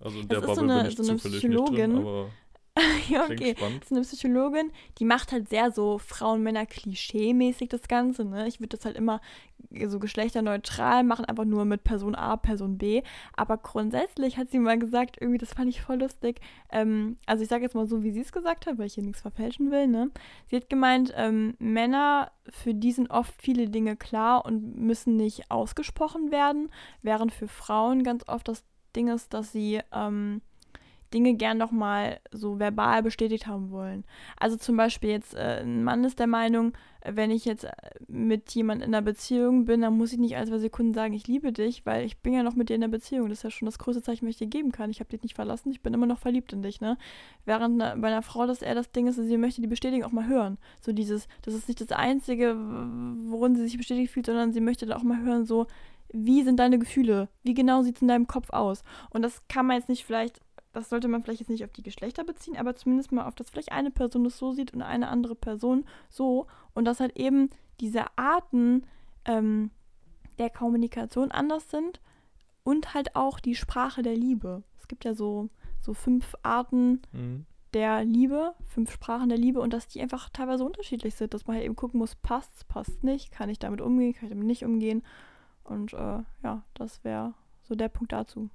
Also 0.00 0.18
in 0.20 0.28
Das 0.28 0.40
der 0.40 0.48
ist 0.50 0.54
so 0.56 0.60
Bubble 0.62 0.74
eine- 0.74 0.82
bin 0.82 0.90
ich 0.90 0.96
so 0.96 1.02
eine 1.12 1.18
drin, 1.20 1.30
Psychologin. 1.30 1.96
aber 1.98 2.30
ja, 3.08 3.24
okay. 3.24 3.54
spannend. 3.56 3.82
Das 3.82 3.90
ist 3.90 3.92
eine 3.92 4.00
Psychologin, 4.02 4.72
die 4.98 5.04
macht 5.04 5.30
halt 5.30 5.48
sehr 5.48 5.70
so 5.70 5.98
Frauen-Männer-Klischee-mäßig 5.98 7.68
das 7.68 7.86
Ganze. 7.86 8.24
Ne? 8.24 8.48
Ich 8.48 8.58
würde 8.58 8.76
das 8.76 8.84
halt 8.84 8.96
immer 8.96 9.20
so 9.86 10.00
geschlechterneutral 10.00 11.04
machen, 11.04 11.24
einfach 11.24 11.44
nur 11.44 11.64
mit 11.64 11.84
Person 11.84 12.16
A, 12.16 12.36
Person 12.36 12.76
B. 12.76 13.02
Aber 13.36 13.58
grundsätzlich 13.58 14.36
hat 14.38 14.50
sie 14.50 14.58
mal 14.58 14.78
gesagt, 14.78 15.18
irgendwie, 15.20 15.38
das 15.38 15.54
fand 15.54 15.68
ich 15.68 15.82
voll 15.82 16.00
lustig. 16.00 16.40
Ähm, 16.70 17.16
also 17.26 17.44
ich 17.44 17.48
sage 17.48 17.62
jetzt 17.62 17.74
mal 17.74 17.86
so, 17.86 18.02
wie 18.02 18.10
sie 18.10 18.20
es 18.20 18.32
gesagt 18.32 18.66
hat, 18.66 18.76
weil 18.78 18.86
ich 18.86 18.94
hier 18.94 19.04
nichts 19.04 19.22
verfälschen 19.22 19.70
will. 19.70 19.86
Ne? 19.86 20.10
Sie 20.50 20.56
hat 20.56 20.68
gemeint, 20.68 21.12
ähm, 21.16 21.54
Männer, 21.60 22.32
für 22.50 22.74
die 22.74 22.92
sind 22.92 23.10
oft 23.10 23.34
viele 23.40 23.68
Dinge 23.68 23.96
klar 23.96 24.44
und 24.44 24.76
müssen 24.76 25.16
nicht 25.16 25.50
ausgesprochen 25.50 26.32
werden, 26.32 26.70
während 27.02 27.32
für 27.32 27.48
Frauen 27.48 28.02
ganz 28.02 28.26
oft 28.28 28.48
das 28.48 28.64
Ding 28.96 29.08
ist, 29.08 29.34
dass 29.34 29.52
sie 29.52 29.80
ähm, 29.92 30.40
Dinge 31.14 31.34
gern 31.34 31.56
noch 31.56 31.70
mal 31.70 32.20
so 32.32 32.58
verbal 32.58 33.02
bestätigt 33.02 33.46
haben 33.46 33.70
wollen. 33.70 34.04
Also 34.36 34.56
zum 34.56 34.76
Beispiel 34.76 35.10
jetzt, 35.10 35.34
äh, 35.34 35.62
ein 35.62 35.84
Mann 35.84 36.04
ist 36.04 36.18
der 36.18 36.26
Meinung, 36.26 36.72
wenn 37.04 37.30
ich 37.30 37.44
jetzt 37.44 37.64
äh, 37.64 37.70
mit 38.08 38.50
jemandem 38.50 38.88
in 38.88 38.94
einer 38.94 39.02
Beziehung 39.02 39.64
bin, 39.64 39.82
dann 39.82 39.96
muss 39.96 40.12
ich 40.12 40.18
nicht 40.18 40.36
alle 40.36 40.46
zwei 40.46 40.58
Sekunden 40.58 40.92
sagen, 40.92 41.14
ich 41.14 41.28
liebe 41.28 41.52
dich, 41.52 41.86
weil 41.86 42.04
ich 42.04 42.18
bin 42.18 42.32
ja 42.32 42.42
noch 42.42 42.56
mit 42.56 42.68
dir 42.68 42.74
in 42.74 42.80
der 42.80 42.88
Beziehung. 42.88 43.28
Das 43.28 43.38
ist 43.38 43.44
ja 43.44 43.50
schon 43.50 43.66
das 43.66 43.78
größte 43.78 44.02
Zeichen, 44.02 44.26
was 44.26 44.32
ich 44.32 44.38
dir 44.38 44.48
geben 44.48 44.72
kann. 44.72 44.90
Ich 44.90 45.00
habe 45.00 45.10
dich 45.10 45.22
nicht 45.22 45.34
verlassen, 45.34 45.70
ich 45.70 45.82
bin 45.82 45.94
immer 45.94 46.06
noch 46.06 46.18
verliebt 46.18 46.52
in 46.52 46.62
dich, 46.62 46.80
ne? 46.80 46.98
Während 47.44 47.78
bei 47.78 48.08
einer 48.08 48.22
Frau 48.22 48.46
das 48.46 48.62
eher 48.62 48.74
das 48.74 48.90
Ding 48.90 49.06
ist, 49.06 49.16
sie 49.16 49.38
möchte 49.38 49.60
die 49.60 49.68
Bestätigung 49.68 50.04
auch 50.04 50.12
mal 50.12 50.26
hören. 50.26 50.58
So 50.80 50.92
dieses, 50.92 51.28
das 51.42 51.54
ist 51.54 51.68
nicht 51.68 51.80
das 51.80 51.92
Einzige, 51.92 52.56
worin 53.26 53.54
sie 53.54 53.62
sich 53.62 53.76
bestätigt 53.76 54.12
fühlt, 54.12 54.26
sondern 54.26 54.52
sie 54.52 54.60
möchte 54.60 54.86
da 54.86 54.96
auch 54.96 55.02
mal 55.02 55.20
hören, 55.20 55.46
so, 55.46 55.66
wie 56.12 56.42
sind 56.42 56.58
deine 56.58 56.78
Gefühle? 56.78 57.28
Wie 57.42 57.54
genau 57.54 57.82
sieht 57.82 57.96
es 57.96 58.02
in 58.02 58.08
deinem 58.08 58.26
Kopf 58.26 58.50
aus? 58.50 58.82
Und 59.10 59.22
das 59.22 59.42
kann 59.48 59.66
man 59.66 59.76
jetzt 59.76 59.88
nicht 59.88 60.04
vielleicht 60.04 60.40
das 60.74 60.88
sollte 60.88 61.08
man 61.08 61.22
vielleicht 61.22 61.40
jetzt 61.40 61.48
nicht 61.48 61.64
auf 61.64 61.72
die 61.72 61.82
Geschlechter 61.82 62.24
beziehen, 62.24 62.56
aber 62.56 62.74
zumindest 62.74 63.12
mal 63.12 63.26
auf 63.26 63.34
das 63.34 63.48
vielleicht 63.48 63.72
eine 63.72 63.90
Person 63.90 64.24
das 64.24 64.36
so 64.36 64.52
sieht 64.52 64.74
und 64.74 64.82
eine 64.82 65.08
andere 65.08 65.34
Person 65.34 65.84
so. 66.10 66.46
Und 66.74 66.84
dass 66.84 67.00
halt 67.00 67.16
eben 67.16 67.48
diese 67.80 68.04
Arten 68.16 68.84
ähm, 69.24 69.70
der 70.38 70.50
Kommunikation 70.50 71.30
anders 71.30 71.70
sind 71.70 72.00
und 72.64 72.94
halt 72.94 73.14
auch 73.14 73.38
die 73.38 73.54
Sprache 73.54 74.02
der 74.02 74.16
Liebe. 74.16 74.62
Es 74.78 74.88
gibt 74.88 75.04
ja 75.04 75.14
so, 75.14 75.48
so 75.80 75.94
fünf 75.94 76.34
Arten 76.42 77.02
mhm. 77.12 77.46
der 77.72 78.04
Liebe, 78.04 78.54
fünf 78.66 78.90
Sprachen 78.90 79.28
der 79.28 79.38
Liebe 79.38 79.60
und 79.60 79.72
dass 79.72 79.86
die 79.86 80.00
einfach 80.00 80.28
teilweise 80.30 80.64
unterschiedlich 80.64 81.14
sind, 81.14 81.34
dass 81.34 81.46
man 81.46 81.56
halt 81.56 81.64
eben 81.64 81.76
gucken 81.76 81.98
muss, 81.98 82.16
passt, 82.16 82.66
passt 82.66 83.04
nicht, 83.04 83.30
kann 83.30 83.48
ich 83.48 83.60
damit 83.60 83.80
umgehen, 83.80 84.12
kann 84.12 84.24
ich 84.24 84.30
damit 84.30 84.46
nicht 84.46 84.64
umgehen. 84.64 85.04
Und 85.62 85.92
äh, 85.92 86.22
ja, 86.42 86.62
das 86.74 87.04
wäre 87.04 87.34
so 87.62 87.74
der 87.74 87.88
Punkt 87.88 88.12
dazu. 88.12 88.50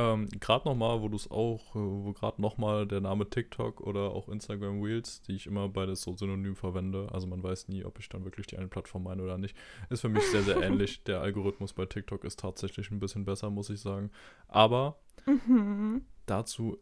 Ähm, 0.00 0.28
gerade 0.40 0.66
nochmal, 0.66 1.02
wo 1.02 1.08
du 1.08 1.16
es 1.16 1.30
auch, 1.30 1.74
äh, 1.74 1.78
wo 1.78 2.12
gerade 2.14 2.40
nochmal 2.40 2.86
der 2.86 3.02
Name 3.02 3.28
TikTok 3.28 3.82
oder 3.82 4.12
auch 4.12 4.30
Instagram 4.30 4.80
Reels, 4.80 5.20
die 5.22 5.34
ich 5.34 5.46
immer 5.46 5.68
beides 5.68 6.00
so 6.00 6.16
synonym 6.16 6.56
verwende, 6.56 7.08
also 7.12 7.26
man 7.26 7.42
weiß 7.42 7.68
nie, 7.68 7.84
ob 7.84 7.98
ich 7.98 8.08
dann 8.08 8.24
wirklich 8.24 8.46
die 8.46 8.56
eine 8.56 8.68
Plattform 8.68 9.02
meine 9.02 9.22
oder 9.22 9.36
nicht, 9.36 9.54
ist 9.90 10.00
für 10.00 10.08
mich 10.08 10.24
sehr, 10.30 10.42
sehr 10.42 10.62
ähnlich. 10.62 11.04
Der 11.04 11.20
Algorithmus 11.20 11.74
bei 11.74 11.84
TikTok 11.84 12.24
ist 12.24 12.40
tatsächlich 12.40 12.90
ein 12.90 12.98
bisschen 12.98 13.26
besser, 13.26 13.50
muss 13.50 13.68
ich 13.68 13.80
sagen. 13.80 14.10
Aber 14.48 14.98
mhm. 15.26 16.06
dazu, 16.24 16.78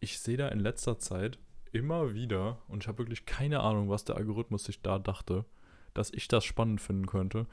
ich 0.00 0.18
sehe 0.18 0.38
da 0.38 0.48
in 0.48 0.60
letzter 0.60 0.98
Zeit 0.98 1.38
immer 1.70 2.14
wieder, 2.14 2.62
und 2.68 2.82
ich 2.82 2.88
habe 2.88 2.98
wirklich 2.98 3.26
keine 3.26 3.60
Ahnung, 3.60 3.90
was 3.90 4.04
der 4.04 4.16
Algorithmus 4.16 4.64
sich 4.64 4.80
da 4.80 4.98
dachte, 4.98 5.44
dass 5.92 6.10
ich 6.14 6.28
das 6.28 6.44
spannend 6.44 6.80
finden 6.80 7.06
könnte. 7.06 7.46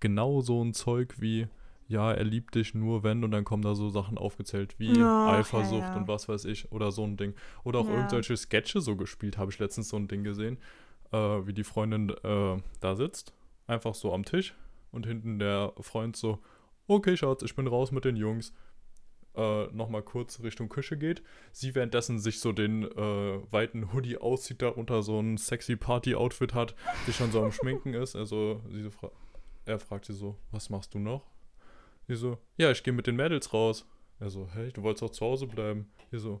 Genau 0.00 0.42
so 0.42 0.62
ein 0.62 0.74
Zeug 0.74 1.14
wie, 1.20 1.48
ja, 1.88 2.12
er 2.12 2.24
liebt 2.24 2.54
dich 2.54 2.74
nur 2.74 3.02
wenn 3.02 3.24
und 3.24 3.30
dann 3.30 3.44
kommen 3.44 3.62
da 3.62 3.74
so 3.74 3.88
Sachen 3.88 4.18
aufgezählt 4.18 4.78
wie 4.78 5.02
oh, 5.02 5.26
Eifersucht 5.26 5.80
ja, 5.80 5.88
ja. 5.88 5.96
und 5.96 6.06
was 6.06 6.28
weiß 6.28 6.44
ich 6.44 6.70
oder 6.70 6.92
so 6.92 7.02
ein 7.02 7.16
Ding. 7.16 7.34
Oder 7.64 7.80
auch 7.80 7.88
ja. 7.88 7.96
irgendwelche 7.96 8.36
Sketche 8.36 8.82
so 8.82 8.94
gespielt, 8.94 9.38
habe 9.38 9.50
ich 9.50 9.58
letztens 9.58 9.88
so 9.88 9.96
ein 9.96 10.06
Ding 10.06 10.22
gesehen, 10.22 10.58
äh, 11.12 11.16
wie 11.18 11.54
die 11.54 11.64
Freundin 11.64 12.10
äh, 12.10 12.56
da 12.80 12.94
sitzt, 12.94 13.32
einfach 13.66 13.94
so 13.94 14.12
am 14.12 14.24
Tisch 14.24 14.54
und 14.92 15.06
hinten 15.06 15.38
der 15.38 15.72
Freund 15.80 16.14
so, 16.14 16.40
okay 16.86 17.16
Schatz, 17.16 17.42
ich 17.42 17.56
bin 17.56 17.66
raus 17.66 17.90
mit 17.90 18.04
den 18.04 18.16
Jungs, 18.16 18.52
äh, 19.34 19.66
nochmal 19.68 20.02
kurz 20.02 20.42
Richtung 20.42 20.68
Küche 20.68 20.98
geht. 20.98 21.22
Sie 21.52 21.74
währenddessen 21.74 22.18
sich 22.18 22.40
so 22.40 22.52
den 22.52 22.82
äh, 22.82 23.40
weiten 23.50 23.94
Hoodie 23.94 24.18
auszieht, 24.18 24.60
darunter 24.60 25.02
so 25.02 25.20
ein 25.20 25.38
sexy 25.38 25.76
Party-Outfit 25.76 26.52
hat, 26.52 26.74
die 27.06 27.14
schon 27.14 27.32
so 27.32 27.42
am 27.42 27.52
Schminken 27.52 27.94
ist. 27.94 28.14
Also 28.14 28.60
sie 28.68 28.90
fra 28.90 29.10
er 29.64 29.78
fragt 29.78 30.06
sie 30.06 30.14
so, 30.14 30.36
was 30.50 30.70
machst 30.70 30.94
du 30.94 30.98
noch? 30.98 31.26
Die 32.08 32.16
so, 32.16 32.38
ja, 32.56 32.70
ich 32.70 32.82
gehe 32.82 32.94
mit 32.94 33.06
den 33.06 33.16
Mädels 33.16 33.52
raus. 33.52 33.86
Er 34.18 34.30
so, 34.30 34.48
hey, 34.52 34.72
du 34.72 34.82
wolltest 34.82 35.02
auch 35.04 35.10
zu 35.10 35.24
Hause 35.24 35.46
bleiben. 35.46 35.92
Die 36.10 36.18
so, 36.18 36.40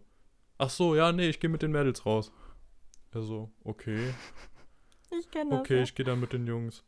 ach 0.56 0.70
so, 0.70 0.96
ja, 0.96 1.12
nee, 1.12 1.28
ich 1.28 1.40
gehe 1.40 1.50
mit 1.50 1.62
den 1.62 1.72
Mädels 1.72 2.04
raus. 2.04 2.32
Er 3.12 3.22
so, 3.22 3.52
okay. 3.64 4.14
Ich 5.10 5.30
kenne 5.30 5.52
das. 5.52 5.60
Okay, 5.60 5.76
ja. 5.76 5.82
ich 5.84 5.94
gehe 5.94 6.04
dann 6.04 6.20
mit 6.20 6.34
den 6.34 6.46
Jungs. 6.46 6.84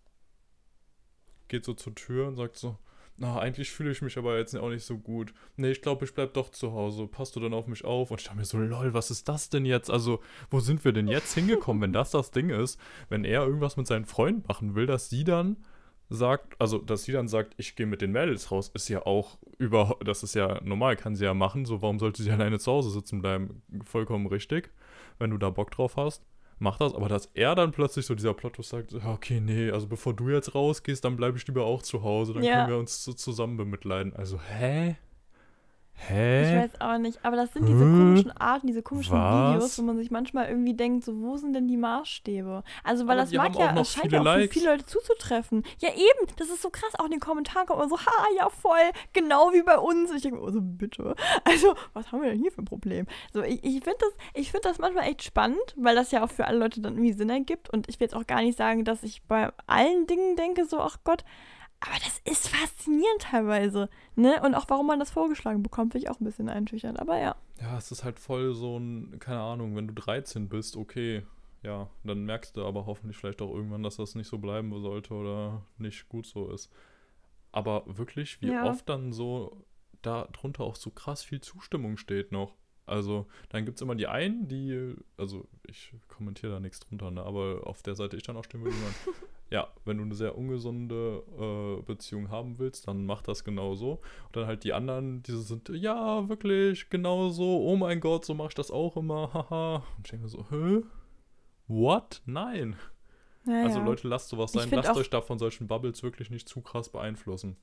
Geht 1.49 1.65
so 1.65 1.73
zur 1.73 1.95
Tür 1.95 2.29
und 2.29 2.37
sagt 2.37 2.57
so, 2.57 2.77
na, 3.17 3.39
eigentlich 3.39 3.71
fühle 3.71 3.91
ich 3.91 4.03
mich 4.03 4.19
aber 4.19 4.39
jetzt 4.39 4.57
auch 4.57 4.69
nicht 4.69 4.85
so 4.85 4.99
gut. 4.99 5.33
Nee, 5.57 5.71
ich 5.71 5.83
glaube, 5.83 6.05
ich 6.05 6.15
bleib 6.15 6.35
doch 6.35 6.51
zu 6.51 6.73
Hause. 6.73 7.07
Passt 7.07 7.37
du 7.37 7.41
dann 7.41 7.55
auf 7.55 7.67
mich 7.67 7.85
auf? 7.85 8.11
Und 8.11 8.21
ich 8.21 8.27
dachte 8.27 8.39
mir 8.39 8.45
so, 8.45 8.59
lol, 8.59 8.95
was 8.95 9.11
ist 9.11 9.29
das 9.29 9.49
denn 9.51 9.65
jetzt? 9.65 9.91
Also, 9.91 10.21
wo 10.51 10.61
sind 10.61 10.85
wir 10.85 10.93
denn 10.93 11.09
jetzt 11.09 11.35
hingekommen, 11.35 11.83
wenn 11.83 11.93
das 11.93 12.11
das 12.11 12.31
Ding 12.31 12.51
ist? 12.51 12.81
Wenn 13.09 13.25
er 13.25 13.45
irgendwas 13.45 13.77
mit 13.77 13.87
seinen 13.87 14.07
Freunden 14.07 14.45
machen 14.49 14.75
will, 14.75 14.87
dass 14.87 15.11
sie 15.11 15.25
dann 15.25 15.57
sagt, 16.11 16.61
also 16.61 16.79
dass 16.79 17.05
sie 17.05 17.13
dann 17.13 17.29
sagt, 17.29 17.55
ich 17.57 17.77
gehe 17.77 17.87
mit 17.87 18.03
den 18.03 18.13
Mädels 18.13 18.51
raus, 18.51 18.71
ist 18.75 18.89
ja 18.89 19.07
auch 19.07 19.39
über, 19.59 19.97
das 20.05 20.23
ist 20.23 20.35
ja 20.35 20.61
normal, 20.63 20.97
kann 20.97 21.15
sie 21.15 21.25
ja 21.25 21.35
machen, 21.35 21.65
so 21.65 21.81
warum 21.81 21.99
sollte 21.99 22.23
sie 22.23 22.31
alleine 22.33 22.59
zu 22.59 22.71
Hause 22.71 22.91
sitzen 22.91 23.23
bleiben? 23.23 23.63
Vollkommen 23.85 24.27
richtig, 24.27 24.71
wenn 25.19 25.31
du 25.31 25.39
da 25.39 25.51
Bock 25.51 25.71
drauf 25.71 25.97
hast, 25.97 26.25
mach 26.59 26.79
das, 26.79 26.95
aber 26.95 27.09
dass 27.09 27.27
er 27.35 27.55
dann 27.55 27.71
plötzlich 27.71 28.07
so 28.07 28.15
dieser 28.15 28.35
Plot 28.35 28.63
sagt, 28.65 28.95
okay, 28.95 29.41
nee, 29.41 29.71
also 29.71 29.87
bevor 29.87 30.13
du 30.13 30.29
jetzt 30.29 30.55
rausgehst, 30.55 31.05
dann 31.05 31.17
bleibe 31.17 31.39
ich 31.39 31.47
lieber 31.47 31.65
auch 31.65 31.83
zu 31.83 32.03
Hause, 32.03 32.35
dann 32.35 32.43
ja. 32.43 32.57
können 32.57 32.69
wir 32.69 32.79
uns 32.79 33.05
so 33.05 33.13
zusammen 33.13 33.57
bemitleiden. 33.57 34.15
Also, 34.15 34.41
hä? 34.41 34.97
Hä? 36.09 36.43
Ich 36.43 36.63
weiß 36.65 36.81
auch 36.81 36.99
nicht, 36.99 37.25
aber 37.25 37.37
das 37.37 37.53
sind 37.53 37.67
diese 37.67 37.85
hm? 37.85 37.93
komischen 37.93 38.37
Arten, 38.39 38.67
diese 38.67 38.83
komischen 38.83 39.13
Was? 39.13 39.55
Videos, 39.55 39.79
wo 39.79 39.83
man 39.83 39.99
sich 39.99 40.11
manchmal 40.11 40.49
irgendwie 40.49 40.75
denkt, 40.75 41.05
so, 41.05 41.21
wo 41.21 41.37
sind 41.37 41.53
denn 41.53 41.69
die 41.69 41.77
Maßstäbe? 41.77 42.63
Also, 42.83 43.07
weil 43.07 43.19
aber 43.19 43.27
das 43.27 43.35
mag 43.35 43.55
ja, 43.55 43.79
es 43.79 43.93
scheint 43.93 44.13
ja 44.13 44.21
auch 44.21 44.25
Likes. 44.25 44.47
für 44.47 44.61
viele 44.61 44.73
Leute 44.73 44.87
zuzutreffen. 44.87 45.63
Ja, 45.79 45.91
eben, 45.91 46.35
das 46.37 46.49
ist 46.49 46.63
so 46.63 46.71
krass, 46.71 46.93
auch 46.99 47.05
in 47.05 47.11
den 47.11 47.21
Kommentaren 47.21 47.67
kommt 47.67 47.81
man 47.81 47.89
so, 47.89 47.99
ha, 47.99 48.25
ja, 48.37 48.49
voll, 48.49 48.79
genau 49.13 49.53
wie 49.53 49.63
bei 49.63 49.79
uns. 49.79 50.11
Ich 50.13 50.23
denke 50.23 50.39
mir, 50.39 50.45
oh, 50.45 50.51
so, 50.51 50.61
bitte. 50.61 51.15
Also, 51.45 51.75
was 51.93 52.11
haben 52.13 52.23
wir 52.23 52.31
denn 52.31 52.41
hier 52.41 52.53
für 52.53 52.63
ein 52.63 52.67
Problem? 52.67 53.07
So, 53.33 53.43
ich, 53.43 53.63
ich 53.63 53.83
finde 53.83 53.99
das, 53.99 54.49
find 54.49 54.65
das 54.65 54.79
manchmal 54.79 55.05
echt 55.05 55.23
spannend, 55.23 55.59
weil 55.77 55.95
das 55.95 56.11
ja 56.13 56.25
auch 56.25 56.31
für 56.31 56.47
alle 56.47 56.59
Leute 56.59 56.81
dann 56.81 56.95
irgendwie 56.95 57.13
Sinn 57.13 57.31
ergibt 57.31 57.71
und 57.71 57.89
ich 57.89 58.01
will 58.01 58.07
jetzt 58.07 58.15
auch 58.15 58.27
gar 58.27 58.43
nicht 58.43 58.57
sagen, 58.57 58.85
dass 58.85 59.03
ich 59.03 59.23
bei 59.25 59.51
allen 59.67 60.07
Dingen 60.07 60.37
denke, 60.37 60.65
so, 60.65 60.81
ach 60.81 60.99
Gott, 61.05 61.25
aber 61.81 61.99
das 62.05 62.19
ist 62.25 62.49
faszinierend 62.49 63.23
teilweise. 63.23 63.89
Ne? 64.15 64.41
Und 64.45 64.55
auch 64.55 64.67
warum 64.69 64.87
man 64.87 64.99
das 64.99 65.11
vorgeschlagen 65.11 65.63
bekommt, 65.63 65.93
finde 65.93 66.07
ich 66.07 66.11
auch 66.11 66.21
ein 66.21 66.25
bisschen 66.25 66.49
einschüchternd. 66.49 67.01
Aber 67.01 67.19
ja. 67.19 67.37
Ja, 67.61 67.79
es 67.79 67.91
ist 67.91 68.05
halt 68.05 68.19
voll 68.19 68.55
so 68.55 68.79
ein, 68.79 69.19
keine 69.19 69.41
Ahnung, 69.41 69.77
wenn 69.77 69.89
du 69.89 69.95
13 69.95 70.49
bist, 70.49 70.77
okay. 70.77 71.25
Ja, 71.63 71.91
dann 72.05 72.25
merkst 72.25 72.57
du 72.57 72.65
aber 72.65 72.87
hoffentlich 72.87 73.19
vielleicht 73.19 73.43
auch 73.43 73.53
irgendwann, 73.53 73.83
dass 73.83 73.97
das 73.97 74.15
nicht 74.15 74.29
so 74.29 74.39
bleiben 74.39 74.73
sollte 74.81 75.13
oder 75.13 75.63
nicht 75.77 76.09
gut 76.09 76.27
so 76.27 76.51
ist. 76.51 76.71
Aber 77.53 77.83
wirklich, 77.87 78.41
wie 78.41 78.53
ja. 78.53 78.65
oft 78.65 78.89
dann 78.89 79.13
so 79.13 79.65
darunter 80.03 80.65
auch 80.65 80.77
so 80.77 80.91
krass 80.91 81.23
viel 81.23 81.41
Zustimmung 81.41 81.97
steht 81.97 82.33
noch. 82.33 82.55
Also, 82.87 83.27
dann 83.51 83.65
gibt 83.65 83.79
es 83.79 83.83
immer 83.83 83.95
die 83.95 84.09
einen, 84.09 84.49
die, 84.49 84.95
also 85.17 85.47
ich 85.67 85.93
kommentiere 86.09 86.53
da 86.53 86.61
nichts 86.61 86.81
drunter, 86.81 87.11
ne, 87.11 87.23
aber 87.23 87.61
auf 87.65 87.83
der 87.83 87.95
Seite 87.95 88.17
ich 88.17 88.25
dann 88.25 88.37
auch 88.37 88.45
stimme, 88.45 88.69
die 88.69 88.75
ja, 89.51 89.69
wenn 89.85 89.99
du 89.99 90.05
eine 90.05 90.15
sehr 90.15 90.37
ungesunde 90.37 91.23
äh, 91.39 91.83
Beziehung 91.83 92.31
haben 92.31 92.59
willst, 92.59 92.87
dann 92.89 93.05
mach 93.05 93.23
das 93.23 93.45
genauso. 93.45 94.01
Und 94.27 94.37
dann 94.37 94.47
halt 94.47 94.65
die 94.65 94.73
anderen, 94.73 95.23
die 95.23 95.33
sind, 95.33 95.69
ja, 95.71 96.29
wirklich, 96.29 96.89
genauso, 96.91 97.45
oh 97.45 97.77
mein 97.77 98.01
Gott, 98.01 98.25
so 98.25 98.35
mache 98.35 98.49
ich 98.49 98.55
das 98.55 98.71
auch 98.71 98.97
immer, 98.97 99.33
haha. 99.35 99.85
Und 99.97 100.07
ich 100.07 100.11
denke 100.11 100.29
so, 100.29 100.47
hä? 100.51 100.83
What? 101.67 102.23
Nein. 102.27 102.77
Ja, 103.47 103.65
also 103.65 103.81
Leute, 103.81 104.07
lasst 104.07 104.29
sowas 104.29 104.53
sein. 104.53 104.69
Lasst 104.71 104.97
euch 104.97 105.11
da 105.11 105.21
von 105.21 105.39
solchen 105.39 105.67
Bubbles 105.67 106.03
wirklich 106.03 106.31
nicht 106.31 106.49
zu 106.49 106.61
krass 106.61 106.89
beeinflussen. 106.91 107.57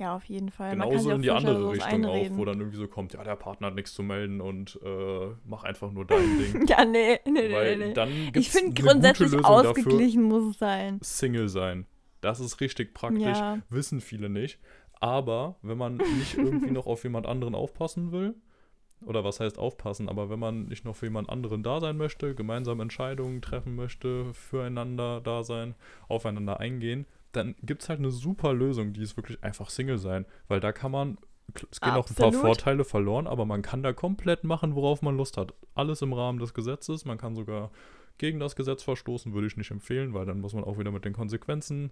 Ja, 0.00 0.16
auf 0.16 0.24
jeden 0.24 0.50
Fall. 0.50 0.70
Genauso 0.70 1.10
in 1.10 1.20
die 1.20 1.30
andere 1.30 1.72
Richtung 1.72 2.06
auch, 2.06 2.30
wo 2.30 2.46
dann 2.46 2.58
irgendwie 2.58 2.78
so 2.78 2.88
kommt, 2.88 3.12
ja, 3.12 3.22
der 3.22 3.36
Partner 3.36 3.66
hat 3.66 3.74
nichts 3.74 3.92
zu 3.92 4.02
melden 4.02 4.40
und 4.40 4.80
äh, 4.82 5.26
mach 5.44 5.62
einfach 5.64 5.92
nur 5.92 6.06
dein 6.06 6.38
Ding. 6.38 6.66
ja, 6.66 6.86
nee, 6.86 7.20
nee, 7.26 7.52
Weil 7.52 7.76
nee, 7.76 7.88
nee. 7.88 7.92
Dann 7.92 8.10
ich 8.34 8.48
finde 8.48 8.82
grundsätzlich 8.82 9.44
ausgeglichen 9.44 10.22
muss 10.22 10.54
es 10.54 10.58
sein. 10.58 11.00
Single 11.02 11.50
sein. 11.50 11.84
Das 12.22 12.40
ist 12.40 12.62
richtig 12.62 12.94
praktisch, 12.94 13.38
ja. 13.38 13.58
wissen 13.68 14.00
viele 14.00 14.30
nicht. 14.30 14.58
Aber 15.00 15.56
wenn 15.60 15.76
man 15.76 15.98
nicht 15.98 16.38
irgendwie 16.38 16.70
noch 16.70 16.86
auf 16.86 17.04
jemand 17.04 17.26
anderen 17.26 17.54
aufpassen 17.54 18.10
will, 18.10 18.36
oder 19.04 19.22
was 19.22 19.38
heißt 19.40 19.58
aufpassen, 19.58 20.08
aber 20.08 20.30
wenn 20.30 20.38
man 20.38 20.64
nicht 20.64 20.86
noch 20.86 20.96
für 20.96 21.06
jemand 21.06 21.28
anderen 21.28 21.62
da 21.62 21.78
sein 21.78 21.98
möchte, 21.98 22.34
gemeinsam 22.34 22.80
Entscheidungen 22.80 23.42
treffen 23.42 23.76
möchte, 23.76 24.32
füreinander 24.32 25.20
da 25.20 25.42
sein, 25.42 25.74
aufeinander 26.08 26.58
eingehen, 26.58 27.06
dann 27.32 27.54
gibt 27.62 27.82
es 27.82 27.88
halt 27.88 27.98
eine 27.98 28.10
super 28.10 28.52
Lösung, 28.52 28.92
die 28.92 29.02
ist 29.02 29.16
wirklich 29.16 29.42
einfach 29.42 29.70
Single 29.70 29.98
sein. 29.98 30.26
Weil 30.48 30.60
da 30.60 30.72
kann 30.72 30.90
man, 30.90 31.18
es 31.70 31.80
gehen 31.80 31.92
auch 31.92 32.08
ein 32.08 32.14
paar 32.14 32.32
Vorteile 32.32 32.84
verloren, 32.84 33.26
aber 33.26 33.44
man 33.46 33.62
kann 33.62 33.82
da 33.82 33.92
komplett 33.92 34.44
machen, 34.44 34.74
worauf 34.74 35.02
man 35.02 35.16
Lust 35.16 35.36
hat. 35.36 35.54
Alles 35.74 36.02
im 36.02 36.12
Rahmen 36.12 36.38
des 36.38 36.54
Gesetzes. 36.54 37.04
Man 37.04 37.18
kann 37.18 37.34
sogar 37.34 37.70
gegen 38.18 38.38
das 38.38 38.56
Gesetz 38.56 38.82
verstoßen, 38.82 39.32
würde 39.32 39.46
ich 39.46 39.56
nicht 39.56 39.70
empfehlen, 39.70 40.12
weil 40.12 40.26
dann 40.26 40.40
muss 40.40 40.52
man 40.52 40.64
auch 40.64 40.78
wieder 40.78 40.90
mit 40.90 41.04
den 41.04 41.14
Konsequenzen 41.14 41.90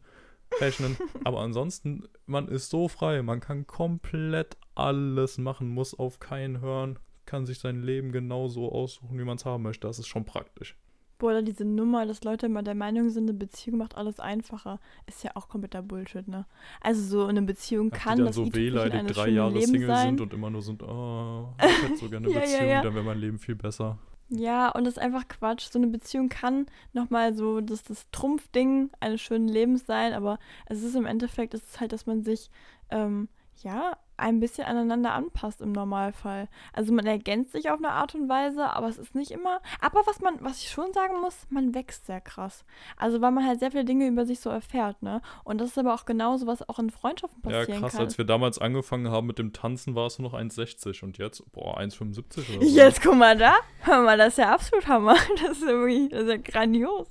rechnen. 0.61 0.97
aber 1.25 1.41
ansonsten, 1.41 2.05
man 2.27 2.49
ist 2.49 2.71
so 2.71 2.89
frei. 2.89 3.23
Man 3.23 3.41
kann 3.41 3.67
komplett 3.67 4.57
alles 4.75 5.39
machen, 5.39 5.69
muss 5.69 5.99
auf 5.99 6.21
keinen 6.21 6.61
hören, 6.61 6.99
kann 7.27 7.47
sich 7.47 7.61
sein 7.61 7.83
Leben 7.83 8.13
genauso 8.13 8.73
aussuchen, 8.73 9.19
wie 9.19 9.25
man 9.25 9.37
es 9.37 9.45
haben 9.45 9.63
möchte. 9.63 9.87
Das 9.87 9.99
ist 9.99 10.09
schon 10.09 10.25
praktisch. 10.25 10.77
Boah, 11.19 11.43
diese 11.43 11.65
Nummer, 11.65 12.07
dass 12.07 12.23
Leute 12.23 12.47
immer 12.47 12.63
der 12.63 12.77
Meinung 12.77 13.11
sind, 13.11 13.25
eine 13.25 13.37
Beziehung 13.37 13.79
macht 13.79 13.97
alles 13.97 14.21
einfacher, 14.21 14.79
ist 15.07 15.25
ja 15.25 15.33
auch 15.35 15.49
kompletter 15.49 15.83
Bullshit, 15.83 16.27
ne? 16.29 16.47
Also 16.81 17.03
so 17.03 17.27
eine 17.27 17.43
Beziehung 17.43 17.91
Ach, 17.93 17.99
kann 17.99 18.17
die 18.17 18.19
dann 18.19 18.27
das 18.29 18.37
so 18.37 18.55
wehleidig 18.55 19.07
drei 19.09 19.29
Jahre 19.31 19.55
Lebens 19.55 19.71
Single 19.71 19.89
sein. 19.89 20.07
sind 20.09 20.21
und 20.21 20.33
immer 20.33 20.51
nur 20.51 20.63
sind, 20.63 20.83
oh, 20.83 21.49
ich 21.59 21.83
hätte 21.83 21.97
so 21.97 22.09
gerne 22.09 22.29
eine 22.29 22.35
Ja, 22.35 22.41
ja, 22.41 22.47
Beziehung, 22.47 22.71
ja. 22.71 22.83
dann 22.83 22.95
wäre 22.95 23.05
mein 23.05 23.19
Leben 23.19 23.39
viel 23.39 23.57
besser. 23.57 23.99
Ja, 24.31 24.69
und 24.71 24.85
das 24.85 24.95
ist 24.95 25.03
einfach 25.03 25.27
Quatsch. 25.27 25.71
So 25.71 25.79
eine 25.79 25.87
Beziehung 25.89 26.29
kann 26.29 26.67
nochmal 26.93 27.35
so 27.35 27.61
das, 27.61 27.83
das 27.83 28.07
Trumpfding 28.13 28.91
eines 29.01 29.21
schönen 29.21 29.49
Lebens 29.49 29.87
sein, 29.87 30.13
aber 30.13 30.39
es 30.67 30.83
ist 30.83 30.95
im 30.95 31.07
Endeffekt, 31.07 31.55
es 31.55 31.65
ist 31.65 31.81
halt, 31.81 31.93
dass 31.93 32.07
man 32.07 32.23
sich, 32.23 32.51
ähm, 32.91 33.29
ja, 33.63 33.97
ein 34.19 34.41
bisschen 34.41 34.65
aneinander 34.67 35.13
anpasst 35.13 35.61
im 35.61 35.73
Normalfall. 35.73 36.49
Also 36.73 36.93
man 36.93 37.07
ergänzt 37.07 37.53
sich 37.53 37.71
auf 37.71 37.79
eine 37.79 37.91
Art 37.91 38.15
und 38.15 38.29
Weise, 38.29 38.69
aber 38.71 38.89
es 38.89 38.99
ist 38.99 39.15
nicht 39.15 39.31
immer. 39.31 39.61
Aber 39.81 40.01
was 40.07 40.21
man, 40.21 40.37
was 40.41 40.59
ich 40.59 40.71
schon 40.71 40.93
sagen 40.93 41.21
muss, 41.21 41.47
man 41.51 41.75
wächst 41.75 42.07
sehr 42.07 42.21
krass. 42.21 42.65
Also 42.97 43.21
weil 43.21 43.31
man 43.31 43.47
halt 43.47 43.61
sehr 43.61 43.71
viele 43.71 43.85
Dinge 43.85 44.07
über 44.07 44.27
sich 44.27 44.41
so 44.41 44.51
erfährt, 44.51 45.03
ne? 45.03 45.23
Und 45.45 45.61
das 45.61 45.69
ist 45.71 45.79
aber 45.79 45.95
auch 45.95 46.05
genauso, 46.05 46.47
was 46.47 46.69
auch 46.69 46.79
in 46.79 46.91
Freundschaften 46.91 47.41
Ja, 47.49 47.59
passieren 47.61 47.81
krass, 47.81 47.93
kann. 47.93 48.01
als 48.03 48.19
wir 48.19 48.25
damals 48.25 48.59
angefangen 48.59 49.11
haben 49.11 49.27
mit 49.27 49.39
dem 49.39 49.53
Tanzen, 49.53 49.95
warst 49.95 50.19
du 50.19 50.23
noch 50.23 50.35
1,60 50.35 51.05
und 51.05 51.19
jetzt, 51.19 51.51
boah, 51.53 51.79
1,75 51.79 52.57
oder 52.57 52.67
so. 52.67 52.75
Jetzt 52.77 53.03
guck 53.03 53.15
mal 53.15 53.37
da. 53.37 53.55
Hör 53.81 54.03
mal, 54.03 54.19
das 54.19 54.29
ist 54.29 54.39
ja 54.39 54.53
absolut 54.53 54.87
Hammer. 54.89 55.17
Das 55.41 55.59
ist 55.59 55.63
irgendwie, 55.63 56.09
das 56.09 56.23
ist 56.23 56.29
ja 56.29 56.37
grandios. 56.37 57.09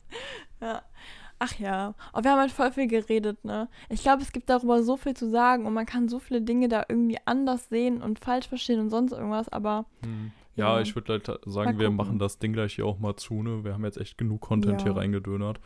Ja. 0.62 0.82
Ach 1.40 1.54
ja. 1.60 1.94
Und 2.14 2.24
wir 2.24 2.32
haben 2.32 2.40
halt 2.40 2.52
voll 2.52 2.72
viel 2.72 2.88
geredet, 2.88 3.46
ne? 3.46 3.70
Ich 3.90 4.02
glaube, 4.02 4.24
es 4.24 4.32
gibt 4.32 4.50
darüber 4.50 4.82
so 4.82 4.98
viel 4.98 5.14
zu 5.16 5.30
sagen 5.30 5.66
und 5.66 5.74
man 5.74 5.86
kann 5.86 6.08
so 6.10 6.18
viele 6.20 6.42
Dinge 6.42 6.68
da 6.68 6.84
irgendwie 6.90 7.18
anders 7.26 7.70
sehen 7.70 8.02
und 8.02 8.20
falsch 8.20 8.48
verstehen 8.48 8.80
und 8.80 8.90
sonst 8.90 9.12
irgendwas, 9.12 9.48
aber 9.50 9.86
Hm. 10.04 10.32
Ja, 10.56 10.76
Ja. 10.78 10.82
ich 10.82 10.96
würde 10.96 11.14
halt 11.14 11.40
sagen, 11.46 11.78
wir 11.78 11.92
machen 11.92 12.18
das 12.18 12.40
Ding 12.40 12.54
gleich 12.54 12.74
hier 12.74 12.86
auch 12.88 12.98
mal 12.98 13.16
zu, 13.16 13.44
ne? 13.44 13.64
Wir 13.64 13.74
haben 13.74 13.86
jetzt 13.86 14.00
echt 14.00 14.18
genug 14.18 14.42
Content 14.42 14.82
Ja. 14.82 14.88
hier 14.88 14.98
reingedönert. 14.98 15.60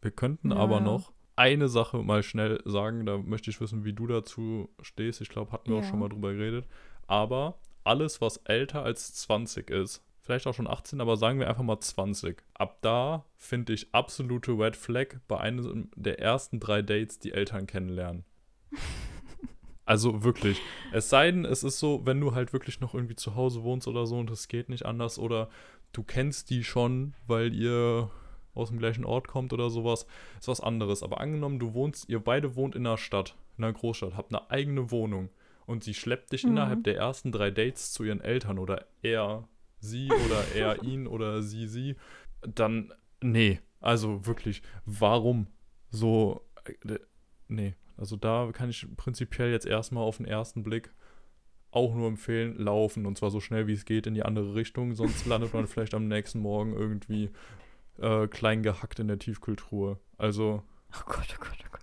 Wir 0.00 0.10
könnten 0.10 0.50
Ja, 0.50 0.56
aber 0.56 0.80
noch 0.80 1.12
eine 1.36 1.68
Sache 1.68 1.98
mal 2.02 2.22
schnell 2.22 2.60
sagen, 2.64 3.04
da 3.04 3.18
möchte 3.18 3.50
ich 3.50 3.60
wissen, 3.60 3.84
wie 3.84 3.92
du 3.92 4.06
dazu 4.06 4.70
stehst. 4.80 5.20
Ich 5.20 5.28
glaube, 5.28 5.52
hatten 5.52 5.70
wir 5.70 5.78
auch 5.78 5.84
schon 5.84 5.98
mal 5.98 6.08
drüber 6.08 6.32
geredet. 6.32 6.66
Aber 7.06 7.58
alles, 7.84 8.20
was 8.22 8.38
älter 8.38 8.82
als 8.82 9.12
20 9.14 9.68
ist, 9.70 10.02
vielleicht 10.22 10.46
auch 10.46 10.54
schon 10.54 10.66
18, 10.68 11.00
aber 11.00 11.16
sagen 11.16 11.38
wir 11.38 11.48
einfach 11.48 11.62
mal 11.62 11.78
20. 11.80 12.42
Ab 12.54 12.78
da 12.80 13.24
finde 13.36 13.72
ich 13.74 13.92
absolute 13.92 14.52
Red 14.52 14.76
Flag 14.76 15.16
bei 15.28 15.38
einem 15.38 15.90
der 15.94 16.18
ersten 16.20 16.60
drei 16.60 16.80
Dates 16.82 17.18
die 17.18 17.32
Eltern 17.32 17.66
kennenlernen. 17.66 18.24
Also 19.84 20.22
wirklich. 20.22 20.60
Es 20.92 21.10
sei 21.10 21.32
denn, 21.32 21.44
es 21.44 21.64
ist 21.64 21.80
so, 21.80 22.06
wenn 22.06 22.20
du 22.20 22.34
halt 22.36 22.52
wirklich 22.52 22.80
noch 22.80 22.94
irgendwie 22.94 23.16
zu 23.16 23.34
Hause 23.34 23.64
wohnst 23.64 23.88
oder 23.88 24.06
so 24.06 24.16
und 24.16 24.30
es 24.30 24.46
geht 24.46 24.68
nicht 24.68 24.86
anders 24.86 25.18
oder 25.18 25.48
du 25.92 26.04
kennst 26.04 26.50
die 26.50 26.62
schon, 26.62 27.14
weil 27.26 27.52
ihr 27.52 28.08
aus 28.54 28.68
dem 28.68 28.78
gleichen 28.78 29.04
Ort 29.04 29.26
kommt 29.26 29.52
oder 29.52 29.70
sowas, 29.70 30.06
ist 30.38 30.46
was 30.46 30.60
anderes. 30.60 31.02
Aber 31.02 31.20
angenommen, 31.20 31.58
du 31.58 31.74
wohnst, 31.74 32.08
ihr 32.08 32.20
beide 32.20 32.54
wohnt 32.54 32.76
in 32.76 32.86
einer 32.86 32.96
Stadt, 32.96 33.34
in 33.58 33.64
einer 33.64 33.72
Großstadt, 33.72 34.16
habt 34.16 34.32
eine 34.32 34.48
eigene 34.52 34.92
Wohnung 34.92 35.30
und 35.66 35.82
sie 35.82 35.94
schleppt 35.94 36.30
dich 36.32 36.44
Mhm. 36.44 36.50
innerhalb 36.52 36.84
der 36.84 36.96
ersten 36.96 37.32
drei 37.32 37.50
Dates 37.50 37.92
zu 37.92 38.04
ihren 38.04 38.20
Eltern 38.20 38.60
oder 38.60 38.86
er 39.02 39.48
sie 39.82 40.10
oder 40.10 40.44
er 40.54 40.82
ihn 40.84 41.06
oder 41.06 41.42
sie 41.42 41.66
sie, 41.66 41.96
dann 42.40 42.92
nee. 43.20 43.60
Also 43.80 44.26
wirklich, 44.26 44.62
warum 44.86 45.48
so, 45.90 46.46
äh, 46.64 46.98
nee. 47.48 47.74
Also 47.96 48.16
da 48.16 48.50
kann 48.52 48.70
ich 48.70 48.86
prinzipiell 48.96 49.50
jetzt 49.50 49.66
erstmal 49.66 50.04
auf 50.04 50.16
den 50.16 50.26
ersten 50.26 50.62
Blick 50.62 50.92
auch 51.70 51.94
nur 51.94 52.08
empfehlen, 52.08 52.56
laufen 52.58 53.06
und 53.06 53.18
zwar 53.18 53.30
so 53.30 53.40
schnell 53.40 53.66
wie 53.66 53.72
es 53.72 53.84
geht 53.84 54.06
in 54.06 54.14
die 54.14 54.22
andere 54.22 54.54
Richtung, 54.54 54.94
sonst 54.94 55.26
landet 55.26 55.52
man 55.52 55.66
vielleicht 55.66 55.94
am 55.94 56.06
nächsten 56.06 56.38
Morgen 56.38 56.72
irgendwie 56.72 57.30
äh, 57.98 58.28
klein 58.28 58.62
gehackt 58.62 58.98
in 58.98 59.08
der 59.08 59.18
Tiefkühltruhe. 59.18 59.98
Also 60.16 60.62
oh 60.92 61.02
Gott, 61.06 61.28
oh 61.34 61.40
Gott, 61.40 61.58
oh 61.60 61.68
Gott. 61.72 61.81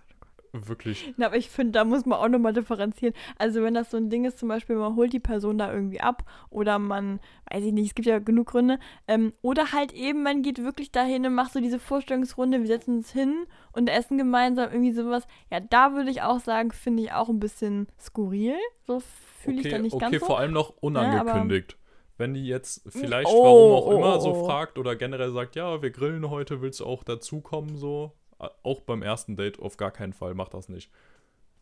Wirklich, 0.52 1.14
Na, 1.16 1.26
aber 1.26 1.36
ich 1.36 1.48
finde, 1.48 1.72
da 1.72 1.84
muss 1.84 2.06
man 2.06 2.18
auch 2.18 2.28
nochmal 2.28 2.52
differenzieren. 2.52 3.14
Also 3.38 3.62
wenn 3.62 3.74
das 3.74 3.90
so 3.90 3.96
ein 3.96 4.10
Ding 4.10 4.24
ist, 4.24 4.38
zum 4.38 4.48
Beispiel, 4.48 4.76
man 4.76 4.96
holt 4.96 5.12
die 5.12 5.20
Person 5.20 5.58
da 5.58 5.72
irgendwie 5.72 6.00
ab 6.00 6.24
oder 6.50 6.78
man, 6.78 7.20
weiß 7.50 7.64
ich 7.64 7.72
nicht, 7.72 7.88
es 7.88 7.94
gibt 7.94 8.06
ja 8.06 8.18
genug 8.18 8.48
Gründe. 8.48 8.78
Ähm, 9.06 9.32
oder 9.42 9.72
halt 9.72 9.92
eben, 9.92 10.22
man 10.22 10.42
geht 10.42 10.62
wirklich 10.62 10.90
dahin 10.90 11.26
und 11.26 11.34
macht 11.34 11.52
so 11.52 11.60
diese 11.60 11.78
Vorstellungsrunde, 11.78 12.60
wir 12.60 12.66
setzen 12.66 12.96
uns 12.98 13.12
hin 13.12 13.46
und 13.72 13.88
essen 13.88 14.18
gemeinsam 14.18 14.70
irgendwie 14.70 14.92
sowas. 14.92 15.26
Ja, 15.50 15.60
da 15.60 15.94
würde 15.94 16.10
ich 16.10 16.22
auch 16.22 16.40
sagen, 16.40 16.72
finde 16.72 17.02
ich 17.04 17.12
auch 17.12 17.28
ein 17.28 17.40
bisschen 17.40 17.86
skurril. 17.98 18.56
So 18.86 19.00
fühle 19.00 19.58
ich 19.58 19.68
da 19.68 19.76
okay, 19.76 19.82
nicht 19.82 19.94
okay 19.94 20.10
ganz 20.10 20.20
so. 20.20 20.26
vor 20.26 20.38
allem 20.38 20.52
noch 20.52 20.70
unangekündigt. 20.80 21.76
Wenn 22.18 22.34
die 22.34 22.46
jetzt 22.46 22.82
vielleicht, 22.90 23.30
Oh, 23.30 23.44
warum 23.44 23.72
auch 23.72 23.86
oh, 23.86 23.96
immer, 23.96 24.20
so 24.20 24.32
oh. 24.32 24.46
fragt 24.46 24.78
oder 24.78 24.94
generell 24.94 25.32
sagt, 25.32 25.56
ja, 25.56 25.80
wir 25.80 25.90
grillen 25.90 26.28
heute, 26.28 26.60
willst 26.60 26.80
du 26.80 26.84
auch 26.84 27.02
dazukommen, 27.02 27.78
so. 27.78 28.12
Auch 28.62 28.80
beim 28.80 29.02
ersten 29.02 29.36
Date 29.36 29.58
auf 29.58 29.76
gar 29.76 29.90
keinen 29.90 30.12
Fall, 30.12 30.34
mach 30.34 30.48
das 30.48 30.68
nicht. 30.68 30.90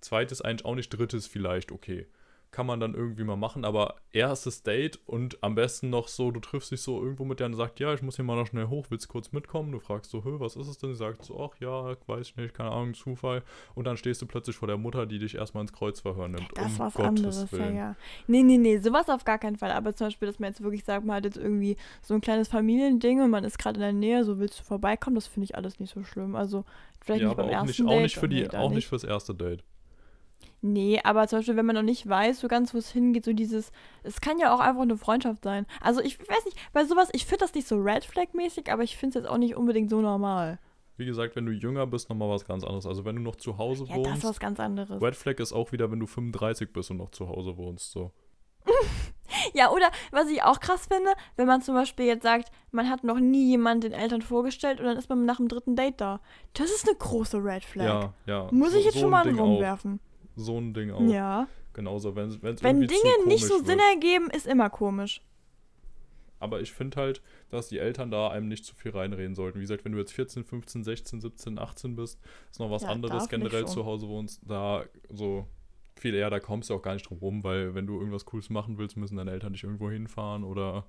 Zweites 0.01 0.41
eigentlich 0.41 0.65
auch 0.65 0.77
nicht, 0.77 0.91
drittes 0.91 1.27
vielleicht, 1.27 1.73
okay. 1.73 2.07
Kann 2.51 2.67
man 2.67 2.81
dann 2.81 2.95
irgendwie 2.95 3.25
mal 3.25 3.37
machen, 3.37 3.65
aber 3.65 3.97
erstes 4.11 4.63
Date 4.63 4.99
und 5.05 5.43
am 5.43 5.55
besten 5.55 5.91
noch 5.91 6.09
so, 6.09 6.31
du 6.31 6.41
triffst 6.41 6.71
dich 6.71 6.81
so 6.81 7.03
irgendwo 7.03 7.25
mit 7.27 7.41
der 7.41 7.47
und 7.47 7.55
sagt, 7.55 7.79
ja, 7.79 7.93
ich 7.93 8.01
muss 8.01 8.17
hier 8.17 8.25
mal 8.25 8.37
noch 8.37 8.47
schnell 8.47 8.69
hoch, 8.69 8.87
willst 8.89 9.05
du 9.05 9.09
kurz 9.11 9.33
mitkommen? 9.33 9.71
Du 9.71 9.81
fragst 9.81 10.11
so, 10.11 10.25
hö, 10.25 10.41
was 10.41 10.57
ist 10.57 10.67
es 10.67 10.79
denn? 10.79 10.91
Sie 10.91 10.97
sagt 10.97 11.25
so, 11.25 11.39
ach 11.39 11.61
ja, 11.61 11.95
weiß 12.07 12.29
ich 12.29 12.37
nicht, 12.37 12.55
keine 12.55 12.71
Ahnung, 12.71 12.95
Zufall. 12.95 13.43
Und 13.75 13.87
dann 13.87 13.99
stehst 13.99 14.23
du 14.23 14.27
plötzlich 14.27 14.57
vor 14.57 14.67
der 14.67 14.79
Mutter, 14.79 15.05
die 15.05 15.19
dich 15.19 15.35
erstmal 15.35 15.63
ins 15.63 15.73
Kreuzverhör 15.73 16.29
nimmt. 16.29 16.51
Das 16.55 16.73
um 16.73 16.79
was 16.79 16.95
Gottes 16.95 17.09
anderes, 17.09 17.51
ja, 17.51 17.59
Willen. 17.59 17.77
ja. 17.77 17.97
Nee, 18.27 18.43
nee, 18.43 18.59
nee, 18.59 18.79
sowas 18.79 19.09
auf 19.11 19.25
gar 19.25 19.39
keinen 19.39 19.57
Fall. 19.57 19.73
Aber 19.73 19.95
zum 19.95 20.07
Beispiel, 20.07 20.27
dass 20.27 20.39
man 20.39 20.49
jetzt 20.49 20.63
wirklich 20.63 20.85
sagt, 20.85 21.05
man 21.05 21.17
hat 21.17 21.25
jetzt 21.25 21.37
irgendwie 21.37 21.77
so 22.01 22.15
ein 22.15 22.21
kleines 22.21 22.49
Familiending 22.49 23.21
und 23.21 23.31
man 23.31 23.45
ist 23.45 23.59
gerade 23.59 23.77
in 23.77 23.83
der 23.83 23.93
Nähe, 23.93 24.25
so 24.25 24.39
willst 24.39 24.61
du 24.61 24.65
vorbeikommen, 24.65 25.17
das 25.17 25.27
finde 25.27 25.45
ich 25.45 25.55
alles 25.55 25.79
nicht 25.81 25.93
so 25.93 26.03
schlimm. 26.03 26.35
Also 26.35 26.65
vielleicht 27.01 27.23
ja, 27.23 27.29
nicht 27.29 27.37
beim 27.37 27.47
auch 27.47 27.53
ersten 27.53 27.67
nicht, 27.67 27.83
auch 27.83 27.89
Date. 27.91 28.03
nicht 28.03 28.17
für 28.17 28.29
die, 28.29 28.43
nee, 28.43 28.57
auch 28.57 28.71
nicht 28.71 28.87
fürs 28.87 29.05
erste 29.05 29.35
Date. 29.35 29.65
Nee, 30.61 31.01
aber 31.05 31.29
zum 31.29 31.39
Beispiel, 31.39 31.57
wenn 31.57 31.67
man 31.67 31.77
noch 31.77 31.83
nicht 31.83 32.09
weiß, 32.09 32.41
so 32.41 32.49
ganz, 32.49 32.75
wo 32.75 32.79
es 32.79 32.91
hingeht, 32.91 33.25
so 33.25 33.33
dieses, 33.33 33.71
es 34.03 34.21
kann 34.21 34.39
ja 34.39 34.53
auch 34.53 34.59
einfach 34.61 34.83
eine 34.83 34.97
Freundschaft 34.97 35.45
sein. 35.45 35.67
Also 35.81 36.01
ich 36.01 36.19
weiß 36.19 36.45
nicht, 36.47 36.57
bei 36.73 36.85
sowas, 36.85 37.09
ich 37.13 37.27
finde 37.27 37.45
das 37.45 37.55
nicht 37.55 37.69
so 37.69 37.77
Red 37.77 38.05
Flag-mäßig, 38.05 38.73
aber 38.73 38.83
ich 38.83 38.97
finde 38.97 39.19
es 39.19 39.25
jetzt 39.25 39.31
auch 39.31 39.39
nicht 39.39 39.55
unbedingt 39.55 39.89
so 39.89 40.01
normal. 40.01 40.59
Wie 40.97 41.07
gesagt, 41.07 41.37
wenn 41.37 41.47
du 41.47 41.53
jünger 41.53 41.87
bist, 41.87 42.09
nochmal 42.09 42.29
was 42.29 42.45
ganz 42.45 42.65
anderes. 42.65 42.85
Also 42.85 43.05
wenn 43.05 43.15
du 43.15 43.23
noch 43.23 43.37
zu 43.37 43.57
Hause 43.57 43.85
Ja, 43.85 43.97
das 43.99 44.07
wohnst. 44.07 44.19
ist 44.19 44.31
was 44.31 44.41
ganz 44.41 44.59
anderes. 44.59 45.01
Red 45.01 45.15
Flag 45.15 45.39
ist 45.39 45.53
auch 45.53 45.71
wieder, 45.71 45.93
wenn 45.93 46.01
du 46.01 46.07
35 46.09 46.73
bist 46.73 46.91
und 46.91 46.97
noch 46.97 47.11
zu 47.11 47.29
Hause 47.29 47.57
wohnst. 47.57 47.93
So. 47.93 48.11
Ja, 49.55 49.71
oder 49.71 49.91
was 50.11 50.29
ich 50.29 50.43
auch 50.43 50.59
krass 50.59 50.87
finde, 50.87 51.13
wenn 51.37 51.47
man 51.47 51.63
zum 51.63 51.75
Beispiel 51.75 52.07
jetzt 52.07 52.23
sagt, 52.23 52.51
man 52.71 52.89
hat 52.89 53.05
noch 53.05 53.21
nie 53.21 53.51
jemand 53.51 53.85
den 53.85 53.93
Eltern 53.93 54.23
vorgestellt 54.23 54.81
und 54.81 54.87
dann 54.87 54.97
ist 54.97 55.09
man 55.09 55.25
nach 55.25 55.37
dem 55.37 55.49
dritten 55.49 55.77
Date 55.77 56.01
da. 56.01 56.21
Das 56.55 56.71
ist 56.71 56.89
eine 56.89 56.97
große 56.97 57.39
Red 57.43 57.65
Flag. 57.65 57.85
Ja, 57.85 58.15
ja. 58.27 58.49
Muss 58.51 58.73
so, 58.73 58.79
ich 58.79 58.85
jetzt 58.87 58.95
so 58.95 59.01
schon 59.01 59.11
mal 59.11 59.25
Ding 59.25 59.39
Raum 59.39 59.63
auch. 59.63 59.85
So 60.39 60.59
ein 60.59 60.73
Ding 60.73 60.91
auch. 60.93 61.01
Ja. 61.03 61.49
Genauso, 61.73 62.15
wenn 62.17 62.29
es 62.29 62.43
Wenn 62.43 62.81
Dinge 62.81 63.27
nicht 63.27 63.45
so 63.45 63.59
Sinn 63.59 63.79
ergeben, 63.79 64.31
ist 64.31 64.47
immer 64.47 64.71
komisch. 64.71 65.21
Aber 66.41 66.61
ich 66.61 66.73
finde 66.73 66.97
halt, 66.97 67.23
dass 67.51 67.69
die 67.69 67.79
Eltern 67.79 68.11
da 68.13 68.29
einem 68.29 68.47
nicht 68.49 68.65
zu 68.65 68.75
viel 68.75 68.93
reinreden 68.93 69.35
sollten. 69.35 69.59
Wie 69.59 69.63
gesagt, 69.63 69.85
wenn 69.85 69.93
du 69.93 69.99
jetzt 69.99 70.13
14, 70.13 70.45
15, 70.45 70.85
16, 70.85 71.21
17, 71.21 71.59
18 71.59 71.97
bist, 71.97 72.21
ist 72.51 72.61
noch 72.61 72.71
was 72.71 72.83
Ja, 72.83 72.91
anderes, 72.91 73.29
generell 73.29 73.67
zu 73.67 73.85
Hause 73.85 74.09
wohnst, 74.09 74.41
da 74.47 74.85
so 75.09 75.49
viel 75.97 76.15
eher, 76.15 76.31
da 76.31 76.39
kommst 76.39 76.71
du 76.71 76.75
auch 76.75 76.83
gar 76.83 76.95
nicht 76.95 77.09
drum 77.09 77.19
rum, 77.19 77.45
weil 77.45 77.75
wenn 77.75 77.89
du 77.89 77.99
irgendwas 77.99 78.25
Cooles 78.25 78.51
machen 78.51 78.79
willst, 78.79 78.97
müssen 78.97 79.17
deine 79.17 79.33
Eltern 79.33 79.53
dich 79.53 79.65
irgendwo 79.65 79.91
hinfahren 79.91 80.45
oder 80.45 80.87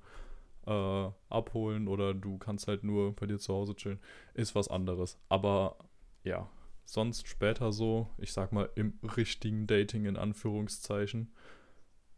äh, 0.67 1.09
abholen 1.29 1.87
oder 1.87 2.13
du 2.13 2.37
kannst 2.37 2.67
halt 2.67 2.83
nur 2.83 3.15
bei 3.15 3.25
dir 3.25 3.39
zu 3.39 3.53
Hause 3.53 3.75
chillen. 3.75 3.99
Ist 4.35 4.53
was 4.53 4.67
anderes. 4.67 5.17
Aber 5.29 5.77
ja, 6.23 6.47
sonst 6.93 7.27
später 7.27 7.71
so, 7.71 8.09
ich 8.17 8.33
sag 8.33 8.51
mal, 8.51 8.69
im 8.75 8.99
richtigen 9.15 9.67
Dating 9.67 10.05
in 10.05 10.17
Anführungszeichen, 10.17 11.33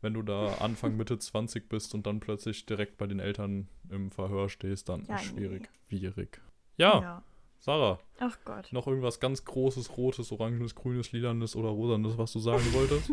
wenn 0.01 0.13
du 0.13 0.21
da 0.21 0.55
Anfang, 0.59 0.95
Mitte 0.95 1.19
20 1.19 1.69
bist 1.69 1.93
und 1.93 2.07
dann 2.07 2.19
plötzlich 2.19 2.65
direkt 2.65 2.97
bei 2.97 3.07
den 3.07 3.19
Eltern 3.19 3.67
im 3.89 4.11
Verhör 4.11 4.49
stehst, 4.49 4.89
dann 4.89 5.05
Ja, 5.05 5.17
schwierig, 5.17 5.69
nee. 5.89 5.97
schwierig. 5.97 6.41
Ja, 6.77 7.23
Sarah, 7.63 7.99
Ach 8.19 8.35
Gott. 8.43 8.73
noch 8.73 8.87
irgendwas 8.87 9.19
ganz 9.19 9.45
Großes, 9.45 9.95
Rotes, 9.95 10.31
Orangenes, 10.31 10.73
Grünes, 10.73 11.11
Lilanes 11.11 11.55
oder 11.55 11.69
Rosanes, 11.69 12.17
was 12.17 12.31
du 12.33 12.39
sagen 12.39 12.63
wolltest? 12.73 13.11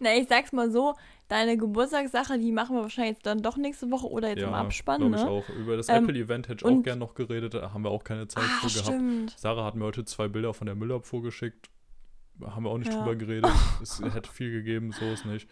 Na, 0.00 0.14
ich 0.14 0.28
sag's 0.28 0.52
mal 0.52 0.70
so, 0.70 0.94
deine 1.28 1.56
Geburtstagssache, 1.56 2.38
die 2.38 2.52
machen 2.52 2.76
wir 2.76 2.82
wahrscheinlich 2.82 3.14
jetzt 3.14 3.24
dann 3.26 3.40
doch 3.42 3.56
nächste 3.56 3.90
Woche 3.90 4.06
oder 4.06 4.28
jetzt 4.28 4.42
im 4.42 4.52
Abspann, 4.52 5.00
glaub 5.00 5.14
ich 5.14 5.24
ne? 5.24 5.30
auch. 5.30 5.48
Über 5.48 5.78
das 5.78 5.88
Ähm, 5.88 6.04
Apple-Event 6.04 6.48
hätte 6.48 6.66
ich 6.68 6.70
auch 6.78 6.82
gern 6.82 6.98
noch 6.98 7.14
geredet, 7.14 7.54
da 7.54 7.72
haben 7.72 7.82
wir 7.82 7.90
auch 7.90 8.04
keine 8.04 8.28
Zeit 8.28 8.44
Ah, 8.44 8.68
für 8.68 8.68
gehabt. 8.68 8.86
stimmt. 8.86 9.34
Sarah 9.38 9.64
hat 9.64 9.74
mir 9.76 9.84
heute 9.86 10.04
zwei 10.04 10.28
Bilder 10.28 10.52
von 10.52 10.66
der 10.66 10.74
Müllabfuhr 10.76 11.22
geschickt. 11.22 11.70
Haben 12.42 12.64
wir 12.64 12.70
auch 12.70 12.78
nicht 12.78 12.92
Ja. 12.92 12.98
drüber 12.98 13.16
geredet. 13.16 13.50
es 13.82 14.00
hätte 14.02 14.30
viel 14.30 14.50
gegeben, 14.52 14.92
so 14.92 15.06
ist 15.06 15.24
nicht. 15.24 15.48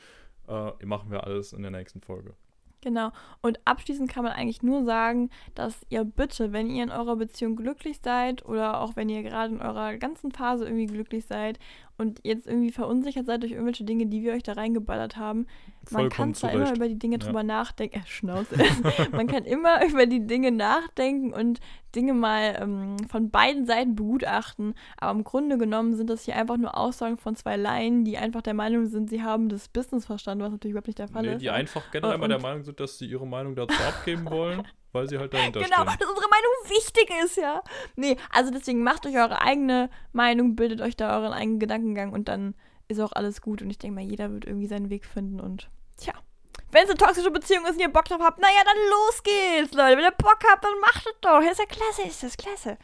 Äh, 0.48 0.72
machen 0.84 1.10
wir 1.10 1.24
alles 1.24 1.54
in 1.54 1.62
der 1.62 1.70
nächsten 1.70 2.02
Folge. 2.02 2.34
Genau. 2.80 3.10
Und 3.42 3.58
abschließend 3.64 4.08
kann 4.08 4.22
man 4.22 4.32
eigentlich 4.32 4.62
nur 4.62 4.84
sagen, 4.84 5.30
dass 5.54 5.84
ihr 5.88 6.04
bitte, 6.04 6.52
wenn 6.52 6.70
ihr 6.70 6.84
in 6.84 6.90
eurer 6.90 7.16
Beziehung 7.16 7.56
glücklich 7.56 7.98
seid 8.02 8.46
oder 8.46 8.80
auch 8.80 8.94
wenn 8.94 9.08
ihr 9.08 9.22
gerade 9.22 9.54
in 9.54 9.60
eurer 9.60 9.96
ganzen 9.96 10.30
Phase 10.30 10.64
irgendwie 10.64 10.86
glücklich 10.86 11.26
seid 11.26 11.58
und 11.98 12.20
jetzt 12.24 12.46
irgendwie 12.46 12.70
verunsichert 12.70 13.26
seid 13.26 13.42
durch 13.42 13.52
irgendwelche 13.52 13.84
Dinge, 13.84 14.06
die 14.06 14.22
wir 14.22 14.32
euch 14.32 14.42
da 14.44 14.52
reingeballert 14.52 15.16
haben, 15.16 15.46
man 15.90 16.08
kann 16.08 16.32
Vollkommen 16.32 16.34
zwar 16.34 16.52
immer 16.52 16.74
über 16.74 16.88
die 16.88 16.98
Dinge 16.98 17.16
Ja. 17.16 17.26
drüber 17.26 17.42
nachdenken, 17.42 17.98
äh, 17.98 18.06
Schnauze, 18.06 18.54
man 19.12 19.26
kann 19.26 19.44
immer 19.44 19.84
über 19.86 20.06
die 20.06 20.26
Dinge 20.26 20.52
nachdenken 20.52 21.32
und 21.32 21.60
Dinge 21.96 22.12
mal 22.14 22.56
ähm, 22.60 22.96
von 23.08 23.30
beiden 23.30 23.64
Seiten 23.66 23.96
begutachten. 23.96 24.74
Aber 24.98 25.18
im 25.18 25.24
Grunde 25.24 25.56
genommen 25.58 25.94
sind 25.96 26.10
das 26.10 26.24
hier 26.24 26.36
einfach 26.36 26.56
nur 26.58 26.76
Aussagen 26.76 27.16
von 27.16 27.34
zwei 27.34 27.56
Laien, 27.56 28.04
die 28.04 28.18
einfach 28.18 28.42
der 28.42 28.54
Meinung 28.54 28.86
sind, 28.86 29.08
sie 29.10 29.22
haben 29.22 29.48
das 29.48 29.68
Business 29.68 30.04
verstanden, 30.06 30.44
was 30.44 30.52
natürlich 30.52 30.72
überhaupt 30.72 30.86
nicht 30.88 30.98
der 30.98 31.08
Fall 31.08 31.22
Nee, 31.22 31.32
ist. 31.34 31.42
die 31.42 31.50
einfach 31.50 31.90
generell 31.90 32.14
Und- 32.14 32.20
mal 32.20 32.28
der 32.28 32.40
Meinung 32.40 32.62
sind, 32.62 32.78
dass 32.78 32.98
sie 32.98 33.06
ihre 33.06 33.26
Meinung 33.26 33.56
dazu 33.56 33.74
abgeben 33.82 34.30
wollen, 34.30 34.62
weil 34.92 35.08
sie 35.08 35.18
halt 35.18 35.32
dahinter 35.34 35.60
Genau, 35.60 35.82
stehen. 35.82 35.98
dass 35.98 36.08
unsere 36.08 36.28
Meinung 36.28 36.52
wichtig 36.76 37.10
ist, 37.24 37.36
ja. 37.36 37.62
Nee, 37.96 38.16
also 38.30 38.50
deswegen 38.50 38.82
macht 38.82 39.06
euch 39.06 39.16
eure 39.16 39.40
eigene 39.40 39.90
Meinung, 40.12 40.56
bildet 40.56 40.80
euch 40.80 40.96
da 40.96 41.18
euren 41.18 41.32
eigenen 41.32 41.58
Gedankengang 41.60 42.12
und 42.12 42.28
dann 42.28 42.54
ist 42.88 43.00
auch 43.00 43.12
alles 43.12 43.40
gut. 43.42 43.60
Und 43.62 43.70
ich 43.70 43.78
denke 43.78 43.96
mal, 43.96 44.04
jeder 44.04 44.32
wird 44.32 44.44
irgendwie 44.46 44.66
seinen 44.66 44.90
Weg 44.90 45.04
finden 45.04 45.40
und 45.40 45.68
tja. 45.98 46.14
Wenn 46.70 46.84
es 46.84 46.90
eine 46.90 46.98
toxische 46.98 47.30
Beziehung 47.30 47.64
ist 47.64 47.72
und 47.74 47.80
ihr 47.80 47.88
Bock 47.92 48.04
drauf 48.06 48.20
habt, 48.22 48.40
naja, 48.40 48.62
dann 48.64 48.76
los 48.90 49.22
geht's, 49.22 49.72
Leute. 49.74 49.96
Wenn 49.96 50.04
ihr 50.04 50.10
Bock 50.10 50.38
habt, 50.50 50.64
dann 50.64 50.78
macht 50.80 51.06
es 51.06 51.14
doch. 51.22 51.40
Ist 51.40 51.58
ja 51.58 51.64
klasse, 51.66 52.02
ist 52.06 52.22
das 52.22 52.36
klasse. 52.36 52.76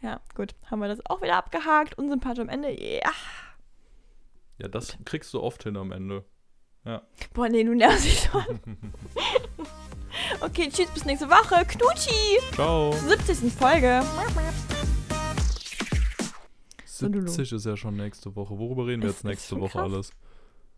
Ja, 0.00 0.20
gut, 0.34 0.54
haben 0.70 0.80
wir 0.80 0.88
das 0.88 1.04
auch 1.06 1.22
wieder 1.22 1.36
abgehakt. 1.36 1.96
Unsympathisch 1.98 2.40
am 2.40 2.48
Ende. 2.48 2.70
Ja. 2.80 3.10
Ja, 4.58 4.66
das 4.68 4.96
kriegst 5.04 5.32
du 5.34 5.40
oft 5.42 5.62
hin 5.64 5.76
am 5.76 5.92
Ende. 5.92 6.24
Boah, 7.34 7.48
nee, 7.48 7.62
du 7.64 7.74
nervst 7.74 8.04
mich 8.04 8.28
schon. 8.32 8.76
okay, 10.40 10.68
tschüss, 10.72 10.90
bis 10.90 11.04
nächste 11.04 11.28
Woche. 11.28 11.64
Knutschi! 11.66 12.38
Ciao. 12.54 12.92
70. 12.92 13.52
Folge. 13.52 14.02
Lulu. 17.00 17.28
70 17.28 17.52
ist 17.52 17.64
ja 17.66 17.76
schon 17.76 17.96
nächste 17.96 18.34
Woche. 18.34 18.58
Worüber 18.58 18.86
reden 18.86 19.02
wir 19.02 19.10
Ist- 19.10 19.16
jetzt 19.18 19.24
nächste 19.24 19.60
Woche 19.60 19.72
krass. 19.78 19.92
alles? 19.92 20.08
Ja, 20.10 20.14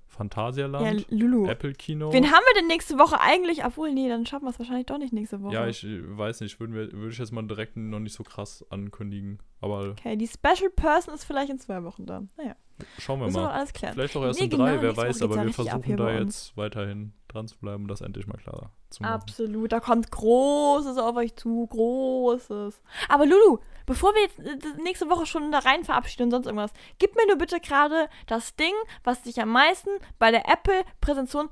Phantasialand? 0.09 1.07
Lulu. 1.11 1.47
Apple 1.47 1.73
Kino? 1.73 2.13
Wen 2.13 2.27
haben 2.27 2.43
wir 2.53 2.61
denn 2.61 2.67
nächste 2.67 2.99
Woche 2.99 3.19
eigentlich? 3.21 3.65
Obwohl, 3.65 3.93
nee, 3.95 4.09
dann 4.09 4.27
schaffen 4.27 4.45
wir 4.45 4.51
es 4.51 4.59
wahrscheinlich 4.59 4.85
doch 4.87 4.99
nicht 4.99 5.15
nächste 5.15 5.41
Woche. 5.41 5.55
Ja, 5.55 5.67
ich 5.67 5.83
äh, 5.85 6.01
weiß 6.19 6.41
nicht. 6.43 6.61
Würden 6.61 6.75
wir, 6.75 6.93
würde 6.93 7.11
ich 7.13 7.19
jetzt 7.19 7.33
mal 7.33 7.43
direkt 7.47 7.77
noch 7.77 8.01
nicht 8.01 8.13
so 8.15 8.23
krass 8.23 8.63
ankündigen. 8.69 9.39
Aber 9.63 9.91
Okay, 9.91 10.17
die 10.17 10.27
Special 10.27 10.69
Person 10.75 11.15
ist 11.15 11.25
vielleicht 11.25 11.51
in 11.51 11.59
zwei 11.59 11.83
Wochen 11.85 12.05
da. 12.05 12.23
Naja, 12.37 12.55
schauen 12.99 13.21
wir 13.21 13.27
müssen 13.27 13.37
wir 13.39 13.45
mal. 13.45 13.53
alles 13.53 13.73
klären. 13.73 13.95
Vielleicht 13.95 14.15
auch 14.17 14.25
erst 14.25 14.41
Nee, 14.41 14.45
in 14.47 14.51
genau, 14.51 14.65
drei, 14.67 14.83
wer 14.83 14.93
nächste 14.93 14.97
Woche 14.99 15.09
weiß. 15.09 15.23
Aber 15.23 15.37
ja 15.37 15.45
wir 15.47 15.53
versuchen 15.55 15.97
da 15.97 16.11
jetzt 16.19 16.57
weiterhin 16.57 17.13
dran 17.33 17.49
zu 17.49 17.59
bleiben 17.59 17.85
und 17.85 17.89
das 17.89 18.01
endlich 18.01 18.27
mal 18.27 18.37
klarer 18.39 18.71
zu 18.91 19.03
machen. 19.03 19.13
Absolut, 19.13 19.73
da 19.73 19.81
kommt 19.81 20.11
Großes 20.11 20.99
auf 20.99 21.17
euch 21.17 21.35
zu. 21.37 21.67
Großes. 21.69 22.81
Aber 23.09 23.27
Lulu, 23.27 23.59
bevor 23.87 24.13
wir 24.15 24.23
jetzt 24.23 24.39
äh, 24.39 24.83
nächste 24.83 25.09
Woche 25.09 25.27
schon 25.27 25.53
da 25.53 25.61
rein 25.61 25.85
verabschieden 25.85 26.25
und 26.25 26.31
sonst 26.33 26.47
irgendwas, 26.47 26.73
gib 26.99 27.15
mir 27.17 27.27
nur 27.27 27.37
bitte 27.39 27.61
gerade 27.61 28.09
das 28.27 28.57
Ding, 28.57 28.75
was 29.05 29.23
dich 29.23 29.41
am 29.41 29.51
meisten 29.51 29.91
bei 30.19 30.31
der 30.31 30.49
Apple-Präsentation 30.49 31.49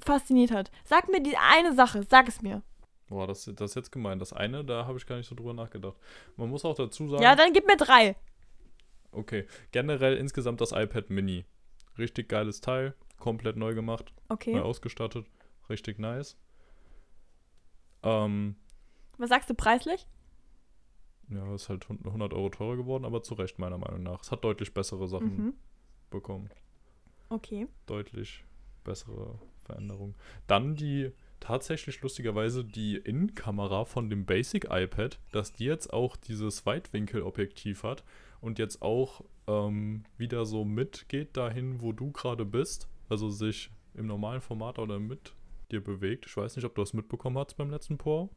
fasziniert 0.00 0.50
hat. 0.50 0.70
Sag 0.84 1.08
mir 1.08 1.22
die 1.22 1.36
eine 1.36 1.74
Sache, 1.74 2.02
sag 2.08 2.28
es 2.28 2.42
mir. 2.42 2.62
Boah, 3.08 3.26
das, 3.26 3.50
das 3.54 3.70
ist 3.70 3.74
jetzt 3.74 3.92
gemein. 3.92 4.18
Das 4.18 4.32
eine, 4.34 4.64
da 4.64 4.86
habe 4.86 4.98
ich 4.98 5.06
gar 5.06 5.16
nicht 5.16 5.28
so 5.28 5.34
drüber 5.34 5.54
nachgedacht. 5.54 5.96
Man 6.36 6.50
muss 6.50 6.64
auch 6.64 6.74
dazu 6.74 7.08
sagen, 7.08 7.22
Ja, 7.22 7.34
dann 7.36 7.52
gib 7.54 7.66
mir 7.66 7.76
drei. 7.76 8.16
okay, 9.12 9.46
generell 9.72 10.16
insgesamt 10.16 10.60
das 10.60 10.72
iPad 10.72 11.08
Mini. 11.10 11.44
Richtig 11.96 12.28
geiles 12.28 12.60
Teil, 12.60 12.94
komplett 13.18 13.56
neu 13.56 13.74
gemacht, 13.74 14.12
Okay. 14.28 14.54
neu 14.54 14.62
ausgestattet, 14.62 15.26
richtig 15.68 15.98
nice. 15.98 16.36
Ähm, 18.02 18.56
Was 19.16 19.28
sagst 19.30 19.50
du 19.50 19.54
preislich? 19.54 20.06
ja, 21.30 21.54
ist 21.54 21.68
halt 21.68 21.86
100 21.90 22.32
Euro 22.32 22.48
teurer 22.48 22.76
geworden, 22.76 23.04
aber 23.04 23.22
zu 23.22 23.34
Recht 23.34 23.58
meiner 23.58 23.76
Meinung 23.76 24.02
nach. 24.02 24.22
Es 24.22 24.30
hat 24.32 24.44
deutlich 24.44 24.72
bessere 24.72 25.06
Sachen 25.08 25.36
Mhm. 25.36 25.54
bekommen. 26.10 26.48
Okay. 27.28 27.66
Deutlich 27.86 28.44
bessere 28.84 29.38
Veränderungen. 29.64 30.14
Dann 30.46 30.74
die, 30.76 31.12
tatsächlich 31.40 32.00
lustigerweise 32.00 32.64
die 32.64 32.96
Innenkamera 32.96 33.84
von 33.84 34.08
dem 34.08 34.24
Basic 34.24 34.68
iPad, 34.70 35.18
dass 35.32 35.52
die 35.52 35.64
jetzt 35.66 35.92
auch 35.92 36.16
dieses 36.16 36.64
Weitwinkelobjektiv 36.64 37.82
hat 37.82 38.04
und 38.40 38.58
jetzt 38.58 38.80
auch 38.80 39.22
ähm, 39.46 40.04
wieder 40.16 40.46
so 40.46 40.64
mitgeht 40.64 41.36
dahin, 41.36 41.82
wo 41.82 41.92
du 41.92 42.10
gerade 42.12 42.46
bist. 42.46 42.88
Also 43.08 43.30
sich 43.30 43.70
im 43.94 44.06
normalen 44.06 44.40
Format 44.40 44.78
oder 44.78 44.98
mit 44.98 45.32
dir 45.70 45.82
bewegt. 45.82 46.26
Ich 46.26 46.36
weiß 46.36 46.56
nicht, 46.56 46.64
ob 46.64 46.74
du 46.74 46.82
das 46.82 46.92
mitbekommen 46.92 47.38
hast 47.38 47.56
beim 47.56 47.70
letzten 47.70 47.98
Pour. 47.98 48.30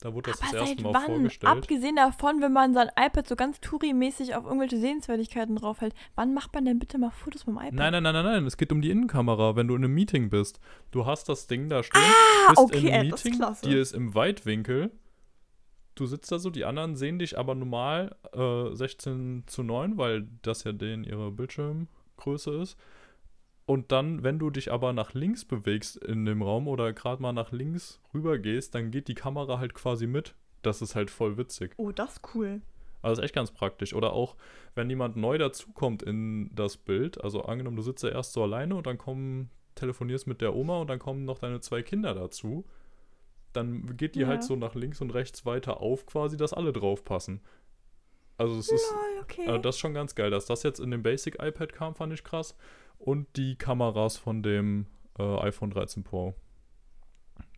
Da 0.00 0.12
wurde 0.14 0.32
das 0.32 0.42
Aber 0.42 0.58
das 0.58 0.68
erste 0.70 0.82
Mal 0.82 0.94
wann? 0.94 1.04
vorgestellt. 1.04 1.52
Abgesehen 1.52 1.94
davon, 1.96 2.40
wenn 2.40 2.52
man 2.52 2.74
sein 2.74 2.88
iPad 2.98 3.28
so 3.28 3.36
ganz 3.36 3.60
Touri-mäßig 3.60 4.34
auf 4.34 4.44
irgendwelche 4.44 4.78
Sehenswürdigkeiten 4.78 5.54
draufhält, 5.54 5.94
wann 6.16 6.34
macht 6.34 6.52
man 6.54 6.64
denn 6.64 6.80
bitte 6.80 6.98
mal 6.98 7.10
Fotos 7.10 7.46
mit 7.46 7.54
dem 7.54 7.60
iPad? 7.60 7.74
Nein, 7.74 7.92
nein, 7.92 8.02
nein, 8.02 8.14
nein, 8.14 8.24
nein. 8.24 8.46
Es 8.46 8.56
geht 8.56 8.72
um 8.72 8.80
die 8.82 8.90
Innenkamera, 8.90 9.54
wenn 9.54 9.68
du 9.68 9.76
in 9.76 9.84
einem 9.84 9.94
Meeting 9.94 10.28
bist. 10.28 10.58
Du 10.90 11.06
hast 11.06 11.28
das 11.28 11.46
Ding 11.46 11.68
da 11.68 11.84
stehen, 11.84 12.02
Ah, 12.02 12.50
bist 12.50 12.58
okay, 12.62 13.00
im 13.02 13.10
das 13.10 13.20
ist 13.20 13.24
Meeting, 13.26 13.38
klasse. 13.38 13.68
die 13.68 13.76
ist 13.76 13.92
im 13.92 14.12
Weitwinkel. 14.14 14.90
Du 15.94 16.06
sitzt 16.06 16.32
da 16.32 16.38
so, 16.40 16.50
die 16.50 16.64
anderen 16.64 16.96
sehen 16.96 17.18
dich 17.20 17.38
aber 17.38 17.54
normal 17.54 18.16
äh, 18.32 18.74
16 18.74 19.44
zu 19.46 19.62
9, 19.62 19.98
weil 19.98 20.26
das 20.42 20.64
ja 20.64 20.72
denen 20.72 21.04
ihre 21.04 21.30
Bildschirmgröße 21.30 22.50
ist. 22.62 22.76
Und 23.64 23.92
dann, 23.92 24.22
wenn 24.24 24.38
du 24.38 24.50
dich 24.50 24.72
aber 24.72 24.92
nach 24.92 25.14
links 25.14 25.44
bewegst 25.44 25.96
in 25.96 26.24
dem 26.24 26.42
Raum 26.42 26.66
oder 26.66 26.92
gerade 26.92 27.22
mal 27.22 27.32
nach 27.32 27.52
links 27.52 28.00
rüber 28.12 28.38
gehst, 28.38 28.74
dann 28.74 28.90
geht 28.90 29.08
die 29.08 29.14
Kamera 29.14 29.58
halt 29.58 29.74
quasi 29.74 30.06
mit. 30.06 30.34
Das 30.62 30.82
ist 30.82 30.94
halt 30.94 31.10
voll 31.10 31.36
witzig. 31.36 31.72
Oh, 31.76 31.92
das 31.92 32.14
ist 32.14 32.34
cool. 32.34 32.60
Also 33.02 33.20
ist 33.20 33.26
echt 33.26 33.34
ganz 33.34 33.50
praktisch. 33.52 33.94
Oder 33.94 34.12
auch, 34.12 34.36
wenn 34.74 34.88
jemand 34.90 35.16
neu 35.16 35.38
dazukommt 35.38 36.02
in 36.02 36.50
das 36.54 36.76
Bild, 36.76 37.22
also 37.22 37.42
angenommen, 37.42 37.76
du 37.76 37.82
sitzt 37.82 38.02
ja 38.02 38.10
erst 38.10 38.32
so 38.32 38.42
alleine 38.42 38.74
und 38.76 38.86
dann 38.86 38.98
kommen, 38.98 39.50
telefonierst 39.74 40.26
mit 40.26 40.40
der 40.40 40.54
Oma 40.54 40.78
und 40.80 40.90
dann 40.90 40.98
kommen 40.98 41.24
noch 41.24 41.38
deine 41.38 41.60
zwei 41.60 41.82
Kinder 41.82 42.14
dazu, 42.14 42.64
dann 43.52 43.96
geht 43.96 44.14
die 44.14 44.20
Ja. 44.20 44.28
halt 44.28 44.42
so 44.42 44.56
nach 44.56 44.74
links 44.74 45.00
und 45.00 45.10
rechts 45.10 45.44
weiter 45.46 45.80
auf, 45.80 46.06
quasi, 46.06 46.36
dass 46.36 46.52
alle 46.52 46.72
draufpassen. 46.72 47.40
Also 48.38 48.58
es 48.58 48.70
ist, 48.70 48.90
Lol, 48.90 49.22
okay. 49.22 49.46
äh, 49.46 49.60
das 49.60 49.76
ist 49.76 49.80
schon 49.80 49.94
ganz 49.94 50.14
geil. 50.14 50.30
Dass 50.30 50.46
das 50.46 50.62
jetzt 50.62 50.80
in 50.80 50.90
dem 50.90 51.02
Basic 51.02 51.36
iPad 51.40 51.72
kam, 51.72 51.94
fand 51.94 52.12
ich 52.12 52.24
krass. 52.24 52.56
Und 53.04 53.36
die 53.36 53.56
Kameras 53.56 54.16
von 54.16 54.42
dem 54.42 54.86
äh, 55.18 55.38
iPhone 55.40 55.70
13 55.70 56.04
Pro. 56.04 56.34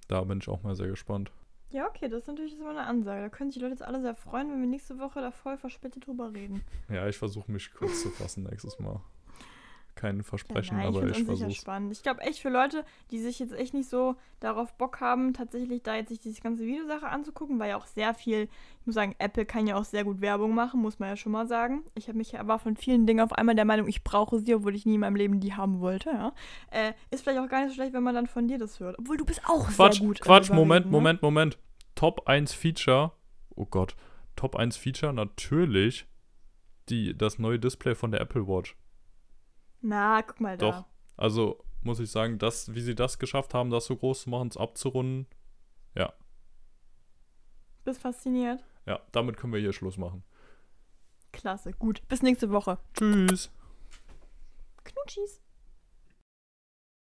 Da 0.09 0.23
bin 0.25 0.39
ich 0.39 0.49
auch 0.49 0.63
mal 0.63 0.75
sehr 0.75 0.89
gespannt. 0.89 1.33
ja, 1.71 1.87
okay, 1.87 2.09
das 2.09 2.23
ist 2.23 2.29
natürlich 2.29 2.57
so 2.57 2.67
eine 2.67 2.85
Ansage. 2.85 3.21
Da 3.23 3.29
können 3.29 3.51
sich 3.51 3.59
die 3.59 3.63
Leute 3.63 3.75
jetzt 3.75 3.83
alle 3.83 4.01
sehr 4.01 4.15
freuen, 4.15 4.51
wenn 4.51 4.61
wir 4.61 4.69
nächste 4.69 4.99
Woche 4.99 5.21
da 5.21 5.31
voll 5.31 5.57
verspätet 5.57 6.07
drüber 6.07 6.33
reden. 6.33 6.63
Ja, 6.89 7.09
ich 7.09 7.19
versuche 7.19 7.51
mich 7.51 7.73
kurz 7.73 8.03
zu 8.03 8.11
fassen 8.11 8.45
nächstes 8.45 8.79
Mal. 8.79 9.01
Kein 9.95 10.23
Versprechen, 10.23 10.77
Nein, 10.77 10.89
aber 10.89 11.07
ich 11.07 11.19
ja 11.19 11.25
versuche 11.25 11.53
spannend. 11.53 11.93
Ich 11.93 12.03
glaube 12.03 12.21
echt 12.23 12.41
für 12.41 12.49
Leute, 12.49 12.85
die 13.11 13.21
sich 13.21 13.39
jetzt 13.39 13.53
echt 13.53 13.75
nicht 13.75 13.89
so 13.89 14.17
darauf 14.41 14.75
Bock 14.75 15.01
haben, 15.01 15.35
tatsächlich 15.35 15.83
da 15.83 15.95
jetzt 15.95 16.09
sich 16.09 16.19
diese 16.19 16.41
ganze 16.41 16.67
Videosache 16.67 17.07
anzugucken, 17.07 17.59
weil 17.61 17.71
ja 17.71 17.77
auch 17.77 17.87
sehr 17.87 18.13
viel, 18.13 18.49
ich 18.81 18.87
muss 18.87 18.97
sagen, 18.97 19.15
Apple 19.19 19.47
kann 19.47 19.67
ja 19.67 19.77
auch 19.77 19.85
sehr 19.85 20.05
gut 20.05 20.21
Werbung 20.21 20.55
machen, 20.55 20.83
muss 20.83 20.99
man 20.99 21.11
ja 21.11 21.17
schon 21.17 21.33
mal 21.33 21.47
sagen. 21.47 21.85
Ich 21.95 22.09
habe 22.09 22.19
mich 22.19 22.39
aber 22.39 22.59
von 22.59 22.77
vielen 22.77 23.07
Dingen 23.07 23.21
auf 23.21 23.33
einmal 23.33 23.55
der 23.55 23.65
Meinung, 23.65 23.87
ich 23.87 24.03
brauche 24.03 24.41
sie, 24.41 24.55
obwohl 24.55 24.75
ich 24.75 24.85
nie 24.85 24.95
in 24.95 25.01
meinem 25.01 25.17
Leben 25.17 25.39
die 25.39 25.55
haben 25.55 25.81
wollte, 25.81 26.11
ja. 26.11 26.33
Äh, 26.71 26.93
ist 27.11 27.23
vielleicht 27.23 27.39
auch 27.39 27.49
gar 27.49 27.61
nicht 27.61 27.71
so 27.71 27.75
schlecht, 27.75 27.93
wenn 27.93 28.03
man 28.03 28.15
dann 28.15 28.27
von 28.27 28.49
dir 28.49 28.59
das 28.59 28.81
hört. 28.81 28.99
Obwohl 28.99 29.17
du 29.17 29.25
bist 29.25 29.43
auch 29.47 29.69
Quatsch, 29.69 29.99
sehr 29.99 30.07
gut. 30.07 30.21
Quatsch, 30.21 30.51
Moment, 30.51 30.87
ne? 30.87 30.93
Moment, 30.93 31.23
Moment. 31.23 31.59
Top 31.95 32.27
1 32.27 32.53
Feature. 32.53 33.13
Oh 33.55 33.67
Gott. 33.67 33.95
Top 34.35 34.57
1 34.57 34.77
Feature 34.77 35.13
natürlich 35.13 36.07
die, 36.89 37.17
das 37.17 37.39
neue 37.39 37.59
Display 37.59 37.95
von 37.95 38.11
der 38.11 38.21
Apple 38.21 38.47
Watch. 38.47 38.77
Na, 39.87 40.23
guck 40.23 40.41
mal 40.41 40.57
da. 40.57 40.71
Doch. 40.71 40.85
Also 41.17 41.63
muss 41.83 42.01
ich 42.01 42.11
sagen, 42.11 42.39
das, 42.39 42.75
wie 42.75 42.81
sie 42.81 42.95
das 42.95 43.19
geschafft 43.19 43.53
haben, 43.53 43.69
das 43.69 43.85
so 43.85 43.95
groß 43.95 44.23
zu 44.23 44.31
machen, 44.31 44.49
es 44.49 44.57
abzurunden, 44.57 45.27
Bist 47.85 48.01
fasziniert. 48.01 48.65
ja, 48.87 48.99
damit 49.13 49.37
können 49.37 49.53
wir 49.53 49.61
hier 49.61 49.75
Schluss 49.75 49.99
machen. 49.99 50.25
Klasse, 51.33 51.75
gut. 51.75 52.01
Bis 52.09 52.23
nächste 52.23 52.51
Woche. 52.51 52.79
Tschüss. 52.95 53.51
Knutschis. 54.85 55.43